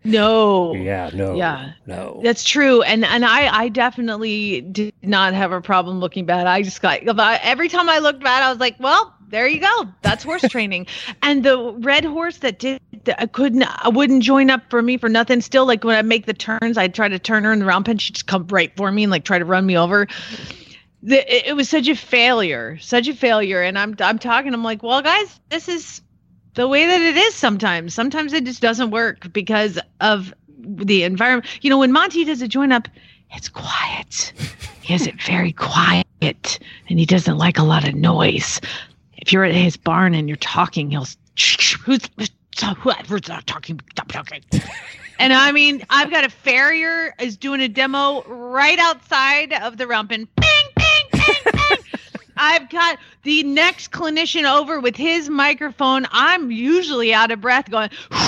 no. 0.03 0.73
Yeah, 0.73 1.09
no. 1.13 1.35
Yeah. 1.35 1.71
No. 1.85 2.19
That's 2.21 2.43
true, 2.43 2.81
and 2.81 3.05
and 3.05 3.23
I 3.23 3.47
I 3.47 3.69
definitely 3.69 4.59
did 4.59 4.93
not 5.01 5.33
have 5.33 5.53
a 5.53 5.61
problem 5.61 6.01
looking 6.01 6.25
bad. 6.25 6.47
I 6.47 6.63
just 6.63 6.81
got 6.81 6.99
every 7.07 7.69
time 7.69 7.89
I 7.89 7.99
looked 7.99 8.21
bad, 8.21 8.43
I 8.43 8.49
was 8.49 8.59
like, 8.59 8.75
well, 8.77 9.15
there 9.31 9.47
you 9.47 9.59
go. 9.59 9.87
That's 10.01 10.23
horse 10.23 10.41
training. 10.43 10.87
And 11.23 11.43
the 11.43 11.73
red 11.79 12.03
horse 12.05 12.37
that 12.39 12.59
did, 12.59 12.81
I 13.07 13.23
uh, 13.23 13.27
couldn't, 13.27 13.63
I 13.63 13.89
wouldn't 13.89 14.23
join 14.23 14.49
up 14.49 14.61
for 14.69 14.81
me 14.81 14.97
for 14.97 15.09
nothing. 15.09 15.41
Still, 15.41 15.65
like 15.65 15.83
when 15.83 15.95
I 15.95 16.01
make 16.01 16.25
the 16.25 16.33
turns, 16.33 16.77
I 16.77 16.87
try 16.87 17.07
to 17.07 17.17
turn 17.17 17.43
her 17.45 17.53
in 17.53 17.59
the 17.59 17.65
round 17.65 17.85
pen, 17.85 17.97
she 17.97 18.13
just 18.13 18.27
come 18.27 18.45
right 18.47 18.71
for 18.75 18.91
me 18.91 19.03
and 19.03 19.11
like 19.11 19.23
try 19.23 19.39
to 19.39 19.45
run 19.45 19.65
me 19.65 19.77
over. 19.77 20.07
The, 21.03 21.35
it, 21.35 21.47
it 21.47 21.53
was 21.53 21.69
such 21.69 21.87
a 21.87 21.95
failure, 21.95 22.77
such 22.79 23.07
a 23.07 23.13
failure. 23.13 23.61
And 23.61 23.79
I'm 23.79 23.95
I'm 23.99 24.19
talking, 24.19 24.53
I'm 24.53 24.63
like, 24.63 24.83
well, 24.83 25.01
guys, 25.01 25.39
this 25.49 25.67
is 25.67 26.01
the 26.53 26.67
way 26.67 26.85
that 26.85 27.01
it 27.01 27.17
is 27.17 27.33
sometimes. 27.33 27.93
Sometimes 27.93 28.33
it 28.33 28.43
just 28.43 28.61
doesn't 28.61 28.91
work 28.91 29.31
because 29.33 29.79
of 30.01 30.33
the 30.59 31.03
environment. 31.03 31.47
You 31.61 31.69
know, 31.69 31.79
when 31.79 31.91
Monty 31.91 32.25
does 32.25 32.41
a 32.41 32.47
join 32.47 32.71
up, 32.71 32.87
it's 33.31 33.49
quiet. 33.49 34.33
He 34.81 34.93
has 34.93 35.07
it 35.07 35.21
very 35.21 35.53
quiet 35.53 36.05
and 36.21 36.99
he 36.99 37.05
doesn't 37.05 37.37
like 37.37 37.57
a 37.57 37.63
lot 37.63 37.87
of 37.87 37.95
noise. 37.95 38.59
If 39.21 39.31
you're 39.31 39.45
at 39.45 39.53
his 39.53 39.77
barn 39.77 40.13
and 40.13 40.27
you're 40.27 40.35
talking, 40.37 40.89
he'll 40.89 41.07
who's 41.85 42.01
whoever's 42.77 43.27
not 43.29 43.47
talking, 43.47 43.79
stop 43.91 44.11
talking. 44.11 44.43
And 45.19 45.33
I 45.33 45.51
mean, 45.51 45.83
I've 45.91 46.09
got 46.09 46.23
a 46.23 46.31
farrier 46.31 47.13
is 47.19 47.37
doing 47.37 47.61
a 47.61 47.67
demo 47.67 48.23
right 48.23 48.79
outside 48.79 49.53
of 49.53 49.77
the 49.77 49.85
round 49.85 50.09
pen. 50.09 50.27
Bing, 50.35 50.49
bing, 50.75 51.05
bing, 51.11 51.35
bing. 51.43 51.77
I've 52.37 52.67
got 52.71 52.97
the 53.21 53.43
next 53.43 53.91
clinician 53.91 54.51
over 54.51 54.79
with 54.79 54.95
his 54.95 55.29
microphone. 55.29 56.07
I'm 56.11 56.49
usually 56.49 57.13
out 57.13 57.29
of 57.29 57.39
breath 57.39 57.69
going, 57.69 57.91
and 58.09 58.19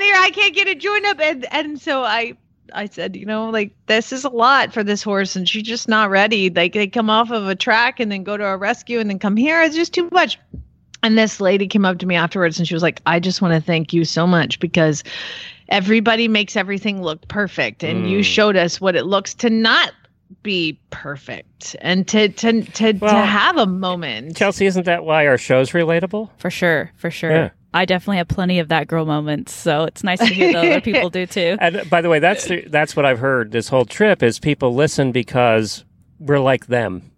here 0.00 0.14
I 0.14 0.30
can't 0.32 0.54
get 0.54 0.68
it 0.68 0.78
joined 0.78 1.06
up. 1.06 1.18
And, 1.18 1.52
and 1.52 1.80
so 1.80 2.04
I, 2.04 2.34
I 2.72 2.86
said, 2.86 3.16
you 3.16 3.26
know, 3.26 3.50
like 3.50 3.72
this 3.86 4.12
is 4.12 4.24
a 4.24 4.28
lot 4.28 4.72
for 4.72 4.82
this 4.84 5.02
horse, 5.02 5.36
and 5.36 5.48
she's 5.48 5.62
just 5.62 5.88
not 5.88 6.10
ready. 6.10 6.50
Like 6.50 6.72
they 6.74 6.86
come 6.86 7.10
off 7.10 7.30
of 7.30 7.46
a 7.48 7.54
track 7.54 8.00
and 8.00 8.10
then 8.12 8.22
go 8.24 8.36
to 8.36 8.44
a 8.44 8.56
rescue 8.56 8.98
and 9.00 9.08
then 9.08 9.18
come 9.18 9.36
here. 9.36 9.62
It's 9.62 9.76
just 9.76 9.94
too 9.94 10.08
much. 10.12 10.38
And 11.02 11.16
this 11.16 11.40
lady 11.40 11.66
came 11.68 11.84
up 11.84 11.98
to 11.98 12.06
me 12.06 12.16
afterwards 12.16 12.58
and 12.58 12.66
she 12.66 12.74
was 12.74 12.82
like, 12.82 13.00
I 13.06 13.20
just 13.20 13.40
want 13.40 13.54
to 13.54 13.60
thank 13.60 13.92
you 13.92 14.04
so 14.04 14.26
much 14.26 14.58
because 14.58 15.04
everybody 15.68 16.26
makes 16.28 16.56
everything 16.56 17.02
look 17.02 17.26
perfect. 17.28 17.84
And 17.84 18.10
you 18.10 18.18
Mm. 18.20 18.24
showed 18.24 18.56
us 18.56 18.80
what 18.80 18.96
it 18.96 19.04
looks 19.06 19.34
to 19.34 19.50
not 19.50 19.92
be 20.42 20.78
perfect 20.90 21.74
and 21.80 22.06
to 22.08 22.28
to 22.28 22.62
to, 22.62 22.92
to 22.92 23.08
have 23.08 23.56
a 23.56 23.66
moment. 23.66 24.34
Chelsie, 24.36 24.66
isn't 24.66 24.84
that 24.84 25.04
why 25.04 25.26
our 25.26 25.38
show's 25.38 25.70
relatable? 25.70 26.30
For 26.38 26.50
sure, 26.50 26.92
for 26.96 27.10
sure. 27.10 27.30
Yeah. 27.30 27.50
I 27.74 27.84
definitely 27.84 28.16
have 28.18 28.28
plenty 28.28 28.58
of 28.60 28.68
that 28.68 28.88
girl 28.88 29.04
moments, 29.04 29.52
so 29.52 29.84
it's 29.84 30.02
nice 30.02 30.18
to 30.20 30.26
hear 30.26 30.52
that 30.52 30.64
other 30.64 30.80
people 30.82 31.10
do 31.10 31.26
too. 31.26 31.56
And 31.60 31.88
by 31.90 32.00
the 32.00 32.08
way, 32.08 32.18
that's 32.18 32.46
the, 32.46 32.62
that's 32.68 32.96
what 32.96 33.04
I've 33.04 33.18
heard 33.18 33.52
this 33.52 33.68
whole 33.68 33.84
trip 33.84 34.22
is 34.22 34.38
people 34.38 34.74
listen 34.74 35.12
because 35.12 35.84
we're 36.18 36.38
like 36.40 36.66
them. 36.66 37.10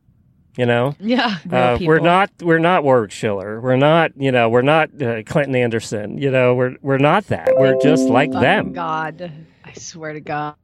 You 0.57 0.67
know, 0.67 0.97
Yeah. 0.99 1.39
uh, 1.51 1.79
we're 1.81 2.01
not 2.01 2.31
we're 2.43 2.59
not 2.59 2.83
Warwick 2.83 3.13
Schiller. 3.13 3.61
We're 3.61 3.77
not 3.77 4.11
you 4.17 4.33
know 4.33 4.49
we're 4.49 4.63
not 4.63 4.91
uh, 5.01 5.23
Clinton 5.23 5.55
Anderson. 5.55 6.19
You 6.19 6.31
know, 6.31 6.55
we're 6.55 6.75
we're 6.83 6.99
not 6.99 7.29
that. 7.29 7.51
We're 7.57 7.81
just 7.81 8.09
like 8.09 8.31
Oh, 8.35 8.41
them. 8.41 8.73
God, 8.73 9.33
I 9.65 9.73
swear 9.75 10.13
to 10.13 10.21
God. 10.21 10.57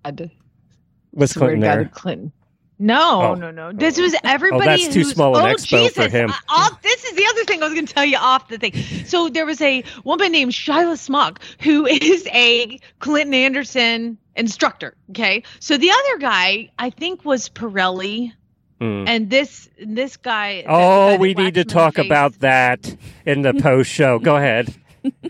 Was 1.12 1.32
Clinton 1.32 1.60
to 1.60 1.66
God, 1.66 1.78
there? 1.78 1.84
Clinton. 1.94 2.32
No, 2.78 3.22
Oh. 3.22 3.34
no, 3.34 3.50
no. 3.50 3.72
This 3.72 3.98
was 3.98 4.14
everybody. 4.22 4.62
Oh, 4.64 4.76
that's 4.76 4.88
too 4.92 5.04
small 5.04 5.36
an 5.38 5.46
oh, 5.46 5.54
expo 5.54 5.86
for 5.88 6.02
Jesus. 6.02 6.12
him. 6.12 6.30
Uh, 6.30 6.34
off, 6.50 6.82
this 6.82 7.04
is 7.04 7.12
the 7.16 7.24
other 7.26 7.44
thing 7.44 7.62
I 7.62 7.66
was 7.66 7.74
going 7.74 7.86
to 7.86 7.94
tell 7.94 8.04
you 8.04 8.18
off 8.18 8.48
the 8.48 8.58
thing. 8.58 8.74
So 9.06 9.28
there 9.30 9.46
was 9.46 9.60
a 9.62 9.82
woman 10.04 10.30
named 10.32 10.52
Shyla 10.52 10.98
Smock 10.98 11.40
who 11.60 11.86
is 11.90 12.26
a 12.32 12.78
Clinton 12.98 13.32
Anderson 13.34 14.18
instructor. 14.36 14.94
Okay, 15.10 15.42
so 15.60 15.78
the 15.78 15.90
other 15.90 16.18
guy 16.18 16.70
I 16.78 16.90
think 16.90 17.24
was 17.24 17.48
Parelli, 17.48 18.32
Hmm. 18.78 19.04
and 19.08 19.30
this 19.30 19.70
this 19.82 20.18
guy. 20.18 20.62
Oh, 20.68 21.16
we 21.16 21.32
need 21.32 21.54
to 21.54 21.64
talk 21.64 21.96
about 21.96 22.40
that 22.40 22.94
in 23.24 23.40
the 23.40 23.54
post 23.62 23.90
show. 23.90 24.18
Go 24.18 24.36
ahead. 24.36 24.74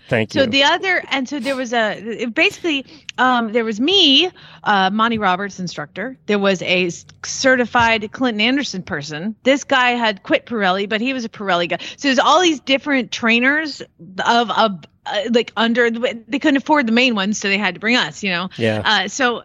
Thank 0.07 0.33
you. 0.33 0.41
So 0.41 0.47
the 0.47 0.63
other, 0.63 1.03
and 1.09 1.27
so 1.27 1.39
there 1.39 1.55
was 1.55 1.73
a 1.73 2.25
basically, 2.25 2.85
um, 3.17 3.51
there 3.51 3.65
was 3.65 3.79
me, 3.79 4.29
uh, 4.63 4.89
Monty 4.89 5.17
Roberts 5.17 5.59
instructor. 5.59 6.17
There 6.25 6.39
was 6.39 6.61
a 6.61 6.89
certified 7.23 8.11
Clinton 8.11 8.41
Anderson 8.41 8.83
person. 8.83 9.35
This 9.43 9.63
guy 9.63 9.91
had 9.91 10.23
quit 10.23 10.45
Parelli, 10.45 10.87
but 10.87 11.01
he 11.01 11.13
was 11.13 11.25
a 11.25 11.29
Parelli 11.29 11.69
guy. 11.69 11.77
So 11.97 12.07
there's 12.07 12.19
all 12.19 12.41
these 12.41 12.59
different 12.59 13.11
trainers 13.11 13.81
of 14.25 14.51
of 14.51 14.85
uh, 15.05 15.21
like 15.31 15.51
under 15.55 15.89
they 15.89 16.39
couldn't 16.39 16.57
afford 16.57 16.87
the 16.87 16.91
main 16.91 17.15
ones, 17.15 17.37
so 17.37 17.47
they 17.47 17.57
had 17.57 17.75
to 17.75 17.79
bring 17.79 17.95
us. 17.95 18.23
You 18.23 18.31
know. 18.31 18.49
Yeah. 18.57 18.81
Uh, 18.83 19.07
so 19.07 19.43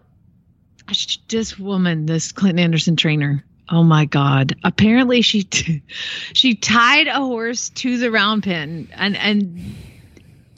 this 1.28 1.58
woman, 1.58 2.06
this 2.06 2.32
Clinton 2.32 2.58
Anderson 2.58 2.96
trainer. 2.96 3.44
Oh 3.68 3.82
my 3.82 4.04
God! 4.04 4.56
Apparently, 4.64 5.22
she 5.22 5.44
t- 5.44 5.82
she 6.32 6.54
tied 6.54 7.06
a 7.06 7.14
horse 7.14 7.70
to 7.70 7.96
the 7.98 8.10
round 8.10 8.42
pen, 8.42 8.88
and 8.92 9.16
and 9.16 9.76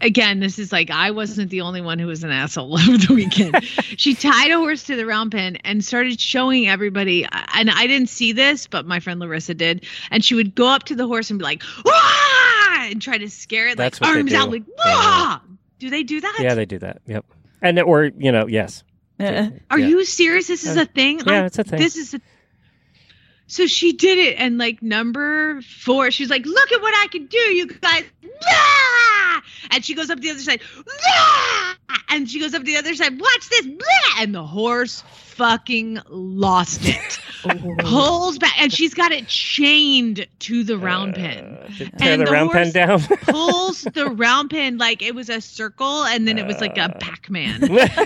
again, 0.04 0.38
this 0.38 0.58
is 0.58 0.70
like 0.70 0.90
I 0.90 1.10
wasn't 1.10 1.50
the 1.50 1.62
only 1.62 1.80
one 1.80 1.98
who 1.98 2.06
was 2.06 2.22
an 2.22 2.30
asshole 2.30 2.74
over 2.78 2.98
the 2.98 3.14
weekend. 3.14 3.64
she 3.96 4.14
tied 4.14 4.50
a 4.52 4.58
horse 4.58 4.84
to 4.84 4.94
the 4.96 5.06
round 5.06 5.32
pen 5.32 5.56
and 5.64 5.84
started 5.84 6.20
showing 6.20 6.68
everybody. 6.68 7.26
And 7.54 7.70
I 7.70 7.86
didn't 7.88 8.08
see 8.10 8.32
this, 8.32 8.66
but 8.68 8.86
my 8.86 9.00
friend 9.00 9.18
Larissa 9.18 9.54
did. 9.54 9.84
And 10.12 10.24
she 10.24 10.34
would 10.34 10.54
go 10.54 10.68
up 10.68 10.84
to 10.84 10.94
the 10.94 11.06
horse 11.06 11.30
and 11.30 11.38
be 11.38 11.44
like, 11.44 11.62
"Wah!" 11.84 12.84
and 12.86 13.02
try 13.02 13.18
to 13.18 13.28
scare 13.30 13.68
it, 13.68 13.76
That's 13.78 14.00
like 14.00 14.08
what 14.08 14.14
they 14.14 14.20
arms 14.20 14.32
out, 14.34 14.50
like 14.50 14.64
"Wah!" 14.84 15.40
Do 15.80 15.90
they 15.90 16.02
do 16.04 16.20
that? 16.20 16.38
yeah, 16.40 16.54
they 16.54 16.66
do 16.66 16.78
that. 16.78 17.02
Yep. 17.06 17.24
And 17.62 17.80
or 17.80 18.04
you 18.04 18.30
know, 18.30 18.46
yes. 18.46 18.84
Are 19.18 19.26
Yeah. 19.78 19.86
you 19.86 20.04
serious? 20.04 20.46
This 20.48 20.64
is 20.66 20.76
Uh, 20.76 20.82
a 20.82 20.84
thing? 20.86 21.20
yeah, 21.26 21.42
I- 21.42 21.44
it's 21.46 21.58
a 21.58 21.64
thing. 21.64 21.78
This 21.80 21.96
is 21.96 22.14
a 22.14 22.20
so 23.46 23.66
she 23.66 23.92
did 23.92 24.18
it, 24.18 24.36
and 24.38 24.56
like 24.56 24.82
number 24.82 25.60
four, 25.62 26.10
she's 26.10 26.30
like, 26.30 26.46
"Look 26.46 26.72
at 26.72 26.80
what 26.80 26.94
I 26.96 27.08
can 27.08 27.26
do, 27.26 27.38
you 27.38 27.66
guys!" 27.66 28.04
Ah! 28.42 28.83
And 29.70 29.84
she 29.84 29.94
goes 29.94 30.10
up 30.10 30.20
the 30.20 30.30
other 30.30 30.40
side, 30.40 30.60
Ah! 31.06 31.76
and 32.10 32.28
she 32.28 32.40
goes 32.40 32.54
up 32.54 32.64
the 32.64 32.76
other 32.76 32.94
side. 32.94 33.18
Watch 33.20 33.48
this, 33.50 33.66
and 34.18 34.34
the 34.34 34.44
horse 34.44 35.02
fucking 35.10 35.98
lost 36.08 36.80
it. 36.84 37.18
Pulls 37.80 38.38
back, 38.38 38.60
and 38.62 38.72
she's 38.72 38.94
got 38.94 39.12
it 39.12 39.26
chained 39.28 40.26
to 40.40 40.64
the 40.64 40.78
round 40.78 41.14
pen. 41.14 41.58
Tear 41.98 42.16
the, 42.16 42.24
the 42.24 42.30
round 42.30 42.52
pen 42.52 42.62
horse 42.66 42.72
down. 42.72 43.00
pulls 43.26 43.82
the 43.82 44.06
round 44.06 44.50
pen 44.50 44.78
like 44.78 45.02
it 45.02 45.14
was 45.14 45.28
a 45.28 45.40
circle, 45.40 46.04
and 46.04 46.26
then 46.26 46.38
it 46.38 46.46
was 46.46 46.60
like 46.60 46.78
Uh. 46.78 46.88
a 46.94 46.98
Pac-Man 46.98 47.60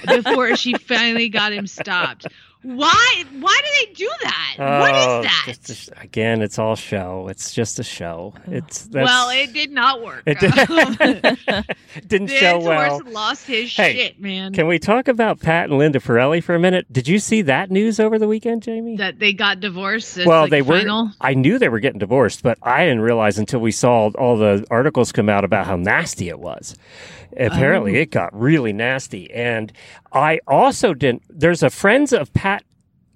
before 0.06 0.56
she 0.56 0.74
finally 0.74 1.28
got 1.28 1.52
him 1.52 1.66
stopped. 1.66 2.26
Why? 2.62 3.24
Why 3.38 3.60
do 3.64 3.86
they 3.86 3.92
do 3.94 4.10
that? 4.22 4.54
what 4.58 4.92
Oh, 4.94 5.20
is 5.20 5.24
that? 5.26 5.44
just 5.46 5.88
a 5.90 6.00
again, 6.00 6.42
it's 6.42 6.58
all 6.58 6.74
show. 6.74 7.28
It's 7.28 7.52
just 7.52 7.78
a 7.78 7.84
show. 7.84 8.34
It's 8.48 8.86
oh. 8.86 8.88
that's, 8.92 9.06
well, 9.06 9.30
it 9.30 9.52
did 9.52 9.70
not 9.70 10.02
work. 10.02 10.24
it 10.26 10.40
did, 10.40 10.52
didn't 12.08 12.26
this 12.28 12.40
show 12.40 12.58
well. 12.58 13.00
lost 13.06 13.46
his 13.46 13.72
Hey, 13.74 13.94
shit, 13.94 14.20
man. 14.20 14.52
Can 14.52 14.66
we 14.66 14.78
talk 14.80 15.06
about 15.06 15.40
Pat 15.40 15.70
and 15.70 15.78
Linda 15.78 16.00
Parelli 16.00 16.42
for 16.42 16.54
a 16.56 16.58
minute? 16.58 16.92
Did 16.92 17.06
you 17.06 17.20
see 17.20 17.42
that 17.42 17.70
news 17.70 18.00
over 18.00 18.18
the 18.18 18.28
weekend, 18.28 18.62
Jamie? 18.62 18.96
that 18.96 19.18
they 19.20 19.32
got 19.32 19.60
divorced. 19.60 20.18
It's 20.18 20.26
well, 20.26 20.42
like 20.42 20.50
they 20.50 20.62
final. 20.62 21.06
were. 21.06 21.12
I 21.20 21.34
knew 21.34 21.58
they 21.60 21.68
were 21.68 21.80
getting 21.80 22.00
divorced, 22.00 22.42
but 22.42 22.58
I 22.62 22.84
didn't 22.84 23.02
realize 23.02 23.38
until 23.38 23.60
we 23.60 23.70
saw 23.70 24.10
all 24.18 24.36
the 24.36 24.66
articles 24.70 25.12
come 25.12 25.28
out 25.28 25.44
about 25.44 25.66
how 25.66 25.76
nasty 25.76 26.28
it 26.28 26.40
was. 26.40 26.74
Apparently, 27.38 27.96
Oh. 27.96 28.00
it 28.02 28.10
got 28.10 28.38
really 28.38 28.72
nasty, 28.72 29.32
and 29.32 29.72
I 30.12 30.40
also 30.46 30.94
didn't. 30.94 31.22
There's 31.28 31.62
a 31.62 31.70
Friends 31.70 32.12
of 32.12 32.32
Pat 32.32 32.64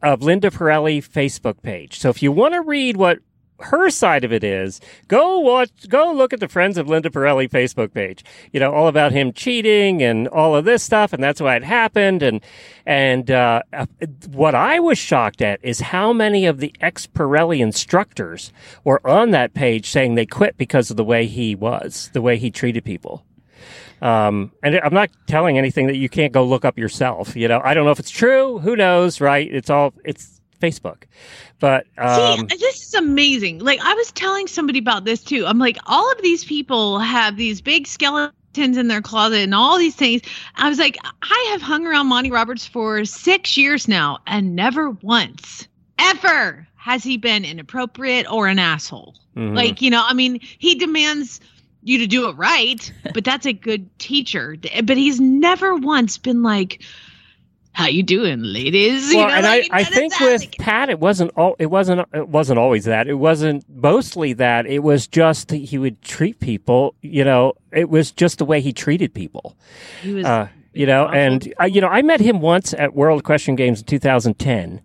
of 0.03 0.23
Linda 0.23 0.51
Parelli 0.51 0.99
Facebook 1.07 1.63
page. 1.63 1.99
So 1.99 2.09
if 2.09 2.23
you 2.23 2.33
want 2.33 2.55
to 2.55 2.61
read 2.61 2.97
what 2.97 3.19
her 3.61 3.89
side 3.91 4.25
of 4.25 4.33
it 4.33 4.43
is, 4.43 4.81
go 5.07 5.39
watch, 5.39 5.71
go 5.89 6.13
look 6.13 6.33
at 6.33 6.41
the 6.41 6.49
Friends 6.49 6.77
of 6.77 6.89
Linda 6.89 7.11
Parelli 7.11 7.49
Facebook 7.49 7.95
page. 7.95 8.25
You 8.53 8.59
know, 8.59 8.73
all 8.73 8.89
about 8.89 9.13
him 9.13 9.33
cheating 9.33 10.03
and 10.03 10.27
all 10.27 10.57
of 10.57 10.65
this 10.65 10.83
stuff, 10.83 11.13
and 11.13 11.23
that's 11.23 11.41
why 11.41 11.55
it 11.55 11.63
happened. 11.63 12.25
And, 12.25 12.41
and, 12.87 13.31
uh, 13.31 13.63
uh, 13.73 13.87
what 14.33 14.57
I 14.57 14.81
was 14.81 14.99
shocked 14.99 15.41
at 15.43 15.61
is 15.63 15.79
how 15.81 16.13
many 16.13 16.45
of 16.47 16.59
the 16.59 16.75
ex 16.81 17.07
Parelli 17.07 17.61
instructors 17.61 18.53
were 18.83 19.05
on 19.07 19.31
that 19.31 19.55
page 19.55 19.89
saying 19.89 20.17
they 20.17 20.27
quit 20.27 20.57
because 20.57 20.91
of 20.91 20.97
the 20.97 21.05
way 21.05 21.27
he 21.27 21.55
was, 21.55 22.11
the 22.13 22.23
way 22.23 22.39
he 22.39 22.51
treated 22.51 22.85
people. 22.85 23.25
Um, 24.03 24.51
and 24.63 24.81
I'm 24.83 24.93
not 24.93 25.11
telling 25.27 25.57
anything 25.59 25.87
that 25.87 25.97
you 25.97 26.09
can't 26.09 26.33
go 26.33 26.45
look 26.45 26.65
up 26.65 26.77
yourself. 26.77 27.37
You 27.37 27.49
know, 27.49 27.61
I 27.65 27.73
don't 27.73 27.85
know 27.85 27.93
if 27.93 28.01
it's 28.01 28.11
true. 28.11 28.59
Who 28.59 28.75
knows, 28.77 29.21
right? 29.21 29.49
It's 29.51 29.71
all, 29.71 29.95
it's 30.05 30.41
Facebook. 30.61 31.05
But, 31.61 31.87
um, 31.97 32.49
See, 32.49 32.57
this 32.57 32.83
is 32.83 32.95
amazing. 32.95 33.61
Like 33.61 33.79
I 33.81 33.95
was 33.95 34.11
telling 34.13 34.49
somebody 34.49 34.81
about 34.81 35.05
this 35.05 35.23
too. 35.23 35.47
I'm 35.47 35.59
like, 35.59 35.79
all 35.87 36.11
of 36.11 36.21
these 36.21 36.45
people 36.45 36.99
have 36.99 37.37
these 37.37 37.61
big 37.61 37.87
skeletons 37.87 38.77
in 38.77 38.89
their 38.89 39.01
closet 39.01 39.39
and 39.39 39.55
all 39.55 39.79
these 39.79 39.95
things. 39.95 40.23
I 40.57 40.69
was 40.69 40.81
like, 40.81 40.99
I 41.23 41.49
have 41.53 41.63
hung 41.63 41.87
around 41.87 42.09
Monty 42.09 42.33
Roberts 42.33 42.67
for 42.67 43.05
six 43.05 43.57
years 43.57 43.87
now, 43.87 44.19
and 44.27 44.57
never 44.57 44.91
once, 44.91 45.69
ever 46.01 46.67
has 46.75 47.05
he 47.05 47.17
been 47.17 47.45
inappropriate 47.45 48.29
or 48.29 48.49
an 48.49 48.59
asshole. 48.59 49.15
Mhm. 49.37 49.55
Like, 49.55 49.81
you 49.81 49.91
know, 49.91 50.03
I 50.05 50.15
mean, 50.15 50.41
he 50.59 50.75
demands 50.75 51.41
you 51.83 51.99
to 51.99 52.07
do 52.07 52.29
it 52.29 52.37
right, 52.37 52.93
but 53.13 53.25
that's 53.25 53.47
a 53.47 53.53
good 53.53 53.99
teacher. 53.99 54.57
But 54.85 54.97
he's 54.97 55.21
never 55.21 55.75
once 55.75 56.17
been 56.19 56.43
like, 56.43 56.83
"How 57.73 57.87
you 57.87 58.03
doing, 58.03 58.43
ladies?" 58.43 59.11
You 59.11 59.19
well, 59.19 59.29
know, 59.29 59.35
and 59.35 59.45
like, 59.45 59.69
I, 59.71 59.81
I 59.81 59.85
think 59.85 60.19
with 60.21 60.51
Pat, 60.59 60.91
it 60.91 61.01
wasn't 61.01 61.33
all. 61.37 61.57
It 61.59 61.67
wasn't. 61.67 62.07
It 62.15 62.29
wasn't 62.29 62.59
always 62.59 62.85
that. 62.85 63.09
It 63.09 63.15
wasn't 63.15 63.65
mostly 63.69 64.33
that. 64.35 64.67
It 64.67 64.81
was 64.81 65.07
just 65.07 65.49
that 65.49 65.57
he 65.57 65.79
would 65.79 66.01
treat 66.03 66.39
people. 66.41 66.95
You 67.01 67.25
know, 67.25 67.55
it 67.73 67.89
was 67.89 68.11
just 68.13 68.39
the 68.39 68.45
way 68.45 68.61
he 68.61 68.73
treated 68.73 69.13
people. 69.15 69.57
He 70.03 70.13
was 70.13 70.25
Uh, 70.25 70.49
you 70.73 70.87
know, 70.87 71.07
and 71.09 71.53
uh, 71.61 71.65
you 71.65 71.81
know, 71.81 71.89
I 71.89 72.03
met 72.03 72.21
him 72.21 72.41
once 72.41 72.73
at 72.75 72.95
World 72.95 73.21
Equestrian 73.21 73.57
Games 73.57 73.81
in 73.81 73.87
2010, 73.87 74.81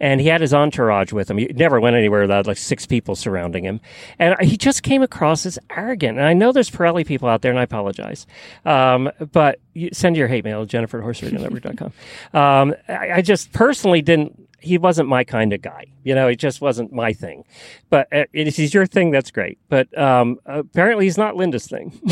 and 0.00 0.20
he 0.20 0.28
had 0.28 0.40
his 0.40 0.54
entourage 0.54 1.12
with 1.12 1.30
him. 1.30 1.38
He 1.38 1.46
never 1.46 1.80
went 1.80 1.96
anywhere 1.96 2.22
without 2.22 2.46
like 2.46 2.58
six 2.58 2.86
people 2.86 3.16
surrounding 3.16 3.64
him, 3.64 3.80
and 4.18 4.36
he 4.40 4.56
just 4.56 4.82
came 4.82 5.02
across 5.02 5.44
as 5.44 5.58
arrogant. 5.70 6.18
And 6.18 6.26
I 6.26 6.32
know 6.32 6.52
there's 6.52 6.70
Parelli 6.70 7.04
people 7.06 7.28
out 7.28 7.42
there, 7.42 7.50
and 7.50 7.58
I 7.58 7.64
apologize, 7.64 8.26
um, 8.64 9.10
but 9.32 9.58
you 9.74 9.90
send 9.92 10.16
your 10.16 10.28
hate 10.28 10.44
mail, 10.44 10.64
Jennifer 10.64 11.00
at. 11.00 11.92
Um, 12.32 12.74
I, 12.88 13.12
I 13.14 13.22
just 13.22 13.52
personally 13.52 14.02
didn't. 14.02 14.38
He 14.62 14.78
wasn't 14.78 15.08
my 15.08 15.24
kind 15.24 15.52
of 15.52 15.60
guy, 15.60 15.86
you 16.04 16.14
know. 16.14 16.28
It 16.28 16.36
just 16.36 16.60
wasn't 16.60 16.92
my 16.92 17.12
thing. 17.12 17.44
But 17.90 18.08
uh, 18.12 18.24
if 18.32 18.56
he's 18.56 18.72
your 18.72 18.86
thing, 18.86 19.10
that's 19.10 19.30
great. 19.30 19.58
But 19.68 19.96
um, 19.98 20.38
apparently, 20.46 21.06
he's 21.06 21.18
not 21.18 21.36
Linda's 21.36 21.66
thing. 21.66 21.98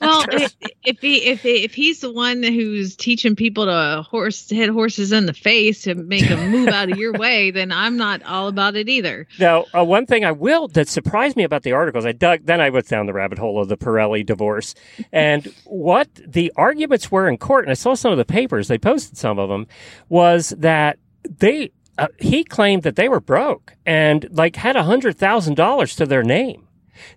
well, 0.00 0.24
if, 0.32 0.54
if 0.84 1.00
he 1.00 1.16
if 1.26 1.42
he, 1.42 1.64
if 1.64 1.74
he's 1.74 2.00
the 2.00 2.12
one 2.12 2.42
who's 2.42 2.96
teaching 2.96 3.36
people 3.36 3.66
to 3.66 4.02
horse 4.08 4.48
hit 4.48 4.70
horses 4.70 5.12
in 5.12 5.26
the 5.26 5.32
face 5.32 5.82
to 5.82 5.94
make 5.94 6.28
them 6.28 6.50
move 6.50 6.68
out 6.68 6.90
of 6.90 6.98
your 6.98 7.12
way, 7.18 7.50
then 7.50 7.72
I'm 7.72 7.96
not 7.96 8.22
all 8.24 8.48
about 8.48 8.76
it 8.76 8.88
either. 8.88 9.26
Now, 9.38 9.64
uh, 9.76 9.84
one 9.84 10.06
thing 10.06 10.24
I 10.24 10.32
will 10.32 10.68
that 10.68 10.88
surprised 10.88 11.36
me 11.36 11.44
about 11.44 11.62
the 11.62 11.72
articles, 11.72 12.06
I 12.06 12.12
dug, 12.12 12.44
then 12.44 12.60
I 12.60 12.70
went 12.70 12.88
down 12.88 13.06
the 13.06 13.12
rabbit 13.12 13.38
hole 13.38 13.60
of 13.60 13.68
the 13.68 13.76
Parelli 13.76 14.24
divorce 14.24 14.74
and 15.12 15.52
what 15.64 16.08
the 16.26 16.52
arguments 16.56 17.10
were 17.10 17.28
in 17.28 17.38
court. 17.38 17.64
And 17.64 17.70
I 17.70 17.74
saw 17.74 17.94
some 17.94 18.12
of 18.12 18.18
the 18.18 18.24
papers, 18.24 18.68
they 18.68 18.78
posted 18.78 19.16
some 19.16 19.38
of 19.38 19.48
them, 19.48 19.66
was 20.08 20.50
that 20.58 20.98
they, 21.28 21.70
uh, 21.98 22.08
he 22.18 22.44
claimed 22.44 22.82
that 22.82 22.96
they 22.96 23.08
were 23.08 23.20
broke 23.20 23.74
and 23.86 24.26
like 24.30 24.56
had 24.56 24.76
a 24.76 24.82
hundred 24.84 25.16
thousand 25.16 25.54
dollars 25.54 25.94
to 25.96 26.06
their 26.06 26.22
name. 26.22 26.66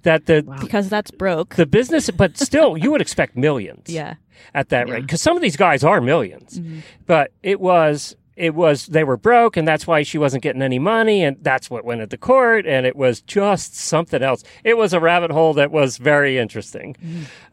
That 0.04 0.26
the 0.26 0.42
because 0.60 0.90
that's 0.90 1.12
broke. 1.12 1.56
the 1.56 1.66
business, 1.68 2.10
but 2.10 2.38
still, 2.38 2.78
you 2.78 2.92
would 2.92 3.02
expect 3.02 3.36
millions. 3.38 3.84
Yeah. 3.88 4.16
at 4.54 4.70
that 4.70 4.90
rate. 4.90 5.02
Because 5.02 5.22
some 5.22 5.36
of 5.36 5.42
these 5.42 5.56
guys 5.56 5.84
are 5.84 6.00
1000000s 6.00 6.82
but 7.06 7.32
it 7.44 7.60
was 7.60 8.16
it 8.36 8.54
was 8.54 8.86
they 8.88 9.04
were 9.04 9.18
broke 9.18 9.58
and 9.58 9.68
that's 9.68 9.88
why 9.88 10.04
she 10.04 10.18
wasn't 10.20 10.44
getting 10.44 10.62
any 10.62 10.78
money 10.78 11.24
and 11.24 11.38
that's 11.42 11.70
what 11.72 11.84
went 11.86 12.02
into 12.02 12.18
court 12.18 12.68
and 12.68 12.86
it 12.86 12.96
was 12.96 13.22
just 13.22 13.76
something 13.76 14.22
else. 14.22 14.44
It 14.64 14.78
was 14.78 14.94
a 14.94 15.00
rabbit 15.00 15.32
hole 15.32 15.54
that 15.56 15.72
was 15.72 15.98
very 15.98 16.38
interesting. 16.38 16.96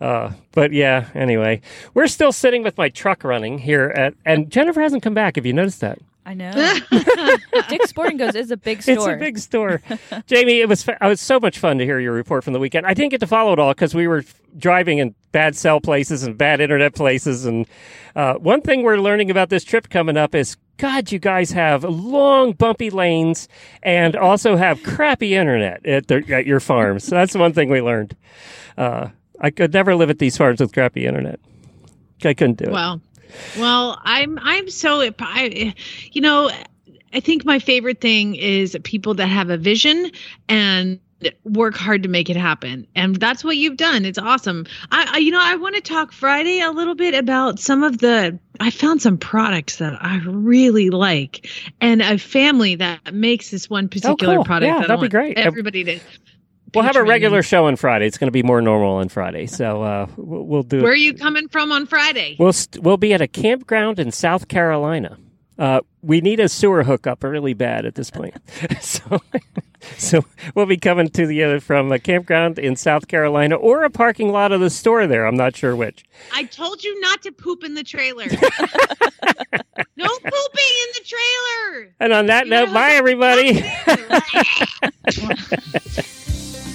Uh, 0.01 0.33
but 0.53 0.73
yeah 0.73 1.09
anyway. 1.15 1.61
We're 1.95 2.07
still 2.07 2.33
sitting 2.33 2.63
with 2.63 2.77
my 2.77 2.89
truck 2.91 3.25
running 3.25 3.59
here 3.59 3.93
at 3.97 4.15
and 4.27 4.51
jennifer 4.51 4.81
hasn't 4.83 5.03
come 5.03 5.15
back. 5.15 5.37
Have 5.37 5.47
you 5.47 5.53
noticed 5.55 5.81
that 5.81 5.99
I 6.27 6.35
know. 6.35 6.53
Dick's 7.69 7.91
Sporting 7.91 8.17
Goods 8.17 8.35
is 8.35 8.51
a 8.51 8.57
big 8.57 8.83
store. 8.83 8.95
It's 8.95 9.07
a 9.07 9.17
big 9.17 9.39
store. 9.39 9.83
Jamie, 10.27 10.61
it 10.61 10.69
was 10.69 10.83
fa- 10.83 10.97
it 11.01 11.07
was 11.07 11.21
so 11.21 11.39
much 11.39 11.59
fun 11.59 11.79
to 11.79 11.85
hear 11.85 12.01
your 12.01 12.13
report 12.13 12.45
from 12.45 12.55
the 12.55 12.59
weekend. 12.59 12.87
I 12.87 12.95
didn't 12.95 13.11
get 13.11 13.21
to 13.21 13.27
follow 13.27 13.53
it 13.53 13.59
all 13.59 13.73
because 13.75 13.95
we 13.95 14.07
were 14.09 14.19
f- 14.19 14.41
driving 14.57 14.99
in 14.99 15.15
bad 15.33 15.55
cell 15.55 15.81
places 15.81 16.23
and 16.23 16.39
bad 16.39 16.61
internet 16.61 16.95
places. 16.95 17.45
And 17.45 17.67
uh, 18.17 18.35
one 18.35 18.63
thing 18.63 18.83
we're 18.83 18.97
learning 18.97 19.31
about 19.31 19.51
this 19.51 19.65
trip 19.65 19.91
coming 19.91 20.17
up 20.17 20.35
is, 20.35 20.57
God, 20.79 21.13
you 21.13 21.19
guys 21.19 21.51
have 21.53 21.85
long, 21.85 22.53
bumpy 22.53 22.89
lanes 22.89 23.47
and 23.83 24.17
also 24.17 24.57
have 24.57 24.83
crappy 24.83 25.35
internet 25.35 25.85
at, 25.85 26.09
their, 26.09 26.23
at 26.33 26.47
your 26.47 26.61
farms. 26.61 27.05
So 27.05 27.17
that's 27.17 27.35
one 27.35 27.53
thing 27.53 27.69
we 27.69 27.83
learned. 27.83 28.17
Uh, 28.79 29.09
I 29.41 29.51
could 29.51 29.73
never 29.75 29.95
live 29.95 30.09
at 30.09 30.19
these 30.21 30.37
farms 30.37 30.61
with 30.61 30.73
crappy 30.73 31.07
internet. 31.07 31.39
I 32.25 32.33
couldn't 32.33 32.57
do 32.59 32.65
it. 32.65 32.73
Well, 32.73 33.03
well, 33.59 34.01
I'm 34.05 34.39
I'm 34.41 34.69
so 34.71 35.11
I, 35.21 35.75
you 36.13 36.21
know, 36.21 36.51
I 37.13 37.21
think 37.21 37.45
my 37.45 37.59
favorite 37.59 38.01
thing 38.01 38.35
is 38.35 38.77
people 38.85 39.15
that 39.15 39.27
have 39.27 39.51
a 39.51 39.57
vision 39.57 40.11
and 40.49 40.99
work 41.45 41.75
hard 41.75 42.03
to 42.03 42.09
make 42.09 42.29
it 42.29 42.37
happen 42.37 42.87
and 42.95 43.17
that's 43.17 43.43
what 43.43 43.57
you've 43.57 43.79
done 43.79 44.05
it's 44.05 44.19
awesome 44.19 44.67
i, 44.91 45.13
I 45.15 45.19
you 45.19 45.31
know 45.31 45.39
i 45.41 45.57
want 45.57 45.75
to 45.75 45.81
talk 45.81 46.13
friday 46.13 46.61
a 46.61 46.71
little 46.71 46.95
bit 46.95 47.15
about 47.15 47.59
some 47.59 47.83
of 47.83 47.97
the 47.97 48.39
i 48.61 48.69
found 48.71 49.01
some 49.01 49.17
products 49.17 49.77
that 49.77 49.97
i 50.05 50.19
really 50.27 50.91
like 50.91 51.49
and 51.81 52.03
a 52.03 52.19
family 52.19 52.75
that 52.75 53.15
makes 53.15 53.51
this 53.51 53.71
one 53.71 53.87
oh, 53.87 53.89
particular 53.89 54.35
Oh, 54.35 54.37
cool. 54.39 54.45
product 54.45 54.69
Yeah, 54.69 54.81
that 54.81 54.85
I 54.91 54.97
that'd 54.97 55.01
be 55.01 55.09
great. 55.09 55.39
everybody 55.39 55.83
to 55.85 56.01
We'll 56.75 56.85
have 56.85 56.97
a 56.97 57.05
regular 57.05 57.43
show 57.43 57.67
on 57.67 57.77
Friday. 57.77 58.07
It's 58.07 58.19
going 58.19 58.29
to 58.29 58.33
be 58.33 58.43
more 58.43 58.61
normal 58.61 58.97
on 58.97 59.09
Friday. 59.09 59.47
So 59.47 59.83
uh, 59.83 60.07
we'll, 60.17 60.63
do 60.63 60.83
where 60.83 60.93
are 60.93 60.97
you 60.97 61.15
coming 61.15 61.49
from 61.49 61.73
on 61.73 61.87
friday 61.87 62.37
We'll 62.39 62.53
st- 62.53 62.83
we'll 62.83 62.97
be 62.97 63.13
at 63.13 63.21
a 63.21 63.29
campground 63.29 63.99
in 63.99 64.11
South 64.11 64.49
Carolina. 64.49 65.19
Uh, 65.57 65.81
we 66.03 66.21
need 66.21 66.41
a 66.41 66.49
sewer 66.49 66.83
hookup 66.83 67.23
really 67.23 67.55
bad 67.55 67.87
at 67.87 67.95
this 67.95 68.11
point. 68.11 68.35
so, 68.81 69.21
so 69.99 70.25
we'll 70.55 70.67
be 70.67 70.77
coming 70.77 71.09
to 71.11 71.27
the 71.27 71.45
other 71.45 71.61
from 71.61 71.93
a 71.93 71.99
campground 71.99 72.59
in 72.59 72.75
South 72.75 73.07
Carolina 73.07 73.55
or 73.55 73.85
a 73.85 73.91
parking 73.91 74.33
lot 74.33 74.51
of 74.51 74.61
the 74.61 74.71
store 74.71 75.07
there. 75.07 75.27
I'm 75.27 75.37
not 75.37 75.55
sure 75.55 75.77
which. 75.77 76.05
I 76.33 76.45
told 76.45 76.83
you 76.83 77.01
not 77.01 77.23
to 77.23 77.33
poop 77.33 77.63
in 77.63 77.75
the 77.75 77.85
trailer. 77.85 78.25
no 79.97 80.09
pooping 80.09 80.73
in 80.83 80.89
the 80.95 81.05
trailer. 81.05 81.95
And 82.01 82.13
on 82.13 82.27
that 82.27 82.49
note, 82.49 82.73
bye 82.73 82.93
everybody. 82.93 83.63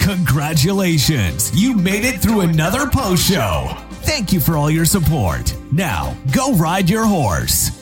Congratulations! 0.10 1.52
You 1.54 1.76
made 1.76 2.04
it 2.04 2.20
through 2.20 2.42
another 2.42 2.88
post 2.88 3.30
show. 3.30 3.68
Thank 4.02 4.34
you 4.34 4.40
for 4.40 4.58
all 4.58 4.72
your 4.72 4.86
support. 4.86 5.56
Now, 5.72 6.18
go 6.34 6.56
ride 6.56 6.90
your 6.90 7.06
horse. 7.06 7.79